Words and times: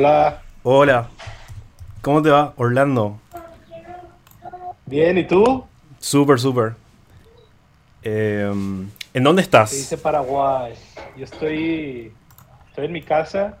Hola. 0.00 0.40
Hola. 0.62 1.08
¿Cómo 2.00 2.22
te 2.22 2.30
va, 2.30 2.54
Orlando? 2.56 3.20
Bien, 4.86 5.18
¿y 5.18 5.26
tú? 5.26 5.66
Súper, 5.98 6.40
súper. 6.40 6.72
Em, 8.02 8.88
¿En 9.12 9.22
dónde 9.22 9.42
estás? 9.42 9.72
dice 9.72 9.98
Paraguay. 9.98 10.72
Yo 11.18 11.24
estoy, 11.24 12.14
estoy 12.70 12.86
en 12.86 12.92
mi 12.92 13.02
casa. 13.02 13.58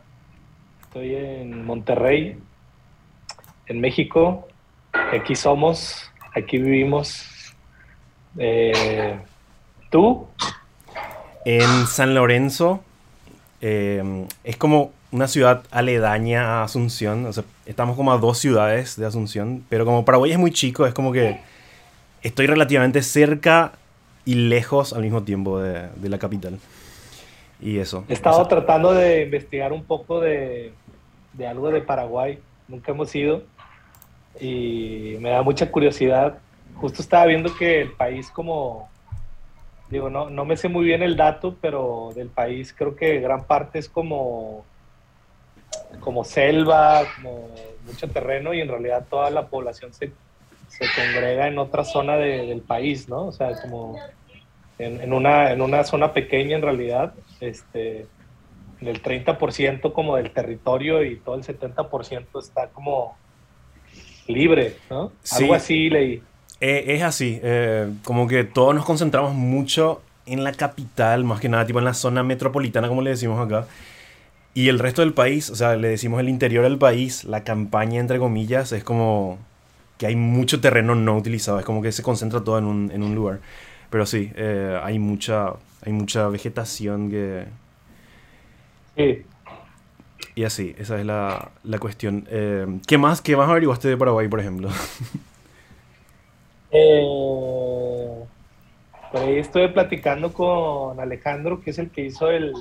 Estoy 0.84 1.14
en 1.14 1.62
Monterrey, 1.66 2.38
en 3.66 3.80
México. 3.82 4.48
Aquí 5.12 5.34
somos, 5.34 6.10
aquí 6.34 6.56
vivimos. 6.56 7.54
Eh, 8.38 9.20
¿Tú? 9.90 10.26
En 11.44 11.86
San 11.86 12.14
Lorenzo. 12.14 12.82
Em, 13.60 14.26
es 14.42 14.56
como 14.56 14.92
una 15.12 15.28
ciudad 15.28 15.64
aledaña 15.70 16.60
a 16.60 16.64
Asunción. 16.64 17.26
O 17.26 17.32
sea, 17.32 17.44
estamos 17.66 17.96
como 17.96 18.12
a 18.12 18.18
dos 18.18 18.38
ciudades 18.38 18.96
de 18.96 19.06
Asunción. 19.06 19.64
Pero 19.68 19.84
como 19.84 20.04
Paraguay 20.04 20.32
es 20.32 20.38
muy 20.38 20.52
chico, 20.52 20.86
es 20.86 20.94
como 20.94 21.12
que 21.12 21.40
estoy 22.22 22.46
relativamente 22.46 23.02
cerca 23.02 23.72
y 24.24 24.34
lejos 24.34 24.92
al 24.92 25.02
mismo 25.02 25.22
tiempo 25.22 25.60
de, 25.60 26.08
la 26.08 26.18
capital. 26.18 26.58
Y 27.60 27.78
eso. 27.78 28.04
He 28.08 28.12
estado 28.12 28.46
tratando 28.46 28.92
de 28.92 29.22
investigar 29.22 29.72
un 29.72 29.84
poco 29.84 30.20
de, 30.20 30.72
de 31.32 31.46
algo 31.46 31.70
de 31.70 31.80
Paraguay. 31.80 32.38
Nunca 32.68 32.92
hemos 32.92 33.14
ido. 33.14 33.42
Y 34.40 35.16
me 35.20 35.30
da 35.30 35.42
mucha 35.42 35.70
curiosidad. 35.70 36.38
Justo 36.76 37.02
estaba 37.02 37.26
viendo 37.26 37.54
que 37.56 37.82
el 37.82 37.92
país 37.92 38.30
como 38.30 38.88
digo, 39.90 40.08
no, 40.08 40.30
no 40.30 40.44
me 40.44 40.56
sé 40.56 40.68
muy 40.68 40.84
bien 40.84 41.02
el 41.02 41.16
dato, 41.16 41.56
pero 41.60 42.10
del 42.14 42.28
país 42.28 42.72
creo 42.72 42.94
que 42.94 43.20
gran 43.20 43.44
parte 43.44 43.78
es 43.78 43.88
como, 43.88 44.64
como 46.00 46.24
selva, 46.24 47.02
como 47.16 47.48
mucho 47.86 48.08
terreno 48.08 48.54
y 48.54 48.60
en 48.60 48.68
realidad 48.68 49.06
toda 49.08 49.30
la 49.30 49.46
población 49.46 49.92
se, 49.92 50.12
se 50.68 50.84
congrega 50.94 51.48
en 51.48 51.58
otra 51.58 51.84
zona 51.84 52.16
del 52.16 52.62
país, 52.62 53.08
¿no? 53.08 53.26
O 53.26 53.32
sea, 53.32 53.60
como 53.60 53.96
en, 54.78 55.12
una, 55.12 55.52
en 55.52 55.60
una 55.60 55.84
zona 55.84 56.12
pequeña 56.12 56.56
en 56.56 56.62
realidad, 56.62 57.12
este, 57.40 58.06
del 58.80 59.02
30% 59.02 59.92
como 59.92 60.16
del 60.16 60.30
territorio 60.30 61.02
y 61.04 61.16
todo 61.16 61.34
el 61.34 61.42
70% 61.42 62.26
está 62.42 62.68
como 62.68 63.16
libre, 64.26 64.76
¿no? 64.88 65.12
Algo 65.32 65.54
así 65.54 65.90
leí. 65.90 66.22
Eh, 66.60 66.84
es 66.88 67.02
así, 67.02 67.40
eh, 67.42 67.90
como 68.04 68.26
que 68.26 68.44
todos 68.44 68.74
nos 68.74 68.84
concentramos 68.84 69.34
mucho 69.34 70.02
en 70.26 70.44
la 70.44 70.52
capital, 70.52 71.24
más 71.24 71.40
que 71.40 71.48
nada, 71.48 71.66
tipo 71.66 71.78
en 71.78 71.84
la 71.84 71.94
zona 71.94 72.22
metropolitana, 72.22 72.88
como 72.88 73.02
le 73.02 73.10
decimos 73.10 73.44
acá. 73.44 73.66
Y 74.54 74.68
el 74.68 74.78
resto 74.78 75.02
del 75.02 75.14
país, 75.14 75.48
o 75.50 75.54
sea, 75.54 75.76
le 75.76 75.88
decimos 75.88 76.20
el 76.20 76.28
interior 76.28 76.64
del 76.64 76.78
país, 76.78 77.24
la 77.24 77.44
campaña, 77.44 78.00
entre 78.00 78.18
comillas, 78.18 78.72
es 78.72 78.82
como 78.82 79.38
que 79.96 80.06
hay 80.06 80.16
mucho 80.16 80.60
terreno 80.60 80.94
no 80.94 81.16
utilizado, 81.16 81.58
es 81.58 81.64
como 81.64 81.82
que 81.82 81.92
se 81.92 82.02
concentra 82.02 82.42
todo 82.42 82.58
en 82.58 82.64
un, 82.64 82.90
en 82.90 83.02
un 83.02 83.14
lugar. 83.14 83.40
Pero 83.90 84.06
sí, 84.06 84.32
eh, 84.34 84.80
hay, 84.82 84.98
mucha, 84.98 85.54
hay 85.84 85.92
mucha 85.92 86.28
vegetación 86.28 87.10
que... 87.10 87.44
Sí. 88.96 89.22
Y 90.34 90.44
así, 90.44 90.74
esa 90.78 90.98
es 90.98 91.06
la, 91.06 91.50
la 91.64 91.78
cuestión. 91.78 92.26
¿Qué 92.86 92.98
más? 92.98 93.20
¿Qué 93.20 93.36
más 93.36 93.48
averiguaste 93.48 93.88
de 93.88 93.96
Paraguay, 93.96 94.28
por 94.28 94.40
ejemplo? 94.40 94.70
Eh, 96.72 98.24
por 99.10 99.20
ahí 99.20 99.38
estuve 99.38 99.68
platicando 99.70 100.32
con 100.32 101.00
Alejandro, 101.00 101.60
que 101.60 101.70
es 101.70 101.78
el 101.78 101.90
que 101.90 102.02
hizo 102.02 102.30
el, 102.30 102.52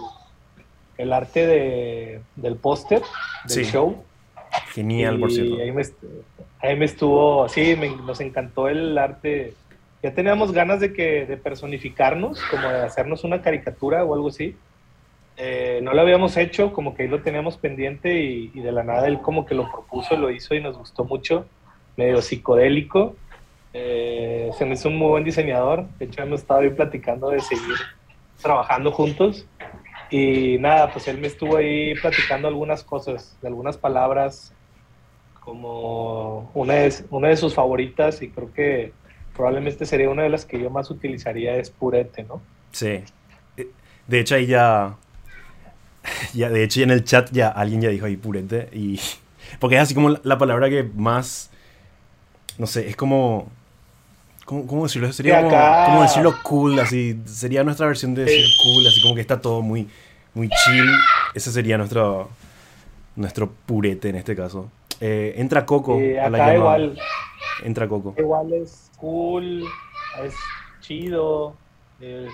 el 1.00 1.14
arte 1.14 1.48
de, 1.48 2.22
del 2.36 2.58
póster 2.58 3.02
del 3.46 3.66
show. 3.66 4.04
Genial, 4.74 5.20
por 5.20 5.32
cierto. 5.32 5.56
Ahí 5.62 5.72
me, 5.72 5.84
ahí 6.62 6.76
me 6.76 6.86
estuvo, 6.86 7.48
sí, 7.48 7.76
nos 8.06 8.20
encantó 8.20 8.68
el 8.68 8.98
arte. 8.98 9.54
Ya 10.04 10.14
teníamos 10.14 10.52
ganas 10.52 10.82
de 10.82 10.92
que 10.92 11.26
de 11.26 11.38
personificarnos, 11.38 12.42
como 12.52 12.68
de 12.68 12.82
hacernos 12.82 13.24
una 13.24 13.42
caricatura 13.42 14.04
o 14.04 14.14
algo 14.14 14.28
así. 14.28 14.58
Eh, 15.38 15.80
no 15.82 15.94
lo 15.94 16.02
habíamos 16.02 16.36
hecho, 16.36 16.74
como 16.74 16.94
que 16.94 17.04
ahí 17.04 17.08
lo 17.08 17.22
teníamos 17.22 17.56
pendiente 17.56 18.22
y, 18.22 18.52
y, 18.54 18.60
de 18.60 18.74
la 18.74 18.84
nada 18.84 19.08
él 19.08 19.22
como 19.22 19.46
que 19.46 19.56
lo 19.56 19.72
propuso, 19.72 20.18
lo 20.18 20.30
hizo 20.30 20.54
y 20.54 20.62
nos 20.62 20.78
gustó 20.78 21.06
mucho, 21.06 21.46
medio 21.96 22.22
psicodélico. 22.22 23.16
Eh, 23.72 24.50
se 24.58 24.66
me 24.66 24.74
hizo 24.74 24.90
un 24.90 24.98
muy 24.98 25.08
buen 25.08 25.24
diseñador. 25.24 25.88
De 25.98 26.06
hecho, 26.06 26.22
hemos 26.22 26.42
estado 26.42 26.60
ahí 26.60 26.70
platicando 26.72 27.30
de 27.30 27.40
seguir 27.40 27.78
trabajando 28.42 28.92
juntos. 28.92 29.46
Y 30.10 30.58
nada, 30.60 30.92
pues 30.92 31.08
él 31.08 31.20
me 31.20 31.28
estuvo 31.28 31.58
ahí 31.58 31.94
platicando 31.96 32.48
algunas 32.48 32.84
cosas, 32.84 33.38
de 33.42 33.48
algunas 33.48 33.78
palabras, 33.78 34.54
como 35.40 36.50
una 36.54 36.74
de, 36.76 36.94
una 37.12 37.30
de 37.30 37.38
sus 37.38 37.54
favoritas, 37.54 38.22
y 38.22 38.30
creo 38.30 38.52
que 38.54 38.94
probablemente 39.36 39.86
sería 39.86 40.10
una 40.10 40.24
de 40.24 40.30
las 40.30 40.46
que 40.46 40.60
yo 40.60 40.70
más 40.70 40.90
utilizaría 40.90 41.56
es 41.58 41.70
purete, 41.70 42.24
¿no? 42.24 42.42
Sí. 42.72 43.04
De 44.08 44.20
hecho, 44.20 44.36
ahí 44.36 44.48
ya. 44.48 44.96
Ya, 46.34 46.50
de 46.50 46.64
hecho, 46.64 46.82
en 46.82 46.92
el 46.92 47.04
chat 47.04 47.30
ya 47.32 47.50
alguien 47.50 47.82
ya 47.82 47.90
dijo 47.90 48.06
ahí 48.06 48.18
purete. 48.18 48.70
Y. 48.74 49.00
Porque 49.60 49.76
es 49.76 49.82
así 49.82 49.94
como 49.94 50.10
la 50.24 50.38
palabra 50.38 50.70
que 50.70 50.84
más. 50.84 51.52
No 52.58 52.68
sé, 52.68 52.90
es 52.90 52.96
como 52.96 53.50
¿Cómo, 54.50 54.84
decirlo? 54.84 55.14
Sería 55.14 55.44
como, 55.44 56.02
decirlo 56.02 56.34
cool, 56.42 56.80
así. 56.80 57.22
Sería 57.26 57.64
nuestra 57.64 57.86
versión 57.86 58.16
de 58.16 58.26
decir 58.26 58.48
cool, 58.64 58.88
así 58.88 59.00
como 59.00 59.14
que 59.14 59.22
está 59.22 59.40
todo 59.40 59.62
muy, 59.62 59.88
muy 60.34 60.50
chill. 60.50 60.90
Ese 61.36 61.52
sería 61.52 61.78
nuestro, 61.78 62.30
nuestro 63.16 63.52
purete 63.68 64.10
en 64.10 64.16
este 64.16 64.36
caso. 64.36 64.72
Eh, 65.00 65.36
entra 65.38 65.68
Coco 65.68 66.00
a 66.00 66.30
la 66.32 66.56
igual. 66.56 67.00
Entra 67.64 67.88
Coco. 67.88 68.16
Igual 68.18 68.54
es 68.54 68.90
cool, 68.98 69.64
es 70.24 70.34
chido, 70.82 71.56
es 72.00 72.32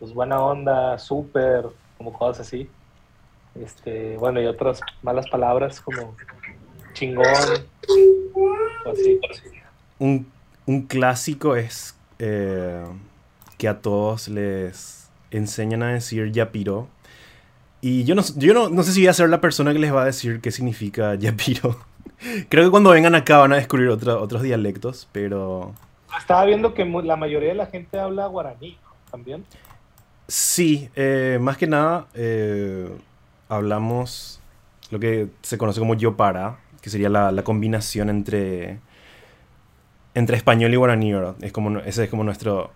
pues 0.00 0.12
buena 0.12 0.40
onda, 0.40 0.98
súper, 0.98 1.64
como 1.96 2.12
cosas 2.12 2.44
así. 2.44 2.68
Este, 3.54 4.16
bueno, 4.16 4.40
y 4.40 4.46
otras 4.46 4.80
malas 5.02 5.28
palabras 5.30 5.80
como 5.80 6.16
chingón, 6.92 7.24
o 8.84 8.90
así. 8.90 9.20
Un 10.00 10.26
un 10.66 10.82
clásico 10.82 11.56
es 11.56 11.96
eh, 12.18 12.84
que 13.58 13.68
a 13.68 13.80
todos 13.80 14.28
les 14.28 15.10
enseñan 15.30 15.82
a 15.82 15.92
decir 15.92 16.32
yapiro. 16.32 16.88
Y 17.80 18.04
yo 18.04 18.14
no, 18.14 18.22
yo 18.36 18.68
no, 18.68 18.82
sé 18.82 18.92
si 18.92 19.00
voy 19.00 19.08
a 19.08 19.12
ser 19.12 19.28
la 19.28 19.40
persona 19.40 19.72
que 19.72 19.80
les 19.80 19.92
va 19.92 20.02
a 20.02 20.06
decir 20.06 20.40
qué 20.40 20.50
significa 20.50 21.14
yapiro. 21.18 21.76
Creo 22.48 22.64
que 22.64 22.70
cuando 22.70 22.90
vengan 22.90 23.14
acá 23.16 23.38
van 23.38 23.52
a 23.52 23.56
descubrir 23.56 23.88
otros 23.88 24.42
dialectos, 24.42 25.08
pero... 25.10 25.74
Estaba 26.16 26.44
viendo 26.44 26.74
que 26.74 26.84
la 26.84 27.16
mayoría 27.16 27.48
de 27.48 27.54
la 27.54 27.66
gente 27.66 27.98
habla 27.98 28.26
guaraní 28.26 28.78
también. 29.10 29.44
Sí, 30.28 30.88
eh, 30.94 31.38
más 31.40 31.56
que 31.56 31.66
nada 31.66 32.06
eh, 32.14 32.88
hablamos 33.48 34.40
lo 34.90 35.00
que 35.00 35.28
se 35.40 35.58
conoce 35.58 35.80
como 35.80 35.94
yopara, 35.94 36.58
que 36.80 36.90
sería 36.90 37.08
la 37.08 37.42
combinación 37.42 38.10
entre 38.10 38.78
entre 40.14 40.36
español 40.36 40.72
y 40.72 40.76
guaraní, 40.76 41.12
¿verdad? 41.12 41.34
Es 41.40 41.52
como, 41.52 41.78
ese 41.80 42.04
es 42.04 42.10
como 42.10 42.24
nuestro, 42.24 42.70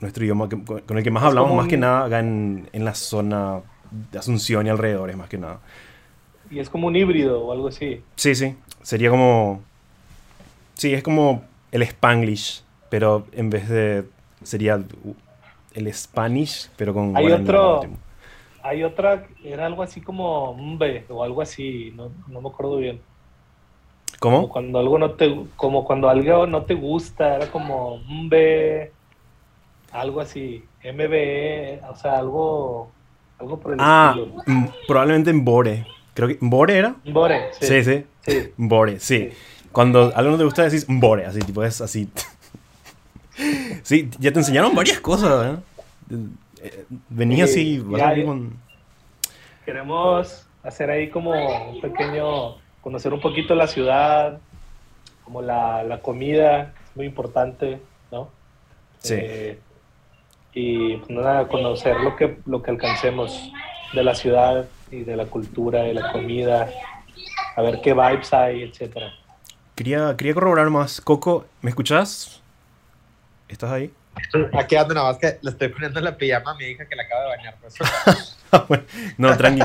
nuestro 0.00 0.24
idioma 0.24 0.48
con 0.48 0.98
el 0.98 1.04
que 1.04 1.10
más 1.10 1.22
hablamos, 1.22 1.54
más 1.54 1.68
que 1.68 1.76
nada 1.76 2.06
acá 2.06 2.20
en, 2.20 2.68
en, 2.72 2.84
la 2.84 2.94
zona 2.94 3.60
de 3.90 4.18
Asunción 4.18 4.66
y 4.66 4.70
alrededores, 4.70 5.16
más 5.16 5.28
que 5.28 5.38
nada. 5.38 5.60
Y 6.50 6.58
es 6.58 6.68
como 6.68 6.88
un 6.88 6.96
híbrido 6.96 7.42
o 7.42 7.52
algo 7.52 7.68
así. 7.68 8.02
Sí, 8.16 8.34
sí. 8.34 8.54
Sería 8.82 9.10
como. 9.10 9.62
Sí, 10.74 10.92
es 10.92 11.02
como 11.02 11.42
el 11.72 11.82
Spanglish, 11.82 12.62
pero 12.90 13.26
en 13.32 13.50
vez 13.50 13.68
de. 13.68 14.04
Sería 14.42 14.80
el 15.74 15.94
Spanish, 15.94 16.70
pero 16.76 16.92
con. 16.92 17.16
Hay 17.16 17.32
otro. 17.32 17.82
Hay 18.62 18.82
otra, 18.82 19.26
era 19.44 19.66
algo 19.66 19.82
así 19.82 20.00
como 20.00 20.54
mbe 20.54 21.04
o 21.10 21.22
algo 21.22 21.42
así, 21.42 21.92
no, 21.94 22.10
no 22.28 22.40
me 22.40 22.48
acuerdo 22.48 22.78
bien. 22.78 22.98
¿Cómo? 24.24 24.38
Como 24.38 24.48
cuando 24.48 24.78
algo 24.78 24.98
no 24.98 25.10
te, 25.10 25.44
como 25.54 25.84
cuando 25.84 26.08
algo 26.08 26.46
no 26.46 26.62
te 26.62 26.72
gusta, 26.72 27.36
era 27.36 27.50
como 27.50 28.00
B, 28.08 28.90
algo 29.92 30.20
así, 30.22 30.64
MBE, 30.82 31.82
o 31.90 31.94
sea, 31.94 32.20
algo, 32.20 32.90
algo 33.38 33.60
por 33.60 33.74
el 33.74 33.78
ah, 33.82 34.16
estilo. 34.16 34.72
probablemente 34.88 35.28
en 35.28 35.44
Bore. 35.44 35.86
Creo 36.14 36.28
que 36.28 36.38
Bore 36.40 36.78
era. 36.78 36.96
Bore, 37.04 37.50
sí. 37.60 37.82
Sí, 37.84 38.04
sí. 38.24 38.52
Bore, 38.56 38.98
sí. 38.98 39.28
Cuando 39.72 40.10
algo 40.16 40.30
no 40.30 40.38
te 40.38 40.44
gusta 40.44 40.62
decís 40.62 40.86
Bore, 40.88 41.26
así, 41.26 41.40
tipo, 41.40 41.62
es 41.62 41.82
así. 41.82 42.08
sí, 43.82 44.08
ya 44.18 44.32
te 44.32 44.38
enseñaron 44.38 44.74
varias 44.74 45.00
cosas, 45.00 45.58
¿eh? 46.08 46.16
Venía 47.10 47.44
así, 47.44 47.84
Queremos 49.66 50.46
hacer 50.62 50.88
ahí 50.88 51.10
como 51.10 51.32
un 51.72 51.82
pequeño 51.82 52.63
conocer 52.84 53.14
un 53.14 53.20
poquito 53.20 53.54
la 53.54 53.66
ciudad, 53.66 54.38
como 55.24 55.40
la, 55.40 55.82
la 55.82 56.00
comida, 56.00 56.74
es 56.90 56.96
muy 56.96 57.06
importante, 57.06 57.80
¿no? 58.12 58.28
Sí. 58.98 59.14
Eh, 59.18 59.58
y 60.52 60.98
pues 60.98 61.10
nada, 61.10 61.48
conocer 61.48 61.98
lo 62.00 62.14
que, 62.14 62.36
lo 62.44 62.62
que 62.62 62.70
alcancemos 62.70 63.50
de 63.94 64.04
la 64.04 64.14
ciudad 64.14 64.66
y 64.90 65.00
de 65.00 65.16
la 65.16 65.24
cultura, 65.24 65.82
de 65.82 65.94
la 65.94 66.12
comida, 66.12 66.68
a 67.56 67.62
ver 67.62 67.80
qué 67.80 67.94
vibes 67.94 68.32
hay, 68.34 68.62
etcétera. 68.64 69.14
Quería, 69.74 70.14
quería 70.16 70.34
corroborar 70.34 70.68
más. 70.68 71.00
Coco, 71.00 71.46
¿me 71.62 71.70
escuchas? 71.70 72.42
¿Estás 73.48 73.72
ahí? 73.72 73.90
Aquí 74.58 74.76
ando 74.76 74.94
nada 74.94 75.08
más 75.08 75.18
que 75.18 75.38
le 75.40 75.50
estoy 75.50 75.68
poniendo 75.68 76.00
la 76.00 76.16
pijama 76.16 76.52
a 76.52 76.54
mi 76.54 76.64
hija 76.64 76.86
que 76.86 76.96
la 76.96 77.02
acaba 77.04 77.22
de 77.22 77.28
bañar. 77.28 77.56
Pues. 77.60 78.84
no, 79.18 79.36
tranqui. 79.36 79.62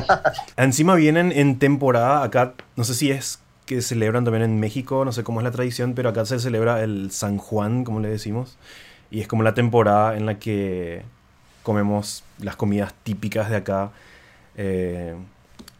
Encima 0.57 0.95
vienen 0.95 1.31
en 1.31 1.59
temporada 1.59 2.23
acá, 2.23 2.53
no 2.75 2.83
sé 2.83 2.93
si 2.93 3.11
es 3.11 3.39
que 3.65 3.81
celebran 3.81 4.23
también 4.25 4.43
en 4.43 4.59
México, 4.59 5.05
no 5.05 5.11
sé 5.11 5.23
cómo 5.23 5.39
es 5.39 5.43
la 5.43 5.51
tradición, 5.51 5.93
pero 5.93 6.09
acá 6.09 6.25
se 6.25 6.39
celebra 6.39 6.81
el 6.83 7.11
San 7.11 7.37
Juan, 7.37 7.83
como 7.83 7.99
le 7.99 8.09
decimos. 8.09 8.57
Y 9.11 9.21
es 9.21 9.27
como 9.27 9.43
la 9.43 9.53
temporada 9.53 10.17
en 10.17 10.25
la 10.25 10.39
que 10.39 11.03
comemos 11.63 12.23
las 12.39 12.55
comidas 12.55 12.93
típicas 13.03 13.49
de 13.49 13.57
acá. 13.57 13.91
Eh, 14.55 15.15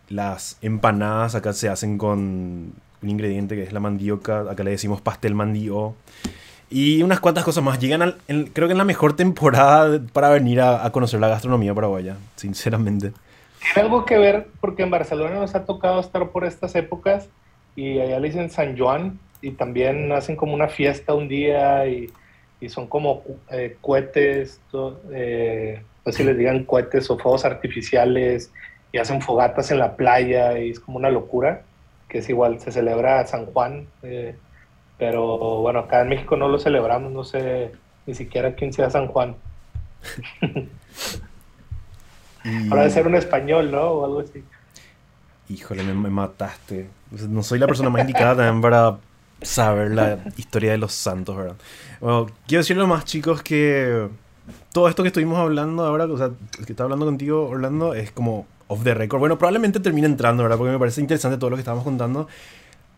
las 0.08 0.58
empanadas 0.62 1.36
acá 1.36 1.54
se 1.54 1.70
hacen 1.70 1.98
con 1.98 2.74
un 3.02 3.10
ingrediente 3.10 3.56
que 3.56 3.64
es 3.64 3.74
la 3.74 3.80
mandioca, 3.80 4.42
acá 4.42 4.64
le 4.64 4.72
decimos 4.72 5.02
pastel 5.02 5.36
mandío. 5.36 5.96
Y 6.70 7.02
unas 7.02 7.20
cuantas 7.20 7.44
cosas 7.44 7.64
más. 7.64 7.80
Llegan 7.80 8.02
al, 8.02 8.18
creo 8.54 8.68
que 8.68 8.74
en 8.74 8.78
la 8.78 8.86
mejor 8.86 9.16
temporada 9.16 10.00
para 10.14 10.30
venir 10.30 10.62
a, 10.62 10.90
conocer 10.92 11.20
la 11.20 11.28
gastronomía 11.28 11.74
paraguaya, 11.74 12.18
sinceramente. 12.36 13.12
Tiene 13.60 13.88
algo 13.88 14.06
que 14.06 14.18
ver 14.18 14.48
porque 14.62 14.84
en 14.84 14.92
Barcelona 14.92 15.36
nos 15.36 15.56
ha 15.56 15.66
tocado 15.66 16.00
estar 16.00 16.30
por 16.30 16.46
estas 16.46 16.76
épocas 16.76 17.28
y 17.76 18.00
allá 18.00 18.20
le 18.20 18.28
dicen 18.28 18.50
San 18.50 18.78
Juan 18.78 19.20
y 19.42 19.52
también 19.52 20.12
hacen 20.12 20.36
como 20.36 20.54
una 20.54 20.68
fiesta 20.68 21.14
un 21.14 21.28
día 21.28 21.88
y, 21.88 22.10
y 22.62 22.70
son 22.70 22.88
como 22.88 23.24
eh, 23.52 23.78
cohetes, 23.82 24.62
eh, 25.12 25.82
no 26.06 26.12
sé 26.12 26.18
si 26.20 26.24
les 26.24 26.38
digan 26.38 26.66
cohetes 26.66 27.10
o 27.10 27.18
fuegos 27.18 27.46
artificiales 27.46 28.52
y 28.92 28.98
hacen 28.98 29.22
fogatas 29.22 29.72
en 29.72 29.80
la 29.80 29.96
playa 29.96 30.58
y 30.60 30.72
es 30.72 30.80
como 30.80 30.98
una 30.98 31.10
locura, 31.10 31.62
que 32.08 32.20
es 32.20 32.30
igual, 32.30 32.60
se 32.60 32.72
celebra 32.72 33.26
San 33.28 33.46
Juan, 33.48 33.88
eh, 34.04 34.36
pero 35.00 35.38
bueno, 35.62 35.80
acá 35.80 36.02
en 36.02 36.10
México 36.10 36.36
no 36.36 36.50
lo 36.50 36.60
celebramos, 36.60 37.12
no 37.12 37.24
sé 37.24 37.72
ni 38.06 38.14
siquiera 38.14 38.54
quién 38.54 38.74
sea 38.74 38.90
San 38.90 39.08
Juan. 39.08 39.36
Ahora 42.70 42.84
de 42.84 42.90
ser 42.90 43.08
un 43.08 43.16
español, 43.16 43.72
¿no? 43.72 43.82
O 43.82 44.06
algo 44.06 44.20
así. 44.20 44.44
Híjole, 45.50 45.84
me, 45.84 46.10
mataste. 46.10 46.90
No 47.30 47.44
soy 47.44 47.60
la 47.60 47.68
persona 47.68 47.90
más 47.90 48.02
indicada 48.02 48.36
también 48.36 48.62
para 48.62 48.98
saber 49.42 49.92
la 49.92 50.20
historia 50.38 50.72
de 50.72 50.78
los 50.78 50.94
santos, 50.94 51.36
¿verdad? 51.36 51.56
Bueno, 52.00 52.28
quiero 52.48 52.62
decirle 52.62 52.86
más, 52.86 53.06
chicos, 53.06 53.42
que 53.42 54.10
todo 54.72 54.90
esto 54.90 55.04
que 55.04 55.08
estuvimos 55.08 55.40
hablando 55.40 55.86
ahora, 55.86 56.06
o 56.06 56.18
sea, 56.18 56.32
que 56.66 56.72
está 56.72 56.84
hablando 56.84 57.06
contigo, 57.06 57.48
Orlando, 57.48 57.94
es 57.94 58.12
como 58.12 58.46
off 58.68 58.84
the 58.84 58.94
record. 58.94 59.20
Bueno, 59.20 59.38
probablemente 59.38 59.80
termine 59.80 60.08
entrando, 60.08 60.44
¿verdad? 60.44 60.58
Porque 60.58 60.72
me 60.72 60.80
parece 60.80 61.02
interesante 61.02 61.38
todo 61.38 61.50
lo 61.50 61.56
que 61.56 61.62
estábamos 61.62 61.84
contando. 61.84 62.28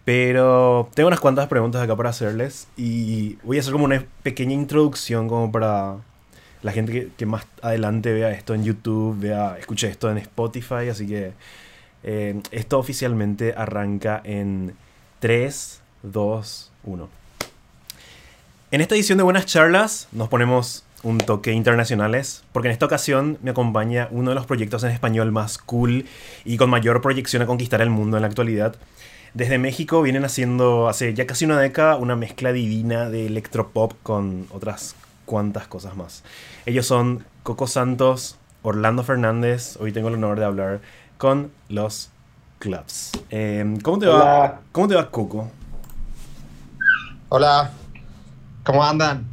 Pero 0.06 0.90
tengo 0.96 1.08
unas 1.08 1.20
cuantas 1.20 1.48
preguntas 1.48 1.82
acá 1.82 1.96
para 1.96 2.10
hacerles 2.10 2.68
y 2.76 3.36
voy 3.44 3.58
a 3.58 3.60
hacer 3.60 3.72
como 3.72 3.86
una 3.86 4.04
pequeña 4.24 4.54
introducción 4.54 5.28
como 5.28 5.52
para 5.52 5.98
la 6.64 6.72
gente 6.72 7.12
que, 7.16 7.26
más 7.26 7.46
adelante 7.62 8.12
vea 8.12 8.32
esto 8.32 8.54
en 8.54 8.64
YouTube, 8.64 9.20
vea, 9.20 9.58
escuche 9.60 9.88
esto 9.88 10.10
en 10.12 10.18
Spotify, 10.18 10.90
así 10.90 11.08
que 11.08 11.34
eh, 12.04 12.42
esto 12.52 12.80
oficialmente 12.80 13.54
arranca 13.56 14.22
en 14.24 14.74
3, 15.20 15.82
2, 16.04 16.72
1. 16.84 17.10
En 18.72 18.82
esta 18.82 18.96
edición 18.96 19.18
de 19.18 19.24
Buenas 19.24 19.46
Charlas 19.46 20.08
nos 20.12 20.30
ponemos 20.30 20.84
un 21.04 21.18
toque 21.18 21.52
internacionales, 21.52 22.44
porque 22.52 22.68
en 22.68 22.74
esta 22.74 22.86
ocasión 22.86 23.38
me 23.42 23.52
acompaña 23.52 24.08
uno 24.12 24.32
de 24.32 24.36
los 24.36 24.46
proyectos 24.46 24.84
en 24.84 24.92
español 24.92 25.32
más 25.32 25.58
cool 25.58 26.06
y 26.46 26.58
con 26.58 26.70
mayor 26.70 27.02
proyección 27.02 27.42
a 27.42 27.46
conquistar 27.46 27.82
el 27.82 27.90
mundo 27.90 28.18
en 28.18 28.22
la 28.22 28.28
actualidad. 28.28 28.76
Desde 29.34 29.58
México 29.58 30.02
vienen 30.02 30.26
haciendo 30.26 30.90
hace 30.90 31.14
ya 31.14 31.26
casi 31.26 31.46
una 31.46 31.58
década 31.58 31.96
una 31.96 32.18
mezcla 32.18 32.52
divina 32.52 33.10
de 33.10 33.28
electropop 33.28 33.94
con 34.04 34.48
otras 34.52 34.96
cuantas 35.26 35.68
cosas 35.68 35.96
más. 35.96 36.24
Ellos 36.66 36.86
son 36.86 37.24
Coco 37.44 37.66
Santos, 37.66 38.38
Orlando 38.62 39.04
Fernández, 39.04 39.78
hoy 39.80 39.94
tengo 39.94 40.10
el 40.10 40.16
honor 40.16 40.38
de 40.38 40.46
hablar 40.46 40.82
con 41.18 41.50
los 41.70 42.10
Clubs. 42.60 43.12
Em, 43.30 43.80
¿cómo, 43.80 44.00
te 44.00 44.08
va, 44.08 44.60
¿Cómo 44.74 44.90
te 44.90 44.96
va, 44.96 45.10
Coco? 45.10 45.50
Hola, 47.30 47.72
¿cómo 48.66 48.84
andan? 48.84 49.26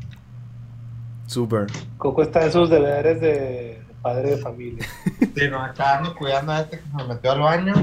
Súper. 1.27 1.67
Coco 1.97 2.23
está 2.23 2.45
en 2.45 2.53
sus 2.53 2.71
deberes 2.71 3.21
de 3.21 3.83
padre 4.01 4.31
de 4.31 4.39
familia. 4.39 4.87
Sí, 5.35 5.49
no, 5.49 5.63
acá 5.63 5.99
ando 5.99 6.17
cuidando 6.17 6.51
a 6.51 6.61
este 6.63 6.79
que 6.81 6.85
se 6.85 7.05
metió 7.05 7.31
al 7.31 7.41
baño 7.41 7.75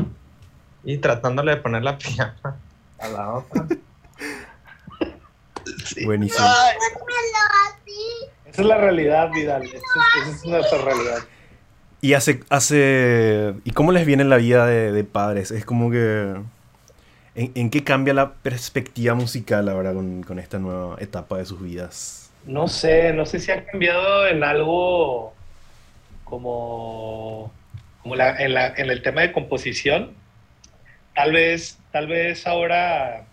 y 0.86 0.98
tratándole 0.98 1.56
de 1.56 1.58
poner 1.58 1.84
la 1.84 1.98
pijama 1.98 2.58
a 3.00 3.08
la 3.10 3.34
otra. 3.34 3.66
Buenísimo. 6.06 6.46
Esa 8.46 8.62
es 8.62 8.68
la 8.68 8.78
realidad, 8.78 9.30
Vidal. 9.32 9.64
Esa 9.64 9.78
es, 10.30 10.46
nuestra 10.46 10.78
realidad. 10.80 11.20
Y 12.02 12.14
hace, 12.14 12.42
hace. 12.50 13.56
¿Y 13.64 13.72
cómo 13.72 13.92
les 13.92 14.06
viene 14.06 14.24
la 14.24 14.38
vida 14.38 14.66
de, 14.66 15.04
padres? 15.04 15.52
Es 15.52 15.66
como 15.66 15.92
que. 15.92 16.36
¿En, 17.36 17.70
qué 17.70 17.84
cambia 17.84 18.14
la 18.14 18.34
perspectiva 18.34 19.14
musical 19.14 19.68
ahora 19.68 19.94
con, 19.94 20.24
con 20.24 20.40
esta 20.40 20.58
nueva 20.58 20.96
etapa 21.00 21.38
de 21.38 21.46
sus 21.46 21.62
vidas? 21.62 22.26
no 22.46 22.68
sé, 22.68 23.14
no 23.14 23.26
sé 23.26 23.40
si 23.40 23.52
ha 23.52 23.66
cambiado 23.66 24.28
en 24.28 24.44
algo 24.44 25.34
como, 26.24 27.52
como 28.02 28.16
la, 28.16 28.42
en, 28.42 28.54
la, 28.54 28.68
en, 28.76 28.90
el 28.90 29.02
tema 29.02 29.22
de 29.22 29.32
composición. 29.32 30.12
Tal 31.16 31.32
vez, 31.32 31.80
tal 31.92 32.08
vez 32.08 32.46
ahora, 32.46 33.26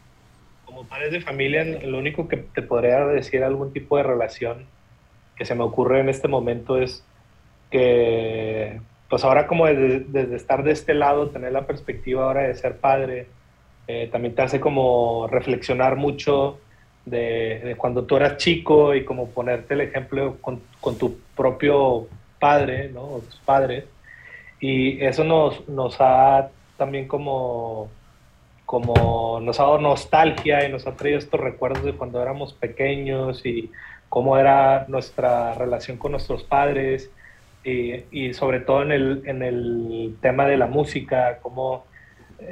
como 0.64 0.84
padres 0.84 1.10
de 1.10 1.20
familia, 1.20 1.64
lo 1.64 1.98
único 1.98 2.28
que 2.28 2.36
te 2.36 2.62
podría 2.62 3.04
decir 3.06 3.42
algún 3.42 3.72
tipo 3.72 3.96
de 3.96 4.04
relación 4.04 4.66
que 5.36 5.44
se 5.44 5.56
me 5.56 5.64
ocurre 5.64 6.00
en 6.00 6.08
este 6.08 6.28
momento 6.28 6.78
es 6.80 7.04
que, 7.70 8.80
pues 9.08 9.24
ahora 9.24 9.48
como 9.48 9.66
desde, 9.66 10.36
estar 10.36 10.62
de 10.62 10.70
este 10.70 10.94
lado, 10.94 11.30
tener 11.30 11.52
la 11.52 11.66
perspectiva 11.66 12.24
ahora 12.24 12.42
de 12.42 12.54
ser 12.54 12.76
padre, 12.76 13.26
eh, 13.88 14.08
también 14.12 14.36
te 14.36 14.42
hace 14.42 14.60
como 14.60 15.26
reflexionar 15.26 15.96
mucho 15.96 16.60
de, 17.04 17.74
cuando 17.78 18.04
tú 18.04 18.16
eras 18.16 18.36
chico 18.36 18.94
y 18.94 19.04
como 19.04 19.30
ponerte 19.30 19.74
el 19.74 19.80
ejemplo 19.80 20.36
con, 20.40 20.62
con 20.80 20.96
tu 20.98 21.18
propio 21.36 22.06
padre, 22.38 22.90
¿no? 22.90 23.02
O 23.02 23.20
tus 23.20 23.40
padres. 23.40 23.86
Y 24.60 25.04
eso 25.04 25.24
nos, 25.24 25.68
nos 25.68 25.96
ha 26.00 26.50
también 26.76 27.08
como, 27.08 27.88
como 28.66 29.40
nos 29.40 29.60
ha 29.60 29.64
dado 29.64 29.78
nostalgia 29.78 30.66
y 30.66 30.72
nos 30.72 30.86
ha 30.86 30.96
traído 30.96 31.18
estos 31.18 31.40
recuerdos 31.40 31.84
de 31.84 31.94
cuando 31.94 32.20
éramos 32.20 32.52
pequeños 32.54 33.44
y 33.44 33.70
cómo 34.08 34.38
era 34.38 34.86
nuestra 34.88 35.54
relación 35.54 35.96
con 35.96 36.12
nuestros 36.12 36.44
padres 36.44 37.10
y, 37.64 38.04
y 38.10 38.34
sobre 38.34 38.60
todo 38.60 38.82
en 38.82 38.92
el, 38.92 39.22
en 39.26 39.42
el 39.42 40.16
tema 40.20 40.46
de 40.46 40.56
la 40.56 40.66
música, 40.66 41.38
cómo 41.40 41.84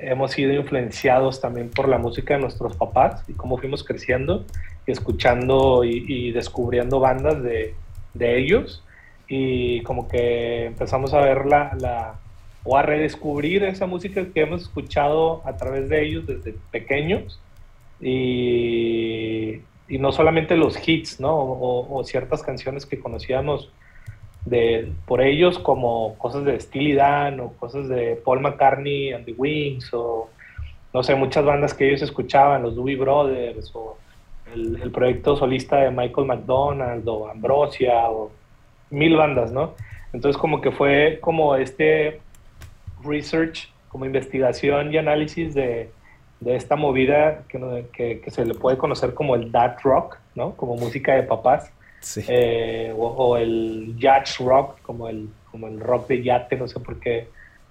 hemos 0.03 0.33
sido 0.33 0.53
influenciados 0.53 1.41
también 1.41 1.71
por 1.71 1.89
la 1.89 1.99
música 1.99 2.35
de 2.35 2.41
nuestros 2.41 2.77
papás 2.77 3.25
y 3.29 3.33
cómo 3.33 3.59
fuimos 3.59 3.85
creciendo 3.85 4.45
y 4.87 4.93
escuchando 4.93 5.85
y, 5.85 6.33
descubriendo 6.33 7.01
bandas 7.01 7.43
de, 7.43 7.75
de, 8.15 8.39
ellos. 8.39 8.85
Y 9.29 9.83
como 9.83 10.09
que 10.09 10.67
empezamos 10.67 11.15
a 11.15 11.21
ver 11.21 11.47
la, 11.47 11.77
la, 11.79 12.20
o 12.65 12.77
a 12.77 12.83
redescubrir 12.83 13.65
esa 13.65 13.87
música 13.87 14.27
que 14.33 14.41
hemos 14.41 14.63
escuchado 14.63 15.43
a 15.45 15.57
través 15.57 15.89
de 15.89 16.03
ellos 16.03 16.27
desde 16.27 16.55
pequeños 16.71 17.41
y, 18.01 19.61
y 19.89 19.99
no 19.99 20.13
solamente 20.13 20.57
los 20.57 20.77
hits, 20.87 21.21
¿no? 21.21 21.35
O, 21.35 21.99
o 21.99 22.05
ciertas 22.05 22.43
canciones 22.43 22.87
que 22.87 23.01
conocíamos 23.01 23.71
de, 24.45 24.93
por 25.07 25.21
ellos 25.21 25.59
como 25.59 26.17
cosas 26.19 26.45
de 26.45 26.59
Steely 26.59 26.95
Dan 26.95 27.41
o 27.41 27.53
cosas 27.55 27.89
de 27.89 28.21
Paul 28.25 28.41
McCartney 28.41 29.13
and 29.13 29.25
the 29.25 29.33
Wings 29.33 29.93
o 29.93 30.29
no 30.93 31.03
sé, 31.05 31.15
muchas 31.15 31.45
bandas 31.45 31.73
que 31.73 31.89
ellos 31.89 32.03
escuchaban, 32.03 32.63
los 32.63 32.75
Doobie 32.75 32.97
Brothers 32.97 33.71
o 33.75 33.97
el, 34.53 34.91
proyecto 34.91 35.37
solista 35.37 35.77
de 35.77 35.91
Michael 35.91 36.27
McDonald 36.27 37.09
o 37.09 37.29
Ambrosia 37.29 38.11
o 38.11 38.33
mil 38.91 39.17
bandas, 39.17 39.53
¿no? 39.53 39.75
Entonces 40.13 40.37
como 40.41 40.61
que 40.61 40.73
fue 40.73 41.19
como 41.21 41.55
este 41.55 42.21
research, 43.05 43.73
como 43.89 44.05
investigación 44.05 44.93
y 44.93 44.99
análisis 44.99 45.55
de, 45.55 45.91
de 46.41 46.57
esta 46.57 46.77
movida 46.77 47.43
que, 47.49 47.87
que, 47.93 48.21
que, 48.21 48.31
se 48.31 48.45
le 48.45 48.55
puede 48.55 48.79
conocer 48.79 49.15
como 49.15 49.35
el 49.35 49.53
dad 49.53 49.77
rock, 49.83 50.19
¿no? 50.35 50.57
Como 50.57 50.77
música 50.77 51.15
de 51.15 51.23
papás 51.25 51.73
eh, 52.29 52.95
o, 52.97 53.37
el 53.37 53.95
yacht 53.99 54.39
rock, 54.41 54.81
como 54.83 55.09
el, 55.09 55.29
como 55.51 55.69
el 55.69 55.81
rock 55.81 56.09
de 56.09 56.23
yate, 56.23 56.57
no 56.57 56.67
sé 56.67 56.81
por 56.81 56.99
qué, 56.99 57.29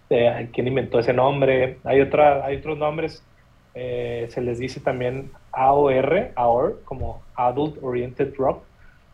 eh, 0.09 0.49
quién 0.53 0.67
inventó 0.67 0.99
ese 0.99 1.13
nombre. 1.13 1.77
Hay, 1.83 2.01
otra, 2.01 2.45
hay 2.45 2.57
otros 2.57 2.77
nombres, 2.77 3.23
eh, 3.73 4.27
se 4.29 4.41
les 4.41 4.59
dice 4.59 4.79
también 4.79 5.31
AOR, 5.51 6.31
AOR, 6.35 6.81
como 6.85 7.23
Adult 7.35 7.77
Oriented 7.81 8.35
Rock. 8.37 8.63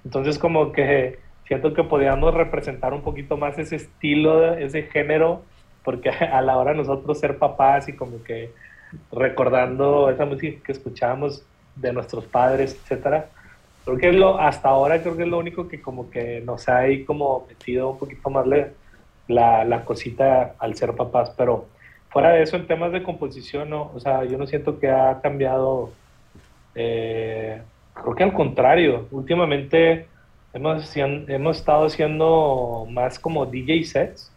Entonces 0.03 0.37
como 0.37 0.71
que 0.71 1.19
siento 1.47 1.73
que 1.73 1.83
podíamos 1.83 2.33
representar 2.33 2.93
un 2.93 3.01
poquito 3.01 3.37
más 3.37 3.57
ese 3.57 3.77
estilo, 3.77 4.53
ese 4.55 4.83
género 4.83 5.43
porque 5.85 6.09
a 6.33 6.41
la 6.41 6.57
hora 6.57 6.71
de 6.71 6.77
nosotros 6.77 7.19
ser 7.19 7.37
papás 7.37 7.87
y 7.87 7.93
como 7.93 8.23
que 8.23 8.51
recordando 9.11 10.09
esa 10.09 10.25
música 10.25 10.61
que 10.63 10.71
escuchábamos 10.71 11.45
de 11.75 11.93
nuestros 11.93 12.25
padres, 12.25 12.73
etcétera, 12.73 13.29
creo 13.85 13.97
que 13.97 14.09
es 14.09 14.15
lo, 14.15 14.39
hasta 14.39 14.69
ahora 14.69 15.01
creo 15.01 15.15
que 15.15 15.23
es 15.23 15.29
lo 15.29 15.37
único 15.37 15.67
que 15.67 15.81
como 15.81 16.09
que 16.09 16.41
nos 16.41 16.67
ha 16.67 16.79
ahí 16.79 17.05
como 17.05 17.45
metido 17.47 17.91
un 17.91 17.99
poquito 17.99 18.29
más 18.29 18.45
la, 19.27 19.63
la 19.63 19.85
cosita 19.85 20.55
al 20.59 20.75
ser 20.75 20.93
papás, 20.93 21.31
pero 21.37 21.67
fuera 22.09 22.29
de 22.29 22.43
eso 22.43 22.55
en 22.55 22.65
temas 22.65 22.93
de 22.93 23.03
composición, 23.03 23.69
no, 23.69 23.91
o 23.93 23.99
sea, 23.99 24.23
yo 24.23 24.37
no 24.37 24.47
siento 24.47 24.79
que 24.79 24.89
ha 24.89 25.19
cambiado, 25.21 25.91
eh, 26.73 27.61
creo 27.93 28.15
que 28.15 28.23
al 28.23 28.33
contrario, 28.33 29.05
últimamente 29.11 30.07
hemos, 30.53 30.95
hemos 30.95 31.57
estado 31.57 31.87
haciendo 31.87 32.87
más 32.89 33.19
como 33.19 33.45
DJ 33.45 33.83
sets, 33.83 34.31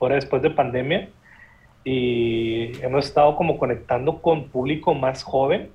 ahora 0.00 0.16
después 0.16 0.42
de 0.42 0.50
pandemia, 0.50 1.08
y 1.84 2.72
hemos 2.82 3.06
estado 3.06 3.36
como 3.36 3.58
conectando 3.58 4.20
con 4.20 4.48
público 4.48 4.94
más 4.94 5.22
joven, 5.22 5.70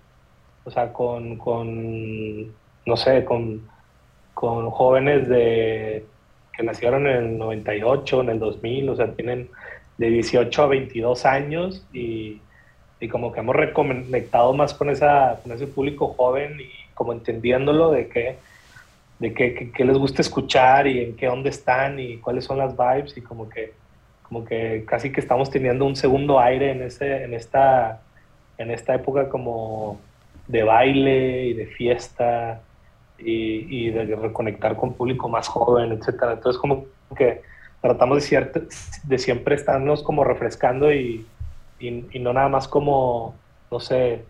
o 0.66 0.72
sea, 0.72 0.94
con, 0.94 1.38
con 1.38 2.48
no 2.86 2.98
sé, 2.98 3.24
con, 3.26 3.62
con 4.34 4.70
jóvenes 4.70 5.28
de, 5.28 6.06
que 6.56 6.64
nacieron 6.64 7.08
en 7.08 7.16
el 7.16 7.38
98, 7.38 8.22
en 8.22 8.30
el 8.30 8.40
2000, 8.40 8.90
o 8.90 8.96
sea, 8.96 9.12
tienen 9.14 9.50
de 9.98 10.10
18 10.10 10.64
a 10.64 10.68
22 10.68 11.26
años 11.26 11.86
y, 11.94 12.40
y 13.00 13.08
como 13.08 13.32
que 13.32 13.40
hemos 13.40 13.56
reconectado 13.56 14.54
más 14.54 14.74
con, 14.74 14.90
esa, 14.90 15.40
con 15.44 15.52
ese 15.52 15.68
público 15.68 16.14
joven 16.18 16.60
y 16.60 16.94
como 16.94 17.14
entendiéndolo 17.14 17.92
de 17.92 18.08
qué 18.08 18.38
de 19.20 19.34
qué, 19.34 19.72
qué, 19.74 19.86
les 19.86 19.98
gusta 19.98 20.22
escuchar 20.22 20.86
y 20.88 21.00
en 21.00 21.16
qué 21.16 21.28
dónde 21.28 21.50
están 21.50 22.00
y 22.00 22.18
cuáles 22.18 22.44
son 22.44 22.58
las 22.58 22.76
vibes 22.76 23.16
y 23.16 23.22
como 23.22 23.48
que 23.48 23.72
como 24.34 24.46
que 24.46 24.84
casi 24.88 25.12
que 25.12 25.20
estamos 25.20 25.52
teniendo 25.52 25.86
un 25.86 25.96
segundo 25.96 26.40
aire 26.40 26.72
en 26.72 26.82
ese 26.82 27.24
en 27.24 27.36
esta 27.36 28.02
en 28.58 28.72
esta 28.72 28.96
época 28.96 29.30
como 29.30 30.00
de 30.48 30.64
baile 30.64 31.46
y 31.46 31.54
de 31.54 31.68
fiesta 31.68 32.60
y, 33.20 33.92
de 33.92 34.16
reconectar 34.16 34.76
con 34.76 34.96
público 34.96 35.30
más 35.30 35.48
joven, 35.48 35.92
etcétera. 35.94 36.34
Entonces 36.34 36.60
como 36.60 36.86
que 37.16 37.42
tratamos 37.80 38.28
de, 38.28 38.68
de 39.04 39.18
siempre 39.18 39.56
estarnos 39.56 40.02
como 40.04 40.24
refrescando 40.24 40.92
y, 40.92 41.26
y, 41.80 42.20
no 42.20 42.34
nada 42.34 42.50
más 42.50 42.68
como, 42.68 43.36
no 43.72 43.80
sé, 43.80 44.24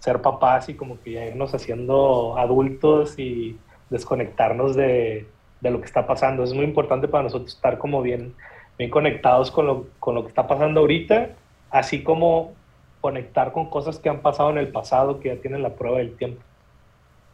ser 0.00 0.20
papás 0.22 0.68
y 0.68 0.74
como 0.74 0.98
que 1.00 1.12
ya 1.12 1.26
irnos 1.26 1.54
haciendo 1.54 2.36
adultos 2.38 3.18
y 3.18 3.56
desconectarnos 3.90 4.74
de, 4.74 5.28
de, 5.60 5.70
lo 5.70 5.80
que 5.80 5.86
está 5.86 6.06
pasando. 6.06 6.42
Es 6.42 6.54
muy 6.54 6.64
importante 6.64 7.06
para 7.06 7.24
nosotros 7.24 7.54
estar 7.54 7.78
como 7.78 8.02
bien, 8.02 8.34
bien 8.80 8.90
conectados 8.90 9.50
con 9.50 9.66
lo, 9.66 9.88
con 9.98 10.14
lo 10.14 10.22
que 10.22 10.28
está 10.28 10.46
pasando 10.46 10.80
ahorita, 10.80 11.36
así 11.70 12.02
como 12.02 12.54
conectar 13.02 13.52
con 13.52 13.68
cosas 13.68 13.98
que 13.98 14.08
han 14.08 14.20
pasado 14.20 14.48
en 14.48 14.56
el 14.56 14.68
pasado, 14.68 15.20
que 15.20 15.28
ya 15.28 15.36
tienen 15.38 15.62
la 15.62 15.74
prueba 15.74 15.98
del 15.98 16.16
tiempo. 16.16 16.40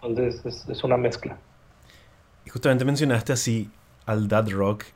Entonces 0.02 0.68
es, 0.68 0.82
una 0.82 0.96
mezcla. 0.96 1.38
Y 2.44 2.50
justamente 2.50 2.84
mencionaste 2.84 3.32
así 3.32 3.70
al 4.06 4.26
dad 4.26 4.50
rock 4.50 4.86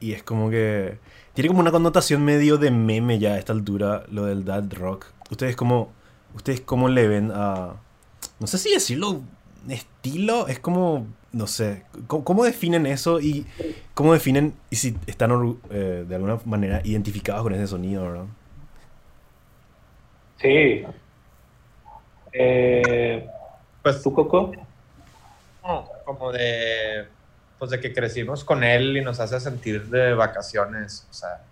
y 0.00 0.14
es 0.14 0.24
como 0.24 0.50
que 0.50 0.98
tiene 1.34 1.46
como 1.46 1.60
una 1.60 1.70
connotación 1.70 2.24
medio 2.24 2.58
de 2.58 2.72
meme 2.72 3.20
ya 3.20 3.34
a 3.34 3.38
esta 3.38 3.52
altura 3.52 4.02
lo 4.10 4.24
del 4.24 4.44
dad 4.44 4.64
rock. 4.72 5.06
Ustedes 5.30 5.54
cómo 5.54 5.92
ustedes 6.34 6.62
cómo 6.62 6.88
le 6.88 7.06
ven 7.06 7.30
a 7.32 7.76
no 8.40 8.46
sé 8.48 8.58
si 8.58 8.72
decirlo 8.72 9.20
estilo, 9.70 10.48
es 10.48 10.58
como 10.58 11.06
no 11.32 11.46
sé, 11.46 11.84
¿cómo, 12.08 12.44
definen 12.44 12.84
eso 12.86 13.18
y 13.18 13.46
cómo 13.94 14.12
definen 14.12 14.54
y 14.68 14.76
si 14.76 14.96
están 15.06 15.58
eh, 15.70 16.04
de 16.06 16.14
alguna 16.14 16.38
manera 16.44 16.82
identificados 16.84 17.42
con 17.42 17.54
ese 17.54 17.66
sonido, 17.66 18.04
¿verdad? 18.04 18.26
Sí. 20.40 20.84
Eh, 22.34 23.26
pues 23.82 24.02
tú, 24.02 24.12
Coco. 24.12 24.52
Como 26.04 26.32
de, 26.32 27.06
pues 27.58 27.70
de 27.70 27.80
que 27.80 27.94
crecimos 27.94 28.44
con 28.44 28.62
él 28.62 28.96
y 28.96 29.00
nos 29.00 29.20
hace 29.20 29.40
sentir 29.40 29.86
de 29.86 30.12
vacaciones. 30.12 31.06
O 31.10 31.14
sea, 31.14 31.42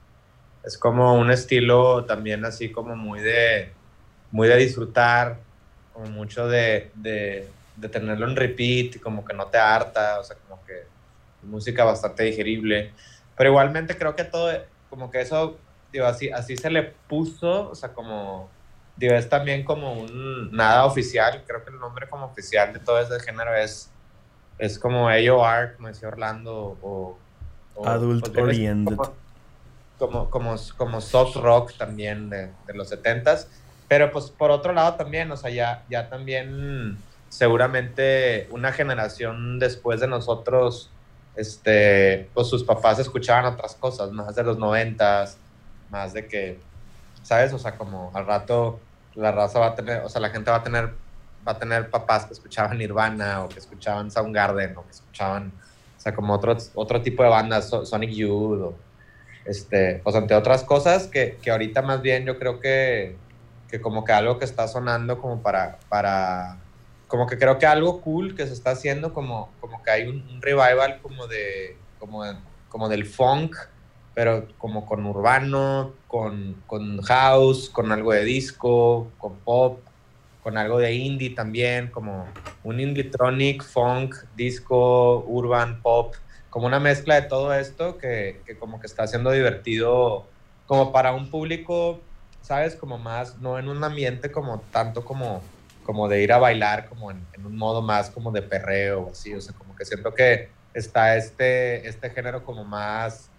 es 0.62 0.76
como 0.76 1.14
un 1.14 1.30
estilo 1.30 2.04
también 2.04 2.44
así 2.44 2.70
como 2.70 2.96
muy 2.96 3.20
de, 3.20 3.72
muy 4.30 4.48
de 4.48 4.56
disfrutar, 4.56 5.38
como 5.94 6.06
mucho 6.06 6.48
de, 6.48 6.90
de, 6.96 7.48
de 7.80 7.88
tenerlo 7.88 8.28
en 8.28 8.36
repeat, 8.36 9.00
como 9.00 9.24
que 9.24 9.34
no 9.34 9.46
te 9.46 9.58
harta, 9.58 10.20
o 10.20 10.24
sea, 10.24 10.36
como 10.36 10.62
que 10.64 10.84
música 11.42 11.84
bastante 11.84 12.24
digerible. 12.24 12.92
Pero 13.36 13.50
igualmente 13.50 13.96
creo 13.96 14.14
que 14.14 14.24
todo, 14.24 14.52
como 14.90 15.10
que 15.10 15.22
eso, 15.22 15.58
digo, 15.92 16.06
así, 16.06 16.30
así 16.30 16.56
se 16.56 16.70
le 16.70 16.82
puso, 16.82 17.70
o 17.70 17.74
sea, 17.74 17.92
como 17.92 18.50
digo, 18.96 19.14
es 19.14 19.28
también 19.28 19.64
como 19.64 19.94
un 19.94 20.52
nada 20.52 20.84
oficial, 20.84 21.42
creo 21.46 21.64
que 21.64 21.70
el 21.70 21.78
nombre 21.78 22.08
como 22.08 22.26
oficial 22.26 22.72
de 22.72 22.80
todo 22.80 23.00
ese 23.00 23.18
género 23.20 23.54
es, 23.54 23.90
es 24.58 24.78
como 24.78 25.08
AOR, 25.08 25.76
como 25.76 25.88
decía 25.88 26.08
Orlando, 26.08 26.76
o... 26.82 27.18
Adult 27.82 28.36
Oriented. 28.36 28.94
Como, 29.98 30.30
como, 30.30 30.54
como, 30.76 31.00
soft 31.00 31.36
rock 31.36 31.76
también 31.76 32.28
de, 32.30 32.50
de 32.66 32.74
los 32.74 32.90
70s, 32.90 33.46
pero 33.88 34.10
pues 34.10 34.30
por 34.30 34.50
otro 34.50 34.72
lado 34.72 34.94
también, 34.94 35.30
o 35.30 35.36
sea, 35.36 35.50
ya, 35.50 35.84
ya 35.88 36.08
también 36.08 36.98
seguramente 37.30 38.48
una 38.50 38.72
generación 38.72 39.58
después 39.58 40.00
de 40.00 40.08
nosotros, 40.08 40.90
este, 41.36 42.28
pues 42.34 42.48
sus 42.48 42.64
papás 42.64 42.98
escuchaban 42.98 43.46
otras 43.46 43.74
cosas, 43.76 44.10
más 44.12 44.34
de 44.34 44.42
los 44.42 44.58
noventas, 44.58 45.38
más 45.90 46.12
de 46.12 46.26
que, 46.26 46.58
¿sabes? 47.22 47.52
O 47.54 47.58
sea, 47.58 47.76
como 47.76 48.10
al 48.14 48.26
rato 48.26 48.78
la 49.14 49.32
raza 49.32 49.60
va 49.60 49.68
a 49.68 49.74
tener, 49.74 50.02
o 50.02 50.08
sea, 50.08 50.20
la 50.20 50.30
gente 50.30 50.50
va 50.50 50.58
a 50.58 50.62
tener, 50.62 50.92
va 51.46 51.52
a 51.52 51.58
tener 51.58 51.88
papás 51.88 52.26
que 52.26 52.34
escuchaban 52.34 52.76
Nirvana 52.76 53.44
o 53.44 53.48
que 53.48 53.60
escuchaban 53.60 54.10
Soundgarden 54.10 54.76
o 54.76 54.84
que 54.84 54.90
escuchaban, 54.90 55.52
o 55.96 56.00
sea, 56.00 56.14
como 56.14 56.34
otro, 56.34 56.56
otro 56.74 57.00
tipo 57.00 57.22
de 57.22 57.28
bandas, 57.28 57.68
Sonic 57.68 58.10
Youth 58.10 58.60
o, 58.60 58.74
este, 59.44 60.00
pues 60.02 60.16
entre 60.16 60.36
otras 60.36 60.64
cosas 60.64 61.06
que, 61.06 61.38
que 61.40 61.50
ahorita 61.50 61.80
más 61.80 62.02
bien 62.02 62.26
yo 62.26 62.38
creo 62.38 62.60
que, 62.60 63.16
que 63.68 63.80
como 63.80 64.04
que 64.04 64.12
algo 64.12 64.38
que 64.38 64.44
está 64.44 64.66
sonando 64.68 65.20
como 65.20 65.42
para, 65.42 65.78
para, 65.88 66.58
como 67.10 67.26
que 67.26 67.36
creo 67.36 67.58
que 67.58 67.66
algo 67.66 68.00
cool 68.02 68.36
que 68.36 68.46
se 68.46 68.52
está 68.52 68.70
haciendo, 68.70 69.12
como, 69.12 69.50
como 69.60 69.82
que 69.82 69.90
hay 69.90 70.06
un, 70.06 70.40
revival 70.40 71.00
como 71.02 71.26
de, 71.26 71.76
como, 71.98 72.22
como 72.68 72.88
del 72.88 73.04
funk, 73.04 73.56
pero 74.14 74.46
como 74.58 74.86
con 74.86 75.04
urbano, 75.04 75.92
con, 76.06 76.62
con, 76.68 77.02
house, 77.02 77.68
con 77.68 77.90
algo 77.90 78.12
de 78.12 78.24
disco, 78.24 79.10
con 79.18 79.34
pop, 79.38 79.80
con 80.44 80.56
algo 80.56 80.78
de 80.78 80.94
indie 80.94 81.30
también, 81.30 81.88
como 81.88 82.28
un 82.62 82.78
indie-tronic, 82.78 83.64
funk, 83.64 84.14
disco, 84.36 85.24
urban, 85.26 85.82
pop, 85.82 86.14
como 86.48 86.68
una 86.68 86.78
mezcla 86.78 87.16
de 87.16 87.22
todo 87.22 87.52
esto 87.52 87.98
que, 87.98 88.40
que, 88.46 88.56
como 88.56 88.80
que 88.80 88.86
está 88.86 89.08
siendo 89.08 89.32
divertido 89.32 90.26
como 90.66 90.92
para 90.92 91.12
un 91.12 91.28
público, 91.28 92.00
¿sabes? 92.40 92.76
Como 92.76 92.98
más, 92.98 93.38
no 93.40 93.58
en 93.58 93.68
un 93.68 93.82
ambiente 93.82 94.30
como 94.30 94.60
tanto 94.70 95.04
como, 95.04 95.42
como 95.84 96.08
de 96.08 96.22
ir 96.22 96.32
a 96.32 96.38
bailar, 96.38 96.88
como 96.88 97.10
en, 97.10 97.26
un 97.44 97.56
modo 97.56 97.82
más 97.82 98.10
como 98.10 98.30
de 98.30 98.42
perreo 98.42 99.08
así, 99.10 99.34
o 99.34 99.40
sea, 99.40 99.54
como 99.54 99.74
que 99.74 99.84
siento 99.84 100.14
que 100.14 100.50
está 100.74 101.16
este, 101.16 101.88
este 101.88 102.10
género 102.10 102.44
como 102.44 102.64
más 102.64 103.30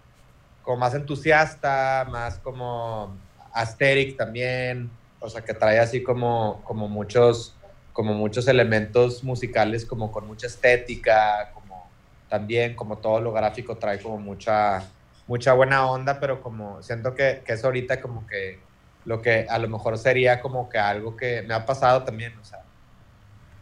como 0.62 0.76
más 0.76 0.94
entusiasta, 0.94 2.06
más 2.10 2.38
como 2.38 3.16
asteric 3.52 4.16
también, 4.16 4.90
o 5.20 5.28
sea, 5.28 5.42
que 5.42 5.54
trae 5.54 5.78
así 5.78 6.02
como, 6.02 6.62
como, 6.64 6.88
muchos, 6.88 7.54
como 7.92 8.14
muchos 8.14 8.48
elementos 8.48 9.22
musicales, 9.22 9.84
como 9.84 10.10
con 10.10 10.26
mucha 10.26 10.46
estética, 10.46 11.50
como 11.52 11.88
también 12.28 12.74
como 12.74 12.98
todo 12.98 13.20
lo 13.20 13.32
gráfico 13.32 13.76
trae 13.76 14.00
como 14.00 14.18
mucha, 14.18 14.82
mucha 15.26 15.52
buena 15.52 15.86
onda, 15.86 16.18
pero 16.18 16.42
como 16.42 16.82
siento 16.82 17.14
que, 17.14 17.42
que 17.44 17.52
es 17.52 17.64
ahorita 17.64 18.00
como 18.00 18.26
que 18.26 18.58
lo 19.04 19.20
que 19.20 19.46
a 19.48 19.58
lo 19.58 19.68
mejor 19.68 19.98
sería 19.98 20.40
como 20.40 20.68
que 20.68 20.78
algo 20.78 21.16
que 21.16 21.42
me 21.42 21.54
ha 21.54 21.66
pasado 21.66 22.04
también, 22.04 22.36
o 22.38 22.44
sea, 22.44 22.62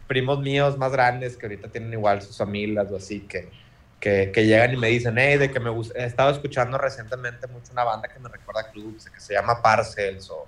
primos 0.07 0.39
míos 0.39 0.77
más 0.77 0.91
grandes 0.91 1.37
que 1.37 1.45
ahorita 1.45 1.69
tienen 1.69 1.93
igual 1.93 2.21
sus 2.21 2.37
familias 2.37 2.91
o 2.91 2.97
así, 2.97 3.21
que, 3.21 3.49
que, 3.99 4.45
llegan 4.45 4.73
y 4.73 4.77
me 4.77 4.87
dicen, 4.87 5.17
hey, 5.17 5.37
de 5.37 5.51
que 5.51 5.59
me 5.59 5.69
gusta, 5.69 5.97
he 5.97 6.05
estado 6.05 6.31
escuchando 6.31 6.77
recientemente 6.77 7.47
mucho 7.47 7.71
una 7.71 7.83
banda 7.83 8.09
que 8.09 8.19
me 8.19 8.27
recuerda 8.27 8.61
a 8.61 8.71
clubs, 8.71 9.09
que 9.09 9.19
se 9.19 9.33
llama 9.33 9.61
Parcels, 9.61 10.29
o 10.29 10.47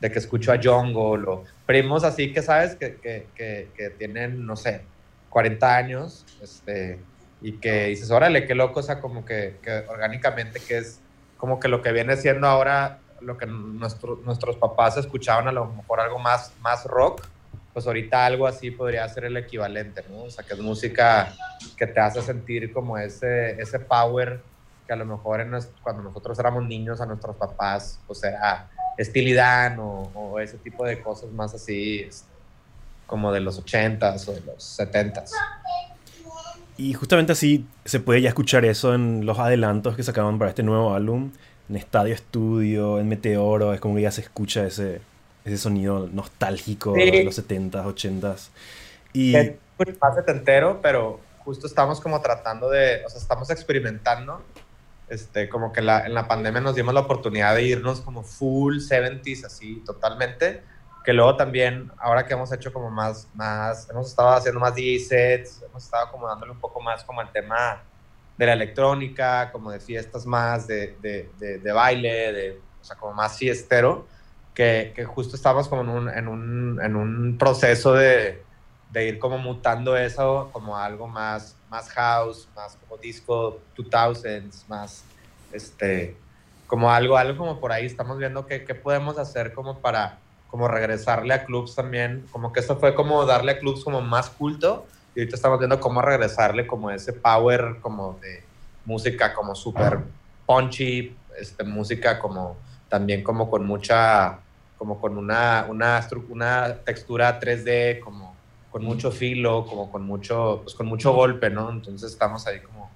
de 0.00 0.10
que 0.10 0.18
escucho 0.18 0.52
a 0.52 0.58
Jungle, 0.62 1.28
o 1.28 1.44
primos 1.64 2.02
así 2.02 2.32
que 2.32 2.42
sabes 2.42 2.74
que, 2.74 2.96
que, 2.96 3.68
que, 3.74 3.90
tienen, 3.90 4.44
no 4.44 4.56
sé, 4.56 4.82
40 5.30 5.76
años, 5.76 6.26
este, 6.42 6.98
y 7.40 7.52
que 7.58 7.86
dices, 7.86 8.10
órale, 8.10 8.46
qué 8.46 8.54
loco, 8.54 8.80
o 8.80 8.82
sea, 8.82 9.00
como 9.00 9.24
que, 9.24 9.58
orgánicamente, 9.88 10.60
que 10.60 10.78
es 10.78 11.00
como 11.36 11.60
que 11.60 11.68
lo 11.68 11.82
que 11.82 11.92
viene 11.92 12.16
siendo 12.16 12.46
ahora 12.46 12.98
lo 13.20 13.36
que 13.36 13.46
nuestros 13.46 14.56
papás 14.56 14.96
escuchaban, 14.96 15.48
a 15.48 15.52
lo 15.52 15.66
mejor 15.66 16.00
algo 16.00 16.18
más, 16.18 16.52
más 16.60 16.84
rock, 16.84 17.26
pues 17.72 17.86
ahorita 17.86 18.24
algo 18.24 18.46
así 18.46 18.70
podría 18.70 19.08
ser 19.08 19.24
el 19.24 19.36
equivalente, 19.36 20.04
¿no? 20.08 20.24
O 20.24 20.30
sea, 20.30 20.44
que 20.44 20.54
es 20.54 20.60
música 20.60 21.34
que 21.76 21.86
te 21.86 22.00
hace 22.00 22.22
sentir 22.22 22.72
como 22.72 22.96
ese, 22.96 23.60
ese 23.60 23.80
power 23.80 24.40
que 24.86 24.92
a 24.92 24.96
lo 24.96 25.06
mejor 25.06 25.40
en 25.40 25.50
cuando 25.82 26.02
nosotros 26.02 26.38
éramos 26.38 26.64
niños 26.64 27.00
a 27.00 27.06
nuestros 27.06 27.36
papás, 27.36 27.98
pues 28.06 28.22
era 28.22 28.70
estilidad 28.96 29.78
o, 29.78 30.10
o, 30.14 30.38
ese 30.38 30.58
tipo 30.58 30.84
de 30.84 31.00
cosas 31.00 31.30
más 31.32 31.54
así, 31.54 32.00
este, 32.00 32.28
como 33.06 33.32
de 33.32 33.40
los 33.40 33.62
80s 33.62 34.28
o 34.28 34.32
de 34.32 34.40
los 34.42 34.78
70s. 34.78 35.30
Y 36.76 36.92
justamente 36.94 37.32
así 37.32 37.66
se 37.84 38.00
puede 38.00 38.20
ya 38.20 38.28
escuchar 38.28 38.64
eso 38.64 38.94
en 38.94 39.26
los 39.26 39.38
adelantos 39.38 39.96
que 39.96 40.02
sacaban 40.02 40.38
para 40.38 40.50
este 40.50 40.62
nuevo 40.62 40.94
álbum, 40.94 41.30
en 41.68 41.76
Estadio 41.76 42.14
Estudio, 42.14 42.98
en 42.98 43.08
Meteoro, 43.08 43.72
es 43.72 43.80
como 43.80 43.96
que 43.96 44.02
ya 44.02 44.10
se 44.10 44.20
escucha 44.20 44.66
ese, 44.66 45.00
ese 45.44 45.58
sonido 45.58 46.08
nostálgico 46.12 46.92
de 46.92 47.24
los 47.24 47.38
70s, 47.38 47.84
80s. 47.84 48.48
Y... 49.12 49.34
Es 49.36 49.54
más 50.00 50.14
setentero, 50.14 50.80
pero 50.80 51.20
justo 51.38 51.66
estamos 51.66 52.00
como 52.00 52.20
tratando 52.20 52.70
de, 52.70 53.04
o 53.04 53.08
sea, 53.08 53.20
estamos 53.20 53.50
experimentando, 53.50 54.42
este, 55.08 55.48
como 55.48 55.72
que 55.72 55.82
la, 55.82 56.06
en 56.06 56.14
la 56.14 56.28
pandemia 56.28 56.60
nos 56.60 56.74
dimos 56.74 56.94
la 56.94 57.00
oportunidad 57.00 57.54
de 57.54 57.64
irnos 57.64 58.00
como 58.00 58.22
full 58.22 58.76
70s, 58.76 59.44
así, 59.44 59.82
totalmente, 59.84 60.62
que 61.04 61.12
luego 61.12 61.36
también, 61.36 61.90
ahora 61.98 62.26
que 62.26 62.32
hemos 62.34 62.50
hecho 62.52 62.72
como 62.72 62.90
más, 62.90 63.28
más, 63.34 63.90
hemos 63.90 64.08
estado 64.08 64.30
haciendo 64.30 64.60
más 64.60 64.74
DJ 64.74 64.98
sets, 65.00 65.62
hemos 65.68 65.84
estado 65.84 66.10
como 66.10 66.26
dándole 66.26 66.52
un 66.52 66.60
poco 66.60 66.80
más 66.80 67.04
como 67.04 67.20
al 67.20 67.30
tema 67.30 67.82
de 68.36 68.46
la 68.46 68.52
electrónica, 68.54 69.50
como 69.52 69.70
de 69.70 69.80
fiestas 69.80 70.26
más, 70.26 70.66
de, 70.66 70.96
de, 71.00 71.58
de, 71.58 71.72
baile, 71.72 72.32
de, 72.32 72.60
o 72.80 72.84
sea, 72.84 72.96
como 72.96 73.12
más 73.12 73.38
fiestero, 73.38 74.06
que, 74.54 74.92
que 74.94 75.04
justo 75.04 75.36
estamos 75.36 75.68
como 75.68 75.82
en 75.82 75.88
un, 75.88 76.08
en 76.08 76.28
un, 76.28 76.80
en 76.82 76.96
un 76.96 77.38
proceso 77.38 77.92
de, 77.92 78.42
ir 78.94 79.18
como 79.18 79.38
mutando 79.38 79.96
eso 79.96 80.50
como 80.52 80.76
algo 80.76 81.08
más, 81.08 81.56
más 81.68 81.90
house, 81.90 82.48
más 82.54 82.76
como 82.76 82.96
disco 82.96 83.60
2000s, 83.76 84.68
más 84.68 85.04
este, 85.52 86.16
como 86.68 86.92
algo, 86.92 87.16
algo 87.16 87.36
como 87.38 87.60
por 87.60 87.72
ahí. 87.72 87.86
Estamos 87.86 88.18
viendo 88.18 88.46
qué, 88.46 88.64
qué 88.64 88.74
podemos 88.74 89.18
hacer 89.18 89.52
como 89.52 89.80
para 89.80 90.18
como 90.48 90.68
regresarle 90.68 91.34
a 91.34 91.44
clubs 91.44 91.74
también, 91.74 92.24
como 92.30 92.52
que 92.52 92.60
esto 92.60 92.76
fue 92.76 92.94
como 92.94 93.26
darle 93.26 93.52
a 93.52 93.58
clubs 93.58 93.82
como 93.82 94.00
más 94.00 94.30
culto 94.30 94.86
y 95.14 95.20
ahorita 95.20 95.36
estamos 95.36 95.58
viendo 95.58 95.80
cómo 95.80 96.02
regresarle 96.02 96.66
como 96.66 96.90
ese 96.90 97.12
power 97.12 97.76
como 97.80 98.18
de 98.20 98.42
música 98.84 99.32
como 99.32 99.54
súper 99.54 100.00
punchy, 100.46 101.16
este, 101.38 101.64
música 101.64 102.18
como 102.18 102.56
también 102.88 103.22
como 103.22 103.50
con 103.50 103.66
mucha, 103.66 104.38
como 104.78 105.00
con 105.00 105.18
una, 105.18 105.66
una, 105.68 106.06
una 106.28 106.76
textura 106.84 107.40
3D, 107.40 108.00
como 108.00 108.34
con 108.70 108.84
mucho 108.84 109.10
filo, 109.10 109.66
como 109.66 109.90
con 109.90 110.04
mucho, 110.04 110.60
pues 110.62 110.74
con 110.74 110.86
mucho 110.86 111.12
golpe, 111.12 111.50
¿no? 111.50 111.70
Entonces 111.70 112.12
estamos 112.12 112.46
ahí 112.46 112.60
como, 112.60 112.90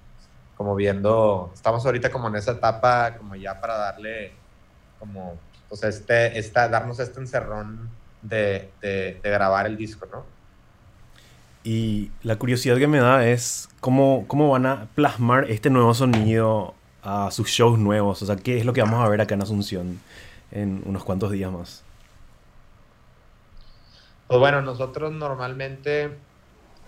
como 0.55 0.75
viendo, 0.75 1.51
estamos 1.53 1.85
ahorita 1.85 2.11
como 2.11 2.27
en 2.27 2.35
esa 2.35 2.51
etapa, 2.51 3.15
como 3.17 3.35
ya 3.35 3.59
para 3.59 3.77
darle, 3.77 4.33
como, 4.99 5.37
pues 5.67 5.83
este, 5.83 6.37
esta, 6.37 6.67
darnos 6.67 6.99
este 6.99 7.19
encerrón 7.19 7.89
de, 8.21 8.71
de, 8.81 9.19
grabar 9.23 9.67
el 9.67 9.77
disco, 9.77 10.05
¿no? 10.11 10.25
Y 11.63 12.11
la 12.23 12.37
curiosidad 12.37 12.77
que 12.77 12.87
me 12.87 12.99
da 12.99 13.27
es 13.27 13.69
cómo, 13.81 14.25
cómo 14.27 14.49
van 14.49 14.65
a 14.65 14.87
plasmar 14.95 15.51
este 15.51 15.69
nuevo 15.69 15.93
sonido 15.93 16.73
a 17.03 17.31
sus 17.31 17.47
shows 17.49 17.77
nuevos, 17.77 18.21
o 18.21 18.25
sea, 18.25 18.35
qué 18.35 18.57
es 18.57 18.65
lo 18.65 18.73
que 18.73 18.81
vamos 18.81 19.05
a 19.05 19.09
ver 19.09 19.21
acá 19.21 19.35
en 19.35 19.41
Asunción 19.41 19.99
en 20.51 20.81
unos 20.85 21.03
cuantos 21.03 21.31
días 21.31 21.51
más. 21.51 21.83
Pues 24.27 24.39
bueno, 24.39 24.61
nosotros 24.61 25.11
normalmente 25.11 26.15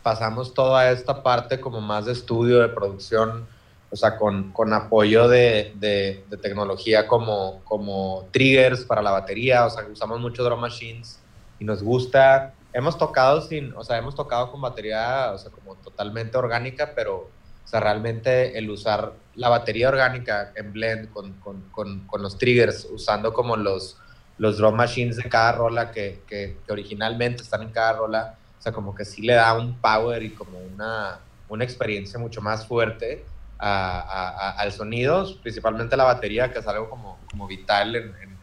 pasamos 0.04 0.54
toda 0.54 0.92
esta 0.92 1.24
parte 1.24 1.60
como 1.60 1.82
más 1.82 2.06
de 2.06 2.14
estudio, 2.14 2.60
de 2.60 2.70
producción, 2.70 3.48
o 3.90 3.96
sea, 3.96 4.18
con, 4.18 4.52
con 4.52 4.74
apoyo 4.74 5.28
de, 5.28 5.74
de, 5.76 6.24
tecnología 6.42 7.08
como, 7.08 7.62
como 7.66 8.28
triggers 8.32 8.86
para 8.86 9.02
la 9.02 9.12
batería, 9.12 9.66
o 9.66 9.70
sea, 9.70 9.86
usamos 9.92 10.20
mucho 10.20 10.44
drum 10.44 10.60
machines 10.60 11.20
y 11.60 11.66
nos 11.66 11.84
gusta. 11.84 12.54
Hemos 12.74 12.98
tocado 12.98 13.42
sin, 13.42 13.74
o 13.76 13.84
sea, 13.84 13.98
hemos 13.98 14.16
tocado 14.16 14.52
con 14.52 14.62
batería, 14.62 15.32
o 15.34 15.38
sea, 15.38 15.52
como 15.52 15.76
totalmente 15.76 16.38
orgánica, 16.38 16.94
pero, 16.96 17.30
o 17.66 17.68
sea, 17.68 17.80
realmente 17.80 18.58
el 18.58 18.70
usar 18.70 19.14
la 19.36 19.50
batería 19.50 19.90
orgánica 19.90 20.52
en 20.56 20.72
blend 20.74 21.12
con, 21.12 21.34
con, 21.34 21.62
con, 21.72 22.08
con 22.08 22.22
los 22.22 22.38
triggers, 22.38 22.88
usando 22.92 23.34
como 23.34 23.56
los, 23.56 23.98
los 24.38 24.58
drum 24.58 24.76
machines 24.76 25.18
de 25.18 25.24
cada 25.24 25.52
rola 25.52 25.92
que, 25.92 26.22
que, 26.28 26.58
originalmente 26.70 27.44
están 27.44 27.62
en 27.62 27.70
cada 27.70 27.94
rola, 27.94 28.38
o 28.58 28.62
sea, 28.62 28.72
como 28.72 28.96
que 28.96 29.06
sí 29.06 29.22
le 29.22 29.34
da 29.34 29.54
un 29.54 29.78
power 29.80 30.24
y 30.24 30.32
como 30.32 30.58
una, 30.60 31.20
una 31.50 31.64
experiencia 31.64 32.20
mucho 32.20 32.42
más 32.42 32.66
fuerte 32.66 33.26
a, 33.60 34.00
a, 34.00 34.52
al 34.52 34.72
sonido, 34.72 35.28
principalmente 35.42 35.96
la 35.96 36.06
batería, 36.06 36.52
que 36.52 36.60
es 36.60 36.68
algo 36.68 36.90
como, 36.90 37.20
como 37.30 37.48
vital 37.48 37.96
en, 37.96 38.16
en, 38.16 38.38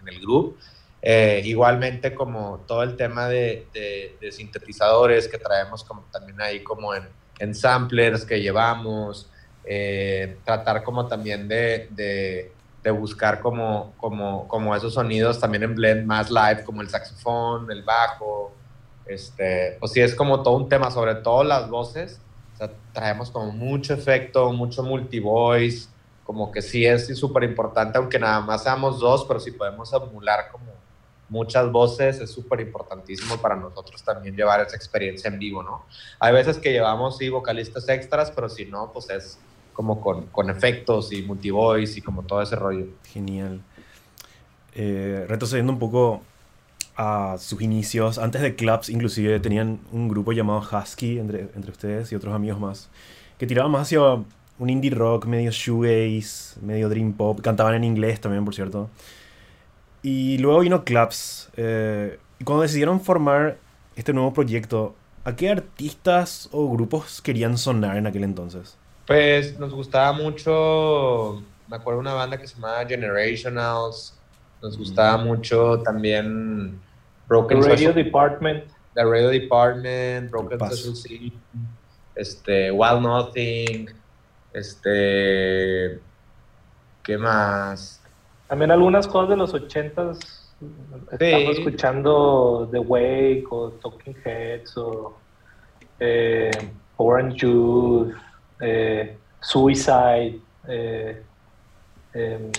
en, 0.00 0.08
el 0.08 0.20
grupo. 0.20 0.56
Eh, 1.04 1.42
igualmente 1.44 2.14
como 2.14 2.60
todo 2.66 2.84
el 2.84 2.96
tema 2.96 3.26
de, 3.28 3.66
de, 3.72 4.30
sintetizadores 4.30 5.26
que 5.26 5.36
traemos 5.36 5.82
como 5.82 6.02
también 6.12 6.40
ahí 6.40 6.62
como 6.62 6.94
en, 6.94 7.08
en 7.40 7.54
samplers 7.56 8.24
que 8.24 8.40
llevamos, 8.40 9.28
eh, 9.64 10.36
tratar 10.44 10.84
como 10.84 11.08
también 11.08 11.48
de, 11.48 11.88
de 11.90 12.52
de 12.82 12.90
buscar 12.90 13.40
como, 13.40 13.92
como, 13.96 14.48
como 14.48 14.74
esos 14.74 14.94
sonidos 14.94 15.38
también 15.38 15.62
en 15.62 15.74
blend 15.74 16.06
más 16.06 16.30
live, 16.30 16.64
como 16.64 16.82
el 16.82 16.88
saxofón, 16.88 17.70
el 17.70 17.82
bajo, 17.82 18.52
este, 19.06 19.76
pues 19.78 19.92
sí, 19.92 20.00
es 20.00 20.14
como 20.14 20.42
todo 20.42 20.56
un 20.56 20.68
tema, 20.68 20.90
sobre 20.90 21.14
todo 21.16 21.44
las 21.44 21.68
voces, 21.68 22.20
o 22.54 22.56
sea, 22.56 22.70
traemos 22.92 23.30
como 23.30 23.52
mucho 23.52 23.94
efecto, 23.94 24.52
mucho 24.52 24.82
multivoice, 24.82 25.88
como 26.24 26.50
que 26.50 26.60
sí 26.60 26.84
es 26.84 27.16
súper 27.18 27.44
importante, 27.44 27.98
aunque 27.98 28.18
nada 28.18 28.40
más 28.40 28.64
seamos 28.64 28.98
dos, 28.98 29.24
pero 29.26 29.38
si 29.38 29.52
podemos 29.52 29.92
emular 29.92 30.48
como 30.50 30.72
muchas 31.32 31.72
voces, 31.72 32.20
es 32.20 32.30
súper 32.30 32.60
importantísimo 32.60 33.38
para 33.38 33.56
nosotros 33.56 34.02
también 34.02 34.36
llevar 34.36 34.60
esa 34.60 34.76
experiencia 34.76 35.28
en 35.28 35.38
vivo, 35.38 35.62
¿no? 35.62 35.86
Hay 36.20 36.34
veces 36.34 36.58
que 36.58 36.72
llevamos, 36.72 37.16
sí, 37.16 37.30
vocalistas 37.30 37.88
extras, 37.88 38.30
pero 38.30 38.50
si 38.50 38.66
no, 38.66 38.92
pues 38.92 39.08
es 39.08 39.38
como 39.72 40.02
con, 40.02 40.26
con 40.26 40.50
efectos 40.50 41.10
y 41.10 41.22
multivoice 41.22 41.98
y 41.98 42.02
como 42.02 42.22
todo 42.22 42.42
ese 42.42 42.54
rollo. 42.54 42.86
Genial. 43.04 43.62
Eh, 44.74 45.24
retrocediendo 45.26 45.72
un 45.72 45.78
poco 45.78 46.20
a 46.96 47.36
sus 47.38 47.62
inicios, 47.62 48.18
antes 48.18 48.42
de 48.42 48.54
Clubs 48.54 48.90
inclusive 48.90 49.40
tenían 49.40 49.80
un 49.90 50.08
grupo 50.08 50.32
llamado 50.32 50.60
Husky 50.60 51.18
entre, 51.18 51.48
entre 51.54 51.70
ustedes 51.70 52.12
y 52.12 52.14
otros 52.14 52.34
amigos 52.34 52.60
más, 52.60 52.90
que 53.38 53.46
tiraban 53.46 53.72
más 53.72 53.82
hacia 53.82 54.00
un 54.58 54.68
indie 54.68 54.90
rock, 54.90 55.24
medio 55.24 55.50
shoegaze, 55.50 56.60
medio 56.60 56.90
dream 56.90 57.14
pop, 57.14 57.40
cantaban 57.40 57.74
en 57.74 57.84
inglés 57.84 58.20
también, 58.20 58.44
por 58.44 58.54
cierto. 58.54 58.90
Y 60.02 60.38
luego 60.38 60.60
vino 60.60 60.84
Clubs. 60.84 61.50
Eh, 61.56 62.18
y 62.38 62.44
cuando 62.44 62.62
decidieron 62.62 63.00
formar 63.00 63.56
este 63.96 64.12
nuevo 64.12 64.32
proyecto, 64.32 64.94
¿a 65.24 65.36
qué 65.36 65.50
artistas 65.50 66.48
o 66.52 66.68
grupos 66.70 67.22
querían 67.22 67.56
sonar 67.56 67.96
en 67.96 68.06
aquel 68.06 68.24
entonces? 68.24 68.76
Pues 69.06 69.58
nos 69.58 69.72
gustaba 69.72 70.12
mucho, 70.12 71.42
me 71.68 71.76
acuerdo 71.76 71.98
de 71.98 72.08
una 72.08 72.14
banda 72.14 72.38
que 72.38 72.46
se 72.46 72.54
llamaba 72.54 72.86
Generationals, 72.86 74.18
nos 74.60 74.78
gustaba 74.78 75.18
mm. 75.18 75.26
mucho 75.26 75.78
también 75.82 76.80
Broken 77.28 77.60
The 77.60 77.68
Radio 77.68 77.92
Department. 77.92 78.64
The 78.94 79.04
Radio 79.04 79.30
Department, 79.30 80.30
Broken 80.30 80.58
Social 80.70 80.94
Scene, 80.94 81.32
este, 82.14 82.70
Wild 82.70 83.00
Nothing, 83.00 83.88
este, 84.52 85.98
¿qué 87.02 87.16
más? 87.16 88.01
También 88.52 88.70
algunas 88.70 89.08
cosas 89.08 89.30
de 89.30 89.36
los 89.38 89.54
ochentas, 89.54 90.52
estamos 91.10 91.56
escuchando 91.56 92.68
The 92.70 92.80
Wake 92.80 93.46
o 93.48 93.70
Talking 93.70 94.14
Heads 94.22 94.76
o 94.76 95.16
eh, 95.98 96.50
Orange 96.98 97.46
Juice 97.46 98.14
eh, 98.60 99.16
Suicide, 99.40 100.38
eh, 100.68 101.22
em, 102.12 102.52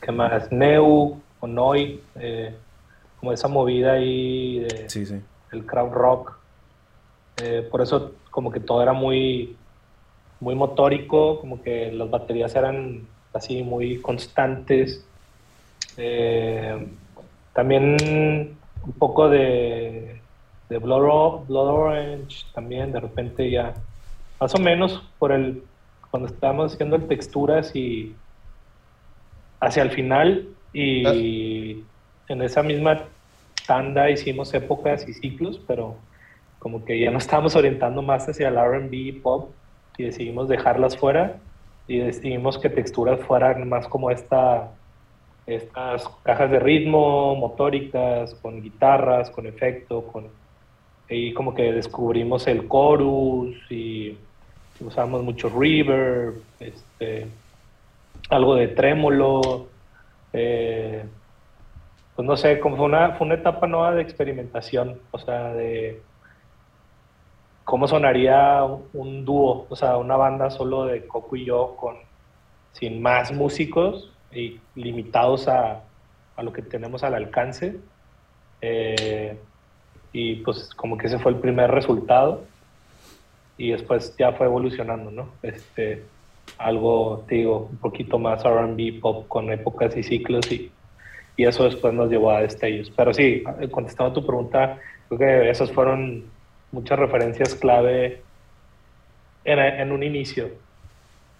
¿qué 0.00 0.12
más? 0.12 0.50
Neu 0.50 1.20
o 1.40 1.46
Noi, 1.46 2.00
eh, 2.14 2.56
como 3.20 3.30
esa 3.30 3.46
movida 3.46 3.92
ahí 3.92 4.60
de 4.60 5.20
el 5.52 5.66
crowd 5.66 5.92
rock. 5.92 6.38
por 7.70 7.82
eso 7.82 8.12
como 8.30 8.50
que 8.50 8.60
todo 8.60 8.82
era 8.82 8.94
muy, 8.94 9.54
muy 10.40 10.54
motórico, 10.54 11.38
como 11.38 11.60
que 11.60 11.92
las 11.92 12.08
baterías 12.08 12.56
eran 12.56 13.06
así 13.34 13.62
muy 13.62 14.00
constantes. 14.00 15.04
También 17.52 18.56
un 18.84 18.92
poco 18.98 19.28
de, 19.28 20.20
de 20.68 20.78
Blood, 20.78 21.46
Blood 21.46 21.68
Orange, 21.68 22.44
también 22.54 22.92
de 22.92 23.00
repente 23.00 23.50
ya 23.50 23.74
más 24.40 24.54
o 24.54 24.58
menos 24.58 25.02
por 25.18 25.32
el, 25.32 25.62
cuando 26.10 26.28
estábamos 26.28 26.74
haciendo 26.74 26.96
el 26.96 27.06
texturas 27.06 27.74
y 27.74 28.14
hacia 29.60 29.82
el 29.82 29.90
final 29.90 30.48
y 30.72 31.84
en 32.28 32.42
esa 32.42 32.62
misma 32.62 33.04
tanda 33.66 34.10
hicimos 34.10 34.52
épocas 34.54 35.08
y 35.08 35.14
ciclos, 35.14 35.60
pero 35.66 35.96
como 36.58 36.84
que 36.84 36.98
ya 36.98 37.10
nos 37.10 37.24
estábamos 37.24 37.56
orientando 37.56 38.02
más 38.02 38.28
hacia 38.28 38.48
el 38.48 38.56
RB 38.56 39.22
pop 39.22 39.50
y 39.98 40.04
decidimos 40.04 40.48
dejarlas 40.48 40.96
fuera 40.96 41.36
y 41.86 41.98
decidimos 41.98 42.58
que 42.58 42.70
texturas 42.70 43.20
fueran 43.20 43.68
más 43.68 43.86
como 43.88 44.10
esta, 44.10 44.70
estas 45.46 46.08
cajas 46.22 46.50
de 46.50 46.58
ritmo, 46.58 47.34
motóricas, 47.36 48.34
con 48.36 48.62
guitarras, 48.62 49.30
con 49.30 49.46
efecto, 49.46 50.02
con, 50.06 50.28
y 51.08 51.34
como 51.34 51.54
que 51.54 51.72
descubrimos 51.72 52.46
el 52.46 52.68
chorus 52.68 53.54
y 53.70 54.16
usamos 54.80 55.22
mucho 55.22 55.48
reverb, 55.48 56.42
este, 56.60 57.26
algo 58.30 58.54
de 58.54 58.68
trémolo, 58.68 59.66
eh, 60.32 61.04
pues 62.16 62.26
no 62.26 62.36
sé, 62.36 62.58
como 62.58 62.76
fue 62.76 62.86
una, 62.86 63.12
fue 63.12 63.26
una 63.26 63.34
etapa 63.34 63.66
nueva 63.66 63.94
de 63.94 64.02
experimentación, 64.02 64.98
o 65.10 65.18
sea, 65.18 65.52
de 65.52 66.00
cómo 67.64 67.86
sonaría 67.86 68.62
un 68.92 69.24
dúo, 69.24 69.66
o 69.68 69.76
sea, 69.76 69.98
una 69.98 70.16
banda 70.16 70.50
solo 70.50 70.86
de 70.86 71.06
Coco 71.06 71.36
y 71.36 71.46
yo 71.46 71.76
con 71.76 71.96
sin 72.72 73.00
más 73.00 73.30
músicos 73.30 74.13
y 74.34 74.60
limitados 74.74 75.48
a, 75.48 75.82
a 76.36 76.42
lo 76.42 76.52
que 76.52 76.62
tenemos 76.62 77.02
al 77.02 77.14
alcance. 77.14 77.76
Eh, 78.60 79.36
y 80.12 80.36
pues 80.36 80.70
como 80.74 80.96
que 80.96 81.08
ese 81.08 81.18
fue 81.18 81.32
el 81.32 81.38
primer 81.38 81.70
resultado 81.70 82.44
y 83.56 83.70
después 83.72 84.14
ya 84.16 84.32
fue 84.32 84.46
evolucionando, 84.46 85.10
¿no? 85.10 85.28
Este, 85.42 86.04
algo, 86.58 87.24
te 87.28 87.36
digo, 87.36 87.68
un 87.70 87.78
poquito 87.78 88.18
más 88.18 88.42
RB, 88.44 89.00
pop 89.00 89.26
con 89.28 89.50
épocas 89.50 89.96
y 89.96 90.02
ciclos 90.02 90.50
y, 90.52 90.70
y 91.36 91.44
eso 91.44 91.64
después 91.64 91.92
nos 91.94 92.10
llevó 92.10 92.30
a 92.30 92.42
destellos. 92.42 92.90
Pero 92.96 93.12
sí, 93.12 93.42
contestando 93.70 94.12
a 94.12 94.14
tu 94.14 94.26
pregunta, 94.26 94.78
creo 95.08 95.18
que 95.18 95.50
esas 95.50 95.72
fueron 95.72 96.24
muchas 96.72 96.98
referencias 96.98 97.54
clave 97.54 98.22
en, 99.44 99.58
en 99.58 99.92
un 99.92 100.02
inicio. 100.02 100.50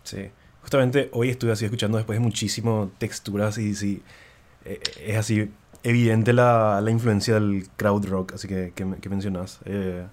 Sí, 0.03 0.31
justamente 0.65 1.11
hoy 1.13 1.29
estuve 1.29 1.53
así 1.53 1.65
escuchando 1.65 1.99
después 1.99 2.19
de 2.19 2.25
muchísimo 2.25 2.91
texturas 2.99 3.59
y 3.59 3.75
sí, 3.75 4.03
eh, 4.65 4.81
es 5.05 5.17
así 5.17 5.53
evidente 5.83 6.33
la, 6.33 6.81
la, 6.81 6.91
influencia 6.91 7.35
del 7.35 7.69
crowd 7.77 8.07
rock, 8.07 8.33
así 8.33 8.49
que, 8.49 8.73
que, 8.75 8.97
que 9.01 9.09
mencionas. 9.09 9.61
Eh, 9.67 10.07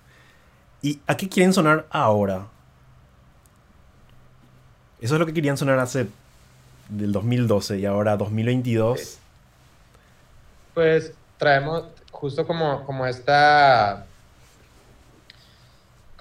¿Y 0.81 0.99
a 1.07 1.15
qué 1.15 1.29
quieren 1.29 1.53
sonar 1.53 1.87
ahora? 1.89 2.47
Eso 4.99 5.15
es 5.15 5.19
lo 5.19 5.25
que 5.25 5.33
querían 5.33 5.57
sonar 5.57 5.79
hace 5.79 6.07
del 6.89 7.13
2012 7.13 7.79
y 7.79 7.85
ahora 7.85 8.17
2022. 8.17 9.17
Pues 10.73 11.13
traemos 11.37 11.85
justo 12.11 12.45
como, 12.45 12.85
como 12.85 13.05
esta 13.07 14.05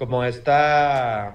como 0.01 0.25
esta, 0.25 1.35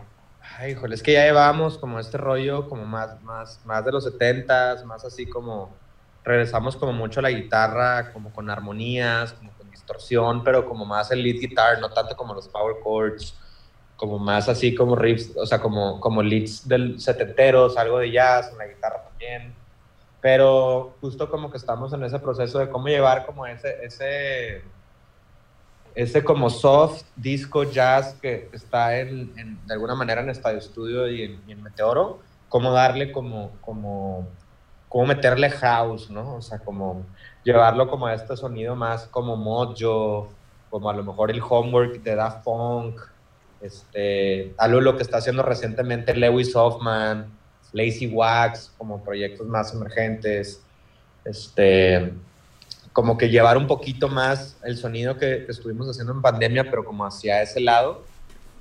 ay, 0.58 0.72
híjole, 0.72 0.96
es 0.96 1.04
que 1.04 1.14
ya 1.14 1.26
llevamos 1.26 1.78
como 1.78 2.00
este 2.00 2.18
rollo 2.18 2.70
como 2.70 2.86
más, 2.86 3.22
más, 3.24 3.60
más 3.66 3.84
de 3.86 3.92
los 3.92 4.04
70 4.04 4.84
más 4.86 5.04
así 5.04 5.26
como, 5.28 5.74
regresamos 6.24 6.76
como 6.76 6.92
mucho 6.92 7.20
a 7.20 7.24
la 7.24 7.32
guitarra, 7.32 8.12
como 8.12 8.32
con 8.34 8.50
armonías, 8.50 9.34
como 9.34 9.52
con 9.54 9.70
distorsión, 9.70 10.44
pero 10.44 10.68
como 10.68 10.86
más 10.86 11.12
el 11.12 11.22
lead 11.24 11.40
guitar, 11.40 11.80
no 11.80 11.90
tanto 11.90 12.16
como 12.18 12.34
los 12.34 12.48
power 12.48 12.76
chords, 12.84 13.36
como 13.96 14.20
más 14.20 14.50
así 14.50 14.76
como 14.76 14.96
riffs, 14.96 15.32
o 15.38 15.46
sea, 15.46 15.62
como, 15.62 16.00
como 16.00 16.22
leads 16.22 16.68
del 16.68 17.00
setenteros, 17.00 17.78
algo 17.78 18.00
de 18.00 18.12
jazz 18.12 18.52
en 18.52 18.58
la 18.58 18.68
guitarra 18.68 19.04
también. 19.04 19.54
Pero 20.20 20.96
justo 21.02 21.30
como 21.30 21.52
que 21.52 21.58
estamos 21.58 21.94
en 21.94 22.04
ese 22.04 22.20
proceso 22.20 22.60
de 22.60 22.70
cómo 22.70 22.88
llevar 22.88 23.26
como 23.26 23.46
ese, 23.46 23.86
ese 23.86 24.64
ese 25.96 26.24
como 26.24 26.50
soft 26.50 27.04
disco 27.16 27.64
jazz 27.64 28.18
que 28.22 28.50
está 28.52 29.00
en, 29.00 29.34
de 29.66 29.74
alguna 29.74 29.96
manera 29.96 30.22
en 30.22 30.30
Estadio 30.30 30.60
Studio 30.60 31.08
y 31.08 31.40
en, 31.48 31.64
Meteoro, 31.64 32.20
cómo 32.50 32.72
darle 32.74 33.14
como, 33.14 33.52
como, 33.62 34.28
cómo 34.90 35.06
meterle 35.06 35.50
house, 35.50 36.10
¿no? 36.10 36.36
O 36.36 36.42
sea, 36.42 36.60
como 36.60 37.06
llevarlo 37.44 37.88
como 37.88 38.08
a 38.08 38.14
este 38.14 38.36
sonido 38.36 38.76
más 38.76 39.08
como 39.08 39.38
mojo, 39.38 40.30
como 40.70 40.90
a 40.90 40.94
lo 40.94 41.04
mejor 41.04 41.32
el 41.32 41.42
homework 41.42 42.04
de 42.04 42.16
Daft 42.16 42.44
Punk, 42.44 43.00
este, 43.62 44.54
algo 44.58 44.82
lo 44.82 44.98
que 44.98 45.04
está 45.04 45.18
haciendo 45.18 45.44
recientemente 45.44 46.14
Lewis 46.14 46.54
Hoffman, 46.56 47.32
Lazy 47.72 48.08
Wax, 48.08 48.74
como 48.78 49.02
proyectos 49.02 49.48
más 49.48 49.74
emergentes, 49.74 50.62
este, 51.24 52.14
como 52.96 53.18
que 53.18 53.28
llevar 53.28 53.58
un 53.58 53.68
poquito 53.68 54.08
más 54.08 54.58
el 54.64 54.78
sonido 54.78 55.18
que, 55.18 55.46
estuvimos 55.50 55.90
haciendo 55.90 56.14
en 56.14 56.22
pandemia, 56.22 56.70
pero 56.70 56.86
como 56.86 57.06
hacia 57.06 57.42
ese 57.42 57.60
lado, 57.60 58.06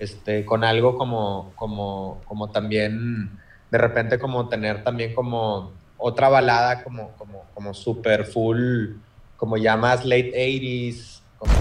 este, 0.00 0.44
con 0.44 0.64
algo 0.64 0.98
como, 0.98 1.52
como, 1.54 2.20
como 2.24 2.50
también, 2.50 3.30
de 3.70 3.78
repente 3.78 4.18
como 4.18 4.48
tener 4.48 4.82
también 4.82 5.14
como 5.14 5.70
otra 5.98 6.28
balada 6.28 6.82
como, 6.82 7.12
como, 7.12 7.44
como 7.54 7.72
super 7.74 8.24
full, 8.24 8.94
como 9.36 9.56
ya 9.56 9.76
más 9.76 10.04
late 10.04 10.32
80s, 10.34 11.20
como 11.38 11.52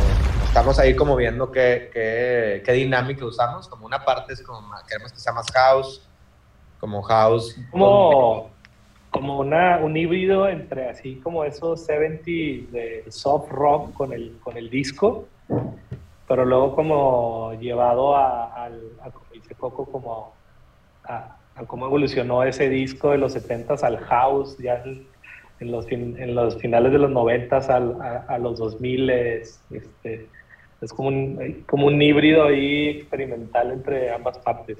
estamos 0.48 0.80
ahí 0.80 0.96
como 0.96 1.16
viendo 1.16 1.52
qué, 1.52 1.92
qué, 1.94 2.64
qué 2.66 2.72
dinámica 2.72 3.24
usamos, 3.24 3.68
como 3.68 3.86
una 3.86 4.04
parte 4.04 4.34
es 4.34 4.42
como, 4.42 4.68
queremos 4.88 5.14
que 5.14 5.20
sea 5.20 5.32
más 5.32 5.46
house, 5.54 6.02
como 6.80 7.04
house. 7.04 7.56
Como 7.70 8.50
como 9.14 9.40
una, 9.40 9.78
un 9.78 9.96
híbrido 9.96 10.50
entre 10.50 10.90
así 10.90 11.18
como 11.18 11.46
esos 11.46 11.86
70 11.86 12.24
de 12.72 13.06
soft 13.10 13.50
rock 13.52 13.94
con 13.94 14.12
el, 14.12 14.38
con 14.44 14.58
el 14.58 14.72
disco, 14.72 15.28
pero 16.28 16.44
luego 16.46 16.76
como 16.76 17.54
llevado 17.60 18.16
a, 18.16 18.66
a 18.66 18.70
como 19.12 19.26
dice 19.32 19.54
Coco, 19.54 19.86
como 19.86 20.34
a, 21.04 21.38
cómo 21.68 21.86
evolucionó 21.86 22.44
ese 22.44 22.70
disco 22.70 23.12
de 23.12 23.20
los 23.20 23.36
70s 23.36 23.84
al 23.84 24.00
house, 24.00 24.58
ya 24.58 24.84
en, 25.60 25.72
los, 25.72 25.88
en 25.92 26.34
los 26.34 26.58
finales 26.58 26.92
de 26.92 26.98
los 26.98 27.12
90s 27.12 27.70
al, 27.70 28.02
a, 28.28 28.38
los 28.40 28.58
2000 28.58 29.10
este, 29.12 30.28
es 30.82 30.92
como 30.92 31.10
un, 31.10 31.64
como 31.68 31.86
un 31.86 32.02
híbrido 32.02 32.46
ahí 32.46 32.90
experimental 32.90 33.72
entre 33.72 34.12
ambas 34.12 34.40
partes. 34.40 34.80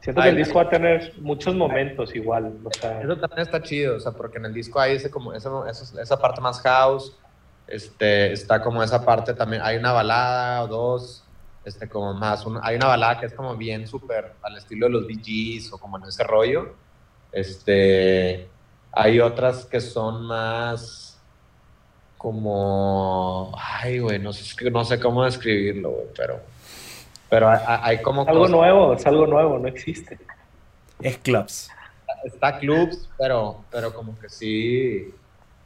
Siento 0.00 0.22
que 0.22 0.28
el 0.28 0.36
disco 0.36 0.54
va 0.54 0.62
a 0.62 0.70
tener 0.70 1.12
muchos 1.20 1.54
momentos 1.54 2.14
igual. 2.14 2.54
Eso 2.72 3.16
también 3.16 3.42
está 3.42 3.62
chido, 3.62 3.96
o 3.96 4.00
sea, 4.00 4.12
porque 4.12 4.38
en 4.38 4.46
el 4.46 4.54
disco 4.54 4.80
hay 4.80 4.96
ese, 4.96 5.10
como, 5.10 5.34
esa, 5.34 5.50
esa, 5.68 6.18
parte 6.18 6.40
más 6.40 6.60
house, 6.60 7.16
este, 7.66 8.32
está 8.32 8.62
como 8.62 8.82
esa 8.82 9.04
parte 9.04 9.34
también, 9.34 9.62
hay 9.62 9.76
una 9.76 9.92
balada 9.92 10.62
o 10.62 10.68
dos, 10.68 11.24
este, 11.66 11.86
como 11.86 12.14
más, 12.14 12.44
hay 12.62 12.76
una 12.76 12.86
balada 12.86 13.20
que 13.20 13.26
es 13.26 13.34
como 13.34 13.54
bien 13.56 13.86
súper 13.86 14.32
al 14.42 14.56
estilo 14.56 14.86
de 14.86 14.92
los 14.92 15.06
BGs 15.06 15.72
o 15.74 15.78
como 15.78 15.98
en 15.98 16.04
ese 16.04 16.24
rollo. 16.24 16.74
Este, 17.30 18.48
hay 18.92 19.20
otras 19.20 19.66
que 19.66 19.80
son 19.80 20.24
más 20.24 21.20
como, 22.16 23.52
ay, 23.58 23.98
güey, 23.98 24.18
no 24.18 24.32
sé, 24.32 24.70
no 24.70 24.84
sé 24.84 24.98
cómo 24.98 25.24
describirlo, 25.24 25.90
güey, 25.90 26.06
pero 26.16 26.40
pero 27.30 27.48
hay, 27.48 28.02
como... 28.02 28.28
Algo 28.28 28.48
nuevo, 28.48 28.92
es 28.92 29.06
algo 29.06 29.26
nuevo, 29.26 29.58
no 29.58 29.68
existe. 29.68 30.18
Es 31.00 31.16
clubs. 31.18 31.70
Está 32.24 32.58
clubs, 32.58 33.08
pero, 33.16 33.64
pero 33.70 33.94
como 33.94 34.18
que 34.18 34.28
sí 34.28 35.14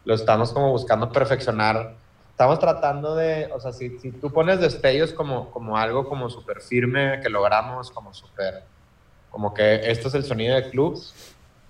lo 0.04 0.14
estamos 0.14 0.52
como 0.52 0.70
buscando 0.70 1.10
perfeccionar. 1.10 1.94
Estamos 2.30 2.58
tratando 2.58 3.14
de, 3.14 3.50
o 3.52 3.58
sea, 3.58 3.72
si, 3.72 3.98
si 3.98 4.12
tú 4.12 4.30
pones 4.30 4.60
destellos 4.60 5.12
como, 5.14 5.50
como 5.50 5.78
algo 5.78 6.06
como 6.06 6.28
súper 6.28 6.60
firme 6.60 7.20
que 7.22 7.30
logramos, 7.30 7.90
como 7.90 8.12
súper, 8.12 8.62
como 9.30 9.54
que 9.54 9.90
esto 9.90 10.08
es 10.08 10.14
el 10.14 10.24
sonido 10.24 10.54
de 10.54 10.68
clubs, 10.68 11.14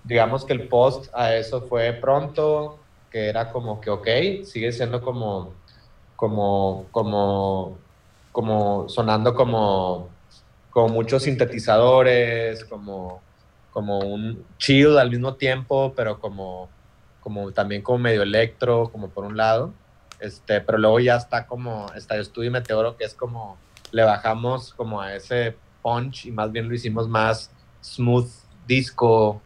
digamos 0.03 0.43
que 0.43 0.53
el 0.53 0.67
post 0.67 1.07
a 1.13 1.33
eso 1.35 1.61
fue 1.61 1.93
pronto, 1.93 2.79
que 3.09 3.29
era 3.29 3.51
como 3.51 3.79
que, 3.79 3.89
ok, 3.89 4.07
sigue 4.43 4.73
siendo 4.73 5.01
como, 5.01 5.53
como, 6.17 6.85
como 6.91 7.77
como 8.35 8.89
sonando 8.89 9.33
como, 9.33 10.09
como 10.69 10.89
muchos 10.89 11.23
sintetizadores, 11.23 12.65
como, 12.65 13.21
como 13.71 13.99
un 13.99 14.45
chill 14.57 14.97
al 14.97 15.09
mismo 15.09 15.35
tiempo, 15.35 15.93
pero 15.95 16.19
como, 16.19 16.67
como 17.21 17.53
también 17.53 17.81
como 17.81 17.99
medio 17.99 18.23
electro, 18.23 18.89
como 18.91 19.07
por 19.07 19.23
un 19.23 19.37
lado. 19.37 19.71
Este, 20.19 20.59
pero 20.59 20.77
luego 20.77 20.99
ya 20.99 21.15
está 21.15 21.47
como 21.47 21.89
Estadio 21.95 22.25
Studio 22.25 22.51
Meteoro, 22.51 22.97
que 22.97 23.05
es 23.05 23.13
como 23.13 23.55
le 23.91 24.03
bajamos 24.03 24.73
como 24.73 24.99
a 24.99 25.15
ese 25.15 25.55
punch 25.81 26.25
y 26.25 26.31
más 26.31 26.51
bien 26.51 26.67
lo 26.67 26.75
hicimos 26.75 27.07
más 27.07 27.49
smooth 27.81 28.29
disco, 28.67 29.41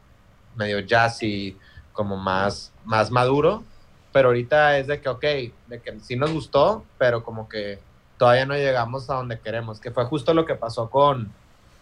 medio 0.56 0.80
jazzy, 0.80 1.56
como 1.93 2.17
más, 2.17 2.73
más 2.84 3.12
maduro. 3.12 3.63
Pero 4.12 4.30
ahorita 4.30 4.80
es 4.80 4.88
de 4.88 4.99
que, 4.99 5.10
ok, 5.10 5.23
de 5.67 5.80
que 5.80 5.99
sí 5.99 6.15
nos 6.15 6.32
gustó, 6.32 6.84
pero 6.97 7.23
como 7.23 7.47
que 7.47 7.88
todavía 8.19 8.45
no 8.45 8.53
llegamos 8.53 9.10
a 9.10 9.15
donde 9.15 9.39
queremos, 9.39 9.79
que 9.79 9.91
fue 9.91 10.03
justo 10.05 10.34
lo 10.34 10.45
que 10.45 10.53
pasó 10.53 10.89
con, 10.89 11.32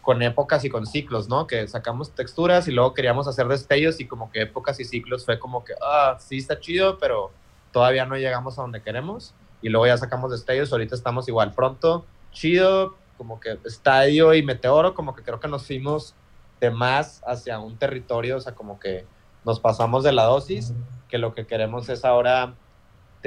con 0.03 0.21
épocas 0.21 0.63
y 0.63 0.69
con 0.69 0.85
ciclos, 0.85 1.27
¿no? 1.27 1.47
Que 1.47 1.67
sacamos 1.67 2.11
texturas 2.11 2.67
y 2.67 2.71
luego 2.71 2.93
queríamos 2.93 3.27
hacer 3.27 3.47
destellos 3.47 3.99
y 3.99 4.05
como 4.05 4.31
que 4.31 4.43
épocas 4.43 4.79
y 4.79 4.85
ciclos 4.85 5.25
fue 5.25 5.39
como 5.39 5.65
que, 5.65 5.73
ah, 5.81 6.15
sí 6.19 6.37
está 6.37 6.59
chido, 6.59 6.99
pero 6.99 7.31
todavía 7.71 8.05
no 8.05 8.15
llegamos 8.15 8.57
a 8.57 8.61
donde 8.61 8.83
queremos. 8.83 9.33
Y 9.63 9.69
luego 9.69 9.87
ya 9.87 9.97
sacamos 9.97 10.29
destellos, 10.29 10.71
ahorita 10.71 10.93
estamos 10.93 11.27
igual 11.27 11.53
pronto, 11.53 12.05
chido, 12.31 12.95
como 13.17 13.39
que 13.39 13.57
estadio 13.65 14.35
y 14.35 14.43
meteoro, 14.43 14.93
como 14.93 15.15
que 15.15 15.23
creo 15.23 15.39
que 15.39 15.47
nos 15.47 15.65
fuimos 15.65 16.13
de 16.61 16.69
más 16.69 17.23
hacia 17.25 17.57
un 17.57 17.77
territorio, 17.77 18.37
o 18.37 18.39
sea, 18.39 18.53
como 18.53 18.79
que 18.79 19.07
nos 19.43 19.59
pasamos 19.59 20.03
de 20.03 20.11
la 20.11 20.25
dosis, 20.25 20.71
que 21.09 21.17
lo 21.17 21.33
que 21.33 21.47
queremos 21.47 21.89
es 21.89 22.05
ahora 22.05 22.53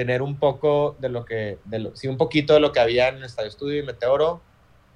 tener 0.01 0.23
un 0.23 0.37
poco 0.37 0.95
de 0.97 1.09
lo 1.09 1.25
que, 1.25 1.59
de 1.65 1.77
lo, 1.77 1.95
sí, 1.95 2.07
un 2.07 2.17
poquito 2.17 2.55
de 2.55 2.59
lo 2.59 2.71
que 2.71 2.79
había 2.79 3.09
en 3.09 3.17
el 3.17 3.23
Estadio 3.23 3.49
Estudio 3.49 3.83
y 3.83 3.85
Meteoro, 3.85 4.41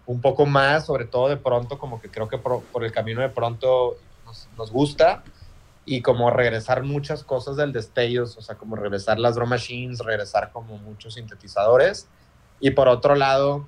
un 0.07 0.19
poco 0.19 0.47
más, 0.47 0.87
sobre 0.87 1.05
todo 1.05 1.29
de 1.29 1.37
pronto, 1.37 1.77
como 1.77 2.01
que 2.01 2.09
creo 2.09 2.27
que 2.27 2.39
por, 2.39 2.63
por 2.63 2.83
el 2.83 2.91
camino 2.91 3.21
de 3.21 3.29
pronto 3.29 3.97
nos, 4.25 4.47
nos, 4.57 4.71
gusta, 4.71 5.23
y 5.85 6.01
como 6.01 6.31
regresar 6.31 6.81
muchas 6.81 7.23
cosas 7.23 7.55
del 7.55 7.71
destellos, 7.71 8.35
o 8.35 8.41
sea, 8.41 8.55
como 8.55 8.75
regresar 8.75 9.19
las 9.19 9.35
drum 9.35 9.49
machines, 9.49 9.99
regresar 9.99 10.51
como 10.51 10.79
muchos 10.79 11.13
sintetizadores, 11.13 12.07
y 12.59 12.71
por 12.71 12.87
otro 12.87 13.13
lado, 13.13 13.67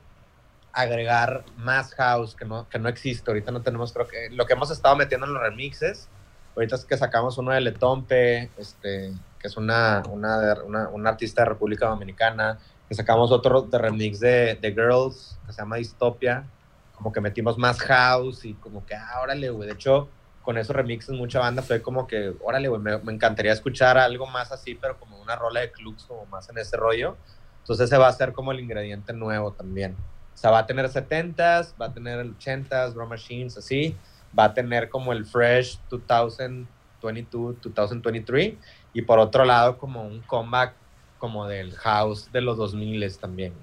agregar 0.73 1.45
más 1.55 1.93
house 1.93 2.33
que 2.33 2.45
no, 2.45 2.67
que 2.67 2.79
no 2.79 2.89
existe. 2.89 3.29
Ahorita 3.29 3.51
no 3.51 3.61
tenemos, 3.61 3.93
creo 3.93 4.07
que 4.07 4.31
lo 4.31 4.47
que 4.47 4.53
hemos 4.53 4.71
estado 4.71 4.95
metiendo 4.95 5.27
en 5.27 5.35
los 5.35 5.43
remixes, 5.43 6.09
ahorita 6.55 6.77
es 6.77 6.85
que 6.85 6.97
sacamos 6.97 7.37
uno 7.37 7.51
de 7.51 7.61
Letompe, 7.61 8.49
este, 8.57 9.13
es 9.47 9.57
una, 9.57 10.03
una, 10.09 10.89
una, 10.91 11.09
artista 11.09 11.41
de 11.41 11.49
República 11.49 11.87
Dominicana, 11.87 12.57
que 12.87 12.95
sacamos 12.95 13.31
otro 13.31 13.63
de 13.63 13.77
remix 13.77 14.19
de, 14.19 14.55
de, 14.55 14.71
Girls, 14.71 15.37
que 15.45 15.53
se 15.53 15.61
llama 15.61 15.77
Distopia, 15.77 16.45
como 16.93 17.11
que 17.11 17.21
metimos 17.21 17.57
más 17.57 17.79
house 17.79 18.45
y 18.45 18.53
como 18.53 18.85
que, 18.85 18.95
ah, 18.95 19.19
órale, 19.21 19.49
güey, 19.49 19.67
de 19.67 19.73
hecho, 19.73 20.09
con 20.41 20.57
esos 20.57 20.75
remixes 20.75 21.15
mucha 21.15 21.39
banda 21.39 21.61
fue 21.61 21.81
como 21.81 22.07
que, 22.07 22.33
órale, 22.41 22.69
güey, 22.69 22.81
me, 22.81 22.97
me, 22.99 23.11
encantaría 23.11 23.51
escuchar 23.51 23.97
algo 23.97 24.27
más 24.27 24.51
así, 24.51 24.75
pero 24.75 24.97
como 24.99 25.21
una 25.21 25.35
rola 25.35 25.59
de 25.59 25.71
clubs, 25.71 26.05
como 26.05 26.25
más 26.27 26.49
en 26.49 26.57
ese 26.57 26.77
rollo. 26.77 27.17
Entonces 27.61 27.87
ese 27.87 27.97
va 27.97 28.07
a 28.07 28.13
ser 28.13 28.31
como 28.31 28.53
el 28.53 28.61
ingrediente 28.61 29.11
nuevo 29.11 29.51
también. 29.51 29.97
O 30.37 30.37
sea, 30.39 30.51
va 30.51 30.59
a 30.59 30.65
tener 30.65 30.87
70s, 30.87 31.73
va 31.81 31.87
a 31.87 31.93
tener 31.93 32.23
80s, 32.25 32.93
drum 32.93 33.09
machines, 33.09 33.57
así. 33.57 33.97
Va 34.37 34.45
a 34.45 34.53
tener 34.53 34.87
como 34.87 35.11
el 35.11 35.25
fresh 35.25 35.79
2022, 35.89 37.57
2023. 37.61 38.53
Y 38.97 39.03
por 39.03 39.19
otro 39.19 39.45
lado, 39.45 39.77
como 39.77 40.07
un 40.07 40.21
comeback 40.21 40.73
como 41.19 41.45
del 41.45 41.75
house 41.75 42.31
de 42.33 42.41
los 42.41 42.57
2000 42.57 43.15
también. 43.19 43.53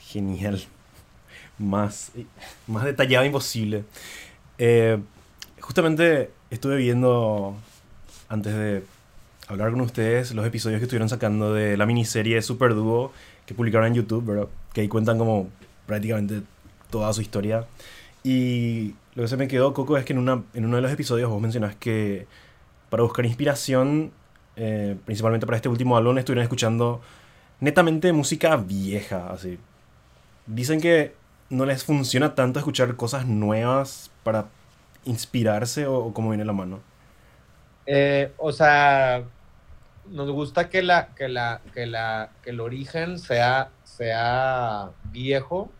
Genial. 0.00 0.64
Más, 1.58 2.12
más 2.66 2.84
detallado 2.84 3.26
imposible. 3.26 3.84
Eh, 4.56 4.98
justamente 5.60 6.30
estuve 6.48 6.76
viendo, 6.76 7.56
antes 8.30 8.54
de 8.54 8.84
hablar 9.48 9.72
con 9.72 9.82
ustedes, 9.82 10.32
los 10.32 10.46
episodios 10.46 10.78
que 10.78 10.84
estuvieron 10.84 11.10
sacando 11.10 11.52
de 11.52 11.76
la 11.76 11.84
miniserie 11.84 12.40
Super 12.40 12.74
Duo 12.74 13.12
que 13.44 13.52
publicaron 13.52 13.88
en 13.88 13.94
YouTube, 13.96 14.24
¿verdad? 14.24 14.48
que 14.72 14.80
ahí 14.80 14.88
cuentan 14.88 15.18
como 15.18 15.50
prácticamente 15.84 16.40
toda 16.88 17.12
su 17.12 17.20
historia. 17.20 17.66
Y 18.24 18.94
lo 19.14 19.24
que 19.24 19.28
se 19.28 19.36
me 19.36 19.46
quedó, 19.46 19.74
Coco, 19.74 19.98
es 19.98 20.06
que 20.06 20.14
en, 20.14 20.20
una, 20.20 20.42
en 20.54 20.64
uno 20.64 20.76
de 20.76 20.82
los 20.82 20.90
episodios 20.90 21.28
vos 21.28 21.42
mencionás 21.42 21.76
que 21.76 22.26
para 22.90 23.02
buscar 23.02 23.24
inspiración, 23.26 24.12
eh, 24.56 24.96
principalmente 25.04 25.46
para 25.46 25.56
este 25.56 25.68
último 25.68 25.96
álbum, 25.96 26.18
estuvieron 26.18 26.42
escuchando 26.42 27.00
netamente 27.60 28.12
música 28.12 28.56
vieja, 28.56 29.30
así. 29.30 29.58
Dicen 30.46 30.80
que 30.80 31.14
no 31.50 31.66
les 31.66 31.84
funciona 31.84 32.34
tanto 32.34 32.58
escuchar 32.58 32.96
cosas 32.96 33.26
nuevas 33.26 34.10
para 34.22 34.46
inspirarse 35.04 35.86
o, 35.86 35.96
o 35.96 36.14
cómo 36.14 36.30
viene 36.30 36.44
la 36.44 36.52
mano. 36.52 36.80
Eh, 37.86 38.32
o 38.36 38.52
sea, 38.52 39.22
nos 40.10 40.30
gusta 40.30 40.68
que 40.68 40.82
la, 40.82 41.08
que 41.14 41.28
la, 41.28 41.60
que 41.72 41.86
la, 41.86 42.30
que 42.42 42.50
el 42.50 42.60
origen 42.60 43.18
sea 43.18 43.70
sea 43.84 44.90
viejo 45.10 45.70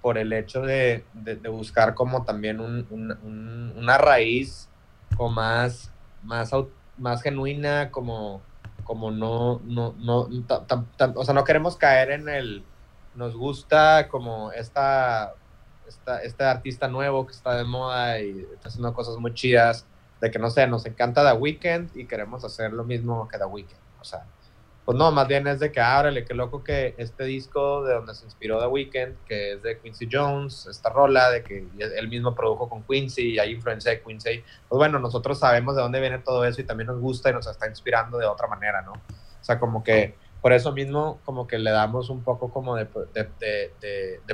por 0.00 0.18
el 0.18 0.32
hecho 0.32 0.62
de, 0.62 1.04
de, 1.12 1.48
buscar 1.48 1.94
como 1.94 2.24
también 2.24 2.58
un, 2.58 2.86
un, 2.90 3.72
una 3.76 3.98
raíz 3.98 4.68
como 5.16 5.30
más, 5.30 5.91
más, 6.22 6.50
más 6.98 7.22
genuina, 7.22 7.90
como, 7.90 8.42
como 8.84 9.10
no, 9.10 9.60
no, 9.64 9.94
no, 9.98 10.28
o 11.14 11.24
sea, 11.24 11.34
no 11.34 11.44
queremos 11.44 11.76
caer 11.76 12.10
en 12.10 12.28
el, 12.28 12.64
nos 13.14 13.36
gusta 13.36 14.08
como 14.08 14.52
esta, 14.52 15.34
esta, 15.86 16.22
este 16.22 16.44
artista 16.44 16.88
nuevo 16.88 17.26
que 17.26 17.32
está 17.32 17.56
de 17.56 17.64
moda 17.64 18.20
y 18.20 18.46
está 18.54 18.68
haciendo 18.68 18.92
cosas 18.94 19.16
muy 19.16 19.34
chidas, 19.34 19.86
de 20.20 20.30
que 20.30 20.38
no 20.38 20.50
sé, 20.50 20.66
nos 20.66 20.86
encanta 20.86 21.28
The 21.28 21.38
Weeknd 21.38 21.96
y 21.96 22.06
queremos 22.06 22.44
hacer 22.44 22.72
lo 22.72 22.84
mismo 22.84 23.28
que 23.28 23.38
The 23.38 23.44
Weeknd, 23.44 23.80
o 24.00 24.04
sea, 24.04 24.24
pues 24.84 24.98
no, 24.98 25.12
más 25.12 25.28
bien 25.28 25.46
es 25.46 25.60
de 25.60 25.70
que, 25.70 25.80
ábrele, 25.80 26.24
qué 26.24 26.34
loco 26.34 26.64
que 26.64 26.94
este 26.98 27.24
disco 27.24 27.84
de 27.84 27.94
donde 27.94 28.14
se 28.14 28.24
inspiró 28.24 28.58
The 28.60 28.66
Weeknd, 28.66 29.16
que 29.26 29.52
es 29.52 29.62
de 29.62 29.78
Quincy 29.78 30.08
Jones, 30.10 30.66
esta 30.66 30.90
rola, 30.90 31.30
de 31.30 31.44
que 31.44 31.64
él 31.78 32.08
mismo 32.08 32.34
produjo 32.34 32.68
con 32.68 32.82
Quincy 32.82 33.34
y 33.34 33.38
hay 33.38 33.52
influencia 33.52 33.92
de 33.92 34.02
Quincy, 34.02 34.42
pues 34.68 34.76
bueno, 34.76 34.98
nosotros 34.98 35.38
sabemos 35.38 35.76
de 35.76 35.82
dónde 35.82 36.00
viene 36.00 36.18
todo 36.18 36.44
eso 36.44 36.60
y 36.60 36.64
también 36.64 36.88
nos 36.88 36.98
gusta 36.98 37.30
y 37.30 37.32
nos 37.32 37.46
está 37.46 37.68
inspirando 37.68 38.18
de 38.18 38.26
otra 38.26 38.48
manera, 38.48 38.82
¿no? 38.82 38.92
O 38.92 39.44
sea, 39.44 39.60
como 39.60 39.84
que 39.84 40.16
por 40.40 40.52
eso 40.52 40.72
mismo 40.72 41.20
como 41.24 41.46
que 41.46 41.58
le 41.58 41.70
damos 41.70 42.10
un 42.10 42.24
poco 42.24 42.50
como 42.50 42.74
de 42.74 42.86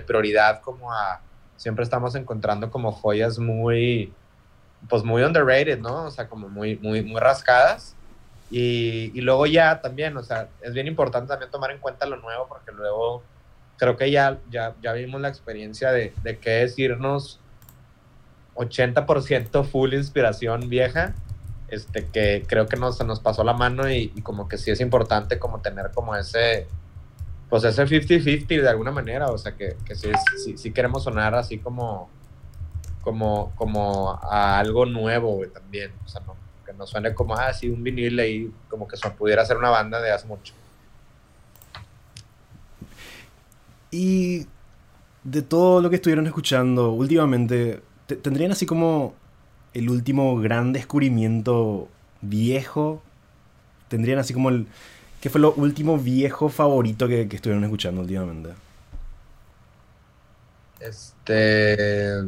prioridad 0.06 0.62
como 0.62 0.90
a, 0.90 1.20
siempre 1.56 1.84
estamos 1.84 2.14
encontrando 2.14 2.70
como 2.70 2.92
joyas 2.92 3.38
muy, 3.38 4.14
pues 4.88 5.04
muy 5.04 5.22
underrated, 5.22 5.78
¿no? 5.78 6.04
O 6.04 6.10
sea, 6.10 6.26
como 6.26 6.48
muy, 6.48 6.76
muy, 6.76 7.02
muy 7.02 7.20
rascadas 7.20 7.97
y, 8.50 9.10
y, 9.14 9.20
luego 9.20 9.46
ya 9.46 9.80
también, 9.82 10.16
o 10.16 10.22
sea, 10.22 10.48
es 10.62 10.72
bien 10.72 10.86
importante 10.86 11.28
también 11.28 11.50
tomar 11.50 11.70
en 11.70 11.78
cuenta 11.78 12.06
lo 12.06 12.16
nuevo 12.16 12.48
porque 12.48 12.72
luego 12.72 13.22
creo 13.76 13.96
que 13.96 14.10
ya, 14.10 14.38
ya, 14.50 14.74
ya 14.82 14.92
vimos 14.92 15.20
la 15.20 15.28
experiencia 15.28 15.92
de, 15.92 16.12
de 16.22 16.38
qué 16.38 16.62
es 16.62 16.78
irnos 16.78 17.40
80% 18.54 19.64
full 19.64 19.94
inspiración 19.94 20.68
vieja, 20.68 21.14
este, 21.68 22.06
que 22.06 22.44
creo 22.46 22.66
que 22.66 22.76
nos, 22.76 23.04
nos 23.04 23.20
pasó 23.20 23.44
la 23.44 23.52
mano 23.52 23.90
y, 23.90 24.12
y, 24.14 24.22
como 24.22 24.48
que 24.48 24.58
sí 24.58 24.70
es 24.70 24.80
importante 24.80 25.38
como 25.38 25.60
tener 25.60 25.90
como 25.92 26.16
ese, 26.16 26.66
pues 27.48 27.64
ese 27.64 27.84
50-50 27.84 28.46
de 28.46 28.68
alguna 28.68 28.90
manera, 28.90 29.30
o 29.30 29.38
sea, 29.38 29.52
que, 29.52 29.76
que 29.84 29.94
sí, 29.94 30.10
sí, 30.44 30.56
sí, 30.56 30.72
queremos 30.72 31.04
sonar 31.04 31.34
así 31.34 31.58
como, 31.58 32.08
como, 33.02 33.52
como 33.56 34.18
a 34.22 34.58
algo 34.58 34.86
nuevo 34.86 35.42
también, 35.52 35.92
o 36.04 36.08
sea, 36.08 36.22
no, 36.26 36.34
no 36.78 36.86
suene 36.86 37.12
como, 37.12 37.34
ah, 37.34 37.52
sí, 37.52 37.68
un 37.68 37.82
vinil 37.82 38.18
ahí, 38.20 38.50
como 38.68 38.86
que 38.86 38.96
pudiera 39.10 39.44
ser 39.44 39.56
una 39.56 39.68
banda 39.68 40.00
de 40.00 40.12
hace 40.12 40.26
mucho. 40.26 40.54
Y 43.90 44.46
de 45.24 45.42
todo 45.42 45.82
lo 45.82 45.90
que 45.90 45.96
estuvieron 45.96 46.26
escuchando 46.26 46.92
últimamente, 46.92 47.82
¿tendrían 48.22 48.52
así 48.52 48.64
como 48.64 49.14
el 49.74 49.90
último 49.90 50.38
gran 50.38 50.72
descubrimiento 50.72 51.88
viejo? 52.20 53.02
¿Tendrían 53.88 54.18
así 54.20 54.32
como 54.32 54.50
el... 54.50 54.66
¿Qué 55.20 55.30
fue 55.30 55.40
lo 55.40 55.52
último 55.54 55.98
viejo 55.98 56.48
favorito 56.48 57.08
que, 57.08 57.28
que 57.28 57.36
estuvieron 57.36 57.64
escuchando 57.64 58.02
últimamente? 58.02 58.50
Este... 60.78 62.18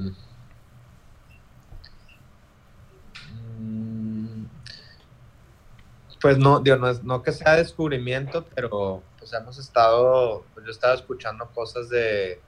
pues 6.21 6.39
no, 6.39 6.61
digo, 6.61 6.77
no, 6.77 6.89
es, 6.89 7.03
no 7.03 7.23
que 7.23 7.33
sea 7.33 7.57
descubrimiento, 7.57 8.45
pero 8.55 9.03
pues 9.19 9.33
hemos 9.33 9.59
estado, 9.59 10.45
pues 10.55 10.67
yo 10.67 10.73
estaba 10.73 10.95
escuchando 10.95 11.49
cosas 11.55 11.89
de, 11.89 12.41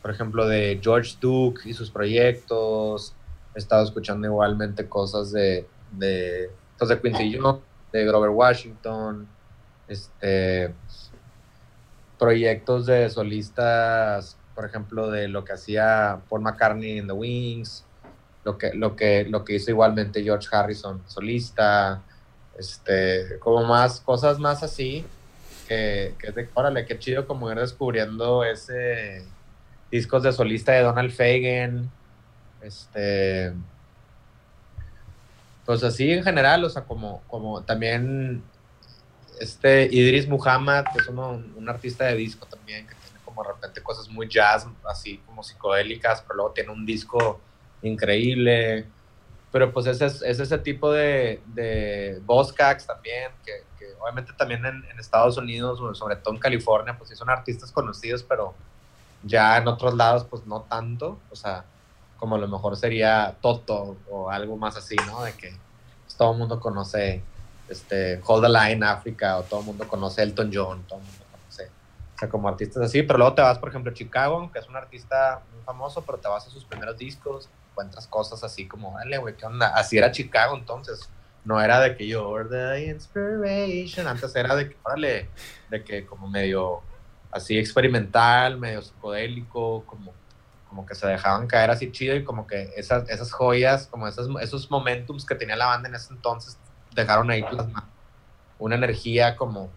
por 0.00 0.10
ejemplo, 0.10 0.46
de 0.46 0.80
George 0.82 1.16
Duke 1.20 1.68
y 1.68 1.74
sus 1.74 1.90
proyectos, 1.90 3.14
he 3.54 3.58
estado 3.58 3.84
escuchando 3.84 4.26
igualmente 4.26 4.88
cosas 4.88 5.32
de, 5.32 5.66
de, 5.92 6.50
pues 6.78 6.88
de 6.88 7.00
Quincy 7.00 7.38
Jones, 7.38 7.60
de 7.92 8.04
Grover 8.04 8.30
Washington, 8.30 9.28
este, 9.88 10.72
proyectos 12.18 12.86
de 12.86 13.10
solistas, 13.10 14.38
por 14.54 14.64
ejemplo, 14.64 15.10
de 15.10 15.28
lo 15.28 15.44
que 15.44 15.52
hacía 15.52 16.20
Paul 16.28 16.42
McCartney 16.42 16.98
en 16.98 17.06
The 17.06 17.12
Wings, 17.12 17.84
lo 18.44 18.56
que, 18.56 18.72
lo 18.72 18.96
que, 18.96 19.24
lo 19.24 19.44
que 19.44 19.54
hizo 19.56 19.70
igualmente 19.70 20.22
George 20.22 20.48
Harrison 20.50 21.02
solista, 21.06 22.02
este, 22.60 23.38
como 23.38 23.64
más, 23.64 24.00
cosas 24.00 24.38
más 24.38 24.62
así, 24.62 25.06
que, 25.66 26.14
que 26.18 26.28
es 26.28 26.34
de, 26.34 26.48
órale, 26.52 26.84
qué 26.84 26.98
chido 26.98 27.26
como 27.26 27.50
ir 27.50 27.58
descubriendo 27.58 28.44
ese 28.44 29.24
discos 29.90 30.22
de 30.22 30.32
solista 30.32 30.72
de 30.72 30.82
Donald 30.82 31.10
Fagen, 31.10 31.90
este, 32.60 33.52
pues 35.64 35.82
así 35.82 36.12
en 36.12 36.22
general, 36.22 36.62
o 36.64 36.68
sea, 36.68 36.82
como, 36.82 37.22
como 37.28 37.62
también 37.62 38.42
este 39.40 39.88
Idris 39.90 40.28
Muhammad, 40.28 40.84
que 40.92 40.98
es 41.00 41.08
uno, 41.08 41.42
un 41.56 41.68
artista 41.68 42.04
de 42.04 42.16
disco 42.16 42.46
también, 42.46 42.86
que 42.86 42.94
tiene 42.94 43.18
como 43.24 43.42
de 43.42 43.48
repente 43.48 43.82
cosas 43.82 44.08
muy 44.10 44.28
jazz, 44.28 44.66
así 44.84 45.16
como 45.26 45.42
psicodélicas, 45.42 46.20
pero 46.22 46.36
luego 46.36 46.52
tiene 46.52 46.70
un 46.70 46.84
disco 46.84 47.40
increíble 47.82 48.86
pero 49.52 49.72
pues 49.72 49.86
ese 49.86 50.06
es, 50.06 50.22
es 50.22 50.38
ese 50.38 50.58
tipo 50.58 50.92
de, 50.92 51.42
de 51.46 52.20
Boscax 52.24 52.86
también, 52.86 53.32
que, 53.44 53.64
obviamente 54.00 54.32
también 54.32 54.64
en, 54.64 54.84
en, 54.90 54.98
Estados 54.98 55.36
Unidos, 55.36 55.78
sobre 55.98 56.16
todo 56.16 56.34
en 56.34 56.40
California, 56.40 56.96
pues 56.96 57.10
sí 57.10 57.16
son 57.16 57.28
artistas 57.28 57.72
conocidos, 57.72 58.22
pero 58.22 58.54
ya 59.22 59.58
en 59.58 59.68
otros 59.68 59.94
lados 59.94 60.24
pues 60.24 60.46
no 60.46 60.62
tanto, 60.62 61.18
o 61.30 61.36
sea, 61.36 61.64
como 62.18 62.36
a 62.36 62.38
lo 62.38 62.48
mejor 62.48 62.76
sería 62.76 63.36
Toto 63.40 63.96
o 64.08 64.30
algo 64.30 64.56
más 64.56 64.76
así, 64.76 64.96
¿no? 65.06 65.22
De 65.22 65.32
que 65.32 65.56
pues, 66.04 66.16
todo 66.16 66.32
el 66.32 66.38
mundo 66.38 66.60
conoce 66.60 67.22
este, 67.68 68.20
Hold 68.24 68.44
the 68.44 68.48
Line 68.48 68.84
África 68.84 69.38
o 69.38 69.42
todo 69.42 69.60
el 69.60 69.66
mundo 69.66 69.88
conoce 69.88 70.22
Elton 70.22 70.50
John, 70.52 70.82
todo 70.86 70.98
el 70.98 71.04
mundo 71.04 71.24
conoce, 71.32 71.64
o 71.64 72.18
sea, 72.18 72.28
como 72.28 72.48
artistas 72.48 72.82
así, 72.84 73.02
pero 73.02 73.18
luego 73.18 73.34
te 73.34 73.42
vas, 73.42 73.58
por 73.58 73.70
ejemplo, 73.70 73.90
a 73.90 73.94
Chicago, 73.94 74.50
que 74.52 74.58
es 74.58 74.68
un 74.68 74.76
artista 74.76 75.42
muy 75.52 75.62
famoso, 75.64 76.02
pero 76.02 76.18
te 76.18 76.28
vas 76.28 76.46
a 76.46 76.50
sus 76.50 76.64
primeros 76.64 76.96
discos, 76.98 77.48
encuentras 77.80 78.06
cosas 78.06 78.44
así 78.44 78.66
como, 78.66 78.96
dale, 78.96 79.18
güey, 79.18 79.36
¿qué 79.36 79.46
onda? 79.46 79.68
Así 79.68 79.98
era 79.98 80.10
Chicago 80.10 80.56
entonces. 80.56 81.08
No 81.44 81.60
era 81.60 81.80
de 81.80 81.96
que 81.96 82.06
you're 82.06 82.48
the 82.48 82.84
inspiration, 82.86 84.06
antes 84.06 84.36
era 84.36 84.54
de 84.54 84.68
que, 84.68 84.76
órale, 84.82 85.30
de 85.70 85.82
que 85.82 86.04
como 86.04 86.28
medio 86.28 86.82
así 87.32 87.58
experimental, 87.58 88.58
medio 88.58 88.82
psicodélico, 88.82 89.84
como 89.86 90.12
como 90.68 90.86
que 90.86 90.94
se 90.94 91.04
dejaban 91.08 91.48
caer 91.48 91.68
así 91.70 91.90
chido 91.90 92.14
y 92.14 92.22
como 92.22 92.46
que 92.46 92.72
esas, 92.76 93.08
esas 93.10 93.32
joyas, 93.32 93.88
como 93.88 94.06
esos, 94.06 94.28
esos 94.40 94.70
momentums 94.70 95.26
que 95.26 95.34
tenía 95.34 95.56
la 95.56 95.66
banda 95.66 95.88
en 95.88 95.96
ese 95.96 96.14
entonces, 96.14 96.56
dejaron 96.94 97.28
ahí 97.28 97.42
plasmar 97.42 97.82
una 98.60 98.76
energía 98.76 99.36
como 99.36 99.68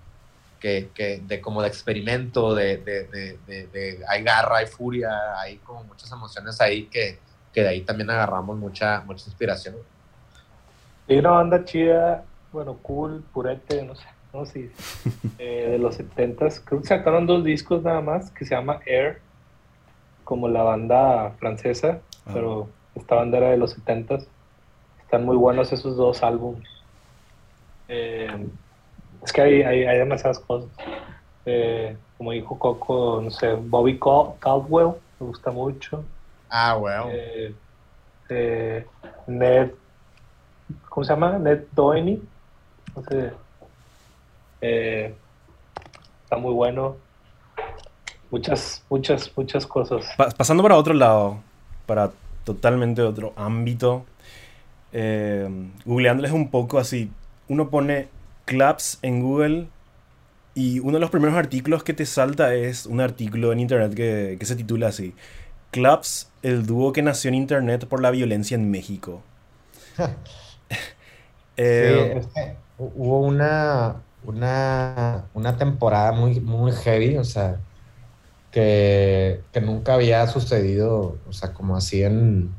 que, 0.60 0.92
que 0.94 1.22
de 1.26 1.42
como 1.42 1.62
de 1.62 1.68
experimento, 1.68 2.54
de, 2.54 2.78
de, 2.78 3.06
de, 3.48 3.68
de, 3.68 4.04
hay 4.08 4.24
garra, 4.24 4.58
hay 4.58 4.68
furia, 4.68 5.10
hay 5.40 5.58
como 5.58 5.84
muchas 5.84 6.12
emociones 6.12 6.62
ahí 6.62 6.86
que, 6.86 7.20
que 7.54 7.62
de 7.62 7.70
ahí 7.70 7.82
también 7.82 8.10
agarramos 8.10 8.58
mucha, 8.58 9.02
mucha 9.06 9.26
inspiración. 9.26 9.76
Y 11.08 11.18
una 11.18 11.32
banda 11.32 11.64
chida, 11.66 12.24
bueno, 12.52 12.78
cool, 12.82 13.24
purete, 13.34 13.84
no 13.84 13.96
sé, 13.96 14.06
no 14.34 14.46
sé, 14.46 14.72
eh, 15.38 15.70
de 15.72 15.78
los 15.78 16.00
70s, 16.00 16.62
creo 16.64 16.82
que 16.82 16.88
sacaron 16.88 17.28
dos 17.28 17.44
discos 17.44 17.84
nada 17.84 18.02
más, 18.02 18.32
que 18.32 18.46
se 18.46 18.56
llama 18.56 18.80
Air, 18.86 19.22
como 20.24 20.48
la 20.48 20.64
banda 20.64 21.32
francesa, 21.40 22.00
ah. 22.26 22.32
pero 22.34 22.70
esta 22.96 23.16
banda 23.16 23.38
era 23.38 23.50
de 23.50 23.58
los 23.58 23.72
70 23.72 24.20
Están 25.02 25.26
muy 25.26 25.36
buenos 25.36 25.72
esos 25.72 25.98
dos 25.98 26.24
álbumes. 26.24 26.68
Eh, 27.88 28.48
es 29.24 29.34
que 29.34 29.42
hay, 29.42 29.62
hay, 29.62 29.84
hay 29.84 29.98
demasiadas 29.98 30.40
cosas. 30.40 30.70
Eh, 31.46 31.98
como 32.18 32.32
dijo 32.32 32.58
Coco, 32.58 33.22
no 33.22 33.30
sé, 33.30 33.54
Bobby 33.54 34.00
Caldwell, 34.00 34.94
me 35.20 35.28
gusta 35.28 35.52
mucho. 35.52 36.04
Ah, 36.56 36.76
bueno. 36.76 37.10
Eh, 38.30 38.86
Ned, 39.26 39.72
¿cómo 40.88 41.04
se 41.04 41.14
llama? 41.14 41.40
Ned 41.40 41.64
Doheny. 41.72 42.22
No 42.96 43.04
sé. 43.04 43.34
está 44.62 46.38
muy 46.38 46.54
bueno 46.54 46.98
muchas, 48.34 48.84
muchas, 48.90 49.32
muchas 49.36 49.68
cosas. 49.68 50.06
pasando 50.36 50.64
para 50.64 50.76
otro 50.76 50.96
lado, 50.96 51.40
para 51.86 52.12
totalmente 52.44 53.04
otro 53.04 53.32
ámbito, 53.36 54.06
eh, 54.92 55.48
googleándoles 55.86 56.32
un 56.32 56.50
poco 56.50 56.80
así, 56.80 57.12
uno 57.48 57.70
pone 57.70 58.08
claps 58.46 58.98
en 59.04 59.22
Google 59.22 59.68
y 60.56 60.80
uno 60.80 60.94
de 60.94 61.00
los 61.00 61.12
primeros 61.12 61.36
artículos 61.36 61.84
que 61.84 61.94
te 61.94 62.08
salta 62.08 62.56
es 62.56 62.88
un 62.88 63.02
artículo 63.02 63.54
en 63.54 63.60
internet 63.60 63.94
que, 63.94 64.38
que 64.40 64.46
se 64.46 64.56
titula 64.56 64.88
así, 64.88 65.14
Claps, 65.74 66.30
el 66.44 66.68
dúo 66.68 66.94
que 66.94 67.02
nació 67.02 67.30
en 67.30 67.34
internet 67.34 67.88
por 67.88 68.00
la 68.00 68.12
violencia 68.12 68.54
en 68.54 68.70
México. 68.70 69.24
eh, 71.58 72.22
sí, 72.22 72.42
hubo 72.78 73.22
una, 73.22 73.96
una, 74.24 75.26
una 75.34 75.58
temporada 75.58 76.12
muy, 76.12 76.40
muy 76.40 76.72
heavy, 76.74 77.18
o 77.18 77.24
sea, 77.24 77.58
que, 78.52 79.42
nunca 79.64 79.96
había 79.96 80.28
sucedido, 80.28 81.18
o 81.28 81.34
sea, 81.34 81.54
como 81.54 81.76
así 81.76 82.04
en, 82.04 82.54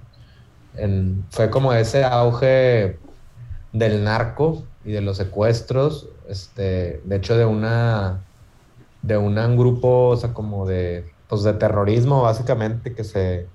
Fue 1.30 1.50
como 1.50 1.72
ese 1.72 2.02
auge 2.02 2.98
del 3.72 4.02
narco 4.02 4.64
y 4.84 4.90
de 4.90 5.02
los 5.02 5.18
secuestros, 5.18 6.08
este, 6.28 7.00
de 7.04 7.16
hecho 7.16 7.36
de 7.36 7.44
una... 7.44 8.24
de 9.02 9.16
un 9.16 9.56
grupo, 9.56 10.08
o 10.08 10.16
sea, 10.16 10.34
como 10.34 10.66
de, 10.66 11.13
pues 11.34 11.42
de 11.42 11.54
terrorismo 11.54 12.22
básicamente 12.22 12.94
que 12.94 13.02
se, 13.02 13.48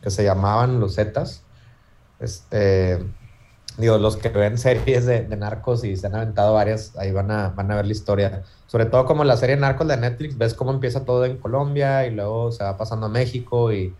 que 0.00 0.10
se 0.10 0.24
llamaban 0.24 0.80
los 0.80 0.94
Zetas. 0.94 1.42
Este, 2.20 2.98
digo, 3.76 3.98
los 3.98 4.16
que 4.16 4.30
ven 4.30 4.56
series 4.56 5.04
de, 5.04 5.24
narcos 5.36 5.84
y 5.84 5.94
se 5.96 6.06
han 6.06 6.14
aventado 6.14 6.54
varias, 6.54 6.96
ahí 6.96 7.12
van 7.12 7.30
a, 7.30 7.50
van 7.50 7.70
a 7.70 7.76
ver 7.76 7.84
la 7.84 7.92
historia. 7.92 8.44
Sobre 8.66 8.86
todo 8.86 9.04
como 9.04 9.24
la 9.24 9.36
serie 9.36 9.56
Narcos 9.56 9.86
de 9.88 9.98
Netflix, 9.98 10.38
ves 10.38 10.54
cómo 10.54 10.70
empieza 10.70 11.04
todo 11.04 11.26
en 11.26 11.36
Colombia 11.36 12.06
y 12.06 12.14
luego 12.14 12.50
se 12.50 12.64
va 12.64 12.78
pasando 12.78 13.06
a 13.06 13.08
México 13.10 13.72
y 13.72 13.94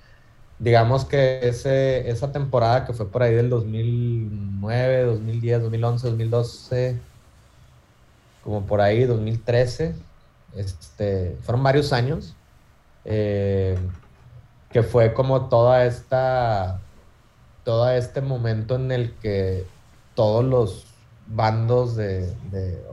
digamos 0.58 1.04
que 1.04 1.46
ese, 1.46 2.08
esa 2.08 2.32
temporada 2.32 2.86
que 2.86 2.94
fue 2.94 3.10
por 3.10 3.22
ahí 3.22 3.34
del 3.34 3.50
2009, 3.50 5.02
2010, 5.04 5.62
2011, 5.62 6.06
2012, 6.08 7.00
como 8.42 8.64
por 8.64 8.80
ahí, 8.80 9.04
2013, 9.04 9.94
este, 10.56 11.36
fueron 11.42 11.62
varios 11.62 11.92
años, 11.92 12.34
eh, 13.10 13.78
que 14.70 14.82
fue 14.82 15.14
como 15.14 15.48
toda 15.48 15.86
esta 15.86 16.78
todo 17.64 17.90
este 17.90 18.20
momento 18.20 18.76
en 18.76 18.92
el 18.92 19.14
que 19.14 19.64
todos 20.14 20.44
los 20.44 20.86
bandos 21.26 21.96
de, 21.96 22.34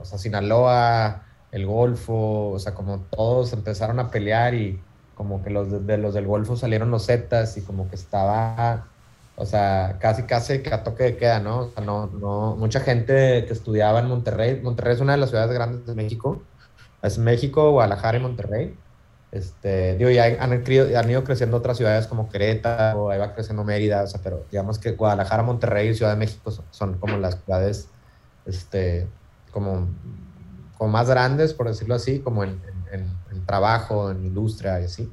o 0.00 0.04
sea, 0.04 0.18
Sinaloa, 0.18 1.22
el 1.52 1.66
Golfo, 1.66 2.50
o 2.50 2.58
sea, 2.58 2.74
como 2.74 3.00
todos 3.10 3.52
empezaron 3.52 3.98
a 4.00 4.10
pelear 4.10 4.54
y 4.54 4.80
como 5.14 5.42
que 5.42 5.50
los 5.50 5.86
de, 5.86 5.98
los 5.98 6.14
del 6.14 6.26
Golfo 6.26 6.56
salieron 6.56 6.90
los 6.90 7.06
Zetas 7.06 7.56
y 7.58 7.62
como 7.62 7.88
que 7.88 7.96
estaba, 7.96 8.86
o 9.36 9.44
sea, 9.44 9.96
casi 10.00 10.22
casi 10.24 10.62
que 10.62 10.72
a 10.72 10.82
toque 10.82 11.04
de 11.04 11.16
queda, 11.16 11.40
¿no? 11.40 11.60
O 11.60 11.70
sea, 11.70 11.84
no, 11.84 12.06
no, 12.06 12.56
mucha 12.56 12.80
gente 12.80 13.44
que 13.46 13.52
estudiaba 13.52 14.00
en 14.00 14.08
Monterrey, 14.08 14.60
Monterrey 14.62 14.94
es 14.94 15.00
una 15.00 15.12
de 15.12 15.18
las 15.18 15.30
ciudades 15.30 15.52
grandes 15.52 15.86
de 15.86 15.94
México, 15.94 16.42
es 17.02 17.18
México, 17.18 17.70
Guadalajara 17.72 18.18
y 18.18 18.20
Monterrey, 18.22 18.74
este, 19.32 19.96
digo, 19.96 20.10
ya 20.10 20.24
han, 20.40 20.52
han, 20.52 21.10
ido 21.10 21.24
creciendo 21.24 21.56
otras 21.56 21.76
ciudades 21.76 22.06
como 22.06 22.28
Querétaro, 22.28 23.10
ahí 23.10 23.18
va 23.18 23.34
creciendo 23.34 23.64
Mérida, 23.64 24.02
o 24.02 24.06
sea, 24.06 24.20
pero 24.22 24.44
digamos 24.50 24.78
que 24.78 24.92
Guadalajara, 24.92 25.42
Monterrey 25.42 25.88
y 25.88 25.94
Ciudad 25.94 26.12
de 26.12 26.18
México 26.18 26.52
son, 26.70 26.98
como 26.98 27.16
las 27.18 27.40
ciudades, 27.42 27.88
este, 28.46 29.08
como, 29.50 29.88
como, 30.78 30.90
más 30.90 31.08
grandes, 31.08 31.54
por 31.54 31.66
decirlo 31.66 31.94
así, 31.94 32.20
como 32.20 32.44
en, 32.44 32.60
trabajo, 33.46 34.10
en 34.10 34.24
industria 34.24 34.80
y 34.80 34.84
así. 34.84 35.12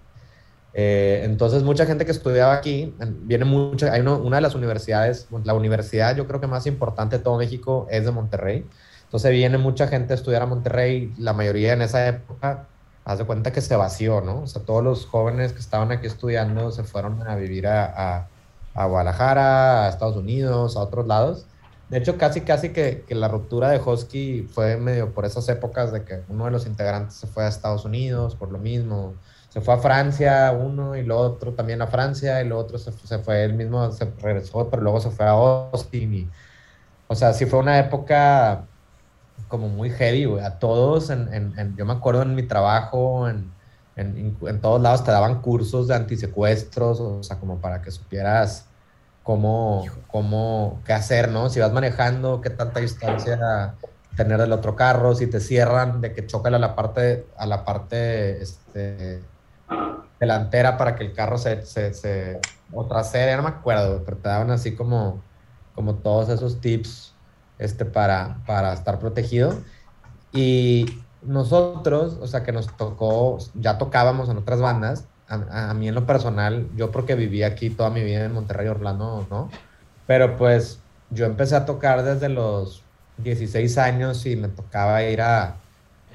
Eh, 0.74 1.22
entonces, 1.24 1.62
mucha 1.62 1.86
gente 1.86 2.06
que 2.06 2.12
estudiaba 2.12 2.54
aquí, 2.54 2.96
viene 3.22 3.46
mucha, 3.46 3.92
hay 3.92 4.02
una 4.02 4.38
de 4.38 4.42
las 4.42 4.56
universidades, 4.56 5.28
la 5.44 5.54
universidad 5.54 6.16
yo 6.16 6.28
creo 6.28 6.40
que 6.40 6.48
más 6.48 6.66
importante 6.66 7.18
de 7.18 7.24
todo 7.24 7.38
México 7.38 7.88
es 7.90 8.06
de 8.06 8.12
Monterrey. 8.12 8.66
Entonces 9.04 9.32
viene 9.32 9.60
mucha 9.60 9.88
gente 9.88 10.14
a 10.14 10.16
estudiar 10.16 10.42
a 10.42 10.46
Monterrey, 10.48 11.14
la 11.20 11.34
mayoría 11.34 11.74
en 11.74 11.84
esa 11.84 12.08
época 12.08 12.68
haz 13.06 13.20
de 13.20 13.26
cuenta 13.26 13.52
que 13.52 13.62
se 13.62 13.76
vació, 13.76 14.22
¿no? 14.22 14.42
O 14.42 14.48
sea, 14.48 14.64
todos 14.64 14.84
los 14.84 15.06
jóvenes 15.06 15.54
que 15.54 15.60
estaban 15.60 15.92
aquí 15.92 16.08
estudiando 16.08 16.72
se 16.72 16.84
fueron 16.84 17.28
a 17.28 17.36
vivir 17.36 17.68
a, 17.68 18.28
a, 18.74 18.86
Guadalajara, 18.86 19.86
a 19.86 19.90
Estados 19.90 20.16
Unidos, 20.16 20.78
a 20.78 20.82
otros 20.82 21.06
lados. 21.08 21.46
De 21.90 22.00
hecho, 22.00 22.18
casi, 22.18 22.42
casi 22.42 22.70
que, 22.70 23.04
que, 23.08 23.14
la 23.14 23.28
ruptura 23.28 23.70
de 23.70 23.80
Hosky 23.84 24.44
fue 24.52 24.78
medio 24.78 25.14
por 25.14 25.26
esas 25.26 25.48
épocas 25.50 25.92
de 25.92 26.04
que 26.04 26.22
uno 26.30 26.46
de 26.46 26.52
los 26.52 26.66
integrantes 26.66 27.16
se 27.16 27.28
fue 27.28 27.44
a 27.44 27.48
Estados 27.50 27.86
Unidos 27.86 28.36
por 28.36 28.52
lo 28.52 28.58
mismo. 28.58 29.14
Se 29.50 29.62
fue 29.62 29.76
a 29.76 29.78
Francia 29.78 30.52
uno 30.52 30.96
y 30.96 31.04
lo 31.04 31.20
otro 31.20 31.54
también 31.54 31.82
a 31.84 31.88
Francia 31.88 32.42
y 32.42 32.48
lo 32.48 32.58
otro 32.58 32.80
se, 32.80 32.92
se 32.92 33.20
fue 33.20 33.44
él 33.44 33.54
mismo, 33.54 33.92
se 33.92 34.06
regresó, 34.20 34.68
pero 34.70 34.82
luego 34.82 35.00
se 35.00 35.12
fue 35.12 35.26
a 35.28 35.32
Austin. 35.32 36.14
Y, 36.14 36.30
o 37.08 37.16
sea, 37.16 37.34
sí 37.34 37.46
fue 37.46 37.60
una 37.60 37.78
época 37.78 38.66
como 39.48 39.70
muy 39.70 39.90
heavy, 39.92 40.26
güey. 40.26 40.44
A 40.44 40.60
todos, 40.60 41.10
en, 41.10 41.32
en, 41.32 41.76
yo 41.76 41.86
me 41.86 41.94
acuerdo 41.94 42.24
en 42.24 42.36
mi 42.36 42.44
trabajo, 42.44 43.30
en, 43.30 43.52
en, 43.96 44.62
todos 44.62 44.82
lados 44.82 45.04
te 45.04 45.12
daban 45.12 45.42
cursos 45.42 45.88
de 45.88 45.96
antisecuestros, 45.96 47.00
o 47.00 47.22
sea, 47.22 47.40
como 47.40 47.60
para 47.60 47.82
que 47.82 47.92
supieras 47.92 48.66
cómo, 49.22 49.86
cómo, 50.08 50.82
qué 50.86 50.94
hacer, 50.94 51.30
¿no? 51.30 51.50
Si 51.50 51.60
vas 51.60 51.72
manejando, 51.72 52.42
qué 52.42 52.50
tanta 52.50 52.80
distancia 52.80 53.76
tener 54.16 54.40
del 54.40 54.52
otro 54.52 54.76
carro, 54.76 55.16
si 55.16 55.28
te 55.28 55.40
cierran, 55.40 56.02
de 56.02 56.14
que 56.14 56.26
choca 56.26 56.50
a 56.50 56.60
la 56.60 56.76
parte, 56.76 57.28
a 57.38 57.46
la 57.46 57.66
parte 57.66 58.42
este, 58.42 59.22
delantera 60.20 60.78
para 60.78 60.96
que 60.96 61.04
el 61.04 61.14
carro 61.14 61.38
se, 61.38 61.66
se, 61.66 61.94
se 61.94 62.40
o 62.72 62.86
trasera, 62.86 63.38
no 63.38 63.44
me 63.44 63.50
acuerdo, 63.50 64.04
pero 64.04 64.18
te 64.18 64.30
daban 64.30 64.52
así 64.52 64.76
como, 64.76 65.22
como 65.76 65.96
todos 65.96 66.30
esos 66.30 66.60
tips 66.60 67.13
este, 67.64 67.86
para, 67.86 68.38
para 68.46 68.74
estar 68.74 69.00
protegido. 69.00 69.56
Y 70.32 70.86
nosotros, 71.22 72.18
o 72.22 72.28
sea, 72.28 72.44
que 72.44 72.52
nos 72.52 72.76
tocó, 72.76 73.38
ya 73.56 73.78
tocábamos 73.78 74.30
en 74.30 74.38
otras 74.38 74.60
bandas, 74.60 75.06
a, 75.28 75.74
mí 75.74 75.88
en 75.88 75.96
lo 75.96 76.06
personal, 76.06 76.68
yo 76.76 76.92
porque 76.92 77.16
viví 77.16 77.44
aquí 77.44 77.70
toda 77.70 77.90
mi 77.90 78.04
vida 78.04 78.26
en 78.26 78.34
Monterrey, 78.34 78.68
Orlando, 78.68 79.26
¿no? 79.30 79.50
Pero 80.06 80.38
pues 80.38 80.80
yo 81.10 81.26
empecé 81.26 81.56
a 81.56 81.66
tocar 81.66 82.04
desde 82.04 82.30
los 82.30 82.84
16 83.18 83.78
años 83.78 84.26
y 84.26 84.36
me 84.36 84.50
tocaba 84.50 85.04
ir 85.04 85.22
a... 85.22 85.56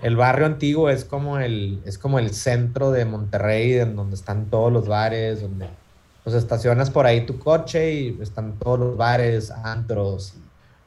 El 0.03 0.15
barrio 0.15 0.47
antiguo 0.47 0.91
es 0.91 1.05
como 1.05 1.39
el, 1.39 1.83
es 1.85 1.99
como 1.99 2.21
el 2.21 2.31
centro 2.33 2.93
de 2.93 3.05
Monterrey, 3.05 3.73
en 3.75 3.97
donde 3.97 4.15
están 4.15 4.47
todos 4.47 4.73
los 4.73 4.87
bares, 4.87 5.41
donde 5.41 5.69
pues 6.23 6.37
estacionas 6.37 6.91
por 6.91 7.07
ahí 7.07 7.27
tu 7.27 7.39
coche 7.39 7.93
y 7.93 8.19
están 8.21 8.59
todos 8.59 8.79
los 8.79 8.97
bares, 8.97 9.51
antros, 9.51 10.35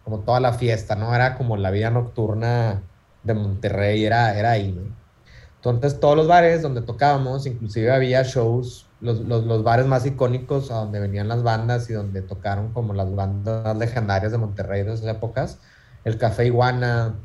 como 0.04 0.20
toda 0.20 0.40
la 0.40 0.54
fiesta, 0.54 0.96
¿no? 0.96 1.14
Era 1.14 1.38
como 1.38 1.58
la 1.58 1.72
vida 1.72 1.90
nocturna 1.90 2.84
de 3.24 3.34
Monterrey, 3.34 4.06
era, 4.06 4.38
era 4.38 4.52
ahí, 4.52 4.72
¿no? 4.72 5.02
Entonces 5.64 6.00
todos 6.00 6.18
los 6.18 6.28
bares 6.28 6.64
donde 6.64 6.82
tocábamos, 6.82 7.46
inclusive 7.46 7.92
había 7.92 8.24
shows, 8.24 8.88
los, 9.00 9.20
los, 9.20 9.46
los, 9.46 9.64
bares 9.64 9.86
más 9.86 10.06
icónicos 10.08 10.72
a 10.72 10.76
donde 10.76 11.00
venían 11.00 11.28
las 11.28 11.44
bandas 11.44 11.88
y 11.90 11.94
donde 11.94 12.24
tocaron 12.24 12.74
como 12.74 12.94
las 12.94 13.14
bandas 13.14 13.78
legendarias 13.78 14.32
de 14.32 14.40
Monterrey 14.40 14.84
de 14.84 14.94
esas 14.94 15.08
épocas, 15.08 15.60
el 16.04 16.18
Café 16.18 16.48
Iguana, 16.48 17.16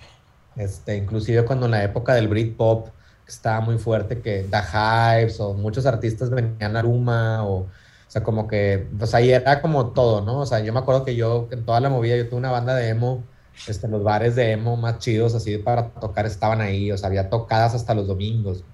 este, 0.55 0.97
inclusive 0.97 1.45
cuando 1.47 1.64
en 1.66 1.72
la 1.72 1.85
época 1.85 2.14
del 2.14 2.29
Britpop 2.29 2.89
estaba 3.27 3.61
muy 3.61 3.79
fuerte, 3.79 4.20
que 4.20 4.47
The 4.51 5.22
Hives 5.22 5.41
o 5.41 5.55
muchos 5.55 5.87
artistas 5.87 6.31
venían 6.31 6.77
a 6.77 6.81
Aruma 6.81 7.45
o 7.47 7.66
o 8.07 8.11
sea, 8.11 8.23
como 8.23 8.47
que, 8.47 8.89
pues 8.99 9.15
ahí 9.15 9.33
era 9.33 9.61
como 9.61 9.89
todo, 9.89 10.21
¿no? 10.23 10.41
O 10.41 10.47
sea, 10.47 10.61
yo 10.61 10.73
me 10.73 10.79
acuerdo 10.79 11.05
que 11.05 11.17
yo, 11.17 11.49
en 11.51 11.65
toda 11.65 11.81
la 11.81 11.89
movida, 11.91 12.17
yo 12.17 12.29
tuve 12.29 12.39
una 12.39 12.53
banda 12.53 12.75
de 12.75 12.89
emo, 12.89 13.25
este, 13.67 13.89
los 13.89 14.03
bares 14.05 14.37
de 14.37 14.53
emo 14.53 14.77
más 14.77 14.99
chidos, 14.99 15.35
así 15.35 15.59
para 15.59 15.89
tocar, 15.91 16.27
estaban 16.27 16.61
ahí, 16.61 16.93
o 16.93 16.99
sea, 16.99 17.09
había 17.09 17.31
tocadas 17.31 17.75
hasta 17.75 17.95
los 17.95 18.07
domingos. 18.07 18.65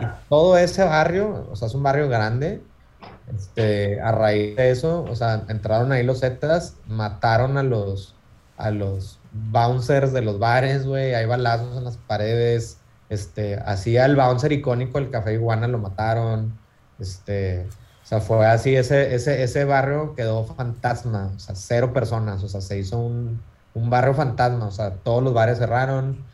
Y 0.00 0.04
todo 0.28 0.56
ese 0.58 0.82
barrio, 0.84 1.46
o 1.50 1.56
sea, 1.56 1.68
es 1.68 1.74
un 1.74 1.82
barrio 1.82 2.08
grande, 2.08 2.62
este, 3.36 4.00
a 4.00 4.10
raíz 4.12 4.56
de 4.56 4.70
eso, 4.70 5.04
o 5.04 5.14
sea, 5.14 5.44
entraron 5.48 5.92
ahí 5.92 6.02
los 6.02 6.20
Zetas, 6.20 6.74
mataron 6.88 7.56
a 7.56 7.62
los, 7.62 8.16
a 8.56 8.70
los 8.70 9.20
bouncers 9.32 10.12
de 10.12 10.22
los 10.22 10.40
bares, 10.40 10.86
güey, 10.86 11.14
hay 11.14 11.26
balazos 11.26 11.76
en 11.78 11.84
las 11.84 11.96
paredes, 11.98 12.78
este, 13.10 13.56
hacía 13.64 14.06
el 14.06 14.16
bouncer 14.16 14.52
icónico 14.52 14.98
del 14.98 15.10
Café 15.10 15.34
Iguana, 15.34 15.68
lo 15.68 15.78
mataron, 15.78 16.58
este, 16.98 17.66
sea, 18.10 18.20
fue 18.20 18.44
así, 18.44 18.74
ese, 18.74 19.14
ese, 19.14 19.42
ese 19.44 19.64
barrio 19.64 20.14
quedó 20.16 20.44
fantasma, 20.44 21.30
o 21.36 21.38
sea, 21.38 21.54
cero 21.54 21.92
personas, 21.92 22.42
o 22.42 22.48
sea, 22.48 22.60
se 22.60 22.76
hizo 22.76 22.98
un, 22.98 23.40
un 23.72 23.88
barrio 23.88 24.14
fantasma, 24.14 24.66
o 24.66 24.70
sea, 24.72 24.96
todos 24.96 25.22
los 25.22 25.32
bares 25.32 25.58
cerraron, 25.58 26.24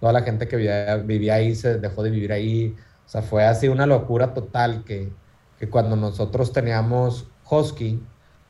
toda 0.00 0.14
la 0.14 0.22
gente 0.22 0.48
que 0.48 0.56
vivía, 0.56 0.96
vivía, 0.96 1.34
ahí 1.34 1.54
se 1.54 1.78
dejó 1.78 2.02
de 2.02 2.10
vivir 2.10 2.32
ahí, 2.32 2.74
o 3.06 3.08
sea, 3.08 3.20
fue 3.20 3.44
así 3.44 3.68
una 3.68 3.84
locura 3.84 4.32
total 4.32 4.82
que, 4.84 5.12
que 5.58 5.68
cuando 5.68 5.94
nosotros 5.94 6.54
teníamos 6.54 7.26
Husky 7.50 8.02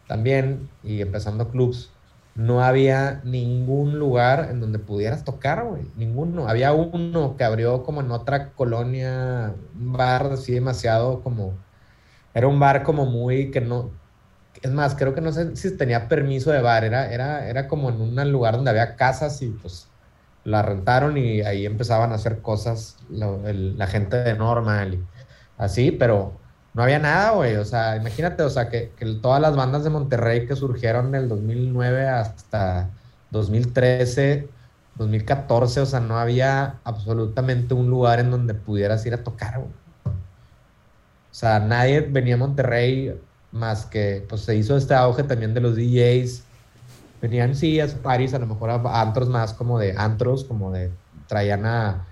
también 0.07 0.71
y 0.85 1.01
empezando 1.01 1.49
clubs, 1.49 1.91
no 2.37 2.63
había 2.63 3.21
ningún 3.25 3.99
lugar 3.99 4.49
en 4.49 4.61
donde 4.61 4.79
pudieras 4.79 5.25
tocar, 5.25 5.65
güey, 5.65 5.83
ninguno. 5.97 6.49
Había 6.49 6.73
uno 6.73 7.37
que 7.37 7.43
abrió 7.43 7.83
como 7.83 8.01
en 8.01 8.13
otra 8.13 8.53
colonia, 8.53 9.55
un 9.75 9.93
bar 9.93 10.27
así 10.33 10.53
demasiado 10.53 11.23
como 11.23 11.55
era 12.35 12.49
un 12.49 12.61
bar 12.61 12.83
como 12.83 13.07
muy 13.07 13.51
que 13.51 13.61
no. 13.61 13.91
Es 14.63 14.71
más, 14.71 14.95
creo 14.95 15.15
que 15.15 15.21
no 15.21 15.33
sé 15.33 15.57
si 15.57 15.77
tenía 15.77 16.09
permiso 16.09 16.51
de 16.51 16.61
bar. 16.61 16.85
Era, 16.85 17.13
era, 17.13 17.49
era 17.49 17.69
como 17.69 17.91
en 17.91 18.01
un 18.01 18.33
lugar 18.33 18.57
donde 18.57 18.71
había 18.71 18.97
casas 18.97 19.41
y 19.43 19.49
pues 19.49 19.89
la 20.45 20.63
rentaron 20.63 21.17
y 21.19 21.43
ahí 21.43 21.67
empezaban 21.67 22.13
a 22.13 22.17
hacer 22.17 22.41
cosas 22.41 22.97
la 23.11 23.87
gente 23.87 24.17
de 24.17 24.35
normal 24.35 24.95
y 24.95 25.05
así, 25.59 25.91
pero 25.91 26.41
no 26.75 26.83
había 26.83 26.99
nada, 26.99 27.33
güey. 27.33 27.57
O 27.57 27.65
sea, 27.65 27.97
imagínate, 27.97 28.43
o 28.43 28.51
sea, 28.51 28.69
que, 28.69 28.93
que, 28.97 29.07
todas 29.17 29.41
las 29.41 29.57
bandas 29.57 29.85
de 29.85 29.91
Monterrey 29.91 30.47
que 30.47 30.57
surgieron 30.57 31.13
del 31.13 31.29
2009 31.29 32.09
hasta 32.09 32.91
2013, 33.31 34.49
2014, 34.97 35.81
o 35.81 35.87
sea, 35.87 36.01
no 36.01 36.19
había 36.19 36.81
absolutamente 36.85 37.75
un 37.75 37.91
lugar 37.91 38.21
en 38.21 38.31
donde 38.31 38.55
pudieras 38.55 39.05
ir 39.07 39.15
a 39.15 39.25
tocar, 39.25 39.59
güey. 39.59 39.71
O 41.31 41.35
sea, 41.35 41.61
nadie 41.61 42.01
venía 42.01 42.35
a 42.35 42.39
Monterrey 42.39 43.15
más 43.53 43.87
que, 43.87 44.25
pues 44.29 44.43
se 44.43 44.57
hizo 44.57 44.77
este 44.77 44.95
auge 44.95 45.23
también 45.25 45.55
de 45.55 45.61
los 45.61 45.77
DJs. 45.77 46.45
Venían, 47.23 47.55
sí, 47.55 47.81
a 47.81 47.87
París, 48.03 48.35
a 48.35 48.39
lo 48.39 48.47
mejor 48.47 48.71
a 48.71 49.01
antros 49.01 49.29
más 49.29 49.53
como 49.53 49.79
de 49.79 49.95
antros, 49.97 50.45
como 50.45 50.73
de, 50.73 50.91
traían 51.27 51.67
a, 51.67 52.07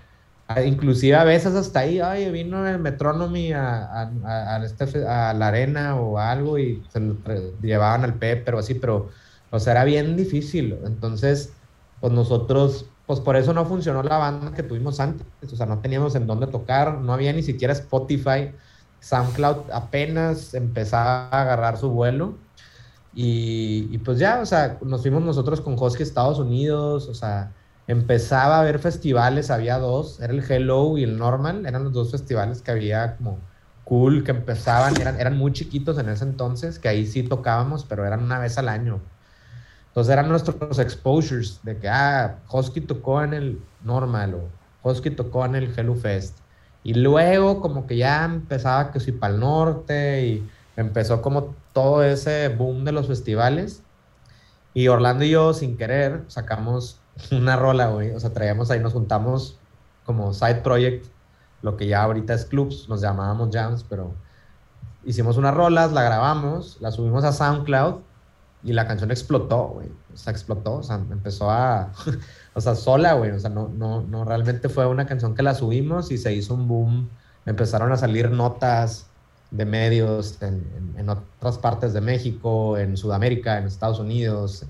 inclusive 0.65 1.15
a 1.15 1.23
veces 1.23 1.55
hasta 1.55 1.81
ahí, 1.81 1.99
ay, 1.99 2.31
vino 2.31 2.67
el 2.67 2.79
Metronomy 2.79 3.53
a, 3.53 3.85
a, 3.85 4.55
a, 4.55 4.65
este, 4.65 5.05
a 5.05 5.33
la 5.33 5.47
arena 5.47 5.95
o 5.95 6.17
algo 6.17 6.57
y 6.57 6.83
se 6.91 6.99
lo 6.99 7.15
llevaban 7.61 8.03
al 8.03 8.15
Pep, 8.15 8.43
pero 8.45 8.59
así, 8.59 8.75
pero, 8.75 9.09
o 9.51 9.59
sea, 9.59 9.73
era 9.73 9.83
bien 9.83 10.15
difícil. 10.15 10.77
Entonces, 10.85 11.53
pues 11.99 12.13
nosotros, 12.13 12.85
pues 13.05 13.19
por 13.19 13.35
eso 13.35 13.53
no 13.53 13.65
funcionó 13.65 14.03
la 14.03 14.17
banda 14.17 14.53
que 14.53 14.63
tuvimos 14.63 14.99
antes, 14.99 15.25
o 15.51 15.55
sea, 15.55 15.65
no 15.65 15.79
teníamos 15.79 16.15
en 16.15 16.27
dónde 16.27 16.47
tocar, 16.47 16.99
no 16.99 17.13
había 17.13 17.33
ni 17.33 17.43
siquiera 17.43 17.73
Spotify 17.73 18.51
SoundCloud 19.01 19.71
apenas 19.71 20.53
empezaba 20.53 21.29
a 21.29 21.41
agarrar 21.41 21.77
su 21.77 21.89
vuelo. 21.89 22.35
Y, 23.13 23.97
pues 23.99 24.19
ya, 24.19 24.39
o 24.41 24.45
sea, 24.45 24.77
nos 24.81 25.01
fuimos 25.01 25.23
nosotros 25.23 25.61
con 25.61 25.75
Hosky 25.77 26.03
Estados 26.03 26.39
Unidos, 26.39 27.07
o 27.09 27.13
sea, 27.13 27.51
empezaba 27.87 28.57
a 28.57 28.61
haber 28.61 28.79
festivales, 28.79 29.49
había 29.51 29.77
dos, 29.79 30.21
era 30.21 30.31
el 30.31 30.43
Hello 30.49 30.97
y 30.97 31.03
el 31.03 31.17
Normal, 31.17 31.65
eran 31.65 31.83
los 31.83 31.93
dos 31.93 32.11
festivales 32.11 32.61
que 32.61 32.71
había 32.71 33.17
como 33.17 33.39
cool, 33.83 34.23
que 34.23 34.31
empezaban, 34.31 34.95
eran, 35.01 35.19
eran 35.19 35.37
muy 35.37 35.51
chiquitos 35.51 35.97
en 35.97 36.09
ese 36.09 36.23
entonces, 36.23 36.79
que 36.79 36.87
ahí 36.87 37.05
sí 37.07 37.23
tocábamos, 37.23 37.83
pero 37.83 38.05
eran 38.05 38.23
una 38.23 38.39
vez 38.39 38.57
al 38.57 38.69
año. 38.69 39.01
Entonces 39.87 40.13
eran 40.13 40.29
nuestros 40.29 40.79
exposures, 40.79 41.59
de 41.63 41.77
que, 41.77 41.89
ah, 41.89 42.37
Hosky 42.47 42.81
tocó 42.81 43.23
en 43.23 43.33
el 43.33 43.61
Normal 43.83 44.35
o 44.35 44.49
Hosky 44.83 45.09
tocó 45.11 45.45
en 45.45 45.55
el 45.55 45.73
Hello 45.77 45.95
Fest. 45.95 46.38
Y 46.83 46.93
luego 46.93 47.61
como 47.61 47.87
que 47.87 47.97
ya 47.97 48.25
empezaba 48.25 48.91
que 48.91 48.99
si 48.99 49.11
para 49.11 49.33
el 49.33 49.39
norte 49.39 50.25
y 50.25 50.49
empezó 50.75 51.21
como 51.21 51.55
todo 51.73 52.03
ese 52.03 52.49
boom 52.49 52.85
de 52.85 52.91
los 52.91 53.07
festivales. 53.07 53.83
Y 54.73 54.87
Orlando 54.87 55.25
y 55.25 55.31
yo, 55.31 55.53
sin 55.53 55.77
querer, 55.77 56.23
sacamos 56.27 56.99
una 57.31 57.55
rola, 57.55 57.87
güey. 57.87 58.11
O 58.11 58.19
sea, 58.19 58.31
traíamos 58.31 58.71
ahí, 58.71 58.79
nos 58.79 58.93
juntamos 58.93 59.57
como 60.05 60.33
side 60.33 60.61
project, 60.61 61.05
lo 61.61 61.77
que 61.77 61.87
ya 61.87 62.01
ahorita 62.03 62.33
es 62.33 62.45
clubs, 62.45 62.87
nos 62.89 63.01
llamábamos 63.01 63.49
jams, 63.51 63.83
pero 63.83 64.13
hicimos 65.03 65.37
unas 65.37 65.53
rolas, 65.53 65.91
la 65.91 66.03
grabamos, 66.03 66.77
la 66.79 66.91
subimos 66.91 67.23
a 67.23 67.31
SoundCloud 67.31 68.08
y 68.63 68.73
la 68.73 68.87
canción 68.87 69.11
explotó, 69.11 69.69
güey. 69.69 69.87
O 70.13 70.17
sea, 70.17 70.31
explotó, 70.31 70.75
o 70.77 70.83
sea, 70.83 70.95
empezó 70.95 71.49
a, 71.49 71.91
o 72.53 72.61
sea, 72.61 72.75
sola, 72.75 73.13
güey. 73.13 73.31
O 73.31 73.39
sea, 73.39 73.49
no, 73.49 73.69
no, 73.69 74.01
no, 74.01 74.25
realmente 74.25 74.69
fue 74.69 74.85
una 74.85 75.05
canción 75.05 75.35
que 75.35 75.43
la 75.43 75.55
subimos 75.55 76.11
y 76.11 76.17
se 76.17 76.33
hizo 76.33 76.53
un 76.55 76.67
boom. 76.67 77.09
Empezaron 77.45 77.91
a 77.91 77.97
salir 77.97 78.31
notas 78.31 79.07
de 79.51 79.65
medios 79.65 80.37
en, 80.41 81.09
otras 81.09 81.57
partes 81.57 81.93
de 81.93 82.01
México, 82.01 82.77
en 82.77 82.97
Sudamérica, 82.97 83.57
en 83.57 83.65
Estados 83.65 83.99
Unidos. 83.99 84.65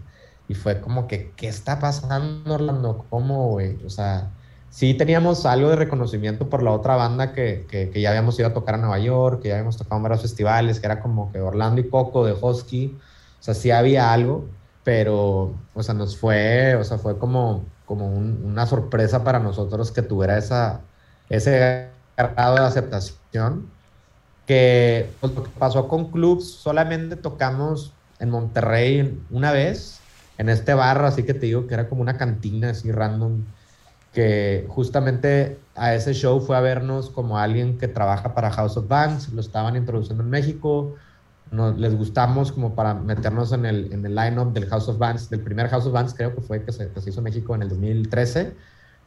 Y 0.48 0.54
fue 0.54 0.82
como 0.82 1.08
que, 1.08 1.32
¿qué 1.36 1.48
está 1.48 1.80
pasando, 1.80 2.54
Orlando? 2.54 3.06
¿Cómo, 3.10 3.50
güey? 3.50 3.84
O 3.86 3.90
sea, 3.90 4.30
sí 4.70 4.94
teníamos 4.94 5.46
algo 5.46 5.70
de 5.70 5.76
reconocimiento 5.76 6.48
por 6.50 6.64
la 6.64 6.72
otra 6.72 6.96
banda 6.96 7.34
que, 7.34 7.66
que, 7.70 7.90
que, 7.90 8.02
ya 8.02 8.10
habíamos 8.10 8.40
ido 8.40 8.48
a 8.48 8.54
tocar 8.54 8.76
a 8.76 8.78
Nueva 8.78 9.00
York, 9.00 9.42
que 9.42 9.50
ya 9.50 9.56
habíamos 9.56 9.78
tocado 9.78 9.98
en 9.98 10.04
varios 10.04 10.22
festivales, 10.22 10.80
que 10.80 10.86
era 10.86 11.02
como 11.02 11.32
que 11.32 11.40
Orlando 11.42 11.82
y 11.82 11.90
Coco 11.90 12.26
de 12.26 12.34
Husky. 12.34 12.98
O 13.40 13.44
sea, 13.44 13.54
sí 13.54 13.72
había 13.72 14.12
algo, 14.12 14.48
pero, 14.84 15.54
o 15.74 15.84
sea, 15.84 15.94
nos 15.94 16.18
fue, 16.18 16.76
o 16.76 16.84
sea, 16.84 16.98
fue 16.98 17.18
como, 17.18 17.66
como 17.86 18.08
una 18.08 18.66
sorpresa 18.66 19.24
para 19.24 19.40
nosotros 19.40 19.92
que 19.92 20.02
tuviera 20.02 20.38
esa, 20.38 20.82
ese 21.30 21.90
grado 22.18 22.56
de 22.56 22.62
aceptación. 22.62 23.70
Que 24.46 25.12
pues, 25.20 25.34
lo 25.34 25.44
que 25.44 25.50
pasó 25.52 25.88
con 25.88 26.12
clubs, 26.12 26.52
solamente 26.52 27.16
tocamos 27.16 27.94
en 28.20 28.30
Monterrey 28.32 29.22
una 29.30 29.52
vez, 29.52 30.00
en 30.38 30.50
este 30.50 30.74
bar, 30.74 31.04
así 31.06 31.24
que 31.24 31.34
te 31.34 31.46
digo 31.46 31.68
que 31.68 31.74
era 31.76 31.88
como 31.88 32.02
una 32.02 32.18
cantina 32.18 32.72
así 32.72 32.92
random, 32.92 33.44
que 34.14 34.66
justamente 34.70 35.60
a 35.76 35.94
ese 35.94 36.14
show 36.14 36.42
fue 36.42 36.58
a 36.58 36.62
vernos 36.62 37.10
como 37.10 37.38
alguien 37.38 37.78
que 37.78 37.88
trabaja 37.88 38.34
para 38.34 38.50
House 38.52 38.78
of 38.78 38.88
Banks, 38.88 39.30
lo 39.30 39.42
estaban 39.42 39.76
introduciendo 39.76 40.24
en 40.24 40.30
México, 40.30 40.96
les 41.52 41.96
gustamos 41.96 42.52
como 42.52 42.76
para 42.76 42.94
meternos 42.94 43.52
en 43.52 43.66
el, 43.66 43.92
en 43.92 44.06
el 44.06 44.16
line-up 44.16 44.54
del 44.54 44.68
House 44.68 44.88
of 44.88 44.98
Bands, 44.98 45.30
del 45.30 45.42
primer 45.42 45.68
House 45.70 45.86
of 45.86 45.94
Bands 45.94 46.14
creo 46.14 46.36
que 46.36 46.42
fue 46.42 46.64
que 46.64 46.72
se, 46.72 46.92
que 46.92 47.02
se 47.02 47.10
hizo 47.10 47.20
en 47.20 47.24
México 47.24 47.56
en 47.56 47.64
el 47.64 47.70
2013. 47.70 48.56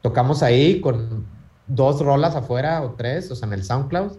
Tocamos 0.01 0.43
ahí 0.43 0.81
con 0.81 1.25
dos 1.67 2.01
rolas 2.01 2.35
afuera 2.35 2.83
o 2.83 2.93
tres, 2.93 3.31
o 3.31 3.37
sea, 3.37 3.47
en 3.47 3.55
el 3.55 3.65
SoundCloud. 3.65 4.13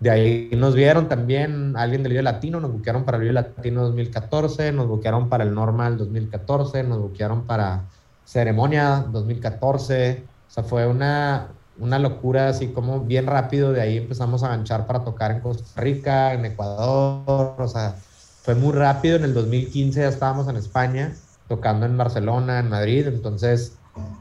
De 0.00 0.10
ahí 0.10 0.50
nos 0.56 0.74
vieron 0.74 1.08
también 1.08 1.76
alguien 1.76 2.02
del 2.02 2.12
Vive 2.12 2.22
Latino, 2.22 2.58
nos 2.58 2.72
buquearon 2.72 3.04
para 3.04 3.18
el 3.18 3.22
Vive 3.22 3.34
Latino 3.34 3.82
2014, 3.82 4.72
nos 4.72 4.88
buquearon 4.88 5.28
para 5.28 5.44
el 5.44 5.54
Normal 5.54 5.98
2014, 5.98 6.84
nos 6.84 6.98
buquearon 7.00 7.46
para 7.46 7.84
Ceremonia 8.24 9.04
2014. 9.10 10.24
O 10.48 10.50
sea, 10.50 10.64
fue 10.64 10.86
una, 10.86 11.48
una 11.80 11.98
locura, 11.98 12.48
así 12.48 12.68
como 12.68 13.00
bien 13.00 13.26
rápido, 13.26 13.72
de 13.72 13.80
ahí 13.80 13.96
empezamos 13.96 14.42
a 14.42 14.48
ganchar 14.48 14.86
para 14.86 15.02
tocar 15.02 15.30
en 15.30 15.40
Costa 15.40 15.80
Rica, 15.80 16.34
en 16.34 16.44
Ecuador, 16.44 17.54
o 17.58 17.68
sea, 17.68 17.96
fue 18.42 18.54
muy 18.54 18.72
rápido, 18.72 19.16
en 19.16 19.24
el 19.24 19.34
2015 19.34 20.00
ya 20.00 20.08
estábamos 20.08 20.48
en 20.48 20.56
España, 20.56 21.14
tocando 21.48 21.86
en 21.86 21.96
Barcelona, 21.96 22.60
en 22.60 22.68
Madrid, 22.68 23.06
entonces, 23.08 23.76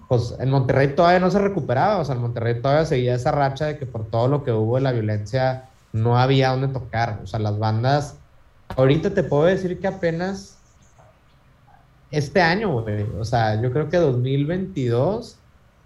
pues 0.07 0.36
en 0.39 0.49
Monterrey 0.49 0.95
todavía 0.95 1.20
no 1.20 1.30
se 1.30 1.39
recuperaba, 1.39 1.99
o 1.99 2.05
sea, 2.05 2.16
en 2.16 2.22
Monterrey 2.22 2.62
todavía 2.62 2.86
seguía 2.86 3.16
esa 3.16 3.32
racha 3.32 3.66
de 3.66 3.78
que 3.78 3.86
por 3.86 4.05
todo 4.07 4.28
lo 4.28 4.43
que 4.43 4.51
hubo 4.51 4.76
de 4.76 4.82
la 4.82 4.91
violencia 4.91 5.70
no 5.93 6.18
había 6.18 6.49
dónde 6.49 6.68
tocar. 6.68 7.20
O 7.24 7.28
sea, 7.28 7.39
las 7.39 7.57
bandas, 7.57 8.16
ahorita 8.76 9.14
te 9.14 9.24
puedo 9.24 9.45
decir 9.45 9.80
que 9.80 9.88
apenas 9.88 10.57
este 12.12 12.41
año, 12.41 12.82
güey, 12.82 13.05
o 13.20 13.26
sea, 13.26 13.62
yo 13.62 13.72
creo 13.72 13.89
que 13.89 13.97
2022, 13.97 15.38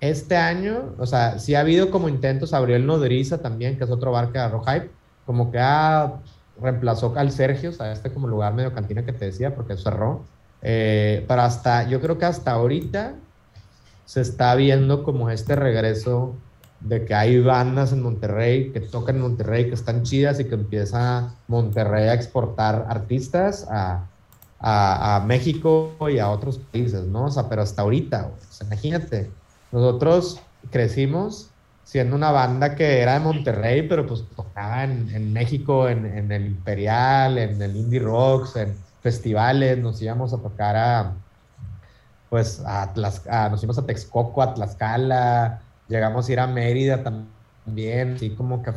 este 0.10 0.36
año, 0.36 0.96
o 0.98 1.06
sea, 1.06 1.40
sí 1.40 1.56
ha 1.56 1.62
habido 1.62 1.90
como 1.90 2.10
intentos, 2.10 2.54
abrió 2.54 2.76
el 2.76 2.86
Nodriza 2.86 3.38
también, 3.38 3.78
que 3.78 3.86
es 3.86 3.90
otro 3.90 4.12
bar 4.12 4.32
que 4.32 4.40
agarró 4.40 4.62
hype, 4.64 4.90
como 5.26 5.52
que 5.52 5.60
ah, 5.60 6.16
reemplazó 6.62 7.14
al 7.16 7.32
Sergio, 7.32 7.70
o 7.70 7.74
sea, 7.74 7.92
este 7.94 8.12
como 8.12 8.28
lugar 8.28 8.54
medio 8.54 8.74
cantina 8.74 9.06
que 9.06 9.14
te 9.14 9.26
decía, 9.26 9.56
porque 9.56 9.78
cerró. 9.78 10.26
Eh, 10.62 11.26
pero 11.28 11.42
hasta, 11.42 11.88
yo 11.88 12.02
creo 12.02 12.18
que 12.18 12.26
hasta 12.26 12.52
ahorita 12.52 13.16
se 14.06 14.22
está 14.22 14.56
viendo 14.56 15.04
como 15.04 15.30
este 15.30 15.56
regreso 15.56 16.36
de 16.82 17.06
que 17.06 17.16
hay 17.16 17.40
bandas 17.40 17.94
en 17.94 18.02
Monterrey 18.02 18.72
que 18.72 18.82
tocan 18.82 19.16
en 19.16 19.22
Monterrey 19.22 19.70
que 19.70 19.76
están 19.76 20.04
chidas 20.04 20.40
y 20.40 20.46
que 20.46 20.56
empieza 20.56 21.34
Monterrey 21.48 22.10
a 22.10 22.14
exportar 22.14 22.88
artistas 22.90 23.66
a, 23.72 24.08
a, 24.60 25.24
México 25.26 25.96
y 26.10 26.20
a 26.20 26.30
otros 26.30 26.58
países, 26.58 27.06
¿no? 27.06 27.26
O 27.26 27.32
sea, 27.32 27.48
pero 27.48 27.62
hasta 27.62 27.82
ahorita, 27.82 28.32
o 28.38 28.54
sea, 28.54 28.68
imagínate, 28.68 29.32
nosotros 29.74 30.40
crecimos 30.70 31.50
siendo 31.84 32.16
una 32.16 32.32
banda 32.32 32.76
que 32.76 33.02
era 33.02 33.14
de 33.16 33.20
Monterrey, 33.22 33.88
pero 33.90 34.06
pues 34.06 34.24
tocaba 34.36 34.84
en, 34.84 35.34
México, 35.34 35.90
en, 35.90 36.32
el 36.32 36.46
Imperial, 36.46 37.40
en 37.40 37.60
el 37.60 37.76
Indie 37.76 38.00
Rocks, 38.00 38.56
en 38.56 38.76
festivales, 39.02 39.80
nos 39.80 40.00
íbamos 40.02 40.32
a 40.32 40.38
tocar 40.38 40.76
a, 40.78 41.14
pues, 42.30 42.62
a, 42.66 42.84
a 42.84 43.50
nos 43.50 43.64
íbamos 43.64 43.80
a 43.80 43.86
Texcoco, 43.86 44.44
a 44.44 44.54
Tlaxcala, 44.54 45.62
llegamos 45.88 46.30
a 46.30 46.32
ir 46.32 46.40
a 46.40 46.48
Mérida 46.48 47.04
también, 47.04 48.20
sí, 48.20 48.30
como 48.30 48.62
que 48.62 48.72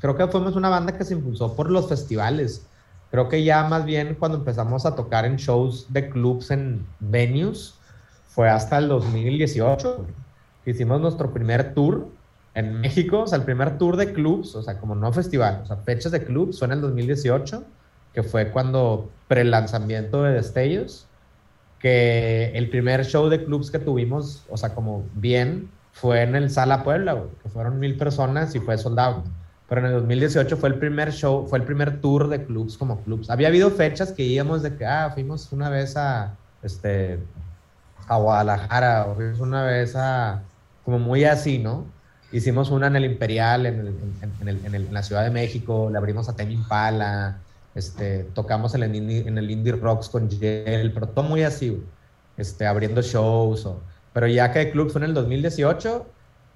creo 0.00 0.16
que 0.16 0.28
fuimos 0.28 0.54
una 0.54 0.68
banda 0.68 0.96
que 0.96 1.04
se 1.04 1.14
impulsó 1.14 1.54
por 1.54 1.70
los 1.70 1.88
festivales. 1.88 2.64
Creo 3.10 3.28
que 3.28 3.42
ya 3.42 3.64
más 3.64 3.84
bien 3.84 4.14
cuando 4.14 4.38
empezamos 4.38 4.86
a 4.86 4.94
tocar 4.94 5.24
en 5.24 5.36
shows 5.36 5.86
de 5.92 6.08
clubs 6.08 6.52
en 6.52 6.86
venues 7.00 7.74
fue 8.28 8.48
hasta 8.48 8.78
el 8.78 8.88
2018. 8.88 10.06
Hicimos 10.66 11.00
nuestro 11.00 11.32
primer 11.32 11.74
tour 11.74 12.08
en 12.54 12.80
México, 12.80 13.20
o 13.20 13.26
sea, 13.26 13.38
el 13.38 13.44
primer 13.44 13.78
tour 13.78 13.96
de 13.96 14.12
clubs, 14.12 14.56
o 14.56 14.62
sea, 14.62 14.78
como 14.78 14.94
no 14.94 15.12
festival, 15.12 15.60
o 15.62 15.66
sea, 15.66 15.76
fechas 15.76 16.10
de 16.10 16.24
clubs 16.24 16.58
fue 16.58 16.66
en 16.66 16.72
el 16.72 16.80
2018, 16.80 17.64
que 18.12 18.22
fue 18.22 18.50
cuando 18.50 19.10
pre-lanzamiento 19.28 20.22
de 20.22 20.32
Destellos, 20.32 21.06
que 21.78 22.50
el 22.54 22.70
primer 22.70 23.04
show 23.04 23.28
de 23.28 23.44
clubs 23.44 23.70
que 23.70 23.78
tuvimos, 23.78 24.44
o 24.48 24.56
sea, 24.56 24.74
como 24.74 25.04
bien, 25.14 25.70
fue 25.92 26.22
en 26.22 26.34
el 26.34 26.50
Sala 26.50 26.82
Puebla, 26.82 27.24
que 27.42 27.48
fueron 27.48 27.78
mil 27.78 27.96
personas 27.96 28.54
y 28.54 28.60
fue 28.60 28.76
sold 28.76 28.98
out. 28.98 29.24
Pero 29.68 29.80
en 29.82 29.88
el 29.88 29.92
2018 29.94 30.56
fue 30.56 30.68
el 30.70 30.78
primer 30.78 31.12
show, 31.12 31.46
fue 31.46 31.58
el 31.58 31.64
primer 31.64 32.00
tour 32.00 32.28
de 32.28 32.44
clubs 32.44 32.78
como 32.78 33.00
clubs. 33.02 33.30
Había 33.30 33.48
habido 33.48 33.70
fechas 33.70 34.12
que 34.12 34.22
íbamos 34.22 34.62
de 34.62 34.76
que, 34.76 34.86
ah, 34.86 35.10
fuimos 35.12 35.52
una 35.52 35.68
vez 35.68 35.96
a, 35.96 36.36
este, 36.62 37.18
a 38.08 38.16
Guadalajara, 38.16 39.06
o 39.06 39.14
fuimos 39.14 39.40
una 39.40 39.64
vez 39.64 39.94
a, 39.96 40.42
como 40.86 40.98
muy 40.98 41.24
así, 41.24 41.58
¿no? 41.58 41.84
Hicimos 42.32 42.70
una 42.70 42.86
en 42.86 42.96
el 42.96 43.04
Imperial, 43.04 43.66
en, 43.66 44.92
la 44.92 45.02
Ciudad 45.02 45.24
de 45.24 45.30
México, 45.30 45.88
le 45.92 45.98
abrimos 45.98 46.28
a 46.28 46.34
Temi 46.34 46.54
Impala, 46.54 47.40
este, 47.74 48.24
tocamos 48.32 48.74
en 48.74 48.84
el, 48.84 48.94
indie, 48.94 49.28
en 49.28 49.36
el 49.36 49.50
Indie 49.50 49.72
Rocks 49.72 50.08
con 50.08 50.30
Gel, 50.30 50.92
pero 50.94 51.08
todo 51.08 51.24
muy 51.24 51.42
así, 51.42 51.82
este, 52.38 52.66
abriendo 52.66 53.02
shows 53.02 53.68
pero 54.14 54.28
ya 54.28 54.50
que 54.50 54.62
el 54.62 54.70
club 54.70 54.90
fue 54.90 55.00
en 55.00 55.08
el 55.08 55.14
2018, 55.14 56.06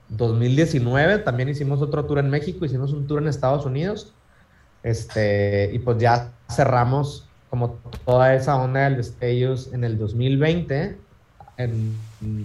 2019 0.09 1.19
también 1.19 1.51
hicimos 1.51 1.83
otro 1.83 2.07
tour 2.07 2.19
en 2.19 2.31
México, 2.31 2.65
hicimos 2.65 2.93
un 2.95 3.07
tour 3.07 3.21
en 3.21 3.29
Estados 3.29 3.67
Unidos. 3.67 4.15
Este, 4.83 5.71
y 5.73 5.79
pues 5.81 5.99
ya 5.99 6.33
cerramos 6.51 7.29
como 7.51 7.79
toda 8.07 8.35
esa 8.35 8.57
onda 8.57 8.85
del 8.85 8.97
destellos 8.97 9.75
en 9.75 9.85
el 9.85 9.99
2020, 9.99 10.97
en 11.65 11.97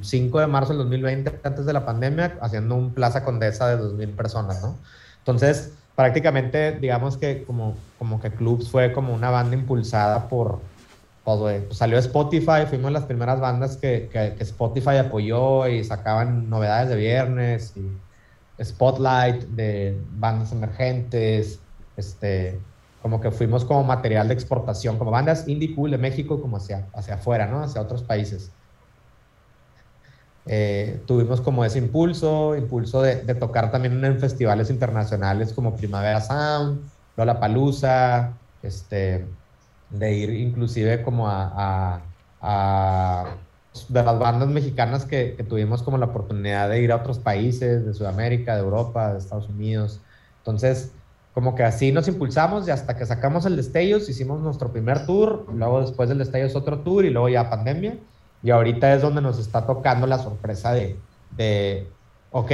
5 0.04 0.40
de 0.40 0.48
marzo 0.48 0.74
del 0.74 0.84
2020, 0.84 1.40
antes 1.44 1.66
de 1.66 1.74
la 1.74 1.86
pandemia, 1.86 2.38
haciendo 2.42 2.76
un 2.76 2.94
Plaza 2.94 3.24
Condesa 3.24 3.76
de 3.76 3.82
2.000 3.82 4.16
personas, 4.16 4.62
¿no? 4.62 4.76
Entonces, 5.20 5.72
prácticamente, 5.96 6.74
digamos 6.80 7.18
que 7.18 7.44
como, 7.44 7.76
como 7.98 8.22
que 8.22 8.32
Clubs 8.32 8.70
fue 8.70 8.92
como 8.94 9.14
una 9.14 9.30
banda 9.30 9.56
impulsada 9.56 10.28
por, 10.28 10.60
pues, 11.24 11.64
salió 11.72 11.98
Spotify, 11.98 12.66
fuimos 12.70 12.92
las 12.92 13.06
primeras 13.06 13.40
bandas 13.40 13.78
que, 13.78 14.10
que, 14.12 14.36
Spotify 14.44 14.98
apoyó 14.98 15.68
y 15.68 15.84
sacaban 15.84 16.50
novedades 16.50 16.90
de 16.90 16.96
viernes 16.96 17.74
y 17.76 18.64
Spotlight 18.64 19.44
de 19.50 19.98
bandas 20.12 20.52
emergentes, 20.52 21.60
este, 21.98 22.60
como 23.02 23.20
que 23.22 23.32
fuimos 23.32 23.66
como 23.66 23.84
material 23.84 24.28
de 24.28 24.34
exportación, 24.34 24.98
como 24.98 25.12
bandas 25.12 25.48
indie 25.48 25.76
cool 25.76 25.92
de 25.92 25.98
México 25.98 26.42
como 26.42 26.58
hacia, 26.58 26.88
hacia 26.94 27.16
afuera, 27.16 27.48
¿no? 27.48 27.64
Hacia 27.64 27.82
otros 27.82 28.04
países. 28.04 28.52
Eh, 30.48 31.02
tuvimos 31.08 31.42
como 31.42 31.66
ese 31.66 31.80
impulso, 31.80 32.56
impulso 32.56 33.02
de, 33.02 33.16
tocar 33.36 33.72
también 33.72 34.04
en 34.06 34.20
festivales 34.20 34.70
internacionales 34.70 35.52
como 35.54 35.76
Primavera 35.76 36.22
Sound, 36.22 36.82
Lollapalooza, 37.18 38.34
este, 38.62 39.26
de 39.90 40.14
ir 40.14 40.30
inclusive 40.30 41.02
como 41.02 41.28
a, 41.28 42.02
de 43.90 44.04
las 44.04 44.20
bandas 44.20 44.50
mexicanas 44.50 45.06
que, 45.06 45.36
tuvimos 45.50 45.82
como 45.82 45.98
la 45.98 46.06
oportunidad 46.06 46.70
de 46.70 46.82
ir 46.82 46.92
a 46.92 46.98
otros 46.98 47.18
países 47.18 47.86
de 47.86 47.94
Sudamérica, 47.94 48.56
de 48.56 48.62
Europa, 48.62 49.14
de 49.14 49.20
Estados 49.20 49.50
Unidos. 49.50 50.00
Entonces, 50.40 50.92
como 51.34 51.56
que 51.56 51.64
así 51.64 51.92
nos 51.92 52.08
impulsamos 52.08 52.68
y 52.68 52.72
hasta 52.72 52.96
que 52.96 53.06
sacamos 53.06 53.46
el 53.46 53.56
Destellos 53.56 54.08
hicimos 54.08 54.42
nuestro 54.42 54.72
primer 54.72 55.06
tour, 55.08 55.46
luego 55.54 55.82
después 55.82 56.08
del 56.08 56.20
Destellos 56.20 56.56
otro 56.56 56.80
tour 56.80 57.04
y 57.04 57.10
luego 57.10 57.30
ya 57.30 57.50
pandemia. 57.50 57.98
Y 58.44 58.52
ahorita 58.52 58.94
es 58.94 59.02
donde 59.02 59.22
nos 59.22 59.40
está 59.40 59.66
tocando 59.66 60.08
la 60.08 60.20
sorpresa 60.20 60.74
de, 60.74 60.98
de 61.36 61.88
ok, 62.32 62.52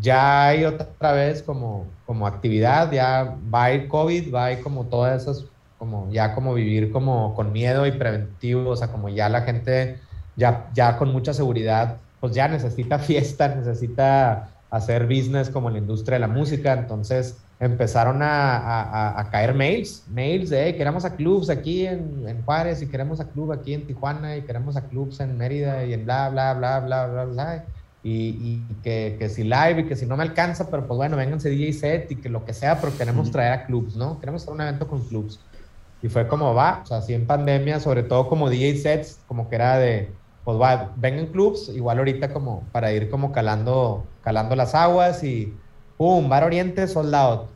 ya 0.00 0.46
hay 0.46 0.64
otra 0.64 1.12
vez 1.12 1.42
como, 1.42 1.86
como 2.06 2.26
actividad, 2.26 2.90
ya 2.90 3.36
va 3.52 3.64
a 3.64 3.72
ir 3.72 3.88
COVID, 3.88 4.34
va 4.34 4.46
a 4.46 4.52
ir 4.52 4.62
como 4.62 4.86
todas 4.86 5.22
esas 5.22 5.44
como 5.78 6.10
ya 6.10 6.34
como 6.34 6.54
vivir 6.54 6.90
como 6.90 7.34
con 7.34 7.52
miedo 7.52 7.86
y 7.86 7.92
preventivo, 7.92 8.70
o 8.70 8.76
sea, 8.76 8.88
como 8.88 9.08
ya 9.08 9.28
la 9.28 9.42
gente 9.42 10.00
ya, 10.36 10.70
ya 10.74 10.96
con 10.96 11.12
mucha 11.12 11.32
seguridad, 11.32 11.98
pues 12.20 12.34
ya 12.34 12.48
necesita 12.48 12.98
fiesta, 12.98 13.48
necesita 13.48 14.48
hacer 14.70 15.06
business 15.06 15.50
como 15.50 15.70
la 15.70 15.78
industria 15.78 16.16
de 16.16 16.20
la 16.20 16.28
música, 16.28 16.72
entonces 16.72 17.38
empezaron 17.60 18.22
a, 18.22 19.18
a, 19.18 19.30
caer 19.30 19.52
mails, 19.52 20.04
mails 20.08 20.50
de, 20.50 20.76
queremos 20.76 21.04
a 21.04 21.16
clubs 21.16 21.50
aquí 21.50 21.86
en, 21.86 22.28
en, 22.28 22.42
Juárez 22.42 22.82
y 22.82 22.86
queremos 22.86 23.18
a 23.20 23.28
club 23.28 23.52
aquí 23.52 23.74
en 23.74 23.86
Tijuana 23.86 24.36
y 24.36 24.42
queremos 24.42 24.76
a 24.76 24.82
clubs 24.82 25.18
en 25.18 25.36
Mérida 25.36 25.84
y 25.84 25.92
en 25.92 26.04
bla, 26.04 26.28
bla, 26.28 26.54
bla, 26.54 26.80
bla, 26.80 27.06
bla, 27.06 27.24
bla. 27.24 27.64
Y, 28.04 28.12
y 28.12 28.66
que, 28.84 29.16
que, 29.18 29.28
si 29.28 29.42
live 29.42 29.80
y 29.80 29.84
que 29.86 29.96
si 29.96 30.06
no 30.06 30.16
me 30.16 30.22
alcanza, 30.22 30.70
pero 30.70 30.86
pues 30.86 30.96
bueno, 30.96 31.16
vénganse 31.16 31.50
DJ 31.50 31.72
set 31.72 32.12
y 32.12 32.16
que 32.16 32.28
lo 32.28 32.44
que 32.44 32.54
sea, 32.54 32.80
pero 32.80 32.96
queremos 32.96 33.32
traer 33.32 33.52
a 33.52 33.66
clubs, 33.66 33.96
¿no? 33.96 34.20
Queremos 34.20 34.42
hacer 34.42 34.54
un 34.54 34.60
evento 34.60 34.86
con 34.86 35.02
clubs. 35.08 35.40
Y 36.00 36.08
fue 36.08 36.28
como 36.28 36.54
va, 36.54 36.82
o 36.84 36.86
sea, 36.86 36.98
así 36.98 37.12
en 37.12 37.26
pandemia, 37.26 37.80
sobre 37.80 38.04
todo 38.04 38.28
como 38.28 38.48
DJ 38.48 38.76
sets, 38.76 39.18
como 39.26 39.48
que 39.48 39.56
era 39.56 39.78
de, 39.78 40.12
pues 40.44 40.60
va, 40.60 40.92
vengan 40.96 41.26
clubs, 41.26 41.70
igual 41.70 41.98
ahorita 41.98 42.32
como 42.32 42.62
para 42.70 42.92
ir 42.92 43.10
como 43.10 43.32
calando, 43.32 44.06
calando 44.22 44.54
las 44.54 44.76
aguas 44.76 45.24
y 45.24 45.52
¡pum! 45.98 46.28
Bar 46.30 46.44
Oriente 46.44 46.88
soldado, 46.88 47.48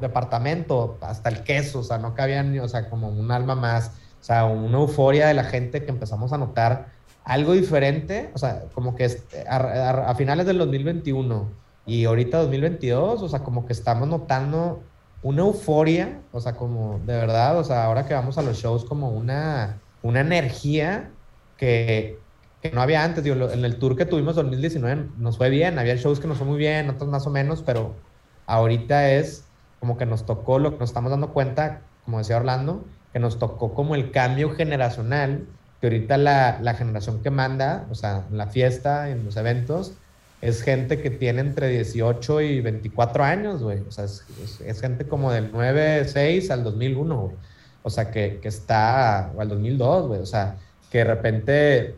departamento, 0.00 0.98
hasta 1.00 1.30
el 1.30 1.42
queso, 1.42 1.78
o 1.78 1.82
sea, 1.82 1.96
no 1.96 2.14
cabían, 2.14 2.58
o 2.60 2.68
sea, 2.68 2.90
como 2.90 3.08
un 3.08 3.30
alma 3.30 3.54
más, 3.54 3.92
o 4.20 4.24
sea, 4.24 4.44
una 4.44 4.78
euforia 4.78 5.28
de 5.28 5.34
la 5.34 5.44
gente 5.44 5.84
que 5.84 5.90
empezamos 5.90 6.34
a 6.34 6.38
notar 6.38 6.88
algo 7.24 7.52
diferente, 7.54 8.30
o 8.34 8.38
sea, 8.38 8.64
como 8.74 8.94
que 8.94 9.08
a, 9.48 10.10
a 10.10 10.14
finales 10.14 10.44
del 10.44 10.58
2021 10.58 11.48
y 11.86 12.04
ahorita 12.04 12.38
2022, 12.42 13.22
o 13.22 13.28
sea, 13.28 13.40
como 13.40 13.64
que 13.64 13.72
estamos 13.72 14.08
notando 14.08 14.82
una 15.22 15.42
euforia, 15.42 16.20
o 16.32 16.40
sea, 16.40 16.54
como 16.54 17.00
de 17.06 17.14
verdad, 17.14 17.58
o 17.58 17.64
sea, 17.64 17.84
ahora 17.84 18.04
que 18.06 18.12
vamos 18.12 18.36
a 18.36 18.42
los 18.42 18.58
shows, 18.58 18.84
como 18.84 19.08
una, 19.10 19.80
una 20.02 20.20
energía 20.20 21.10
que, 21.56 22.18
que 22.64 22.74
no 22.74 22.80
había 22.80 23.04
antes. 23.04 23.22
Digo, 23.22 23.50
en 23.50 23.64
el 23.64 23.76
tour 23.76 23.94
que 23.94 24.06
tuvimos 24.06 24.38
en 24.38 24.44
2019 24.46 25.08
nos 25.18 25.36
fue 25.36 25.50
bien, 25.50 25.78
había 25.78 25.96
shows 25.96 26.18
que 26.18 26.26
nos 26.26 26.38
fue 26.38 26.46
muy 26.46 26.56
bien, 26.56 26.88
otros 26.88 27.10
más 27.10 27.26
o 27.26 27.30
menos, 27.30 27.62
pero 27.62 27.94
ahorita 28.46 29.10
es 29.10 29.44
como 29.80 29.98
que 29.98 30.06
nos 30.06 30.24
tocó 30.24 30.58
lo 30.58 30.72
que 30.72 30.78
nos 30.78 30.88
estamos 30.88 31.10
dando 31.10 31.34
cuenta, 31.34 31.82
como 32.06 32.18
decía 32.18 32.38
Orlando, 32.38 32.82
que 33.12 33.18
nos 33.18 33.38
tocó 33.38 33.74
como 33.74 33.94
el 33.94 34.10
cambio 34.12 34.54
generacional, 34.54 35.44
que 35.80 35.88
ahorita 35.88 36.16
la, 36.16 36.58
la 36.62 36.72
generación 36.72 37.22
que 37.22 37.28
manda, 37.28 37.84
o 37.90 37.94
sea, 37.94 38.24
en 38.30 38.38
la 38.38 38.46
fiesta, 38.46 39.10
en 39.10 39.26
los 39.26 39.36
eventos, 39.36 39.92
es 40.40 40.62
gente 40.62 41.02
que 41.02 41.10
tiene 41.10 41.42
entre 41.42 41.68
18 41.68 42.40
y 42.40 42.60
24 42.62 43.24
años, 43.24 43.62
güey. 43.62 43.80
O 43.80 43.90
sea, 43.90 44.04
es, 44.04 44.80
gente 44.80 45.06
como 45.06 45.32
del 45.32 45.52
96 45.52 46.50
al 46.50 46.64
2001, 46.64 47.20
güey. 47.20 47.36
O 47.82 47.90
sea, 47.90 48.10
que, 48.10 48.40
que 48.40 48.48
está, 48.48 49.32
o 49.34 49.42
al 49.42 49.48
2002, 49.48 50.08
güey. 50.08 50.20
O 50.20 50.26
sea, 50.26 50.56
que 50.90 50.98
de 50.98 51.04
repente 51.04 51.94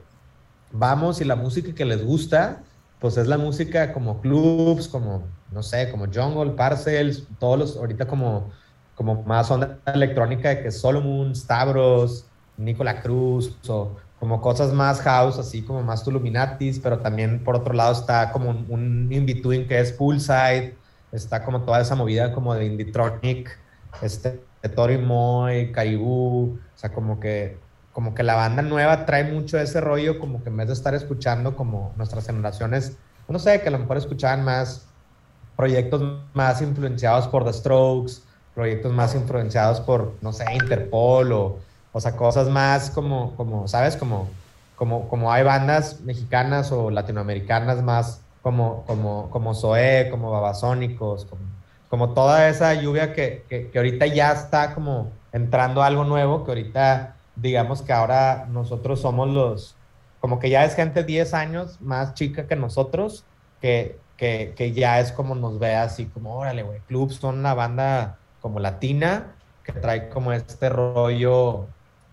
vamos 0.72 1.20
y 1.20 1.24
la 1.24 1.36
música 1.36 1.74
que 1.74 1.84
les 1.84 2.04
gusta, 2.04 2.62
pues 2.98 3.16
es 3.16 3.26
la 3.26 3.38
música 3.38 3.92
como 3.92 4.20
clubs, 4.20 4.88
como 4.88 5.24
no 5.52 5.62
sé, 5.62 5.90
como 5.90 6.06
Jungle, 6.12 6.52
Parcels, 6.52 7.24
todos 7.38 7.58
los, 7.58 7.76
ahorita 7.76 8.06
como, 8.06 8.50
como 8.94 9.22
más 9.22 9.50
onda 9.50 9.78
electrónica 9.86 10.50
de 10.50 10.62
que 10.62 10.70
Solomon, 10.70 11.34
Stavros, 11.34 12.26
Nicola 12.56 13.00
Cruz, 13.00 13.56
o 13.68 13.96
como 14.18 14.40
cosas 14.40 14.72
más 14.72 15.00
house, 15.02 15.38
así 15.38 15.62
como 15.62 15.82
más 15.82 16.02
Tuluminatis, 16.02 16.78
pero 16.78 16.98
también 16.98 17.44
por 17.44 17.56
otro 17.56 17.74
lado 17.74 17.92
está 17.92 18.32
como 18.32 18.50
un, 18.50 19.08
in-between 19.10 19.68
que 19.68 19.78
es 19.78 19.92
Poolside, 19.92 20.74
está 21.12 21.44
como 21.44 21.62
toda 21.62 21.80
esa 21.80 21.94
movida 21.94 22.32
como 22.32 22.54
de 22.54 22.66
Indietronic, 22.66 23.58
este, 24.02 24.40
de 24.62 24.68
Tori 24.68 24.98
Moy, 24.98 25.70
Caribou, 25.72 26.54
o 26.54 26.78
sea, 26.78 26.92
como 26.92 27.20
que 27.20 27.58
como 27.96 28.14
que 28.14 28.22
la 28.22 28.34
banda 28.34 28.60
nueva 28.60 29.06
trae 29.06 29.24
mucho 29.24 29.58
ese 29.58 29.80
rollo, 29.80 30.18
como 30.18 30.42
que 30.42 30.50
en 30.50 30.58
vez 30.58 30.66
de 30.66 30.74
estar 30.74 30.94
escuchando 30.94 31.56
como 31.56 31.94
nuestras 31.96 32.26
generaciones, 32.26 32.98
no 33.26 33.38
sé, 33.38 33.62
que 33.62 33.68
a 33.68 33.70
lo 33.70 33.78
mejor 33.78 33.96
escuchaban 33.96 34.44
más 34.44 34.86
proyectos 35.56 36.02
más 36.34 36.60
influenciados 36.60 37.26
por 37.26 37.46
The 37.46 37.54
Strokes, 37.54 38.16
proyectos 38.54 38.92
más 38.92 39.14
influenciados 39.14 39.80
por, 39.80 40.12
no 40.20 40.34
sé, 40.34 40.44
Interpol 40.52 41.32
o, 41.32 41.58
o 41.90 41.98
sea, 41.98 42.14
cosas 42.16 42.50
más 42.50 42.90
como, 42.90 43.34
como 43.34 43.66
¿sabes? 43.66 43.96
Como, 43.96 44.28
como, 44.74 45.08
como 45.08 45.32
hay 45.32 45.42
bandas 45.44 46.02
mexicanas 46.02 46.72
o 46.72 46.90
latinoamericanas 46.90 47.82
más 47.82 48.20
como, 48.42 48.84
como, 48.86 49.30
como 49.30 49.54
Zoé, 49.54 50.10
como 50.10 50.30
Babasónicos, 50.30 51.24
como, 51.24 51.40
como 51.88 52.10
toda 52.12 52.50
esa 52.50 52.74
lluvia 52.74 53.14
que, 53.14 53.46
que, 53.48 53.70
que 53.70 53.78
ahorita 53.78 54.04
ya 54.04 54.32
está 54.32 54.74
como 54.74 55.12
entrando 55.32 55.82
algo 55.82 56.04
nuevo, 56.04 56.44
que 56.44 56.50
ahorita 56.50 57.15
digamos 57.36 57.82
que 57.82 57.92
ahora 57.92 58.46
nosotros 58.50 59.00
somos 59.00 59.28
los, 59.28 59.76
como 60.20 60.38
que 60.38 60.50
ya 60.50 60.64
es 60.64 60.74
gente 60.74 61.04
10 61.04 61.34
años 61.34 61.80
más 61.80 62.14
chica 62.14 62.46
que 62.46 62.56
nosotros, 62.56 63.24
que, 63.60 63.98
que, 64.16 64.54
que 64.56 64.72
ya 64.72 65.00
es 65.00 65.12
como 65.12 65.34
nos 65.34 65.58
ve 65.58 65.74
así 65.74 66.06
como, 66.06 66.36
órale, 66.36 66.62
güey, 66.62 66.80
Clubs 66.88 67.16
son 67.16 67.38
una 67.38 67.54
banda 67.54 68.18
como 68.40 68.58
latina, 68.60 69.34
que 69.62 69.72
trae 69.72 70.08
como 70.08 70.32
este 70.32 70.68
rollo 70.68 71.66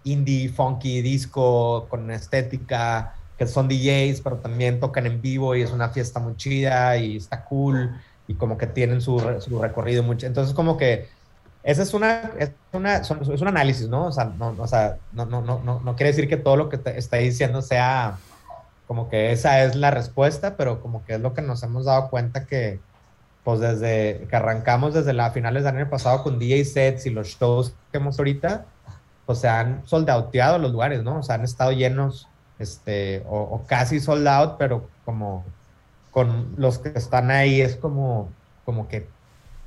indie, 0.03 0.49
funky, 0.49 1.01
disco, 1.01 1.88
con 1.89 2.11
estética, 2.11 3.15
que 3.38 3.47
son 3.47 3.67
DJs, 3.67 4.21
pero 4.21 4.38
también 4.38 4.80
tocan 4.80 5.05
en 5.05 5.21
vivo 5.21 5.55
y 5.55 5.61
es 5.61 5.71
una 5.71 5.89
fiesta 5.89 6.19
muy 6.19 6.36
chida 6.36 6.97
y 6.97 7.17
está 7.17 7.43
cool 7.45 7.91
y 8.28 8.36
como 8.36 8.57
que 8.57 8.67
tienen 8.67 9.01
su, 9.01 9.19
su 9.39 9.61
recorrido 9.61 10.03
mucho. 10.03 10.28
Entonces 10.28 10.53
como 10.53 10.78
que 10.78 11.07
esa 11.64 11.84
es 11.84 11.93
una, 11.93 12.32
es 12.38 12.51
una, 12.74 12.97
es 12.97 13.09
un 13.09 13.47
análisis, 13.47 13.88
¿no? 13.88 14.07
O 14.07 14.11
sea, 14.11 14.26
no, 14.26 14.53
o 14.57 14.68
sea, 14.68 14.97
no, 15.14 15.26
no, 15.26 15.41
no, 15.41 15.59
no, 15.64 15.95
quiere 15.95 16.11
decir 16.11 16.28
que 16.28 16.38
todo 16.38 16.57
lo 16.57 16.70
que 16.70 16.78
te 16.78 16.97
está 16.97 17.18
diciendo 17.18 17.61
sea 17.61 18.18
como 18.88 19.09
que 19.09 19.32
esa 19.32 19.64
es 19.64 19.76
la 19.76 19.89
respuesta, 19.89 20.57
pero 20.57 20.82
como 20.82 21.05
que 21.05 21.14
es 21.16 21.22
lo 21.22 21.34
que 21.34 21.41
nos 21.41 21.64
hemos 21.64 21.86
dado 21.86 22.09
cuenta 22.09 22.45
que, 22.45 22.80
pues 23.45 23.61
desde 23.61 24.28
que 24.30 24.36
arrancamos 24.36 24.93
desde 24.93 25.14
la 25.14 25.32
finales 25.32 25.64
del 25.64 25.78
año 25.78 25.89
pasado 25.89 26.22
con 26.24 26.38
DJ 26.38 26.66
sets 26.66 27.05
y 27.05 27.09
los 27.11 27.28
shows 27.28 27.74
que 27.91 27.97
hemos 27.97 28.20
ahorita, 28.20 28.66
pues 29.26 29.39
se 29.39 29.47
han 29.47 29.88
soldauteado 29.88 30.57
los 30.57 30.72
lugares, 30.72 31.03
¿no? 31.03 31.20
O 31.20 31.24
sea, 31.24 31.36
han 31.36 31.43
estado 31.45 31.72
llenos, 31.72 32.28
este, 32.59 33.24
o, 33.28 33.39
o 33.39 33.66
casi 33.68 34.01
sold 34.01 34.28
out, 34.28 34.55
pero 34.59 34.89
como 35.05 35.45
con 36.11 36.53
los 36.57 36.78
que 36.80 36.89
están 36.89 37.32
ahí 37.32 37.61
es 37.61 37.78
como, 37.78 38.30
como 38.66 38.88
que 38.88 39.07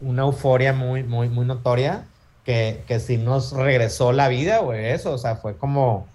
una 0.01 0.23
euforia 0.23 0.73
muy, 0.73 1.03
muy, 1.03 1.29
muy 1.29 1.47
notoria 1.47 2.05
que, 2.45 2.85
que 2.87 3.01
sí 3.01 3.17
nos 3.17 3.53
regresó 3.53 4.13
la 4.13 4.29
vida, 4.29 4.59
güey, 4.59 4.87
eso, 4.87 5.13
o 5.13 5.19
sea, 5.19 5.37
fue 5.37 5.57
como, 5.57 6.07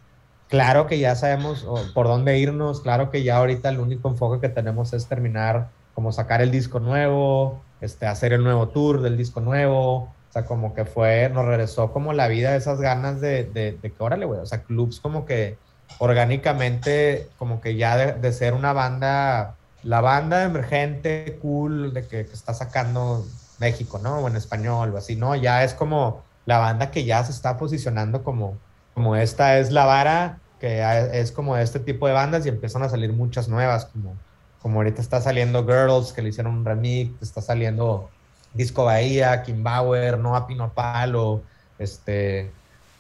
claro 0.50 0.88
que 0.88 1.00
ya 1.00 1.16
sabemos 1.16 1.66
por 1.94 2.08
dónde 2.08 2.38
irnos, 2.40 2.82
claro 2.82 3.12
que 3.12 3.24
ya 3.24 3.38
ahorita 3.38 3.70
el 3.70 3.80
único 3.80 4.10
enfoque 4.10 4.40
que 4.40 4.54
tenemos 4.54 4.94
es 4.94 5.08
terminar, 5.08 5.70
como 5.94 6.12
sacar 6.12 6.42
el 6.42 6.52
disco 6.52 6.80
nuevo, 6.80 7.62
este, 7.82 8.06
hacer 8.06 8.34
el 8.34 8.44
nuevo 8.44 8.70
tour 8.70 9.02
del 9.02 9.18
disco 9.18 9.42
nuevo, 9.42 9.96
o 9.96 10.34
sea, 10.34 10.46
como 10.46 10.74
que 10.74 10.86
fue, 10.86 11.30
nos 11.30 11.46
regresó 11.46 11.92
como 11.92 12.14
la 12.14 12.28
vida, 12.30 12.56
esas 12.56 12.80
ganas 12.80 13.20
de, 13.20 13.44
de, 13.44 13.78
de 13.82 13.92
que, 13.92 14.04
órale, 14.04 14.26
güey, 14.26 14.40
o 14.40 14.46
sea, 14.46 14.64
clubs 14.64 15.02
como 15.02 15.26
que 15.26 15.58
orgánicamente, 16.00 17.28
como 17.38 17.62
que 17.62 17.76
ya 17.76 18.16
de, 18.16 18.34
ser 18.34 18.54
una 18.54 18.74
banda, 18.74 19.56
la 19.84 20.02
banda 20.02 20.44
emergente, 20.44 21.38
cool, 21.42 21.94
de 21.94 22.08
que 22.08 22.22
está 22.22 22.54
sacando 22.54 23.26
México, 23.62 24.00
¿no? 24.04 24.18
O 24.20 24.28
en 24.28 24.36
español 24.36 24.94
o 24.94 24.98
así, 24.98 25.16
¿no? 25.16 25.36
Ya 25.36 25.64
es 25.64 25.74
como 25.74 26.24
la 26.46 26.58
banda 26.58 26.92
que 26.92 27.06
ya 27.06 27.24
se 27.24 27.32
está 27.32 27.58
posicionando 27.58 28.24
como, 28.24 28.58
como 28.94 29.16
esta 29.16 29.60
es 29.60 29.72
la 29.72 29.86
vara, 29.86 30.40
que 30.60 30.84
es 31.14 31.32
como 31.32 31.56
este 31.56 31.80
tipo 31.80 32.08
de 32.08 32.14
bandas 32.14 32.46
y 32.46 32.50
empiezan 32.50 32.84
a 32.84 32.90
salir 32.90 33.14
muchas 33.14 33.48
nuevas, 33.48 33.86
como, 33.86 34.16
como 34.62 34.80
ahorita 34.80 35.02
está 35.02 35.22
saliendo 35.22 35.66
Girls, 35.66 36.12
que 36.12 36.22
le 36.22 36.30
hicieron 36.30 36.56
un 36.56 36.66
remix, 36.66 37.22
está 37.22 37.42
saliendo 37.42 38.10
Disco 38.54 38.84
Bahía, 38.84 39.44
Kim 39.44 39.64
Bauer, 39.64 40.18
Noah 40.18 40.48
Pinopal 40.48 41.16
o 41.16 41.42
este 41.80 42.52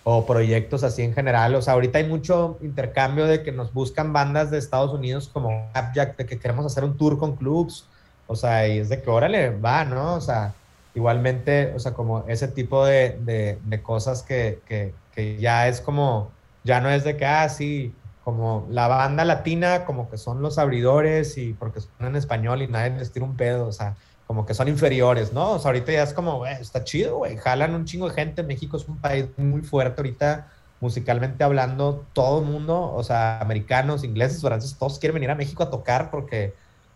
o 0.03 0.25
proyectos 0.25 0.83
así 0.83 1.03
en 1.03 1.13
general. 1.13 1.53
O 1.55 1.61
sea, 1.61 1.73
ahorita 1.73 1.99
hay 1.99 2.07
mucho 2.07 2.57
intercambio 2.61 3.25
de 3.25 3.43
que 3.43 3.51
nos 3.51 3.71
buscan 3.73 4.13
bandas 4.13 4.49
de 4.49 4.57
Estados 4.57 4.91
Unidos 4.91 5.29
como 5.31 5.69
Abjack, 5.73 6.17
de 6.17 6.25
que 6.25 6.39
queremos 6.39 6.65
hacer 6.65 6.83
un 6.83 6.97
tour 6.97 7.19
con 7.19 7.35
clubs 7.35 7.85
o 8.31 8.35
sea, 8.35 8.67
y 8.67 8.79
es 8.79 8.89
de 8.89 9.01
que 9.01 9.09
órale, 9.09 9.49
va, 9.49 9.83
¿no? 9.83 10.15
O 10.15 10.21
sea, 10.21 10.53
igualmente, 10.95 11.73
o 11.75 11.79
sea, 11.79 11.93
como 11.93 12.25
ese 12.29 12.47
tipo 12.47 12.85
de, 12.85 13.19
de, 13.21 13.59
de 13.65 13.81
cosas 13.81 14.23
que, 14.23 14.61
que, 14.65 14.93
que, 15.13 15.37
ya 15.37 15.67
es 15.67 15.81
como, 15.81 16.31
ya 16.63 16.79
no 16.79 16.89
es 16.89 17.03
de 17.03 17.17
que, 17.17 17.25
ah, 17.25 17.49
sí, 17.49 17.93
como 18.23 18.67
la 18.69 18.87
banda 18.87 19.25
latina, 19.25 19.83
como 19.85 20.09
que 20.09 20.17
son 20.17 20.41
los 20.41 20.57
abridores 20.57 21.37
y 21.37 21.53
porque 21.53 21.81
son 21.81 22.07
en 22.07 22.15
español 22.15 22.61
y 22.61 22.67
nadie 22.67 22.91
les 22.97 23.11
tira 23.11 23.25
un 23.25 23.35
pedo, 23.35 23.67
o 23.67 23.73
sea, 23.73 23.95
como 24.27 24.45
que 24.45 24.53
son 24.53 24.69
inferiores, 24.69 25.33
¿no? 25.33 25.51
O 25.51 25.59
sea, 25.59 25.69
ahorita 25.69 25.91
ya 25.91 26.03
es 26.03 26.13
como, 26.13 26.37
güey, 26.37 26.53
está 26.53 26.85
chido, 26.85 27.17
güey, 27.17 27.35
jalan 27.35 27.75
un 27.75 27.83
chingo 27.83 28.07
de 28.07 28.15
gente, 28.15 28.43
México 28.43 28.77
es 28.77 28.87
un 28.87 28.97
país 28.97 29.25
muy 29.35 29.61
fuerte 29.61 29.99
ahorita, 29.99 30.47
musicalmente 30.79 31.43
hablando, 31.43 32.05
todo 32.13 32.39
el 32.39 32.45
mundo, 32.45 32.93
o 32.93 33.03
sea, 33.03 33.41
americanos, 33.41 34.05
ingleses, 34.05 34.41
franceses, 34.41 34.77
todos 34.77 34.99
quieren 34.99 35.15
venir 35.15 35.31
a 35.31 35.35
México 35.35 35.63
a 35.63 35.69
tocar 35.69 36.09
porque 36.09 36.53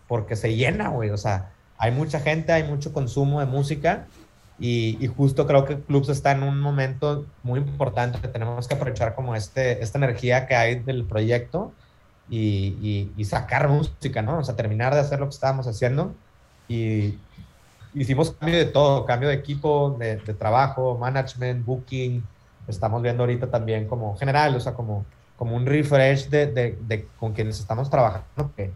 porque 0.08 0.36
se 0.36 0.56
llena, 0.56 0.90
güey. 0.90 1.10
O 1.10 1.18
sea, 1.18 1.52
hay 1.78 1.92
mucha 1.92 2.20
gente, 2.20 2.52
hay 2.52 2.64
mucho 2.64 2.94
consumo 2.94 3.40
de 3.40 3.46
música 3.46 4.08
y, 4.58 5.08
justo 5.18 5.46
creo 5.48 5.66
que 5.66 5.80
Clubs 5.82 6.10
está 6.10 6.32
en 6.32 6.44
un 6.44 6.60
momento 6.60 7.26
muy 7.44 7.60
importante 7.60 8.20
que 8.20 8.28
tenemos 8.30 8.68
que 8.68 8.76
aprovechar 8.76 9.14
como 9.14 9.36
este, 9.36 9.84
esta 9.84 9.98
energía 9.98 10.48
que 10.48 10.56
hay 10.56 10.76
del 10.80 11.04
proyecto 11.04 11.74
y, 12.30 13.12
y, 13.18 13.26
sacar 13.26 13.68
música, 13.68 14.22
¿no? 14.22 14.40
O 14.40 14.44
sea, 14.44 14.56
terminar 14.56 14.94
de 14.94 15.02
hacer 15.02 15.20
lo 15.20 15.26
que 15.26 15.36
estábamos 15.36 15.68
haciendo 15.68 16.16
y 16.68 17.20
hicimos 17.94 18.32
cambio 18.32 18.58
de 18.58 18.66
todo, 18.66 19.06
cambio 19.06 19.30
de 19.30 19.36
equipo, 19.36 19.96
de, 20.00 20.18
de 20.18 20.34
trabajo, 20.34 20.98
management, 20.98 21.66
booking. 21.66 22.24
Estamos 22.68 23.02
viendo 23.02 23.24
ahorita 23.24 23.48
también 23.52 23.88
como 23.88 24.16
general, 24.18 24.56
o 24.56 24.60
sea, 24.60 24.74
como, 24.74 25.06
como 25.36 25.56
un 25.56 25.66
refresh 25.66 26.30
de, 26.30 26.48
de, 26.48 26.78
de 26.88 27.08
con 27.20 27.34
quienes 27.34 27.60
estamos 27.60 27.90
trabajando, 27.90 28.52
que 28.56 28.72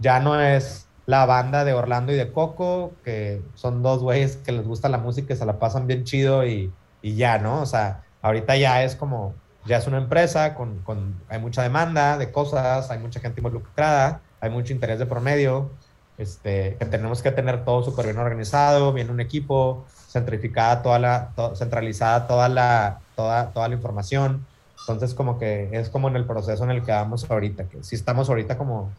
ya 0.00 0.20
no 0.20 0.40
es 0.40 0.86
la 1.06 1.26
banda 1.26 1.64
de 1.64 1.72
Orlando 1.72 2.12
y 2.12 2.16
de 2.16 2.32
Coco, 2.32 2.92
que 3.04 3.42
son 3.54 3.82
dos 3.82 4.00
güeyes 4.00 4.36
que 4.36 4.52
les 4.52 4.66
gusta 4.66 4.88
la 4.88 4.98
música 4.98 5.34
y 5.34 5.36
se 5.36 5.46
la 5.46 5.58
pasan 5.58 5.86
bien 5.86 6.04
chido 6.04 6.46
y, 6.46 6.72
y 7.02 7.16
ya, 7.16 7.38
¿no? 7.38 7.60
O 7.60 7.66
sea, 7.66 8.02
ahorita 8.22 8.56
ya 8.56 8.82
es 8.82 8.96
como, 8.96 9.34
ya 9.66 9.78
es 9.78 9.86
una 9.86 9.98
empresa 9.98 10.54
con, 10.54 10.78
con, 10.80 11.20
hay 11.28 11.38
mucha 11.38 11.62
demanda 11.62 12.16
de 12.16 12.30
cosas, 12.30 12.90
hay 12.90 12.98
mucha 12.98 13.20
gente 13.20 13.40
involucrada, 13.40 14.20
hay 14.40 14.50
mucho 14.50 14.72
interés 14.72 14.98
de 14.98 15.06
promedio, 15.06 15.70
este, 16.18 16.76
que 16.78 16.84
tenemos 16.86 17.22
que 17.22 17.32
tener 17.32 17.64
todo 17.64 17.82
súper 17.82 18.06
bien 18.06 18.18
organizado, 18.18 18.92
bien 18.92 19.10
un 19.10 19.20
equipo, 19.20 19.84
centrificada 20.08 20.82
toda 20.82 20.98
la, 20.98 21.32
centralizada 21.54 22.26
toda 22.26 22.48
la, 22.48 23.00
toda, 23.16 23.50
toda 23.52 23.68
la 23.68 23.74
información. 23.74 24.46
Entonces, 24.80 25.14
como 25.14 25.38
que 25.38 25.68
es 25.72 25.88
como 25.88 26.08
en 26.08 26.16
el 26.16 26.24
proceso 26.24 26.64
en 26.64 26.70
el 26.70 26.82
que 26.82 26.92
vamos 26.92 27.30
ahorita, 27.30 27.64
que 27.64 27.82
si 27.82 27.96
estamos 27.96 28.28
ahorita 28.28 28.56
como 28.56 28.90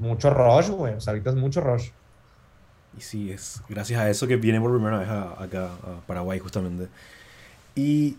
mucho 0.00 0.30
rush, 0.30 0.70
güey. 0.70 0.94
O 0.94 1.00
sea, 1.00 1.12
ahorita 1.12 1.30
es 1.30 1.36
mucho 1.36 1.60
rush. 1.60 1.90
Y 2.98 3.00
sí, 3.02 3.30
es 3.30 3.62
gracias 3.68 4.00
a 4.00 4.10
eso 4.10 4.26
que 4.26 4.36
viene 4.36 4.60
por 4.60 4.72
primera 4.72 4.98
vez 4.98 5.08
acá 5.08 5.66
a 5.66 6.00
Paraguay, 6.06 6.38
justamente. 6.40 6.88
Y 7.76 8.16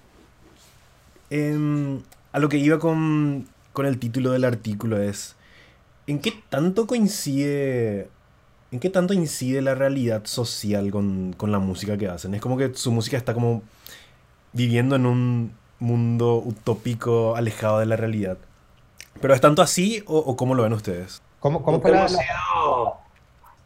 em, 1.29 2.01
a 2.31 2.39
lo 2.39 2.47
que 2.47 2.57
iba 2.57 2.79
con, 2.79 3.47
con 3.73 3.85
el 3.85 3.99
título 3.99 4.31
del 4.31 4.45
artículo 4.45 5.01
es, 5.01 5.35
¿en 6.07 6.19
qué 6.19 6.33
tanto 6.49 6.87
coincide 6.87 8.09
¿En 8.71 8.79
qué 8.79 8.89
tanto 8.89 9.13
incide 9.13 9.61
la 9.61 9.75
realidad 9.75 10.21
social 10.25 10.91
con, 10.91 11.33
con, 11.33 11.51
la 11.51 11.59
música 11.59 11.97
que 11.97 12.07
hacen? 12.07 12.33
Es 12.33 12.41
como 12.41 12.55
que 12.55 12.73
su 12.73 12.89
música 12.89 13.17
está 13.17 13.33
como 13.33 13.63
viviendo 14.53 14.95
en 14.95 15.05
un 15.05 15.51
mundo 15.79 16.37
utópico 16.37 17.35
alejado 17.35 17.79
de 17.79 17.85
la 17.85 17.97
realidad. 17.97 18.37
¿Pero 19.19 19.33
es 19.33 19.41
tanto 19.41 19.61
así 19.61 20.03
o, 20.05 20.17
o 20.19 20.37
cómo 20.37 20.55
lo 20.55 20.63
ven 20.63 20.71
ustedes? 20.71 21.21
¿Cómo, 21.41 21.61
cómo 21.61 21.85
hemos 21.85 22.11
sido, 22.11 22.97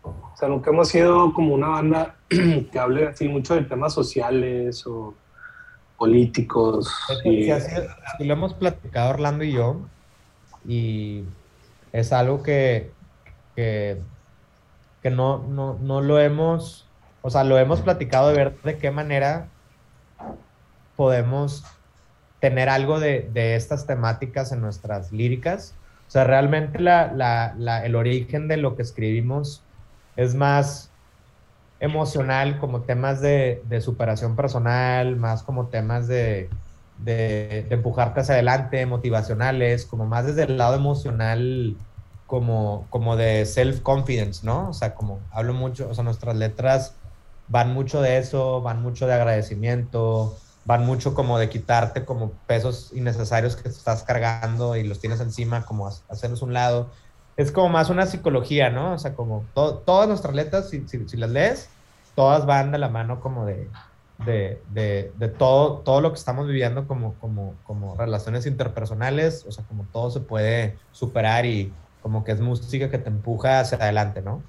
o 0.01 0.33
sea, 0.35 0.49
nunca 0.49 0.71
hemos 0.71 0.87
sido 0.87 1.31
como 1.33 1.53
una 1.53 1.67
banda 1.67 2.15
que 2.29 2.79
hable 2.79 3.07
así 3.07 3.27
mucho 3.27 3.53
de 3.53 3.61
temas 3.61 3.93
sociales 3.93 4.87
o 4.87 5.13
políticos. 5.97 6.91
Sí, 7.21 7.51
así, 7.51 7.75
lo 8.19 8.33
hemos 8.33 8.55
platicado 8.55 9.11
Orlando 9.11 9.43
y 9.43 9.51
yo, 9.51 9.81
y 10.67 11.25
es 11.91 12.11
algo 12.11 12.41
que, 12.41 12.91
que, 13.55 14.01
que 15.03 15.11
no, 15.11 15.37
no, 15.47 15.77
no, 15.79 16.01
lo 16.01 16.19
hemos 16.19 16.85
o 17.27 17.31
sea, 17.31 17.43
lo 17.43 17.57
hemos 17.57 17.81
platicado 17.81 18.29
de 18.29 18.35
ver 18.35 18.61
de 18.61 18.77
qué 18.77 18.91
manera 18.91 19.47
podemos 20.95 21.63
tener 22.39 22.69
algo 22.69 22.99
de, 22.99 23.27
de 23.33 23.55
estas 23.55 23.87
temáticas 23.87 24.51
en 24.51 24.61
nuestras 24.61 25.11
líricas. 25.11 25.73
O 26.07 26.11
sea, 26.11 26.23
realmente 26.23 26.77
el 26.77 27.95
origen 27.95 28.47
de 28.47 28.57
lo 28.57 28.75
que 28.75 28.83
escribimos 28.83 29.63
es 30.15 30.35
más 30.35 30.91
emocional, 31.79 32.59
como 32.59 32.81
temas 32.81 33.21
de, 33.21 33.61
de 33.67 33.81
superación 33.81 34.35
personal, 34.35 35.15
más 35.17 35.43
como 35.43 35.67
temas 35.67 36.07
de, 36.07 36.49
de, 36.99 37.67
empujarte 37.69 38.21
hacia 38.21 38.35
adelante, 38.35 38.85
motivacionales, 38.85 39.85
como 39.85 40.05
más 40.05 40.25
desde 40.25 40.43
el 40.43 40.57
lado 40.57 40.75
emocional, 40.75 41.75
como, 42.27 42.87
como 42.89 43.15
de 43.15 43.45
self-confidence, 43.45 44.43
¿no? 44.43 44.69
O 44.69 44.73
sea, 44.73 44.95
como 44.95 45.19
hablo 45.31 45.53
mucho, 45.53 45.89
o 45.89 45.93
sea, 45.93 46.03
nuestras 46.03 46.35
letras 46.35 46.95
van 47.47 47.73
mucho 47.73 48.01
de 48.01 48.17
eso, 48.17 48.61
van 48.61 48.81
mucho 48.81 49.05
de 49.07 49.13
agradecimiento, 49.13 50.37
van 50.65 50.85
mucho 50.85 51.13
como 51.13 51.37
de 51.37 51.47
quitarte 51.47 52.05
como 52.05 52.31
pesos 52.47 52.91
innecesarios 52.93 53.55
que 53.55 53.69
estás 53.69 54.03
cargando 54.03 54.75
y 54.75 54.83
los 54.83 54.99
tienes 54.99 55.21
encima, 55.21 55.63
como 55.65 55.87
hacerlos 55.87 56.41
un 56.41 56.53
lado. 56.53 56.89
Es 57.37 57.51
como 57.51 57.69
más 57.69 57.89
una 57.89 58.07
psicología, 58.07 58.69
¿no? 58.71 58.93
O 58.93 58.97
sea, 58.97 59.13
como 59.13 59.45
todas 59.53 60.07
nuestras 60.07 60.33
letras, 60.33 60.69
si, 60.69 60.87
si, 60.87 61.17
las 61.17 61.29
lees, 61.29 61.69
todas 62.15 62.45
van 62.45 62.71
de 62.71 62.79
la 62.79 62.89
mano 62.89 63.19
como 63.19 63.45
de, 63.45 63.69
de, 64.25 64.61
de, 64.71 65.11
de, 65.17 65.27
todo, 65.27 65.79
todo 65.79 66.01
lo 66.01 66.11
que 66.11 66.17
estamos 66.17 66.47
viviendo 66.47 66.87
como, 66.87 67.13
como, 67.15 67.53
como 67.65 67.95
relaciones 67.95 68.47
interpersonales, 68.47 69.45
o 69.47 69.51
sea, 69.51 69.63
como 69.65 69.83
todo 69.91 70.09
se 70.09 70.21
puede 70.21 70.77
superar 70.91 71.45
y 71.45 71.71
como 72.01 72.23
que 72.23 72.31
es 72.31 72.41
música 72.41 72.89
que 72.89 72.97
te 72.97 73.09
empuja 73.09 73.59
hacia 73.59 73.77
adelante, 73.77 74.21
¿no? 74.21 74.41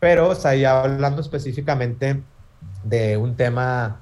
Pero, 0.00 0.30
o 0.30 0.34
sea, 0.34 0.54
ya 0.54 0.80
hablando 0.80 1.20
específicamente 1.20 2.22
de 2.82 3.16
un 3.18 3.36
tema 3.36 4.00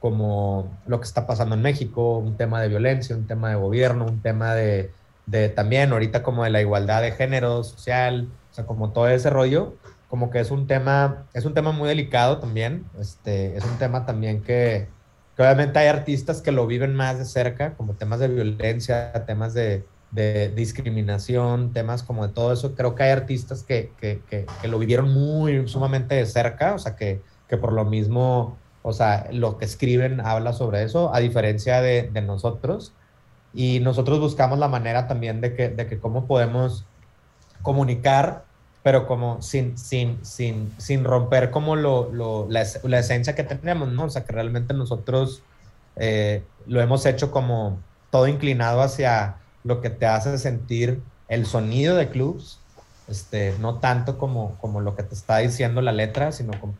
como 0.00 0.76
lo 0.86 0.98
que 0.98 1.06
está 1.06 1.26
pasando 1.26 1.54
en 1.54 1.62
México, 1.62 2.18
un 2.18 2.36
tema 2.36 2.60
de 2.60 2.68
violencia, 2.68 3.14
un 3.14 3.26
tema 3.26 3.50
de 3.50 3.56
gobierno, 3.56 4.06
un 4.06 4.20
tema 4.20 4.54
de, 4.54 4.90
de 5.26 5.48
también 5.48 5.92
ahorita 5.92 6.22
como 6.22 6.44
de 6.44 6.50
la 6.50 6.60
igualdad 6.60 7.02
de 7.02 7.12
género 7.12 7.62
social, 7.62 8.28
o 8.50 8.54
sea, 8.54 8.66
como 8.66 8.90
todo 8.90 9.08
ese 9.08 9.30
rollo, 9.30 9.74
como 10.08 10.30
que 10.30 10.40
es 10.40 10.50
un 10.50 10.66
tema, 10.66 11.26
es 11.34 11.44
un 11.44 11.54
tema 11.54 11.70
muy 11.70 11.88
delicado 11.88 12.38
también, 12.38 12.84
este, 12.98 13.56
es 13.56 13.64
un 13.64 13.78
tema 13.78 14.06
también 14.06 14.42
que, 14.42 14.88
que 15.36 15.42
obviamente 15.42 15.78
hay 15.78 15.86
artistas 15.86 16.42
que 16.42 16.50
lo 16.50 16.66
viven 16.66 16.94
más 16.94 17.18
de 17.18 17.24
cerca, 17.26 17.74
como 17.74 17.94
temas 17.94 18.18
de 18.18 18.28
violencia, 18.28 19.12
temas 19.26 19.54
de, 19.54 19.84
de 20.10 20.48
discriminación, 20.48 21.72
temas 21.72 22.02
como 22.02 22.26
de 22.26 22.32
todo 22.32 22.52
eso, 22.52 22.74
creo 22.74 22.94
que 22.94 23.04
hay 23.04 23.10
artistas 23.10 23.62
que, 23.62 23.92
que, 24.00 24.20
que, 24.28 24.68
lo 24.68 24.78
vivieron 24.78 25.12
muy 25.12 25.68
sumamente 25.68 26.16
de 26.16 26.26
cerca, 26.26 26.74
o 26.74 26.78
sea, 26.78 26.96
que, 26.96 27.20
que 27.48 27.56
por 27.56 27.72
lo 27.72 27.84
mismo, 27.84 28.58
o 28.82 28.92
sea, 28.92 29.28
lo 29.32 29.58
que 29.58 29.64
escriben 29.64 30.20
habla 30.20 30.52
sobre 30.52 30.82
eso, 30.82 31.14
a 31.14 31.20
diferencia 31.20 31.82
de, 31.82 32.10
de 32.10 32.22
nosotros. 32.22 32.92
Y 33.52 33.80
nosotros 33.80 34.20
buscamos 34.20 34.58
la 34.58 34.68
manera 34.68 35.06
también 35.06 35.40
de 35.40 35.54
que, 35.54 35.68
de 35.68 35.86
que 35.86 35.98
cómo 35.98 36.26
podemos 36.26 36.84
comunicar, 37.62 38.44
pero 38.82 39.06
como 39.06 39.42
sin, 39.42 39.76
sin, 39.76 40.24
sin, 40.24 40.72
sin 40.78 41.04
romper 41.04 41.50
como 41.50 41.76
lo, 41.76 42.10
lo 42.12 42.46
la, 42.48 42.64
la, 42.84 42.98
esencia 42.98 43.34
que 43.34 43.44
tenemos, 43.44 43.88
¿no? 43.88 44.04
O 44.04 44.10
sea, 44.10 44.24
que 44.24 44.32
realmente 44.32 44.72
nosotros 44.72 45.42
eh, 45.96 46.42
lo 46.66 46.80
hemos 46.80 47.04
hecho 47.04 47.30
como 47.30 47.78
todo 48.10 48.26
inclinado 48.28 48.80
hacia 48.80 49.36
lo 49.64 49.80
que 49.82 49.90
te 49.90 50.06
hace 50.06 50.38
sentir 50.38 51.02
el 51.28 51.44
sonido 51.44 51.96
de 51.96 52.08
clubs, 52.08 52.58
este, 53.08 53.54
no 53.60 53.76
tanto 53.76 54.16
como, 54.16 54.56
como 54.60 54.80
lo 54.80 54.96
que 54.96 55.02
te 55.02 55.14
está 55.14 55.38
diciendo 55.38 55.82
la 55.82 55.92
letra, 55.92 56.32
sino 56.32 56.58
como 56.58 56.74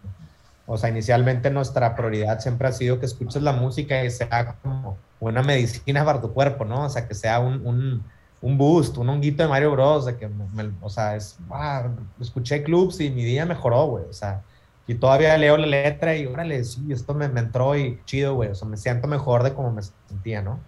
o 0.73 0.79
sea, 0.79 0.89
inicialmente 0.89 1.51
nuestra 1.51 1.97
prioridad 1.97 2.39
siempre 2.39 2.69
ha 2.69 2.73
sido 2.73 3.01
que 3.01 3.07
escuches 3.07 3.43
la 3.43 3.53
música 3.53 4.05
y 4.05 4.11
sea 4.13 4.55
como 4.63 4.97
una 5.19 5.43
medicina 5.43 6.05
para 6.05 6.21
tu 6.21 6.33
cuerpo, 6.33 6.65
¿no? 6.65 6.85
O 6.85 6.89
sea, 6.89 7.09
que 7.09 7.15
sea 7.17 7.41
un, 7.41 7.67
un, 7.67 8.05
un 8.41 8.57
boost, 8.57 8.97
un 8.97 9.09
honguito 9.09 9.43
de 9.43 9.49
Mario 9.49 9.73
Bros. 9.73 10.07
De 10.07 10.17
que, 10.17 10.29
me, 10.29 10.71
o 10.81 10.89
sea, 10.89 11.17
es, 11.17 11.37
wow, 11.49 11.91
escuché 12.21 12.63
clubs 12.63 13.01
y 13.01 13.11
mi 13.11 13.25
día 13.25 13.45
mejoró, 13.47 13.87
güey. 13.87 14.05
O 14.05 14.13
sea, 14.13 14.43
y 14.87 14.95
todavía 14.95 15.37
leo 15.37 15.57
la 15.57 15.67
letra 15.67 16.15
y 16.17 16.27
órale, 16.27 16.63
sí, 16.63 16.87
esto 16.93 17.15
me, 17.15 17.27
me 17.29 17.41
entró 17.41 17.77
y 17.77 18.01
chido, 18.05 18.37
güey. 18.37 18.51
O 18.51 18.55
sea, 18.55 18.69
me 18.69 18.77
siento 18.77 19.09
mejor 19.09 19.43
de 19.43 19.53
como 19.53 19.73
me 19.73 19.83
sentía, 20.09 20.41
¿no? 20.41 20.61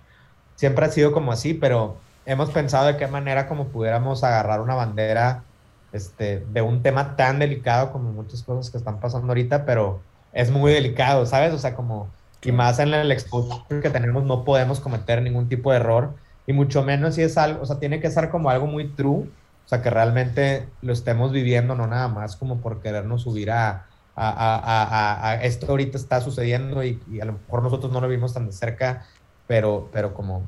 Siempre 0.57 0.85
ha 0.85 0.91
sido 0.91 1.13
como 1.13 1.31
así, 1.31 1.55
pero 1.55 1.97
hemos 2.27 2.51
pensado 2.51 2.89
de 2.89 2.97
qué 2.97 3.07
manera 3.07 3.47
como 3.47 3.69
pudiéramos 3.69 4.25
agarrar 4.25 4.61
una 4.63 4.75
bandera 4.75 5.45
este, 5.93 6.45
de 6.53 6.63
un 6.63 6.83
tema 6.83 7.17
tan 7.17 7.39
delicado 7.39 7.93
como 7.93 8.13
muchas 8.13 8.43
cosas 8.43 8.71
que 8.71 8.79
están 8.79 9.01
pasando 9.01 9.29
ahorita, 9.29 9.65
pero 9.65 10.01
es 10.33 10.51
muy 10.51 10.73
delicado, 10.73 11.27
¿sabes? 11.27 11.53
O 11.53 11.59
sea, 11.59 11.75
como, 11.75 12.09
y 12.43 12.53
más 12.53 12.79
en 12.79 12.95
el 12.95 13.13
exposure 13.13 13.81
que 13.81 13.91
tenemos, 13.91 14.25
no 14.25 14.45
podemos 14.45 14.81
cometer 14.81 15.23
ningún 15.23 15.49
tipo 15.49 15.71
de 15.71 15.77
error, 15.77 16.15
y 16.47 16.53
mucho 16.53 16.83
menos 16.83 17.15
si 17.15 17.23
es 17.23 17.39
algo, 17.39 17.63
o 17.63 17.67
sea, 17.67 17.79
tiene 17.79 18.01
que 18.01 18.11
ser 18.11 18.31
como 18.31 18.51
algo 18.51 18.67
muy 18.67 18.89
true, 18.89 19.29
o 19.65 19.69
sea, 19.69 19.83
que 19.83 19.91
realmente 19.91 20.69
lo 20.81 20.93
estemos 20.93 21.31
viviendo, 21.33 21.75
no 21.75 21.87
nada 21.87 22.09
más 22.09 22.37
como 22.37 22.59
por 22.59 22.81
querernos 22.81 23.23
subir 23.23 23.51
a, 23.51 23.87
a, 24.17 24.31
a, 24.35 25.29
a 25.29 25.35
esto 25.43 25.67
ahorita 25.69 25.97
está 25.97 26.21
sucediendo 26.21 26.83
y, 26.85 27.01
y, 27.11 27.21
a 27.21 27.25
lo 27.25 27.35
mejor 27.35 27.63
nosotros 27.63 27.93
no 27.93 28.01
lo 28.01 28.09
vimos 28.09 28.35
tan 28.35 28.47
de 28.47 28.53
cerca, 28.53 29.07
pero, 29.47 29.89
pero 29.93 30.15
como, 30.15 30.43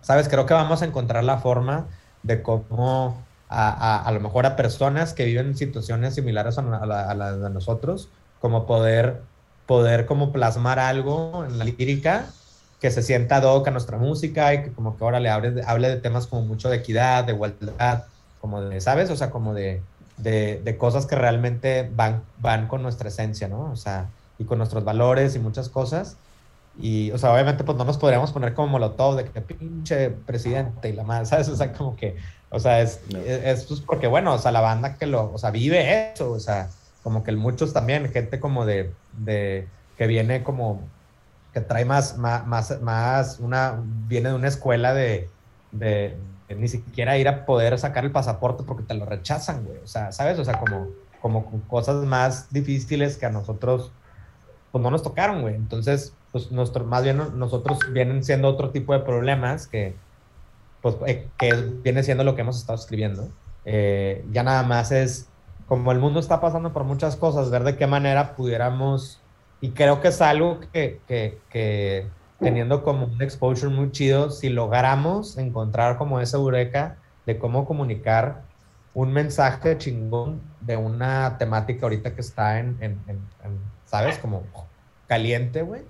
¿sabes? 0.00 0.28
Creo 0.28 0.46
que 0.46 0.54
vamos 0.54 0.82
a 0.82 0.84
encontrar 0.84 1.24
la 1.24 1.38
forma 1.38 1.86
de 2.22 2.42
cómo 2.42 3.22
a, 3.48 3.70
a, 3.70 4.02
a, 4.02 4.12
lo 4.12 4.20
mejor 4.20 4.46
a 4.46 4.56
personas 4.56 5.14
que 5.14 5.24
viven 5.24 5.56
situaciones 5.56 6.14
similares 6.14 6.58
a, 6.58 6.62
a 6.62 7.14
las 7.14 7.40
de 7.40 7.50
nosotros, 7.50 8.08
como 8.40 8.66
poder, 8.66 9.22
poder 9.66 10.06
como 10.06 10.32
plasmar 10.32 10.78
algo 10.78 11.44
en 11.44 11.58
la 11.58 11.64
lírica 11.64 12.26
que 12.80 12.90
se 12.90 13.02
sienta 13.02 13.36
ad 13.36 13.44
hoc 13.44 13.66
a 13.66 13.70
nuestra 13.70 13.98
música 13.98 14.54
y 14.54 14.62
que 14.62 14.72
como 14.72 14.96
que 14.96 15.04
ahora 15.04 15.20
le 15.20 15.30
hable, 15.30 15.62
hable 15.66 15.88
de 15.88 15.96
temas 15.96 16.26
como 16.26 16.42
mucho 16.42 16.68
de 16.68 16.76
equidad, 16.76 17.24
de 17.24 17.32
igualdad, 17.32 18.04
como 18.40 18.62
de, 18.62 18.80
¿sabes? 18.80 19.10
O 19.10 19.16
sea, 19.16 19.30
como 19.30 19.52
de, 19.54 19.82
de, 20.16 20.60
de, 20.62 20.76
cosas 20.76 21.06
que 21.06 21.16
realmente 21.16 21.90
van, 21.94 22.22
van 22.38 22.68
con 22.68 22.82
nuestra 22.82 23.08
esencia, 23.08 23.48
¿no? 23.48 23.70
O 23.72 23.76
sea, 23.76 24.06
y 24.38 24.44
con 24.44 24.58
nuestros 24.58 24.84
valores 24.84 25.34
y 25.34 25.40
muchas 25.40 25.68
cosas. 25.68 26.16
Y, 26.80 27.10
o 27.10 27.18
sea, 27.18 27.32
obviamente, 27.32 27.64
pues 27.64 27.76
no 27.76 27.84
nos 27.84 27.98
podríamos 27.98 28.32
poner 28.32 28.54
como 28.54 28.68
molotov 28.68 29.16
de 29.16 29.24
que 29.24 29.40
pinche 29.40 30.10
presidente 30.10 30.88
y 30.88 30.92
la 30.92 31.04
madre, 31.04 31.26
¿sabes? 31.26 31.48
O 31.48 31.56
sea, 31.56 31.72
como 31.72 31.96
que 31.96 32.16
o 32.50 32.58
sea, 32.60 32.80
es, 32.80 33.00
es, 33.10 33.64
pues 33.64 33.80
porque, 33.80 34.06
bueno, 34.06 34.34
o 34.34 34.38
sea, 34.38 34.52
la 34.52 34.60
banda 34.60 34.96
que 34.96 35.06
lo, 35.06 35.32
o 35.32 35.38
sea, 35.38 35.50
vive 35.50 36.12
eso, 36.12 36.32
o 36.32 36.40
sea, 36.40 36.70
como 37.02 37.22
que 37.22 37.32
muchos 37.32 37.72
también, 37.72 38.10
gente 38.10 38.40
como 38.40 38.64
de, 38.64 38.92
de 39.18 39.68
que 39.98 40.06
viene 40.06 40.42
como, 40.42 40.80
que 41.52 41.60
trae 41.60 41.84
más, 41.84 42.16
más, 42.16 42.46
más, 42.80 43.38
una, 43.40 43.82
viene 43.82 44.30
de 44.30 44.34
una 44.34 44.48
escuela 44.48 44.94
de, 44.94 45.28
de, 45.72 46.16
ni 46.48 46.68
siquiera 46.68 47.18
ir 47.18 47.28
a 47.28 47.44
poder 47.44 47.78
sacar 47.78 48.04
el 48.04 48.12
pasaporte 48.12 48.64
porque 48.64 48.84
te 48.84 48.94
lo 48.94 49.04
rechazan, 49.04 49.64
güey, 49.64 49.78
o 49.78 49.86
sea, 49.86 50.10
¿sabes? 50.12 50.38
O 50.38 50.44
sea, 50.44 50.58
como, 50.58 50.88
como 51.20 51.44
cosas 51.68 51.96
más 52.04 52.50
difíciles 52.50 53.18
que 53.18 53.26
a 53.26 53.30
nosotros, 53.30 53.92
pues 54.72 54.82
no 54.82 54.90
nos 54.90 55.02
tocaron, 55.02 55.42
güey, 55.42 55.54
entonces, 55.54 56.14
pues 56.32 56.50
nuestro, 56.52 56.84
más 56.84 57.02
bien 57.02 57.20
nosotros 57.36 57.78
vienen 57.92 58.22
siendo 58.22 58.48
otro 58.48 58.70
tipo 58.70 58.92
de 58.92 59.00
problemas 59.00 59.66
que 59.66 59.94
pues, 60.82 60.96
eh, 61.06 61.28
que 61.38 61.54
viene 61.82 62.02
siendo 62.02 62.24
lo 62.24 62.34
que 62.34 62.42
hemos 62.42 62.58
estado 62.58 62.78
escribiendo. 62.78 63.28
Eh, 63.64 64.24
ya 64.30 64.42
nada 64.42 64.62
más 64.62 64.92
es, 64.92 65.28
como 65.66 65.92
el 65.92 65.98
mundo 65.98 66.20
está 66.20 66.40
pasando 66.40 66.72
por 66.72 66.84
muchas 66.84 67.16
cosas, 67.16 67.50
ver 67.50 67.64
de 67.64 67.76
qué 67.76 67.86
manera 67.86 68.34
pudiéramos, 68.36 69.20
y 69.60 69.70
creo 69.70 70.00
que 70.00 70.08
es 70.08 70.20
algo 70.20 70.60
que, 70.72 71.00
que, 71.08 71.38
que 71.50 72.06
teniendo 72.38 72.84
como 72.84 73.06
un 73.06 73.20
exposure 73.20 73.74
muy 73.74 73.90
chido, 73.90 74.30
si 74.30 74.48
logramos 74.48 75.36
encontrar 75.36 75.98
como 75.98 76.20
esa 76.20 76.36
eureka 76.36 76.96
de 77.26 77.38
cómo 77.38 77.66
comunicar 77.66 78.42
un 78.94 79.12
mensaje 79.12 79.76
chingón 79.76 80.40
de 80.60 80.76
una 80.76 81.36
temática 81.38 81.86
ahorita 81.86 82.14
que 82.14 82.20
está 82.20 82.60
en, 82.60 82.76
en, 82.80 82.98
en, 83.08 83.16
en 83.44 83.58
¿sabes? 83.84 84.18
Como 84.18 84.44
caliente, 85.06 85.62
güey. 85.62 85.82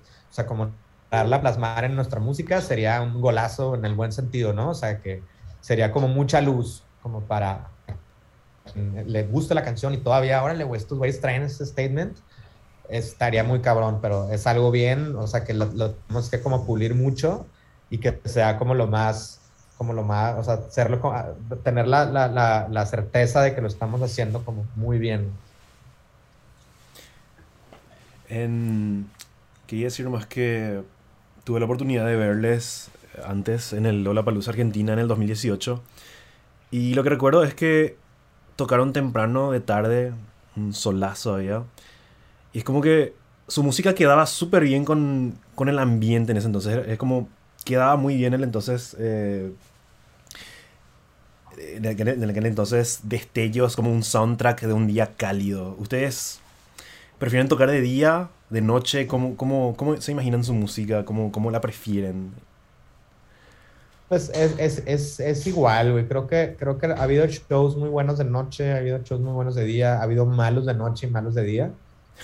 Como 0.45 0.71
darla 1.11 1.41
plasmar 1.41 1.85
en 1.85 1.95
nuestra 1.95 2.19
música 2.19 2.61
sería 2.61 3.01
un 3.01 3.21
golazo 3.21 3.75
en 3.75 3.85
el 3.85 3.95
buen 3.95 4.11
sentido, 4.11 4.53
¿no? 4.53 4.69
O 4.69 4.75
sea, 4.75 4.99
que 5.01 5.23
sería 5.61 5.91
como 5.91 6.07
mucha 6.07 6.41
luz, 6.41 6.83
como 7.01 7.21
para 7.21 7.69
le 8.75 9.23
guste 9.23 9.55
la 9.55 9.63
canción 9.63 9.93
y 9.93 9.97
todavía, 9.97 10.43
órale, 10.43 10.63
güey, 10.63 10.79
estos 10.79 10.97
güeyes 10.97 11.19
traen 11.21 11.43
ese 11.43 11.65
statement, 11.65 12.17
estaría 12.87 13.43
muy 13.43 13.61
cabrón, 13.61 13.99
pero 14.01 14.29
es 14.31 14.47
algo 14.47 14.71
bien, 14.71 15.15
o 15.15 15.27
sea, 15.27 15.43
que 15.43 15.53
lo, 15.53 15.65
lo, 15.65 15.91
tenemos 15.91 16.29
que 16.29 16.41
como 16.41 16.65
pulir 16.65 16.95
mucho 16.95 17.45
y 17.89 17.99
que 17.99 18.19
sea 18.25 18.57
como 18.57 18.75
lo 18.75 18.87
más, 18.87 19.39
como 19.77 19.93
lo 19.93 20.03
más, 20.03 20.37
o 20.37 20.43
sea, 20.43 20.55
hacerlo, 20.55 21.01
tener 21.63 21.87
la, 21.87 22.05
la, 22.05 22.27
la, 22.27 22.67
la 22.69 22.85
certeza 22.85 23.41
de 23.41 23.55
que 23.55 23.61
lo 23.61 23.67
estamos 23.67 24.01
haciendo 24.01 24.43
como 24.43 24.65
muy 24.75 24.99
bien. 24.99 25.31
En, 28.27 29.09
quería 29.69 29.85
decir 29.85 30.09
más 30.09 30.25
que 30.25 30.81
tuve 31.43 31.59
la 31.59 31.65
oportunidad 31.65 32.03
de 32.07 32.15
verles 32.15 32.89
antes 33.23 33.71
en 33.71 33.85
el 33.85 34.03
Lollapalooza 34.03 34.49
Argentina 34.49 34.93
en 34.93 34.99
el 34.99 35.07
2018. 35.07 35.79
Y 36.71 36.95
lo 36.95 37.03
que 37.03 37.09
recuerdo 37.09 37.43
es 37.43 37.53
que 37.53 37.95
tocaron 38.55 38.93
temprano 38.93 39.51
de 39.51 39.59
tarde, 39.59 40.11
un 40.55 40.73
solazo 40.73 41.35
allá. 41.35 41.63
Y 42.51 42.59
es 42.59 42.63
como 42.63 42.81
que 42.81 43.13
su 43.47 43.61
música 43.61 43.93
quedaba 43.93 44.25
súper 44.25 44.63
bien 44.63 44.85
con, 44.85 45.37
con, 45.53 45.69
el 45.69 45.77
ambiente 45.77 46.31
en 46.31 46.39
ese 46.39 46.47
entonces. 46.47 46.87
Es 46.87 46.97
como 46.97 47.29
quedaba 47.63 47.95
muy 47.95 48.15
bien 48.15 48.33
el 48.33 48.43
entonces. 48.43 48.95
Eh, 48.99 49.53
en, 51.59 51.85
aquel, 51.85 52.45
entonces, 52.47 53.01
destellos 53.03 53.75
como 53.75 53.91
un 53.91 54.01
soundtrack 54.01 54.61
de 54.61 54.73
un 54.73 54.87
día 54.87 55.13
cálido. 55.15 55.75
¿Ustedes 55.77 56.39
prefieren 57.19 57.47
tocar 57.49 57.69
de 57.69 57.81
día, 57.81 58.29
de 58.49 58.61
noche? 58.61 59.07
¿Cómo, 59.07 59.35
cómo, 59.35 59.75
cómo 59.77 59.99
se 60.01 60.11
imaginan 60.11 60.43
su 60.43 60.53
música? 60.53 61.05
¿Cómo, 61.05 61.31
cómo 61.31 61.51
la 61.51 61.61
prefieren? 61.61 62.33
Pues 64.07 64.29
es, 64.33 64.57
es, 64.57 64.83
es, 64.87 65.19
es 65.19 65.47
igual, 65.47 65.91
güey. 65.91 66.07
Creo 66.07 66.25
que, 66.27 66.55
creo 66.57 66.77
que 66.79 66.87
ha 66.87 67.03
habido 67.03 67.25
shows 67.27 67.77
muy 67.77 67.89
buenos 67.89 68.17
de 68.17 68.25
noche, 68.25 68.73
ha 68.73 68.77
habido 68.77 68.97
shows 69.03 69.21
muy 69.21 69.33
buenos 69.33 69.53
de 69.55 69.65
día, 69.65 69.99
ha 69.99 70.03
habido 70.03 70.25
malos 70.25 70.65
de 70.65 70.73
noche 70.73 71.07
y 71.07 71.11
malos 71.11 71.35
de 71.35 71.43
día. 71.43 71.71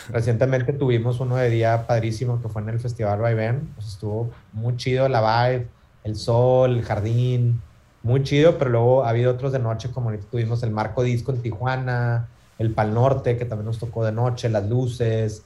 Recientemente 0.09 0.73
tuvimos 0.73 1.19
uno 1.19 1.35
de 1.35 1.49
día 1.49 1.85
padrísimo 1.87 2.41
que 2.41 2.49
fue 2.49 2.61
en 2.63 2.69
el 2.69 2.79
Festival 2.79 3.19
Vaivén. 3.19 3.71
Pues 3.75 3.87
estuvo 3.87 4.31
muy 4.51 4.75
chido 4.77 5.07
la 5.07 5.21
vibe, 5.21 5.67
el 6.03 6.15
sol, 6.15 6.77
el 6.77 6.83
jardín, 6.83 7.61
muy 8.01 8.23
chido, 8.23 8.57
pero 8.57 8.71
luego 8.71 9.03
ha 9.03 9.09
habido 9.09 9.31
otros 9.31 9.51
de 9.51 9.59
noche, 9.59 9.91
como 9.91 10.11
tuvimos 10.17 10.63
el 10.63 10.71
Marco 10.71 11.03
Disco 11.03 11.31
en 11.31 11.41
Tijuana, 11.41 12.27
el 12.59 12.71
Pal 12.71 12.93
Norte, 12.93 13.37
que 13.37 13.45
también 13.45 13.65
nos 13.65 13.79
tocó 13.79 14.05
de 14.05 14.11
noche, 14.11 14.49
las 14.49 14.67
luces. 14.67 15.43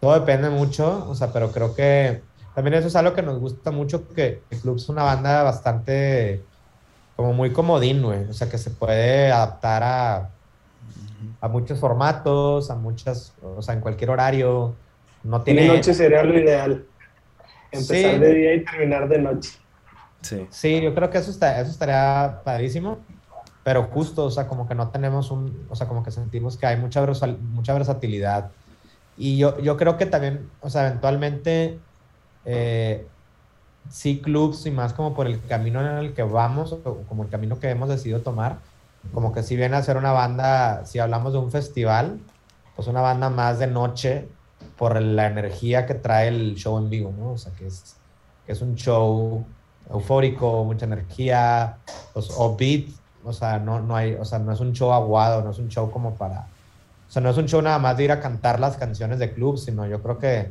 Todo 0.00 0.14
depende 0.14 0.48
mucho, 0.50 1.06
o 1.08 1.14
sea, 1.14 1.32
pero 1.32 1.50
creo 1.50 1.74
que 1.74 2.22
también 2.54 2.74
eso 2.74 2.88
es 2.88 2.96
algo 2.96 3.14
que 3.14 3.22
nos 3.22 3.38
gusta 3.38 3.70
mucho, 3.70 4.08
que 4.08 4.42
el 4.50 4.60
club 4.60 4.76
es 4.76 4.88
una 4.88 5.02
banda 5.02 5.42
bastante, 5.42 6.42
como 7.16 7.32
muy 7.32 7.52
comodín, 7.52 8.02
güey. 8.02 8.24
O 8.28 8.32
sea, 8.32 8.48
que 8.48 8.58
se 8.58 8.70
puede 8.70 9.32
adaptar 9.32 9.82
a 9.82 10.30
a 11.40 11.48
muchos 11.48 11.78
formatos, 11.78 12.70
a 12.70 12.74
muchas, 12.74 13.32
o 13.42 13.62
sea, 13.62 13.74
en 13.74 13.80
cualquier 13.80 14.10
horario. 14.10 14.74
No 15.22 15.42
tiene... 15.42 15.62
De 15.62 15.68
noche 15.68 15.94
sería 15.94 16.22
lo 16.22 16.38
ideal. 16.38 16.84
Empezar 17.70 18.18
de 18.18 18.34
día 18.34 18.54
y 18.54 18.64
terminar 18.64 19.08
de 19.08 19.18
noche. 19.18 19.52
Sí. 20.22 20.46
Sí, 20.50 20.80
yo 20.80 20.94
creo 20.94 21.10
que 21.10 21.18
eso, 21.18 21.30
está, 21.30 21.60
eso 21.60 21.70
estaría 21.70 22.40
padrísimo, 22.44 22.98
pero 23.62 23.84
justo, 23.84 24.24
o 24.24 24.30
sea, 24.30 24.48
como 24.48 24.66
que 24.66 24.74
no 24.74 24.88
tenemos 24.88 25.30
un, 25.30 25.66
o 25.68 25.76
sea, 25.76 25.86
como 25.86 26.02
que 26.02 26.10
sentimos 26.10 26.56
que 26.56 26.66
hay 26.66 26.76
mucha, 26.76 27.06
mucha 27.40 27.74
versatilidad. 27.74 28.50
Y 29.18 29.36
yo, 29.36 29.58
yo 29.58 29.76
creo 29.76 29.96
que 29.96 30.06
también, 30.06 30.48
o 30.60 30.70
sea, 30.70 30.86
eventualmente, 30.86 31.78
eh, 32.44 33.06
sí, 33.90 34.20
clubs 34.20 34.64
y 34.66 34.70
más 34.70 34.92
como 34.92 35.14
por 35.14 35.26
el 35.26 35.44
camino 35.44 35.80
en 35.80 35.98
el 35.98 36.14
que 36.14 36.22
vamos, 36.22 36.72
o 36.72 37.02
como 37.08 37.24
el 37.24 37.28
camino 37.28 37.58
que 37.58 37.68
hemos 37.68 37.88
decidido 37.88 38.20
tomar, 38.20 38.58
como 39.12 39.32
que 39.32 39.42
si 39.42 39.56
viene 39.56 39.76
a 39.76 39.82
ser 39.82 39.96
una 39.96 40.12
banda, 40.12 40.84
si 40.86 40.98
hablamos 41.00 41.32
de 41.32 41.40
un 41.40 41.50
festival, 41.50 42.20
pues 42.76 42.86
una 42.86 43.00
banda 43.00 43.28
más 43.28 43.58
de 43.58 43.66
noche 43.66 44.28
por 44.76 45.00
la 45.02 45.26
energía 45.26 45.86
que 45.86 45.94
trae 45.94 46.28
el 46.28 46.54
show 46.54 46.78
en 46.78 46.88
vivo, 46.88 47.12
¿no? 47.18 47.32
O 47.32 47.38
sea, 47.38 47.52
que 47.52 47.66
es, 47.66 47.96
es 48.46 48.62
un 48.62 48.76
show 48.76 49.44
eufórico, 49.90 50.64
mucha 50.64 50.86
energía, 50.86 51.78
pues 52.12 52.28
beat, 52.58 52.86
o 53.24 53.32
sea, 53.32 53.58
no, 53.58 53.80
no 53.80 53.96
hay, 53.96 54.14
o 54.14 54.24
sea, 54.24 54.38
no 54.38 54.52
es 54.52 54.60
un 54.60 54.72
show 54.72 54.92
aguado, 54.92 55.42
no 55.42 55.50
es 55.50 55.58
un 55.58 55.68
show 55.68 55.90
como 55.90 56.14
para, 56.14 56.46
o 57.08 57.10
sea, 57.10 57.22
no 57.22 57.30
es 57.30 57.38
un 57.38 57.46
show 57.46 57.62
nada 57.62 57.78
más 57.78 57.96
de 57.96 58.04
ir 58.04 58.12
a 58.12 58.20
cantar 58.20 58.60
las 58.60 58.76
canciones 58.76 59.18
de 59.18 59.32
club, 59.32 59.56
sino 59.56 59.86
yo 59.86 60.02
creo 60.02 60.18
que 60.18 60.50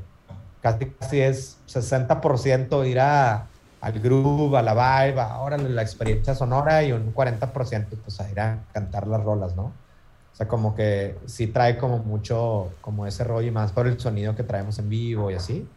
casi, 0.62 0.88
casi 0.88 1.22
es 1.22 1.58
60% 1.68 2.88
ir 2.88 3.00
a, 3.00 3.46
al 3.80 4.00
groove, 4.00 4.58
a 4.58 4.64
la 4.64 4.74
vibe, 4.74 5.22
ahora 5.22 5.58
la 5.58 5.84
experiencia 5.84 6.34
sonora 6.34 6.84
y 6.84 6.92
un 6.92 7.14
40% 7.14 7.86
pues 8.04 8.20
a 8.20 8.30
ir 8.32 8.40
a 8.40 8.64
cantar 8.74 9.06
las 9.08 9.24
rolas, 9.24 9.56
¿no? 9.56 9.66
O 9.66 10.36
sea, 10.38 10.48
como 10.48 10.76
que 10.76 11.18
sí 11.26 11.48
trae 11.48 11.78
como 11.78 12.00
mucho, 12.00 12.72
como 12.82 13.06
ese 13.06 13.24
rollo 13.24 13.48
y 13.48 13.52
más 13.52 13.72
por 13.72 13.88
el 13.88 14.00
sonido 14.00 14.36
que 14.36 14.44
traemos 14.44 14.80
en 14.80 14.90
vivo 14.90 15.30
y 15.30 15.36
así, 15.36 15.68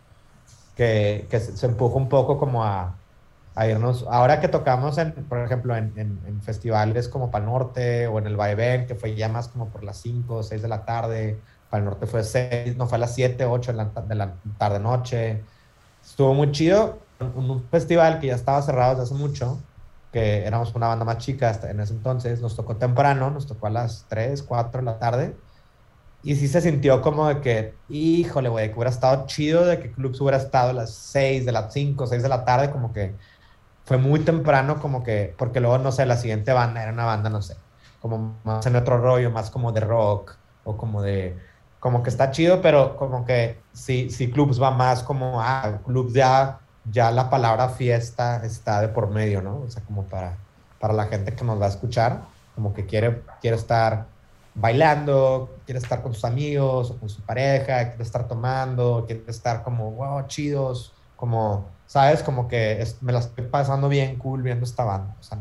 que, 0.77 1.27
que 1.31 1.41
se, 1.41 1.67
empuja 1.67 1.97
un 1.97 2.09
poco 2.09 2.39
como 2.39 2.65
a, 2.65 2.95
a, 3.55 3.67
irnos, 3.67 4.07
ahora 4.09 4.41
que 4.41 4.49
tocamos, 4.49 4.99
en, 4.99 5.13
por 5.13 5.39
ejemplo, 5.39 5.77
en, 5.77 5.93
en, 5.97 6.43
festivales 6.43 7.09
como 7.09 7.31
Pal 7.31 7.47
Norte 7.47 8.07
o 8.07 8.19
en 8.19 8.27
el 8.27 8.37
Vaivén, 8.37 8.87
que 8.87 8.95
fue 8.95 9.15
ya 9.15 9.29
más 9.29 9.49
como 9.49 9.69
por 9.69 9.85
las 9.85 9.99
5 9.99 10.35
o 10.37 10.43
6 10.43 10.63
de 10.63 10.69
la 10.69 10.85
tarde, 10.85 11.41
Pal 11.71 11.85
Norte 11.85 12.07
fue 12.07 12.25
6, 12.25 12.77
no 12.77 12.87
fue 12.87 12.97
a 12.97 13.01
las 13.01 13.15
7, 13.15 13.45
8 13.45 13.73
de 13.73 13.77
la, 13.77 13.85
de 13.85 14.15
la 14.15 14.35
tarde-noche, 14.59 15.43
estuvo 16.03 16.35
muy 16.35 16.53
chido, 16.53 16.99
un, 17.21 17.65
festival 17.71 18.21
que 18.21 18.29
ya 18.29 18.35
estaba 18.35 18.63
cerrado 18.63 18.93
desde 18.93 19.15
hace 19.15 19.15
mucho, 19.15 19.61
que 20.13 20.45
éramos 20.45 20.75
una 20.75 20.89
banda 20.89 21.05
más 21.05 21.19
chica 21.19 21.51
hasta 21.51 21.71
en 21.71 21.81
ese 21.81 21.93
entonces, 21.93 22.41
nos 22.41 22.57
tocó 22.57 22.77
temprano, 22.77 23.31
nos 23.31 23.47
tocó 23.47 23.67
a 23.67 23.71
las 23.71 24.07
3, 24.09 24.43
4 24.43 24.81
de 24.81 24.85
la 24.85 24.99
tarde. 24.99 25.37
Y 26.23 26.37
sí 26.37 26.49
se 26.49 26.61
sintió 26.61 27.01
como 27.01 27.29
de 27.29 27.41
que, 27.41 27.75
híjole, 27.89 28.51
güey, 28.51 28.69
que 28.69 28.75
hubiera 28.75 28.91
estado 28.91 29.27
chido 29.27 29.65
de 29.65 29.81
que 29.81 29.91
Clubs 29.91 30.21
hubiera 30.21 30.37
estado 30.37 30.71
a 30.71 30.73
las 30.75 30.93
6 30.93 31.47
de 31.47 31.53
las 31.53 31.73
5, 31.73 32.07
6 32.07 32.23
de 32.23 32.29
la 32.29 32.45
tarde, 32.45 32.71
como 32.71 32.93
que 32.93 33.15
fue 33.85 33.99
muy 33.99 34.21
temprano, 34.21 34.81
como 34.81 35.03
que, 35.03 35.35
porque 35.37 35.61
luego, 35.61 35.79
no 35.79 35.93
sé, 35.93 36.07
la 36.07 36.17
siguiente 36.17 36.53
banda 36.53 36.83
era 36.83 36.93
una 36.93 37.05
banda, 37.05 37.31
no 37.31 37.43
sé, 37.43 37.57
como 38.01 38.37
más 38.45 38.65
en 38.67 38.77
otro 38.77 38.99
rollo, 38.99 39.31
más 39.31 39.51
como 39.51 39.73
de 39.73 39.81
rock, 39.81 40.37
o 40.65 40.77
como 40.77 41.03
de, 41.03 41.39
como 41.81 42.03
que 42.03 42.11
está 42.11 42.31
chido, 42.31 42.61
pero 42.63 42.97
como 42.97 43.25
que 43.25 43.59
si, 43.73 44.11
si 44.11 44.31
Clubs 44.31 44.63
va 44.63 44.71
más 44.71 45.03
como, 45.03 45.41
ah, 45.41 45.81
Clubs 45.85 46.13
ya 46.13 46.61
ya 46.85 47.11
la 47.11 47.31
palabra 47.31 47.69
fiesta 47.69 48.45
está 48.45 48.81
de 48.81 48.89
por 48.89 49.11
medio, 49.11 49.43
¿no? 49.43 49.61
O 49.61 49.69
sea, 49.69 49.83
como 49.83 50.05
para, 50.05 50.37
para 50.79 50.95
la 50.95 51.07
gente 51.07 51.35
que 51.35 51.45
nos 51.45 51.61
va 51.61 51.67
a 51.67 51.71
escuchar, 51.71 52.23
como 52.55 52.73
que 52.73 52.87
quiere, 52.87 53.23
quiere 53.41 53.57
estar 53.57 54.07
bailando, 54.55 55.59
quiere 55.65 55.79
estar 55.79 56.03
con 56.03 56.15
sus 56.15 56.25
amigos 56.25 56.91
o 56.91 56.99
con 56.99 57.09
su 57.09 57.23
pareja, 57.23 57.89
quiere 57.89 58.03
estar 58.03 58.27
tomando, 58.27 59.05
quiere 59.07 59.23
estar 59.29 59.63
como, 59.63 59.91
wow, 59.93 60.27
chidos, 60.27 60.93
como, 61.17 61.67
¿sabes? 61.91 62.23
Como 62.23 62.47
que 62.47 62.87
me 63.01 63.13
la 63.13 63.19
estoy 63.19 63.47
pasando 63.47 63.89
bien 63.89 64.15
cool 64.15 64.43
viendo 64.43 64.65
esta 64.65 64.85
banda. 64.85 65.17
O 65.19 65.23
sea, 65.25 65.39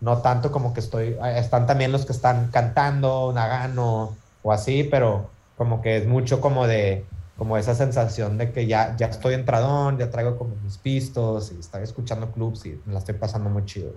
no 0.00 0.18
tanto 0.18 0.52
como 0.52 0.72
que 0.72 0.78
estoy, 0.78 1.16
están 1.34 1.66
también 1.66 1.90
los 1.90 2.06
que 2.06 2.12
están 2.12 2.52
cantando, 2.52 3.32
Nagano 3.34 4.16
o 4.44 4.52
así, 4.52 4.84
pero 4.84 5.28
como 5.56 5.82
que 5.82 5.96
es 5.96 6.06
mucho 6.06 6.40
como 6.40 6.68
de, 6.68 7.04
como 7.36 7.56
esa 7.56 7.74
sensación 7.74 8.38
de 8.38 8.52
que 8.52 8.68
ya, 8.68 8.94
ya 8.96 9.06
estoy 9.06 9.34
entradón, 9.34 9.98
ya 9.98 10.08
traigo 10.08 10.38
como 10.38 10.54
mis 10.62 10.78
pistos 10.78 11.50
y 11.50 11.58
estoy 11.58 11.82
escuchando 11.82 12.30
clubs 12.30 12.64
y 12.66 12.80
me 12.86 12.92
la 12.92 13.00
estoy 13.00 13.16
pasando 13.16 13.50
muy 13.50 13.64
chido. 13.64 13.90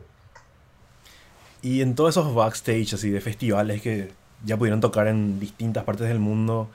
Y 1.61 1.83
en 1.83 1.93
todos 1.93 2.17
esos 2.17 2.33
backstage 2.33 2.95
así 2.95 3.11
de 3.11 3.21
festivales 3.21 3.79
que 3.83 4.11
ya 4.43 4.57
pudieron 4.57 4.81
tocar 4.81 5.05
en 5.05 5.39
distintas 5.39 5.83
partes 5.83 6.07
del 6.07 6.17
mundo, 6.17 6.67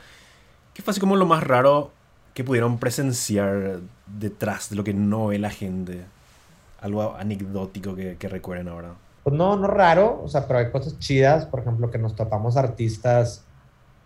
¿qué 0.73 0.83
fue 0.83 0.93
así 0.93 1.01
como 1.01 1.17
lo 1.17 1.27
más 1.27 1.43
raro 1.43 1.91
que 2.37 2.45
pudieron 2.45 2.77
presenciar 2.77 3.81
detrás 4.07 4.69
de 4.69 4.77
lo 4.77 4.85
que 4.85 4.93
no 4.93 5.29
ve 5.29 5.39
la 5.39 5.49
gente? 5.49 6.05
Algo 6.83 7.17
anecdótico 7.17 7.97
que, 7.97 8.19
que 8.19 8.29
recuerden 8.29 8.69
ahora. 8.69 8.91
Pues 9.25 9.35
no, 9.35 9.57
no 9.57 9.67
raro, 9.67 10.21
o 10.23 10.29
sea, 10.29 10.47
pero 10.47 10.59
hay 10.59 10.71
cosas 10.71 10.99
chidas, 10.99 11.47
por 11.47 11.61
ejemplo, 11.61 11.91
que 11.91 11.97
nos 11.97 12.15
topamos 12.15 12.59
artistas 12.59 13.43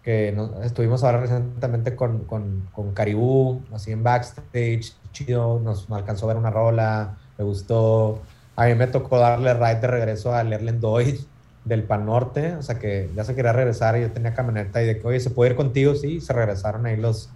que 0.04 0.32
estuvimos 0.62 1.02
ahora 1.02 1.18
recientemente 1.18 1.96
con, 1.96 2.20
con, 2.20 2.68
con, 2.72 2.92
Caribú, 2.92 3.62
así 3.72 3.90
en 3.90 4.04
backstage, 4.04 4.94
chido, 5.10 5.58
nos, 5.58 5.90
alcanzó 5.90 6.26
a 6.26 6.28
ver 6.28 6.36
una 6.36 6.50
rola, 6.50 7.18
me 7.36 7.44
gustó. 7.44 8.22
A 8.54 8.66
mí 8.66 8.76
me 8.76 8.86
tocó 8.86 9.18
darle 9.18 9.54
ride 9.54 9.80
de 9.80 9.86
regreso 9.88 10.32
a 10.32 10.44
Lerlen 10.44 10.80
Doy 10.80 11.20
del 11.64 11.82
Pan 11.82 12.06
Norte, 12.06 12.54
o 12.54 12.62
sea 12.62 12.78
que 12.78 13.10
ya 13.16 13.24
se 13.24 13.34
quería 13.34 13.52
regresar 13.52 13.98
y 13.98 14.02
yo 14.02 14.12
tenía 14.12 14.34
camioneta 14.34 14.80
y 14.80 14.86
de 14.86 15.00
que, 15.00 15.06
oye, 15.08 15.18
¿se 15.18 15.30
puede 15.30 15.50
ir 15.50 15.56
contigo? 15.56 15.96
Sí, 15.96 16.20
se 16.20 16.32
regresaron 16.32 16.86
ahí 16.86 16.96
los, 16.96 17.28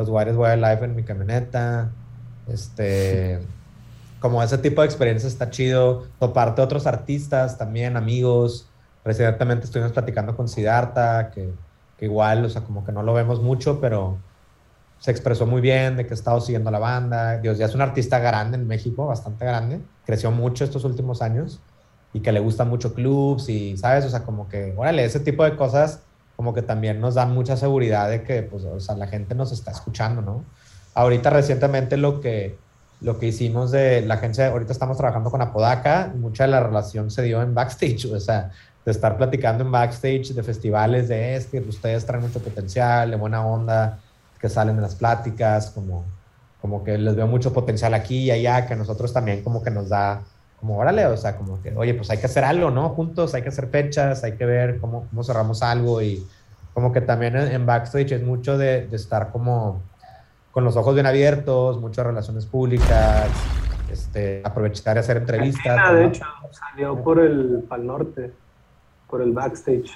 los 0.00 0.08
Wires 0.08 0.36
Wildlife 0.36 0.84
en 0.84 0.96
mi 0.96 1.02
camioneta. 1.02 1.90
Este, 2.48 3.40
como 4.18 4.42
ese 4.42 4.58
tipo 4.58 4.82
de 4.82 4.86
experiencia 4.86 5.28
está 5.28 5.50
chido. 5.50 6.06
Toparte 6.18 6.62
otros 6.62 6.86
artistas 6.86 7.58
también, 7.58 7.96
amigos. 7.96 8.68
Recientemente 9.04 9.66
estuvimos 9.66 9.92
platicando 9.92 10.36
con 10.36 10.48
Siddhartha, 10.48 11.30
que 11.30 11.52
igual, 12.00 12.44
o 12.44 12.48
sea, 12.48 12.62
como 12.62 12.84
que 12.84 12.92
no 12.92 13.02
lo 13.02 13.12
vemos 13.12 13.40
mucho, 13.40 13.80
pero 13.80 14.18
se 14.98 15.10
expresó 15.10 15.46
muy 15.46 15.60
bien 15.60 15.96
de 15.96 16.06
que 16.06 16.12
ha 16.12 16.14
estado 16.14 16.40
siguiendo 16.40 16.70
la 16.70 16.78
banda. 16.78 17.38
Dios, 17.38 17.58
ya 17.58 17.66
es 17.66 17.74
un 17.74 17.80
artista 17.80 18.18
grande 18.18 18.56
en 18.56 18.66
México, 18.66 19.06
bastante 19.06 19.44
grande. 19.44 19.80
Creció 20.04 20.30
mucho 20.30 20.64
estos 20.64 20.84
últimos 20.84 21.22
años 21.22 21.60
y 22.12 22.20
que 22.20 22.32
le 22.32 22.40
gustan 22.40 22.68
mucho 22.68 22.92
clubs 22.94 23.48
y, 23.48 23.76
¿sabes? 23.76 24.04
O 24.04 24.10
sea, 24.10 24.24
como 24.24 24.48
que, 24.48 24.74
órale, 24.76 25.04
ese 25.04 25.20
tipo 25.20 25.44
de 25.44 25.56
cosas 25.56 26.02
como 26.40 26.54
que 26.54 26.62
también 26.62 27.02
nos 27.02 27.16
dan 27.16 27.34
mucha 27.34 27.54
seguridad 27.54 28.08
de 28.08 28.22
que, 28.22 28.42
pues, 28.42 28.64
o 28.64 28.80
sea, 28.80 28.94
la 28.94 29.06
gente 29.06 29.34
nos 29.34 29.52
está 29.52 29.72
escuchando, 29.72 30.22
¿no? 30.22 30.42
Ahorita 30.94 31.28
recientemente 31.28 31.98
lo 31.98 32.22
que, 32.22 32.56
lo 33.02 33.18
que 33.18 33.26
hicimos 33.26 33.72
de 33.72 34.00
la 34.00 34.14
agencia, 34.14 34.46
ahorita 34.46 34.72
estamos 34.72 34.96
trabajando 34.96 35.30
con 35.30 35.42
Apodaca, 35.42 36.10
mucha 36.16 36.44
de 36.44 36.52
la 36.52 36.60
relación 36.60 37.10
se 37.10 37.20
dio 37.20 37.42
en 37.42 37.52
backstage, 37.52 38.06
o 38.14 38.18
sea, 38.18 38.52
de 38.86 38.90
estar 38.90 39.18
platicando 39.18 39.64
en 39.64 39.70
backstage 39.70 40.32
de 40.32 40.42
festivales 40.42 41.08
de 41.08 41.36
este, 41.36 41.60
ustedes 41.60 42.06
traen 42.06 42.22
mucho 42.22 42.40
potencial, 42.40 43.10
de 43.10 43.16
buena 43.18 43.44
onda, 43.44 43.98
que 44.40 44.48
salen 44.48 44.76
en 44.76 44.80
las 44.80 44.94
pláticas, 44.94 45.68
como, 45.68 46.06
como 46.62 46.82
que 46.82 46.96
les 46.96 47.16
veo 47.16 47.26
mucho 47.26 47.52
potencial 47.52 47.92
aquí 47.92 48.16
y 48.16 48.30
allá, 48.30 48.66
que 48.66 48.76
nosotros 48.76 49.12
también 49.12 49.44
como 49.44 49.62
que 49.62 49.70
nos 49.70 49.90
da, 49.90 50.22
como 50.60 50.76
órale, 50.76 51.06
o 51.06 51.16
sea, 51.16 51.36
como 51.36 51.60
que, 51.62 51.74
oye, 51.74 51.94
pues 51.94 52.10
hay 52.10 52.18
que 52.18 52.26
hacer 52.26 52.44
algo, 52.44 52.70
¿no? 52.70 52.90
Juntos, 52.90 53.34
hay 53.34 53.42
que 53.42 53.48
hacer 53.48 53.68
fechas, 53.68 54.22
hay 54.22 54.32
que 54.32 54.44
ver 54.44 54.78
cómo, 54.78 55.06
cómo 55.08 55.24
cerramos 55.24 55.62
algo 55.62 56.02
y 56.02 56.24
como 56.74 56.92
que 56.92 57.00
también 57.00 57.34
en, 57.36 57.66
backstage 57.66 58.12
es 58.12 58.22
mucho 58.22 58.58
de, 58.58 58.86
de 58.86 58.96
estar 58.96 59.30
como 59.32 59.82
con 60.52 60.64
los 60.64 60.76
ojos 60.76 60.94
bien 60.94 61.06
abiertos, 61.06 61.80
muchas 61.80 62.06
relaciones 62.06 62.44
públicas, 62.44 63.28
este, 63.90 64.42
aprovechar 64.44 64.96
y 64.96 65.00
hacer 65.00 65.16
entrevistas. 65.16 65.92
de 65.94 66.06
hecho, 66.06 66.24
salió 66.50 67.02
por 67.02 67.20
el 67.20 67.64
Pal 67.68 67.86
Norte, 67.86 68.32
por 69.08 69.22
el 69.22 69.32
backstage. 69.32 69.90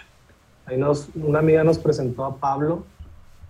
Ahí 0.67 0.79
nos, 0.79 1.09
una 1.15 1.41
amiga 1.41 1.63
nos 1.63 1.79
presentó 1.79 2.25
a 2.25 2.37
Pablo 2.37 2.85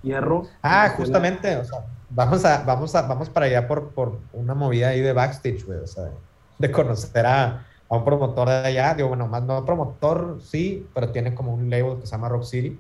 Hierro. 0.02 0.44
Ah, 0.62 0.92
justamente, 0.96 1.56
o 1.56 1.64
sea, 1.64 1.84
vamos, 2.10 2.44
a, 2.44 2.64
vamos, 2.64 2.94
a, 2.94 3.02
vamos 3.02 3.28
para 3.28 3.46
allá 3.46 3.68
por, 3.68 3.90
por 3.90 4.18
una 4.32 4.54
movida 4.54 4.88
ahí 4.88 5.00
de 5.00 5.12
backstage, 5.12 5.64
güey, 5.64 5.78
o 5.78 5.86
sea, 5.86 6.10
de 6.58 6.70
conocer 6.70 7.26
a, 7.26 7.66
a, 7.88 7.96
un 7.96 8.04
promotor 8.04 8.48
de 8.48 8.56
allá, 8.56 8.94
digo, 8.94 9.08
bueno, 9.08 9.26
más 9.28 9.42
no 9.42 9.64
promotor, 9.64 10.40
sí, 10.42 10.86
pero 10.94 11.10
tiene 11.10 11.34
como 11.34 11.54
un 11.54 11.70
label 11.70 11.98
que 12.00 12.06
se 12.06 12.12
llama 12.12 12.28
Rock 12.28 12.44
City, 12.44 12.78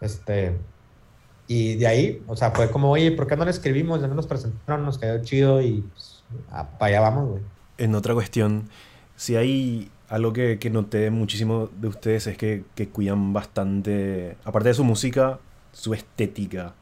este, 0.00 0.56
y 1.46 1.76
de 1.76 1.86
ahí, 1.86 2.22
o 2.26 2.36
sea, 2.36 2.50
fue 2.50 2.70
como, 2.70 2.90
oye, 2.90 3.12
¿por 3.12 3.26
qué 3.26 3.36
no 3.36 3.44
le 3.44 3.50
escribimos? 3.50 4.00
Ya 4.00 4.06
no 4.06 4.14
nos 4.14 4.26
presentaron, 4.26 4.84
nos 4.84 4.98
quedó 4.98 5.22
chido 5.22 5.60
y 5.60 5.82
pues, 5.82 6.24
para 6.78 6.86
allá 6.86 7.00
vamos, 7.00 7.28
güey. 7.28 7.42
En 7.76 7.94
otra 7.94 8.14
cuestión, 8.14 8.68
si 9.16 9.36
hay 9.36 9.90
algo 10.08 10.32
que, 10.32 10.58
que 10.58 10.70
noté 10.70 11.10
muchísimo 11.10 11.68
de 11.80 11.88
ustedes 11.88 12.26
es 12.26 12.38
que, 12.38 12.64
que 12.74 12.88
cuidan 12.88 13.32
bastante, 13.32 14.36
aparte 14.44 14.68
de 14.68 14.74
su 14.74 14.84
música, 14.84 15.38
su 15.72 15.92
estética. 15.92 16.74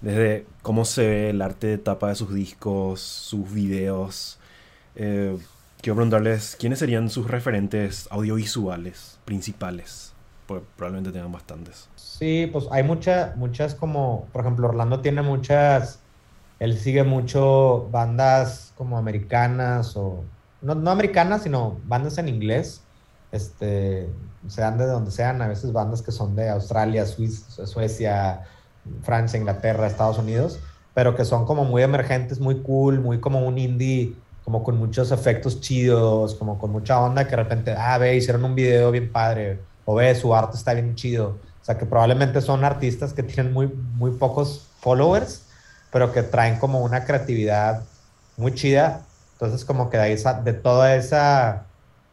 Desde 0.00 0.46
cómo 0.62 0.84
se 0.84 1.06
ve 1.06 1.30
el 1.30 1.42
arte 1.42 1.66
de 1.66 1.78
tapa 1.78 2.08
de 2.08 2.14
sus 2.14 2.32
discos, 2.32 3.00
sus 3.00 3.52
videos. 3.52 4.38
Eh, 4.94 5.36
quiero 5.80 5.96
preguntarles, 5.96 6.56
¿quiénes 6.58 6.78
serían 6.78 7.08
sus 7.08 7.30
referentes 7.30 8.08
audiovisuales 8.10 9.18
principales? 9.24 10.12
Porque 10.46 10.66
probablemente 10.76 11.12
tengan 11.12 11.32
bastantes. 11.32 11.88
Sí, 11.96 12.48
pues 12.52 12.66
hay 12.70 12.82
muchas, 12.82 13.36
muchas 13.36 13.74
como, 13.74 14.26
por 14.32 14.42
ejemplo, 14.42 14.68
Orlando 14.68 15.00
tiene 15.00 15.22
muchas, 15.22 16.00
él 16.58 16.78
sigue 16.78 17.04
mucho 17.04 17.88
bandas 17.90 18.72
como 18.76 18.98
americanas 18.98 19.96
o, 19.96 20.24
no, 20.62 20.74
no 20.74 20.90
americanas, 20.90 21.42
sino 21.42 21.78
bandas 21.84 22.18
en 22.18 22.28
inglés, 22.28 22.82
este, 23.30 24.08
sean 24.48 24.78
de 24.78 24.86
donde 24.86 25.10
sean, 25.10 25.42
a 25.42 25.48
veces 25.48 25.72
bandas 25.72 26.02
que 26.02 26.12
son 26.12 26.34
de 26.34 26.48
Australia, 26.48 27.06
Suiza, 27.06 27.66
Suecia, 27.66 28.42
Francia, 29.02 29.38
Inglaterra, 29.38 29.86
Estados 29.86 30.18
Unidos, 30.18 30.58
pero 30.94 31.14
que 31.14 31.24
son 31.24 31.44
como 31.44 31.64
muy 31.64 31.82
emergentes, 31.82 32.40
muy 32.40 32.62
cool, 32.62 33.00
muy 33.00 33.20
como 33.20 33.46
un 33.46 33.58
indie, 33.58 34.16
como 34.48 34.64
con 34.64 34.78
muchos 34.78 35.12
efectos 35.12 35.60
chidos, 35.60 36.34
como 36.34 36.58
con 36.58 36.72
mucha 36.72 36.98
onda, 36.98 37.24
que 37.24 37.30
de 37.30 37.36
repente, 37.36 37.74
ah, 37.76 37.98
ve, 37.98 38.16
hicieron 38.16 38.44
un 38.44 38.54
video 38.54 38.90
bien 38.90 39.12
padre, 39.12 39.60
o 39.84 39.94
ve, 39.94 40.14
su 40.14 40.34
arte 40.34 40.56
está 40.56 40.72
bien 40.72 40.94
chido 40.94 41.36
sea, 41.68 41.76
que 41.76 41.84
probablemente 41.84 42.40
son 42.40 42.64
artistas 42.64 43.12
que 43.12 43.22
tienen 43.22 43.52
muy, 43.52 43.66
muy 43.66 44.12
pocos 44.12 44.66
followers, 44.80 45.42
pero 45.92 46.12
que 46.12 46.22
traen 46.22 46.58
como 46.58 46.80
una 46.80 47.04
creatividad 47.04 47.82
muy 48.38 48.54
chida. 48.54 49.02
Entonces, 49.34 49.66
como 49.66 49.90
que 49.90 49.98
de, 49.98 50.02
ahí, 50.04 50.16
de 50.44 50.52
toda 50.54 50.96
esa, 50.96 51.66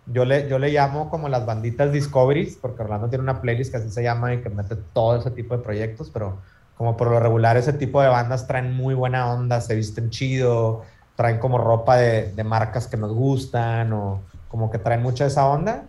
yo 0.08 0.26
le, 0.26 0.50
yo 0.50 0.60
le 0.60 0.72
llamo 0.72 1.10
como 1.10 1.30
las 1.30 1.46
banditas 1.46 1.92
Discoveries, 1.94 2.58
porque 2.58 2.84
Orlando 2.84 3.08
tiene 3.08 3.24
una 3.24 3.42
playlist 3.42 3.72
que 3.72 3.78
así 3.78 3.90
se 3.90 4.04
llama 4.04 4.34
y 4.34 4.42
que 4.42 4.50
mete 4.50 4.76
todo 4.76 5.18
ese 5.18 5.32
tipo 5.32 5.56
de 5.56 5.64
proyectos, 5.64 6.10
pero 6.12 6.38
como 6.78 6.98
por 6.98 7.10
lo 7.10 7.22
regular 7.22 7.56
ese 7.56 7.72
tipo 7.72 8.02
de 8.02 8.10
bandas 8.10 8.48
traen 8.48 8.74
muy 8.74 8.94
buena 8.94 9.32
onda, 9.32 9.62
se 9.62 9.76
visten 9.76 10.10
chido, 10.10 10.84
traen 11.16 11.39
como 11.39 11.57
ropa 11.57 11.97
de, 11.97 12.32
de 12.34 12.43
marcas 12.43 12.88
que 12.88 12.97
nos 12.97 13.13
gustan 13.13 13.93
o 13.93 14.22
como 14.49 14.72
que 14.72 14.80
traen 14.80 15.01
mucha 15.01 15.26
esa 15.26 15.47
onda. 15.47 15.84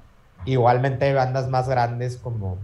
Igualmente 0.44 1.06
hay 1.06 1.14
bandas 1.14 1.48
más 1.48 1.68
grandes 1.68 2.16
como 2.16 2.58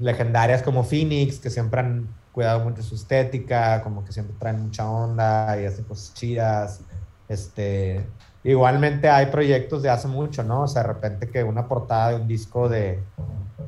legendarias 0.00 0.62
como 0.62 0.84
Phoenix, 0.84 1.38
que 1.38 1.50
siempre 1.50 1.80
han 1.80 2.08
cuidado 2.32 2.60
mucho 2.60 2.82
su 2.82 2.94
estética, 2.94 3.82
como 3.82 4.04
que 4.04 4.12
siempre 4.12 4.34
traen 4.38 4.60
mucha 4.60 4.88
onda 4.88 5.60
y 5.60 5.66
hacen 5.66 5.84
cosas 5.84 6.14
chidas. 6.14 6.80
Este, 7.28 8.04
igualmente 8.44 9.08
hay 9.08 9.26
proyectos 9.26 9.82
de 9.82 9.90
hace 9.90 10.08
mucho, 10.08 10.42
¿no? 10.42 10.62
O 10.62 10.68
sea, 10.68 10.82
de 10.82 10.88
repente 10.88 11.28
que 11.28 11.44
una 11.44 11.68
portada 11.68 12.10
de 12.10 12.16
un 12.16 12.28
disco 12.28 12.68
de, 12.68 13.02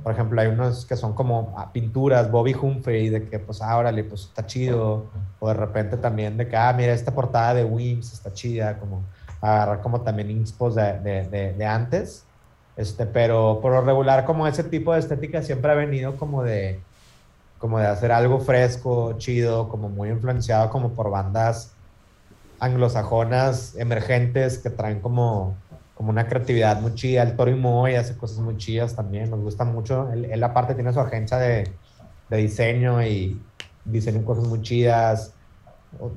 por 0.03 0.13
ejemplo, 0.13 0.41
hay 0.41 0.49
unos 0.49 0.87
que 0.87 0.97
son 0.97 1.15
como 1.15 1.55
ah, 1.57 1.73
pinturas, 1.73 2.31
Bobby 2.31 2.55
Humphrey, 2.55 3.09
de 3.09 3.29
que 3.29 3.39
pues, 3.39 3.63
ah, 3.63 3.77
órale, 3.77 4.05
pues 4.05 4.23
está 4.23 4.47
chido. 4.47 5.07
O 5.41 5.49
de 5.49 5.55
repente 5.55 5.97
también 5.97 6.37
de 6.37 6.49
que, 6.49 6.57
ah, 6.57 6.73
mira, 6.73 6.93
esta 6.93 7.13
portada 7.13 7.55
de 7.55 7.65
Wims 7.65 8.13
está 8.13 8.33
chida, 8.33 8.79
como 8.79 9.03
agarrar 9.41 9.81
como 9.81 10.03
también 10.03 10.31
inspos 10.31 10.77
de, 10.77 11.01
de, 11.01 11.53
de 11.53 11.67
antes 11.67 12.25
este, 12.77 13.07
pero 13.07 13.59
por 13.61 13.73
lo 13.73 13.83
regular, 13.83 14.25
como 14.25 14.47
ese 14.47 14.65
tipo 14.65 14.93
de 14.93 15.01
estética 15.01 15.43
siempre 15.43 15.73
ha 15.73 15.75
venido 15.75 16.17
como 16.17 16.43
de, 16.43 16.81
como 17.59 17.79
de 17.79 17.87
hacer 17.87 18.13
algo 18.13 18.41
fresco, 18.41 19.15
chido, 19.19 19.69
como 19.69 19.89
muy 19.89 20.09
influenciado 20.09 20.71
como 20.71 20.91
por 20.91 21.11
bandas 21.11 21.75
anglosajonas 22.61 23.77
emergentes 23.77 24.59
que 24.59 24.71
traen 24.71 25.01
como, 25.01 25.57
como 25.95 26.11
una 26.11 26.27
creatividad 26.27 26.81
muy 26.81 26.95
chida. 26.95 27.23
El 27.23 27.37
Toro 27.37 27.51
y 27.51 27.55
Moy 27.55 27.95
hace 27.95 28.17
cosas 28.17 28.39
muy 28.39 28.57
chidas 28.57 28.95
también, 28.97 29.31
nos 29.31 29.41
gusta 29.41 29.65
mucho. 29.65 30.11
Él, 30.13 30.27
él 30.27 30.43
aparte 30.45 30.75
tiene 30.75 30.93
su 30.93 31.01
agencia 31.01 31.39
de, 31.39 31.73
de 32.31 32.37
diseño 32.37 33.03
y 33.03 33.41
diseña 33.85 34.25
cosas 34.25 34.47
muy 34.47 34.63
chidas 34.63 35.35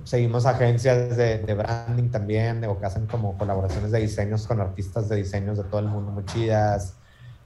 seguimos 0.03 0.45
agencias 0.45 1.17
de, 1.17 1.39
de, 1.39 1.53
branding 1.53 2.09
también, 2.09 2.63
o 2.65 2.80
que 2.80 2.86
hacen 2.86 3.07
como 3.07 3.38
colaboraciones 3.38 3.91
de 3.91 3.99
diseños 3.99 4.47
con 4.47 4.59
artistas 4.61 5.09
de 5.09 5.17
diseños 5.17 5.57
de 5.57 5.63
todo 5.65 5.80
el 5.80 5.88
mundo 5.88 6.11
muy 6.11 6.26
chidas. 6.26 6.95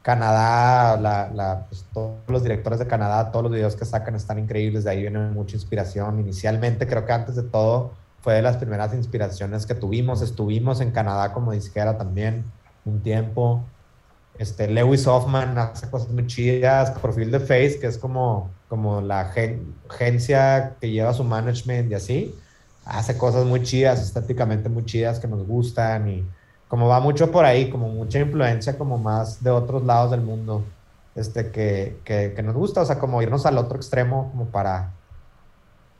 Canadá, 0.02 0.98
la, 0.98 1.30
la, 1.34 1.66
pues, 1.68 1.86
los 2.28 2.44
directores 2.44 2.80
de 2.80 2.88
Canadá, 2.88 3.32
todos 3.32 3.44
los 3.44 3.52
videos 3.52 3.76
que 3.76 3.86
sacan 3.86 4.16
están 4.16 4.40
increíbles, 4.40 4.86
de 4.86 4.92
ahí 4.92 5.02
viene 5.02 5.20
mucha 5.30 5.56
inspiración. 5.56 6.20
Inicialmente, 6.20 6.88
creo 6.88 7.06
que 7.06 7.12
antes 7.12 7.36
de 7.36 7.44
todo, 7.44 7.94
fue 8.22 8.36
de 8.36 8.42
las 8.42 8.58
primeras 8.58 8.94
inspiraciones 8.94 9.66
que 9.66 9.76
tuvimos. 9.76 10.22
Estuvimos 10.22 10.82
en 10.82 10.92
Canadá 10.92 11.34
como 11.34 11.52
disquera 11.52 11.98
también 11.98 12.46
un 12.86 13.02
tiempo. 13.02 13.64
Este, 14.38 14.68
Lewis 14.68 15.06
Hoffman 15.08 15.58
hace 15.58 15.90
cosas 15.90 16.10
muy 16.10 16.28
chidas. 16.28 16.92
Profil 16.92 17.32
de 17.32 17.40
Face, 17.40 17.80
que 17.80 17.88
es 17.88 17.98
como 17.98 18.50
como 18.70 19.02
la 19.02 19.22
agencia 19.90 20.76
que 20.80 20.92
lleva 20.92 21.14
su 21.14 21.24
management 21.24 21.92
y 21.92 21.96
así, 21.96 22.36
hace 22.86 23.18
cosas 23.18 23.46
muy 23.46 23.64
chidas, 23.64 24.02
estéticamente 24.02 24.70
muy 24.70 24.86
chidas 24.86 25.20
que 25.20 25.28
nos 25.28 25.46
gustan 25.46 26.08
y 26.08 26.26
como 26.68 26.88
va 26.88 27.00
mucho 27.00 27.32
por 27.32 27.46
ahí, 27.46 27.72
como 27.72 27.90
mucha 27.90 28.20
influencia 28.20 28.78
como 28.78 29.00
más 29.00 29.44
de 29.44 29.50
otros 29.50 29.84
lados 29.84 30.12
del 30.12 30.22
mundo, 30.22 30.64
este, 31.16 31.50
que, 31.50 32.00
que, 32.06 32.44
nos 32.44 32.54
gusta, 32.54 32.82
o 32.82 32.86
sea, 32.86 33.00
como 33.00 33.24
irnos 33.24 33.48
al 33.48 33.58
otro 33.58 33.76
extremo 33.76 34.30
como 34.30 34.46
para 34.46 34.92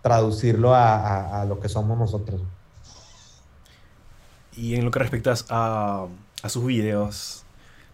traducirlo 0.02 0.74
a, 0.74 1.42
a, 1.42 1.46
lo 1.46 1.60
que 1.60 1.70
somos 1.70 1.98
nosotros. 1.98 2.42
Y 4.56 4.76
en 4.76 4.86
lo 4.86 4.92
que 4.92 5.00
respecta 5.00 5.34
a, 5.50 6.08
a 6.42 6.50
sus 6.50 6.66
videos, 6.66 7.44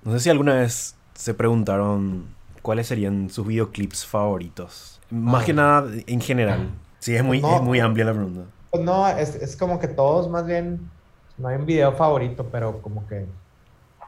no 0.04 0.12
sé 0.14 0.20
si 0.20 0.30
alguna 0.30 0.56
vez 0.56 0.96
se 1.14 1.34
preguntaron 1.34 2.36
¿cuáles 2.66 2.88
serían 2.88 3.30
sus 3.30 3.46
videoclips 3.46 4.08
favoritos? 4.08 5.00
Más 5.12 5.44
ah. 5.44 5.46
que 5.46 5.54
nada 5.54 5.92
en 6.08 6.20
general. 6.20 6.70
Sí, 6.98 7.16
es 7.16 7.24
muy, 7.24 7.38
es 7.38 7.62
muy 7.62 7.80
amplia 7.80 8.06
la 8.06 8.14
pregunta. 8.14 8.42
Pues 8.72 8.84
no, 8.84 9.08
es, 9.08 9.36
es, 9.36 9.56
como 9.56 9.80
que 9.80 9.88
todos 9.88 10.28
más 10.28 10.48
bien, 10.48 10.90
no 11.38 11.48
hay 11.48 11.58
un 11.58 11.68
video 11.68 11.92
favorito, 11.92 12.48
pero 12.52 12.82
como 12.82 13.06
que 13.08 13.28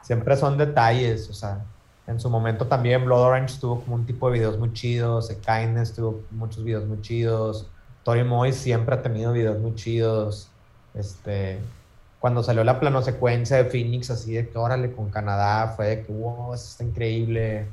siempre 0.02 0.36
son 0.36 0.58
detalles, 0.58 1.30
o 1.30 1.32
sea, 1.32 1.64
en 2.08 2.18
su 2.18 2.28
momento 2.28 2.66
también 2.66 3.04
Blood 3.04 3.20
Orange 3.20 3.60
tuvo 3.60 3.80
como 3.80 3.94
un 3.94 4.04
tipo 4.04 4.28
de 4.28 4.38
videos 4.40 4.58
muy 4.58 4.72
chidos, 4.72 5.28
Kindness 5.46 5.94
tuvo 5.94 6.22
muchos 6.32 6.64
videos 6.64 6.84
muy 6.84 7.00
chidos, 7.00 7.68
Tori 8.04 8.24
Moy 8.24 8.52
siempre 8.52 8.94
ha 8.94 9.02
tenido 9.02 9.32
videos 9.32 9.58
muy 9.58 9.74
chidos, 9.74 10.50
este, 10.94 11.58
cuando 12.20 12.42
salió 12.42 12.64
la 12.64 12.80
plano 12.80 13.02
secuencia 13.02 13.56
de 13.58 13.64
Phoenix, 13.64 14.10
así 14.10 14.34
de 14.34 14.48
que 14.48 14.58
órale 14.58 14.92
con 14.92 15.10
Canadá, 15.10 15.68
fue 15.76 15.86
de 15.86 16.06
que 16.06 16.12
wow, 16.12 16.54
eso 16.54 16.64
está 16.64 16.84
increíble 16.84 17.66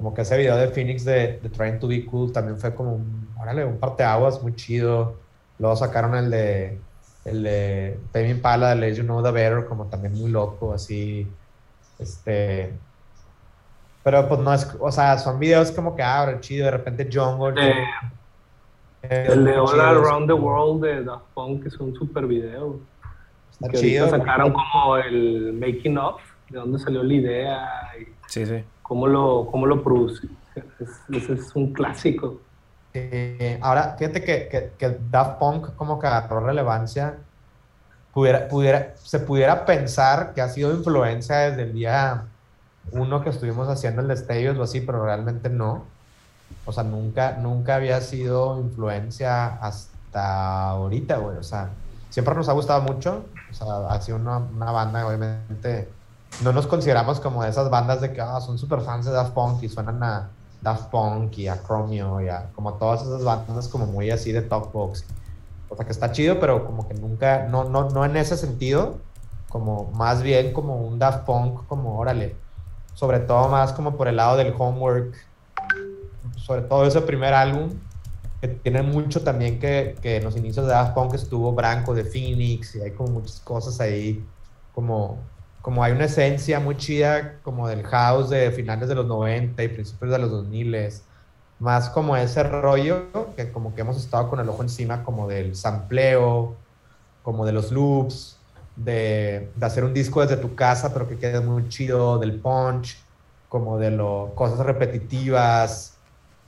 como 0.00 0.14
que 0.14 0.22
ese 0.22 0.38
video 0.38 0.56
de 0.56 0.68
Phoenix 0.68 1.04
de, 1.04 1.38
de 1.42 1.48
Trying 1.50 1.78
to 1.78 1.86
Be 1.86 2.06
Cool 2.06 2.32
también 2.32 2.56
fue 2.56 2.74
como 2.74 2.94
un, 2.94 3.28
órale, 3.38 3.66
un 3.66 3.78
parteaguas 3.78 4.42
muy 4.42 4.54
chido. 4.54 5.18
Luego 5.58 5.76
sacaron 5.76 6.14
el 6.14 6.30
de, 6.30 6.78
el 7.26 7.42
de 7.42 8.00
Tame 8.10 8.30
Impala, 8.30 8.70
de 8.70 8.76
Let 8.76 8.94
You 8.94 9.02
Know 9.02 9.22
The 9.22 9.30
Better, 9.30 9.66
como 9.66 9.88
también 9.88 10.14
muy 10.14 10.30
loco, 10.30 10.72
así, 10.72 11.30
este... 11.98 12.72
Pero 14.02 14.26
pues 14.26 14.40
no 14.40 14.54
es, 14.54 14.66
o 14.80 14.90
sea, 14.90 15.18
son 15.18 15.38
videos 15.38 15.70
como 15.70 15.94
que, 15.94 16.02
ah, 16.02 16.34
chido, 16.40 16.64
de 16.64 16.70
repente 16.70 17.06
Jungle. 17.12 17.62
Eh, 17.62 17.84
el 19.02 19.44
de 19.44 19.58
All 19.58 19.80
Around 19.80 20.26
the 20.26 20.32
World 20.32 20.84
de 20.84 21.04
Daft 21.04 21.24
Punk, 21.34 21.62
que 21.62 21.68
es 21.68 21.78
un 21.78 21.94
super 21.94 22.26
video. 22.26 22.80
Está 23.50 23.68
que 23.68 23.78
chido. 23.78 24.08
Sacaron 24.08 24.52
como 24.52 24.96
el 24.96 25.52
making 25.52 25.98
of, 25.98 26.20
de 26.48 26.58
dónde 26.58 26.78
salió 26.78 27.02
la 27.02 27.14
idea. 27.14 27.68
Y... 28.00 28.04
Sí, 28.26 28.46
sí 28.46 28.64
cómo 28.90 29.06
lo, 29.06 29.46
cómo 29.48 29.66
lo 29.66 29.84
produce. 29.84 30.26
Ese 31.10 31.34
es, 31.34 31.54
un 31.54 31.72
clásico. 31.72 32.40
Eh, 32.92 33.56
ahora, 33.62 33.94
fíjate 33.96 34.24
que, 34.24 34.48
que, 34.48 34.72
que, 34.76 34.98
Daft 35.08 35.38
Punk 35.38 35.76
como 35.76 36.00
que 36.00 36.08
agarró 36.08 36.40
relevancia. 36.40 37.18
Pudiera, 38.12 38.48
pudiera, 38.48 38.94
se 38.96 39.20
pudiera 39.20 39.64
pensar 39.64 40.34
que 40.34 40.40
ha 40.40 40.48
sido 40.48 40.72
influencia 40.72 41.36
desde 41.36 41.62
el 41.62 41.72
día 41.72 42.24
uno 42.90 43.22
que 43.22 43.30
estuvimos 43.30 43.68
haciendo 43.68 44.02
el 44.02 44.08
destello 44.08 44.58
o 44.58 44.64
así, 44.64 44.80
pero 44.80 45.04
realmente 45.04 45.48
no. 45.48 45.84
O 46.64 46.72
sea, 46.72 46.84
nunca, 46.84 47.38
nunca 47.40 47.76
había 47.76 48.00
sido 48.00 48.60
influencia 48.60 49.46
hasta 49.56 50.70
ahorita, 50.70 51.18
güey. 51.18 51.36
O 51.36 51.42
sea, 51.42 51.70
siempre 52.10 52.34
nos 52.34 52.48
ha 52.48 52.52
gustado 52.52 52.82
mucho. 52.82 53.24
O 53.50 53.54
sea, 53.54 53.88
ha 53.88 54.00
sido 54.00 54.18
una, 54.18 54.38
una 54.38 54.70
banda, 54.70 55.06
obviamente. 55.06 55.88
No 56.42 56.52
nos 56.52 56.66
consideramos 56.66 57.20
como 57.20 57.44
esas 57.44 57.70
bandas 57.70 58.00
de 58.00 58.12
que 58.12 58.20
ah, 58.20 58.40
son 58.40 58.56
super 58.58 58.80
fans 58.82 59.06
de 59.06 59.12
Daft 59.12 59.32
Punk 59.32 59.62
y 59.62 59.68
suenan 59.68 60.02
a 60.02 60.28
Daft 60.62 60.90
Punk 60.90 61.36
y 61.38 61.48
a 61.48 61.60
Chromio 61.62 62.20
y 62.20 62.28
a 62.28 62.50
como 62.54 62.74
todas 62.74 63.02
esas 63.02 63.24
bandas 63.24 63.66
como 63.68 63.86
muy 63.86 64.10
así 64.10 64.32
de 64.32 64.42
top 64.42 64.72
box. 64.72 65.04
O 65.68 65.76
sea, 65.76 65.84
que 65.84 65.92
está 65.92 66.12
chido, 66.12 66.38
pero 66.40 66.66
como 66.66 66.86
que 66.86 66.94
nunca, 66.94 67.46
no, 67.48 67.64
no, 67.64 67.90
no 67.90 68.04
en 68.04 68.16
ese 68.16 68.36
sentido, 68.36 68.98
como 69.48 69.90
más 69.92 70.22
bien 70.22 70.52
como 70.52 70.76
un 70.76 70.98
Daft 70.98 71.24
Punk, 71.24 71.66
como 71.66 71.98
órale, 71.98 72.36
sobre 72.94 73.20
todo 73.20 73.48
más 73.48 73.72
como 73.72 73.96
por 73.96 74.08
el 74.08 74.16
lado 74.16 74.36
del 74.36 74.54
homework, 74.56 75.14
sobre 76.44 76.62
todo 76.62 76.86
ese 76.86 77.00
primer 77.02 77.34
álbum, 77.34 77.70
que 78.40 78.48
tiene 78.48 78.82
mucho 78.82 79.22
también 79.22 79.58
que, 79.58 79.96
que 80.00 80.16
en 80.16 80.24
los 80.24 80.36
inicios 80.36 80.66
de 80.66 80.72
Daft 80.72 80.94
Punk 80.94 81.14
estuvo 81.14 81.52
Branco 81.52 81.94
de 81.94 82.04
Phoenix 82.04 82.74
y 82.74 82.80
hay 82.80 82.92
como 82.92 83.12
muchas 83.12 83.40
cosas 83.40 83.78
ahí, 83.80 84.24
como, 84.74 85.18
como 85.60 85.84
hay 85.84 85.92
una 85.92 86.06
esencia 86.06 86.58
muy 86.58 86.76
chida 86.76 87.38
como 87.42 87.68
del 87.68 87.82
house 87.84 88.30
de 88.30 88.50
finales 88.50 88.88
de 88.88 88.94
los 88.94 89.06
90 89.06 89.62
y 89.62 89.68
principios 89.68 90.10
de 90.10 90.18
los 90.18 90.30
2000 90.30 90.88
más 91.58 91.90
como 91.90 92.16
ese 92.16 92.42
rollo 92.42 93.34
que 93.36 93.52
como 93.52 93.74
que 93.74 93.82
hemos 93.82 93.98
estado 93.98 94.30
con 94.30 94.40
el 94.40 94.48
ojo 94.48 94.62
encima 94.62 95.04
como 95.04 95.28
del 95.28 95.54
sampleo, 95.54 96.56
como 97.22 97.44
de 97.44 97.52
los 97.52 97.70
loops, 97.70 98.38
de, 98.76 99.50
de 99.54 99.66
hacer 99.66 99.84
un 99.84 99.92
disco 99.92 100.22
desde 100.22 100.38
tu 100.38 100.54
casa 100.54 100.94
pero 100.94 101.06
que 101.06 101.18
quede 101.18 101.40
muy 101.40 101.68
chido, 101.68 102.18
del 102.18 102.40
punch, 102.40 102.96
como 103.50 103.78
de 103.78 103.90
lo, 103.90 104.32
cosas 104.34 104.64
repetitivas, 104.64 105.89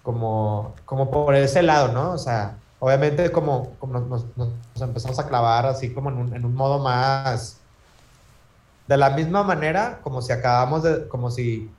como, 0.02 0.74
como 0.84 1.10
por 1.10 1.34
ese 1.34 1.62
lado, 1.62 1.88
¿no? 1.92 2.12
O 2.12 2.18
sea, 2.18 2.58
obviamente 2.78 3.30
como, 3.30 3.74
como 3.78 4.00
nos, 4.00 4.24
nos, 4.36 4.50
empezamos 4.80 5.18
a 5.18 5.28
clavar 5.28 5.66
así 5.66 5.92
como 5.92 6.10
en 6.10 6.18
un, 6.18 6.34
en 6.34 6.44
un, 6.44 6.54
modo 6.54 6.78
más, 6.78 7.58
de 8.88 8.96
la 8.96 9.10
misma 9.10 9.42
manera, 9.44 10.00
como 10.02 10.20
si 10.22 10.32
acabamos 10.32 10.82
de, 10.82 11.06
como 11.08 11.30
si 11.30 11.70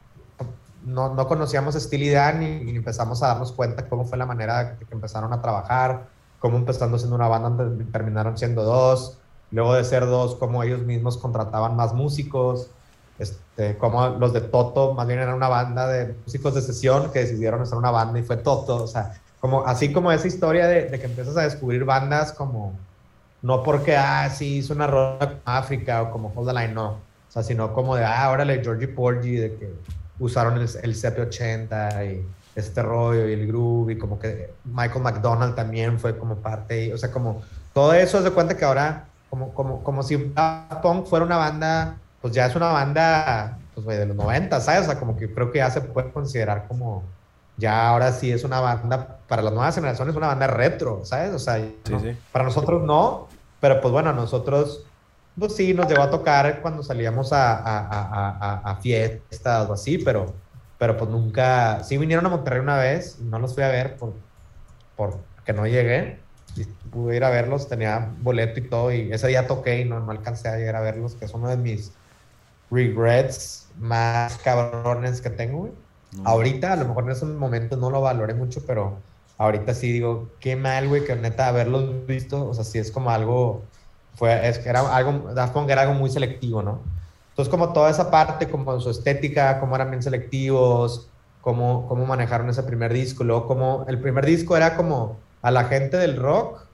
no, 0.86 1.14
no 1.14 1.28
conocíamos 1.28 1.76
Steel 1.76 2.04
y 2.04 2.10
Dan 2.10 2.44
y, 2.44 2.76
empezamos 2.76 3.22
a 3.24 3.28
darnos 3.28 3.52
cuenta 3.52 3.88
cómo 3.90 4.06
fue 4.06 4.18
la 4.18 4.26
manera 4.26 4.78
que, 4.78 4.86
que 4.86 4.94
empezaron 4.94 5.34
a 5.34 5.42
trabajar, 5.42 6.08
cómo 6.40 6.58
empezando 6.58 6.98
siendo 6.98 7.16
una 7.16 7.28
banda 7.28 7.70
terminaron 7.92 8.38
siendo 8.38 8.64
dos, 8.64 9.18
luego 9.52 9.74
de 9.76 9.84
ser 9.84 10.06
dos, 10.06 10.36
cómo 10.36 10.64
ellos 10.64 10.82
mismos 10.82 11.18
contrataban 11.18 11.76
más 11.76 11.94
músicos, 11.94 12.70
este, 13.20 13.78
como 13.78 14.10
los 14.10 14.34
de 14.34 14.42
Toto, 14.42 14.94
más 14.94 15.08
bien 15.08 15.20
era 15.20 15.36
una 15.36 15.48
banda 15.48 15.88
de 15.88 16.16
músicos 16.26 16.56
de 16.56 16.62
sesión 16.62 17.12
que 17.12 17.20
decidieron 17.20 17.62
hacer 17.62 17.78
una 17.78 17.92
banda 17.92 18.20
y 18.20 18.24
fue 18.24 18.38
Toto, 18.38 18.84
o 18.84 18.88
sea, 18.88 19.14
como, 19.40 19.66
así 19.66 19.92
como 19.92 20.12
esa 20.12 20.28
historia 20.28 20.68
de, 20.68 20.90
de 20.90 21.00
que 21.00 21.06
empiezas 21.06 21.38
a 21.38 21.44
descubrir 21.44 21.86
bandas 21.86 22.32
como, 22.32 22.74
no 23.42 23.62
porque, 23.62 23.96
ah, 23.96 24.30
sí, 24.30 24.58
hizo 24.58 24.74
una 24.74 24.88
rola 24.88 25.40
África 25.46 26.02
o 26.02 26.12
como 26.12 26.32
Hold 26.36 26.48
the 26.48 26.54
Line, 26.54 26.74
no, 26.74 26.90
o 26.90 27.00
sea, 27.32 27.44
sino 27.44 27.74
como 27.74 27.96
de, 27.96 28.06
ah, 28.06 28.30
órale, 28.32 28.62
Georgie 28.64 28.88
Porgy, 28.88 29.36
de 29.36 29.56
que 29.56 29.74
usaron 30.20 30.56
el, 30.56 30.62
el 30.62 30.96
CP80 30.96 32.14
y 32.14 32.26
este 32.56 32.82
rollo 32.84 33.28
y 33.28 33.34
el 33.34 33.48
groove 33.48 33.94
y 33.94 33.98
como 33.98 34.20
que 34.20 34.54
Michael 34.64 35.02
McDonald 35.02 35.56
también 35.56 36.00
fue 36.00 36.18
como 36.18 36.38
parte, 36.38 36.86
y, 36.86 36.92
o 36.92 36.98
sea, 36.98 37.12
como 37.12 37.42
todo 37.74 37.94
eso 37.94 38.20
es 38.20 38.24
de 38.24 38.32
cuenta 38.32 38.56
que 38.56 38.66
ahora, 38.66 39.06
como, 39.30 39.54
como, 39.54 39.84
como 39.84 40.04
si 40.04 40.18
Punk 40.18 41.06
fuera 41.06 41.26
una 41.26 41.38
banda 41.38 41.98
pues 42.24 42.34
ya 42.34 42.46
es 42.46 42.56
una 42.56 42.72
banda 42.72 43.60
pues, 43.76 43.86
de 43.86 44.06
los 44.06 44.16
90, 44.16 44.62
¿sabes? 44.62 44.84
O 44.84 44.86
sea, 44.86 44.98
como 44.98 45.18
que 45.18 45.34
creo 45.34 45.52
que 45.52 45.58
ya 45.58 45.70
se 45.70 45.82
puede 45.82 46.10
considerar 46.10 46.70
como, 46.70 47.04
ya 47.58 47.90
ahora 47.90 48.14
sí 48.14 48.32
es 48.32 48.46
una 48.46 48.62
banda, 48.62 49.18
para 49.28 49.42
las 49.42 49.52
nuevas 49.52 49.76
generaciones, 49.76 50.16
una 50.16 50.28
banda 50.28 50.48
retro, 50.48 51.02
¿sabes? 51.04 51.34
O 51.34 51.40
sea, 51.40 51.58
sí, 51.58 51.76
sí. 51.84 52.18
para 52.32 52.46
nosotros 52.46 52.82
no, 52.84 53.28
pero 53.60 53.82
pues 53.82 53.92
bueno, 53.92 54.14
nosotros, 54.14 54.86
pues 55.38 55.54
sí, 55.54 55.74
nos 55.74 55.86
llegó 55.90 56.02
a 56.02 56.10
tocar 56.10 56.62
cuando 56.62 56.82
salíamos 56.82 57.34
a, 57.34 57.58
a, 57.58 57.88
a, 57.90 58.72
a 58.72 58.76
fiestas 58.78 59.70
o 59.70 59.74
así, 59.74 59.98
pero, 59.98 60.34
pero 60.78 60.96
pues 60.96 61.12
nunca, 61.12 61.84
sí 61.84 61.98
vinieron 61.98 62.26
a 62.26 62.30
Monterrey 62.30 62.62
una 62.62 62.78
vez, 62.78 63.20
no 63.20 63.38
los 63.38 63.54
fui 63.54 63.64
a 63.64 63.68
ver 63.68 63.98
por, 63.98 64.14
porque 64.96 65.52
no 65.52 65.68
llegué, 65.68 66.20
y 66.56 66.64
pude 66.90 67.18
ir 67.18 67.26
a 67.26 67.30
verlos, 67.30 67.68
tenía 67.68 68.14
boleto 68.22 68.62
y 68.62 68.70
todo, 68.70 68.94
y 68.94 69.12
ese 69.12 69.28
día 69.28 69.46
toqué 69.46 69.82
y 69.82 69.86
no, 69.86 70.00
no 70.00 70.10
alcancé 70.10 70.48
a 70.48 70.56
llegar 70.56 70.78
a 70.78 70.82
verlos, 70.82 71.16
que 71.16 71.26
es 71.26 71.34
uno 71.34 71.50
de 71.50 71.58
mis 71.58 71.92
regrets 72.74 73.68
más 73.80 74.38
cabrones 74.38 75.22
que 75.22 75.30
tengo, 75.30 75.60
güey. 75.60 75.72
No. 76.14 76.30
Ahorita, 76.30 76.74
a 76.74 76.76
lo 76.76 76.86
mejor 76.86 77.06
en 77.06 77.12
esos 77.12 77.30
momentos 77.30 77.80
no 77.80 77.90
lo 77.90 78.02
valoré 78.02 78.34
mucho, 78.34 78.62
pero 78.66 78.98
ahorita 79.38 79.74
sí 79.74 79.92
digo, 79.92 80.30
qué 80.40 80.56
mal, 80.56 80.88
güey, 80.88 81.04
que 81.04 81.16
neta 81.16 81.48
haberlos 81.48 82.06
visto, 82.06 82.48
o 82.48 82.54
sea, 82.54 82.64
sí 82.64 82.78
es 82.80 82.92
como 82.92 83.10
algo, 83.10 83.64
fue, 84.16 84.48
es 84.48 84.60
que 84.60 84.70
era 84.70 84.82
algo, 84.96 85.34
Daft 85.34 85.54
Punk 85.54 85.70
era 85.70 85.82
algo 85.82 85.94
muy 85.94 86.10
selectivo, 86.10 86.62
¿no? 86.62 86.82
Entonces, 87.30 87.50
como 87.50 87.74
toda 87.74 87.90
esa 87.90 88.12
parte, 88.12 88.48
como 88.48 88.80
su 88.80 88.92
estética, 88.92 89.60
cómo 89.60 89.76
eran 89.76 89.90
bien 89.90 90.04
selectivos, 90.04 91.10
cómo, 91.42 91.88
cómo 91.88 92.06
manejaron 92.06 92.50
ese 92.50 92.62
primer 92.64 92.94
disco, 92.94 93.24
luego 93.24 93.48
como, 93.48 93.86
el 93.88 94.00
primer 94.00 94.26
disco 94.26 94.56
era 94.56 94.76
como 94.76 95.18
a 95.42 95.50
la 95.50 95.66
gente 95.66 95.98
del 95.98 96.18
rock, 96.18 96.66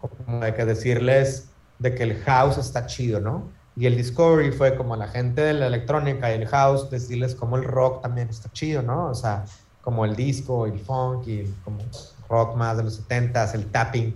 como 0.00 0.40
de 0.40 0.54
que 0.54 0.64
decirles 0.64 1.50
de 1.78 1.94
que 1.94 2.02
el 2.02 2.20
house 2.24 2.58
está 2.58 2.86
chido, 2.86 3.20
¿no? 3.20 3.44
Y 3.78 3.86
el 3.86 3.96
Discovery 3.96 4.50
fue 4.50 4.76
como 4.76 4.96
la 4.96 5.06
gente 5.06 5.40
de 5.40 5.54
la 5.54 5.68
electrónica 5.68 6.34
y 6.34 6.40
el 6.40 6.48
house, 6.48 6.90
decirles 6.90 7.36
como 7.36 7.56
el 7.56 7.62
rock 7.62 8.02
también 8.02 8.28
está 8.28 8.50
chido, 8.50 8.82
¿no? 8.82 9.06
O 9.06 9.14
sea, 9.14 9.44
como 9.82 10.04
el 10.04 10.16
disco, 10.16 10.66
el 10.66 10.80
funk 10.80 11.28
y 11.28 11.44
como 11.64 11.78
rock 12.28 12.56
más 12.56 12.76
de 12.76 12.82
los 12.82 13.08
70s, 13.08 13.54
el 13.54 13.70
tapping, 13.70 14.12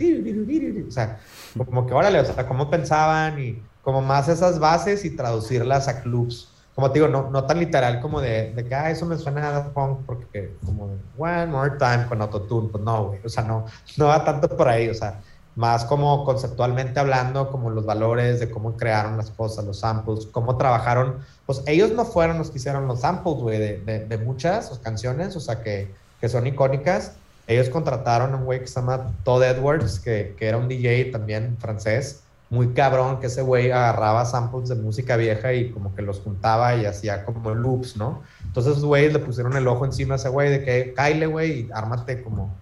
o 0.89 0.91
sea, 0.91 1.21
como 1.57 1.87
que 1.87 1.95
órale, 1.95 2.19
o 2.19 2.25
sea, 2.25 2.47
cómo 2.49 2.69
pensaban 2.69 3.41
y 3.41 3.63
como 3.83 4.03
más 4.03 4.29
esas 4.29 4.59
bases 4.59 5.05
y 5.05 5.15
traducirlas 5.15 5.87
a 5.87 6.03
clubs. 6.03 6.49
Como 6.75 6.91
te 6.91 6.99
digo, 6.99 7.09
no, 7.09 7.31
no 7.31 7.45
tan 7.45 7.61
literal 7.61 8.01
como 8.01 8.21
de, 8.21 8.53
de 8.53 8.65
que, 8.65 8.75
ah, 8.75 8.91
eso 8.91 9.07
me 9.07 9.17
suena 9.17 9.57
a 9.57 9.73
punk 9.73 10.01
porque 10.07 10.57
como 10.67 10.97
one 11.17 11.47
more 11.47 11.77
time 11.79 12.07
con 12.09 12.21
autotune, 12.21 12.69
pues 12.69 12.83
no, 12.83 13.09
güey, 13.09 13.21
o 13.25 13.29
sea, 13.29 13.45
no, 13.45 13.67
no 13.97 14.07
va 14.07 14.25
tanto 14.25 14.49
por 14.57 14.69
ahí, 14.69 14.89
o 14.89 14.95
sea, 14.95 15.21
más 15.55 15.85
como 15.85 16.25
conceptualmente 16.25 16.99
hablando, 16.99 17.51
como 17.51 17.71
los 17.71 17.85
valores 17.85 18.41
de 18.41 18.51
cómo 18.51 18.77
crearon 18.77 19.17
las 19.17 19.31
cosas, 19.31 19.65
los 19.65 19.81
samples, 19.81 20.27
cómo 20.27 20.57
trabajaron. 20.57 21.19
Pues 21.47 21.63
ellos 21.67 21.93
no 21.93 22.05
fueron 22.05 22.39
los 22.39 22.51
que 22.51 22.59
hicieron 22.59 22.87
los 22.87 23.01
samples, 23.01 23.37
güey, 23.37 23.59
de, 23.59 23.79
de, 23.81 24.07
de, 24.07 24.19
muchas 24.19 24.79
canciones, 24.83 25.37
o 25.37 25.41
sea, 25.41 25.63
que, 25.63 25.95
que 26.21 26.29
son 26.29 26.47
icónicas. 26.47 27.13
Ellos 27.47 27.69
contrataron 27.69 28.33
a 28.33 28.37
un 28.37 28.45
güey 28.45 28.61
que 28.61 28.67
se 28.67 28.81
llama 28.81 29.13
Todd 29.25 29.43
Edwards, 29.43 30.01
que, 30.01 30.35
que 30.39 30.49
era 30.49 30.57
un 30.57 30.69
DJ 30.69 31.07
también 31.07 31.57
francés, 31.59 32.23
muy 32.49 32.69
cabrón, 32.69 33.19
que 33.21 33.27
ese 33.27 33.43
güey 33.43 33.71
agarraba 33.71 34.25
samples 34.25 34.69
de 34.69 34.75
música 34.77 35.17
vieja 35.17 35.53
y 35.53 35.71
como 35.71 35.95
que 35.95 36.03
los 36.03 36.21
juntaba 36.21 36.77
y 36.77 36.87
hacía 36.87 37.25
como 37.25 37.55
loops, 37.55 37.97
¿no? 37.97 38.23
Entonces 38.45 38.83
güeyes 38.83 39.13
le 39.13 39.19
pusieron 39.19 39.57
el 39.57 39.67
ojo 39.67 39.85
encima 39.85 40.15
a 40.15 40.17
ese 40.17 40.29
güey 40.29 40.51
de 40.51 40.65
que, 40.65 40.95
caile, 40.95 41.27
güey, 41.27 41.53
y 41.53 41.69
ármate 41.73 42.23
como, 42.23 42.55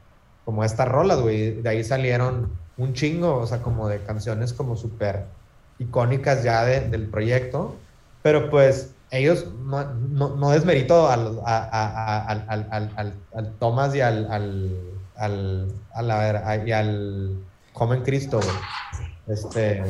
como 0.45 0.65
estas 0.65 0.89
rolas, 0.89 1.21
güey. 1.21 1.61
De 1.61 1.69
ahí 1.69 1.85
salieron 1.85 2.51
un 2.81 2.95
chingo, 2.95 3.37
o 3.37 3.47
sea, 3.47 3.61
como 3.61 3.89
de 3.89 4.03
canciones 4.03 4.55
como 4.55 4.75
súper 4.75 5.27
icónicas 5.79 6.43
ya 6.43 6.65
de, 6.65 6.81
del 6.81 7.09
proyecto, 7.09 7.77
pero 8.23 8.49
pues 8.49 8.95
ellos, 9.11 9.47
no, 9.65 9.85
no, 9.85 10.37
no 10.37 10.51
desmerito 10.51 11.09
al, 11.09 11.41
a, 11.45 11.59
a, 11.59 12.27
al, 12.27 12.45
al, 12.49 12.93
al, 12.97 13.15
al, 13.35 13.53
Thomas 13.59 13.95
y 13.95 14.01
al, 14.01 14.31
al, 14.31 15.73
al, 15.95 16.11
a 16.11 16.57
y 16.57 16.73
al 16.73 17.37
Joven 17.75 18.03
Cristo, 18.03 18.41
este, 19.27 19.83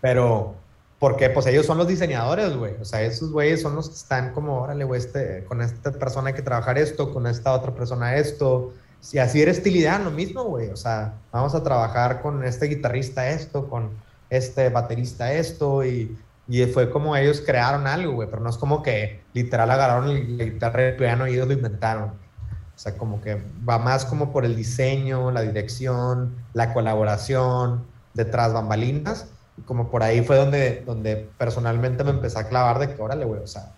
pero, 0.00 0.54
porque 0.98 1.30
pues 1.30 1.46
ellos 1.46 1.64
son 1.64 1.78
los 1.78 1.86
diseñadores, 1.86 2.56
güey, 2.56 2.74
o 2.80 2.84
sea, 2.84 3.02
esos 3.02 3.30
güeyes 3.30 3.62
son 3.62 3.76
los 3.76 3.88
que 3.88 3.94
están 3.94 4.32
como, 4.32 4.62
órale, 4.62 4.82
güey, 4.82 5.00
este, 5.00 5.44
con 5.44 5.62
esta 5.62 5.92
persona 5.92 6.28
hay 6.28 6.34
que 6.34 6.42
trabajar 6.42 6.76
esto, 6.76 7.12
con 7.12 7.28
esta 7.28 7.52
otra 7.52 7.72
persona 7.72 8.16
esto, 8.16 8.72
si 9.02 9.18
así 9.18 9.42
eres 9.42 9.58
estilidad, 9.58 10.00
lo 10.00 10.12
mismo, 10.12 10.44
güey. 10.44 10.70
O 10.70 10.76
sea, 10.76 11.14
vamos 11.32 11.54
a 11.56 11.62
trabajar 11.62 12.22
con 12.22 12.44
este 12.44 12.66
guitarrista 12.66 13.28
esto, 13.28 13.68
con 13.68 13.90
este 14.30 14.68
baterista 14.70 15.32
esto, 15.32 15.84
y, 15.84 16.16
y 16.48 16.64
fue 16.66 16.88
como 16.88 17.16
ellos 17.16 17.42
crearon 17.44 17.88
algo, 17.88 18.12
güey. 18.12 18.28
Pero 18.30 18.40
no 18.40 18.48
es 18.48 18.56
como 18.56 18.82
que 18.82 19.20
literal 19.34 19.70
agarraron 19.72 20.38
la 20.38 20.44
guitarra 20.44 20.82
y 20.82 20.84
el 20.86 20.96
piano 20.96 21.26
y 21.26 21.34
ellos 21.34 21.48
lo 21.48 21.54
inventaron. 21.54 22.10
O 22.10 22.78
sea, 22.78 22.96
como 22.96 23.20
que 23.20 23.42
va 23.68 23.78
más 23.78 24.04
como 24.04 24.32
por 24.32 24.44
el 24.44 24.54
diseño, 24.54 25.32
la 25.32 25.42
dirección, 25.42 26.36
la 26.54 26.72
colaboración, 26.72 27.84
detrás 28.14 28.52
bambalinas. 28.52 29.26
Y 29.58 29.62
como 29.62 29.90
por 29.90 30.04
ahí 30.04 30.22
fue 30.22 30.36
donde, 30.36 30.84
donde 30.86 31.28
personalmente 31.38 32.04
me 32.04 32.10
empecé 32.10 32.38
a 32.38 32.48
clavar 32.48 32.78
de 32.78 32.94
que, 32.94 33.02
órale, 33.02 33.24
güey, 33.24 33.42
o 33.42 33.46
sea, 33.48 33.72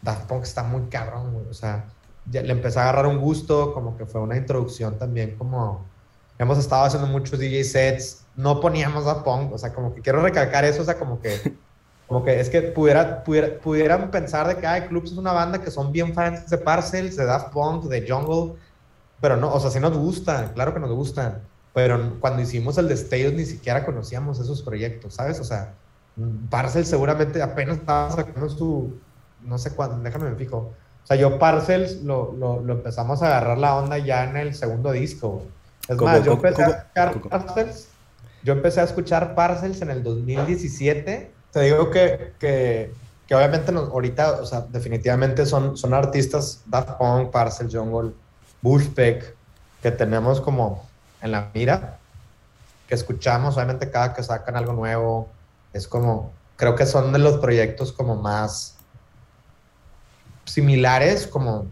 Daft 0.00 0.26
Punk 0.26 0.44
está 0.44 0.62
muy 0.62 0.82
cabrón, 0.82 1.32
güey. 1.32 1.46
O 1.48 1.54
sea, 1.54 1.86
ya 2.26 2.42
le 2.42 2.52
empecé 2.52 2.78
a 2.78 2.82
agarrar 2.82 3.06
un 3.06 3.18
gusto, 3.18 3.72
como 3.72 3.96
que 3.96 4.06
fue 4.06 4.20
una 4.20 4.36
introducción 4.36 4.98
también, 4.98 5.36
como 5.36 5.84
hemos 6.38 6.58
estado 6.58 6.84
haciendo 6.84 7.06
muchos 7.06 7.38
DJ 7.38 7.64
sets, 7.64 8.24
no 8.36 8.60
poníamos 8.60 9.06
a 9.06 9.22
punk, 9.22 9.52
o 9.52 9.58
sea, 9.58 9.72
como 9.72 9.94
que 9.94 10.00
quiero 10.00 10.22
recalcar 10.22 10.64
eso, 10.64 10.82
o 10.82 10.84
sea, 10.84 10.98
como 10.98 11.20
que, 11.20 11.56
como 12.08 12.24
que 12.24 12.40
es 12.40 12.48
que 12.48 12.62
pudiera, 12.62 13.22
pudiera, 13.22 13.58
pudieran 13.58 14.10
pensar 14.10 14.48
de 14.48 14.56
que 14.56 14.66
hay 14.66 14.88
Clubs 14.88 15.12
es 15.12 15.18
una 15.18 15.32
banda 15.32 15.60
que 15.60 15.70
son 15.70 15.92
bien 15.92 16.14
fans 16.14 16.48
de 16.48 16.58
Parcels, 16.58 17.16
de 17.16 17.24
Daft 17.24 17.52
Punk, 17.52 17.84
de 17.84 18.08
Jungle, 18.08 18.54
pero 19.20 19.36
no, 19.36 19.52
o 19.52 19.60
sea, 19.60 19.70
sí 19.70 19.80
nos 19.80 19.96
gusta, 19.96 20.52
claro 20.54 20.72
que 20.72 20.80
nos 20.80 20.90
gusta, 20.90 21.40
pero 21.74 22.18
cuando 22.20 22.42
hicimos 22.42 22.78
el 22.78 22.88
destello 22.88 23.30
ni 23.32 23.44
siquiera 23.44 23.84
conocíamos 23.84 24.40
esos 24.40 24.62
proyectos, 24.62 25.14
¿sabes? 25.14 25.38
O 25.40 25.44
sea, 25.44 25.74
Parcel 26.50 26.84
seguramente 26.84 27.42
apenas 27.42 27.78
estaba 27.78 28.10
sacando 28.10 28.48
su, 28.48 28.98
no 29.42 29.58
sé 29.58 29.74
cuándo, 29.74 29.98
déjame 30.02 30.30
me 30.30 30.36
fijo. 30.36 30.72
O 31.04 31.06
sea, 31.06 31.16
yo 31.16 31.38
Parcels 31.38 32.02
lo, 32.02 32.32
lo, 32.32 32.60
lo, 32.60 32.74
empezamos 32.74 33.22
a 33.22 33.26
agarrar 33.26 33.58
la 33.58 33.76
onda 33.76 33.98
ya 33.98 34.24
en 34.24 34.36
el 34.36 34.54
segundo 34.54 34.92
disco. 34.92 35.42
Es 35.88 35.96
más, 35.96 36.24
yo 36.24 36.32
empecé 36.32 36.62
a 36.62 36.68
escuchar 36.68 37.20
Parcels, 37.28 37.88
yo 38.42 38.52
empecé 38.52 38.80
a 38.80 38.84
escuchar 38.84 39.34
Parcels 39.34 39.82
en 39.82 39.90
el 39.90 40.02
2017. 40.02 41.30
Te 41.52 41.60
digo 41.60 41.90
que, 41.90 42.34
que, 42.38 42.92
que 43.26 43.34
obviamente 43.34 43.72
ahorita, 43.72 44.40
o 44.40 44.46
sea, 44.46 44.66
definitivamente 44.68 45.46
son, 45.46 45.76
son 45.76 45.94
artistas 45.94 46.62
Daft 46.66 46.98
Punk, 46.98 47.30
Parcels, 47.30 47.74
Jungle, 47.74 48.12
Bushpeck, 48.62 49.34
que 49.82 49.90
tenemos 49.90 50.40
como 50.40 50.88
en 51.22 51.32
la 51.32 51.50
mira, 51.54 51.98
que 52.88 52.94
escuchamos 52.94 53.56
obviamente 53.56 53.90
cada 53.90 54.14
que 54.14 54.22
sacan 54.22 54.56
algo 54.56 54.72
nuevo. 54.72 55.28
Es 55.72 55.86
como, 55.86 56.32
creo 56.56 56.74
que 56.74 56.86
son 56.86 57.12
de 57.12 57.18
los 57.18 57.38
proyectos 57.38 57.92
como 57.92 58.16
más 58.16 58.76
similares, 60.44 61.26
como 61.26 61.66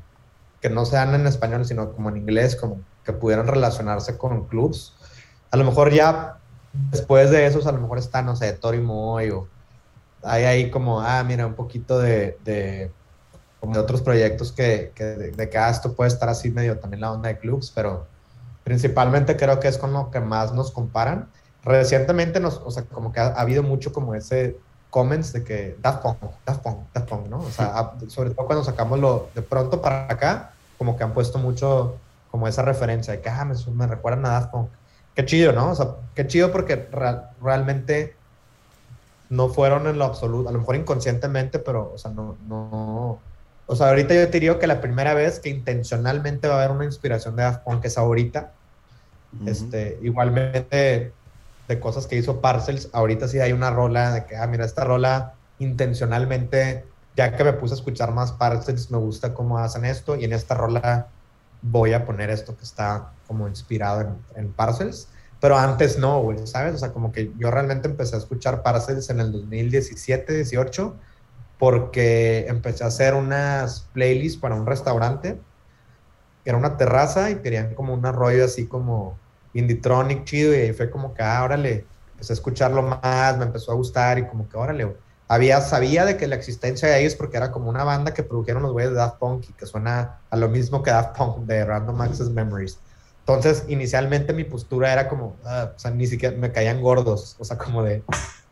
que 0.60 0.70
no 0.70 0.84
sean 0.84 1.14
en 1.14 1.26
español, 1.26 1.64
sino 1.64 1.92
como 1.92 2.08
en 2.08 2.18
inglés, 2.18 2.56
como 2.56 2.80
que 3.04 3.12
pudieran 3.12 3.46
relacionarse 3.46 4.18
con 4.18 4.46
clubs. 4.46 4.94
A 5.50 5.56
lo 5.56 5.64
mejor 5.64 5.92
ya 5.92 6.38
después 6.90 7.30
de 7.30 7.46
esos, 7.46 7.66
a 7.66 7.72
lo 7.72 7.80
mejor 7.80 7.98
está, 7.98 8.22
no 8.22 8.36
sé, 8.36 8.52
Tori 8.52 8.80
Moy 8.80 9.30
o 9.30 9.48
hay 10.22 10.44
ahí 10.44 10.70
como, 10.70 11.00
ah, 11.00 11.22
mira, 11.24 11.46
un 11.46 11.54
poquito 11.54 11.98
de, 11.98 12.38
de, 12.44 12.90
de 13.62 13.78
otros 13.78 14.02
proyectos 14.02 14.52
que, 14.52 14.92
que 14.94 15.04
de, 15.04 15.30
de, 15.30 15.48
que 15.48 15.58
ah, 15.58 15.70
esto 15.70 15.94
puede 15.94 16.08
estar 16.08 16.28
así 16.28 16.50
medio 16.50 16.78
también 16.78 17.00
la 17.00 17.12
onda 17.12 17.28
de 17.28 17.38
clubs, 17.38 17.72
pero 17.74 18.06
principalmente 18.64 19.36
creo 19.36 19.60
que 19.60 19.68
es 19.68 19.78
con 19.78 19.92
lo 19.92 20.10
que 20.10 20.20
más 20.20 20.52
nos 20.52 20.70
comparan. 20.70 21.28
Recientemente, 21.62 22.40
nos, 22.40 22.60
o 22.64 22.70
sea, 22.70 22.84
como 22.84 23.12
que 23.12 23.20
ha, 23.20 23.26
ha 23.26 23.40
habido 23.40 23.62
mucho 23.62 23.92
como 23.92 24.14
ese 24.14 24.56
comments 24.90 25.32
de 25.32 25.44
que 25.44 25.76
Daft 25.80 26.02
Punk, 26.02 26.18
Daft 26.46 26.62
Punk, 26.62 26.78
Daft 26.94 27.08
Punk, 27.08 27.28
¿no? 27.28 27.38
O 27.38 27.50
sea, 27.50 27.92
sobre 28.08 28.30
todo 28.30 28.46
cuando 28.46 28.64
sacamos 28.64 28.98
lo 28.98 29.28
de 29.34 29.42
pronto 29.42 29.80
para 29.82 30.10
acá, 30.10 30.52
como 30.78 30.96
que 30.96 31.04
han 31.04 31.12
puesto 31.12 31.38
mucho 31.38 31.96
como 32.30 32.48
esa 32.48 32.62
referencia 32.62 33.12
de 33.12 33.20
que, 33.20 33.28
ah, 33.28 33.44
me, 33.44 33.54
me 33.72 33.86
recuerdan 33.86 34.26
a 34.26 34.30
Daft 34.30 34.50
Punk. 34.50 34.68
Qué 35.14 35.24
chido, 35.24 35.52
¿no? 35.52 35.70
O 35.70 35.74
sea, 35.74 35.88
qué 36.14 36.26
chido 36.26 36.52
porque 36.52 36.88
realmente 37.42 38.14
no 39.30 39.48
fueron 39.48 39.86
en 39.86 39.98
lo 39.98 40.04
absoluto, 40.04 40.48
a 40.48 40.52
lo 40.52 40.60
mejor 40.60 40.76
inconscientemente, 40.76 41.58
pero, 41.58 41.92
o 41.92 41.98
sea, 41.98 42.10
no, 42.10 42.36
no, 42.46 43.18
o 43.66 43.76
sea, 43.76 43.88
ahorita 43.88 44.14
yo 44.14 44.30
te 44.30 44.40
digo 44.40 44.58
que 44.58 44.66
la 44.66 44.80
primera 44.80 45.12
vez 45.12 45.40
que 45.40 45.50
intencionalmente 45.50 46.48
va 46.48 46.54
a 46.54 46.58
haber 46.64 46.74
una 46.74 46.86
inspiración 46.86 47.36
de 47.36 47.42
Daft 47.42 47.64
Punk 47.64 47.84
es 47.84 47.98
ahorita. 47.98 48.52
este, 49.44 49.98
igualmente, 50.02 51.12
de 51.68 51.78
cosas 51.78 52.06
que 52.06 52.16
hizo 52.16 52.40
Parcels, 52.40 52.88
ahorita 52.92 53.28
sí 53.28 53.38
hay 53.40 53.52
una 53.52 53.70
rola 53.70 54.12
de 54.12 54.24
que, 54.24 54.36
ah, 54.36 54.46
mira, 54.46 54.64
esta 54.64 54.84
rola 54.84 55.34
intencionalmente, 55.58 56.84
ya 57.14 57.36
que 57.36 57.44
me 57.44 57.52
puse 57.52 57.74
a 57.74 57.76
escuchar 57.76 58.12
más 58.12 58.32
Parcels, 58.32 58.90
me 58.90 58.98
gusta 58.98 59.34
cómo 59.34 59.58
hacen 59.58 59.84
esto, 59.84 60.16
y 60.16 60.24
en 60.24 60.32
esta 60.32 60.54
rola 60.54 61.08
voy 61.60 61.92
a 61.92 62.06
poner 62.06 62.30
esto 62.30 62.56
que 62.56 62.64
está 62.64 63.12
como 63.26 63.46
inspirado 63.48 64.00
en, 64.00 64.16
en 64.36 64.52
Parcels. 64.52 65.08
Pero 65.40 65.56
antes 65.56 65.98
no, 65.98 66.20
güey, 66.20 66.46
¿sabes? 66.46 66.74
O 66.74 66.78
sea, 66.78 66.92
como 66.92 67.12
que 67.12 67.30
yo 67.38 67.50
realmente 67.50 67.86
empecé 67.86 68.16
a 68.16 68.18
escuchar 68.18 68.62
Parcels 68.62 69.10
en 69.10 69.20
el 69.20 69.30
2017, 69.30 70.32
18, 70.34 70.96
porque 71.58 72.46
empecé 72.48 72.84
a 72.84 72.88
hacer 72.88 73.14
unas 73.14 73.82
playlists 73.92 74.40
para 74.40 74.54
un 74.54 74.66
restaurante. 74.66 75.38
Era 76.44 76.56
una 76.56 76.76
terraza 76.76 77.30
y 77.30 77.36
querían 77.36 77.74
como 77.74 77.94
un 77.94 78.02
rollo 78.02 78.44
así 78.44 78.66
como 78.66 79.18
Indietronic 79.58 80.24
chido 80.24 80.52
y 80.54 80.56
ahí 80.56 80.72
fue 80.72 80.90
como 80.90 81.14
que, 81.14 81.22
ah, 81.22 81.42
órale, 81.44 81.84
empecé 82.12 82.32
a 82.32 82.34
escucharlo 82.34 82.82
más, 82.82 83.36
me 83.38 83.44
empezó 83.44 83.72
a 83.72 83.74
gustar 83.74 84.18
y 84.18 84.26
como 84.26 84.48
que, 84.48 84.56
órale, 84.56 84.96
había, 85.28 85.60
sabía 85.60 86.04
de 86.04 86.16
que 86.16 86.26
la 86.26 86.36
existencia 86.36 86.88
de 86.88 87.00
ellos 87.00 87.14
porque 87.14 87.36
era 87.36 87.52
como 87.52 87.68
una 87.68 87.84
banda 87.84 88.14
que 88.14 88.22
produjeron 88.22 88.62
los 88.62 88.72
güeyes 88.72 88.92
de 88.92 88.96
Daft 88.96 89.18
Punk 89.18 89.44
y 89.50 89.52
que 89.52 89.66
suena 89.66 90.20
a 90.30 90.36
lo 90.36 90.48
mismo 90.48 90.82
que 90.82 90.90
Daft 90.90 91.16
Punk 91.16 91.38
de 91.46 91.64
Random 91.64 92.00
Access 92.00 92.30
Memories. 92.30 92.78
Entonces, 93.20 93.64
inicialmente 93.68 94.32
mi 94.32 94.44
postura 94.44 94.90
era 94.90 95.08
como, 95.08 95.36
ah, 95.44 95.72
o 95.76 95.78
sea, 95.78 95.90
ni 95.90 96.06
siquiera 96.06 96.34
me 96.36 96.50
caían 96.50 96.80
gordos, 96.80 97.36
o 97.38 97.44
sea, 97.44 97.58
como 97.58 97.82
de, 97.82 98.02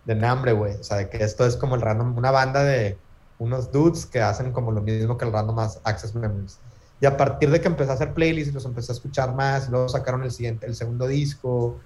de 0.04 0.26
hambre, 0.26 0.52
güey. 0.52 0.74
O 0.74 0.84
sea, 0.84 0.98
de 0.98 1.08
que 1.08 1.24
esto 1.24 1.46
es 1.46 1.56
como 1.56 1.76
el 1.76 1.80
random, 1.80 2.16
una 2.16 2.30
banda 2.30 2.62
de 2.62 2.98
unos 3.38 3.72
dudes 3.72 4.06
que 4.06 4.20
hacen 4.20 4.52
como 4.52 4.72
lo 4.72 4.82
mismo 4.82 5.16
que 5.16 5.24
el 5.24 5.32
Random 5.32 5.58
Access 5.58 6.14
Memories. 6.14 6.58
Y 7.00 7.06
a 7.06 7.16
partir 7.16 7.50
de 7.50 7.60
que 7.60 7.68
empecé 7.68 7.90
a 7.90 7.94
hacer 7.94 8.14
playlists 8.14 8.54
los 8.54 8.64
empecé 8.64 8.92
a 8.92 8.94
escuchar 8.94 9.34
más, 9.34 9.68
luego 9.68 9.88
sacaron 9.88 10.22
el 10.24 10.30
siguiente, 10.30 10.66
el 10.66 10.74
segundo 10.74 11.06
disco, 11.06 11.78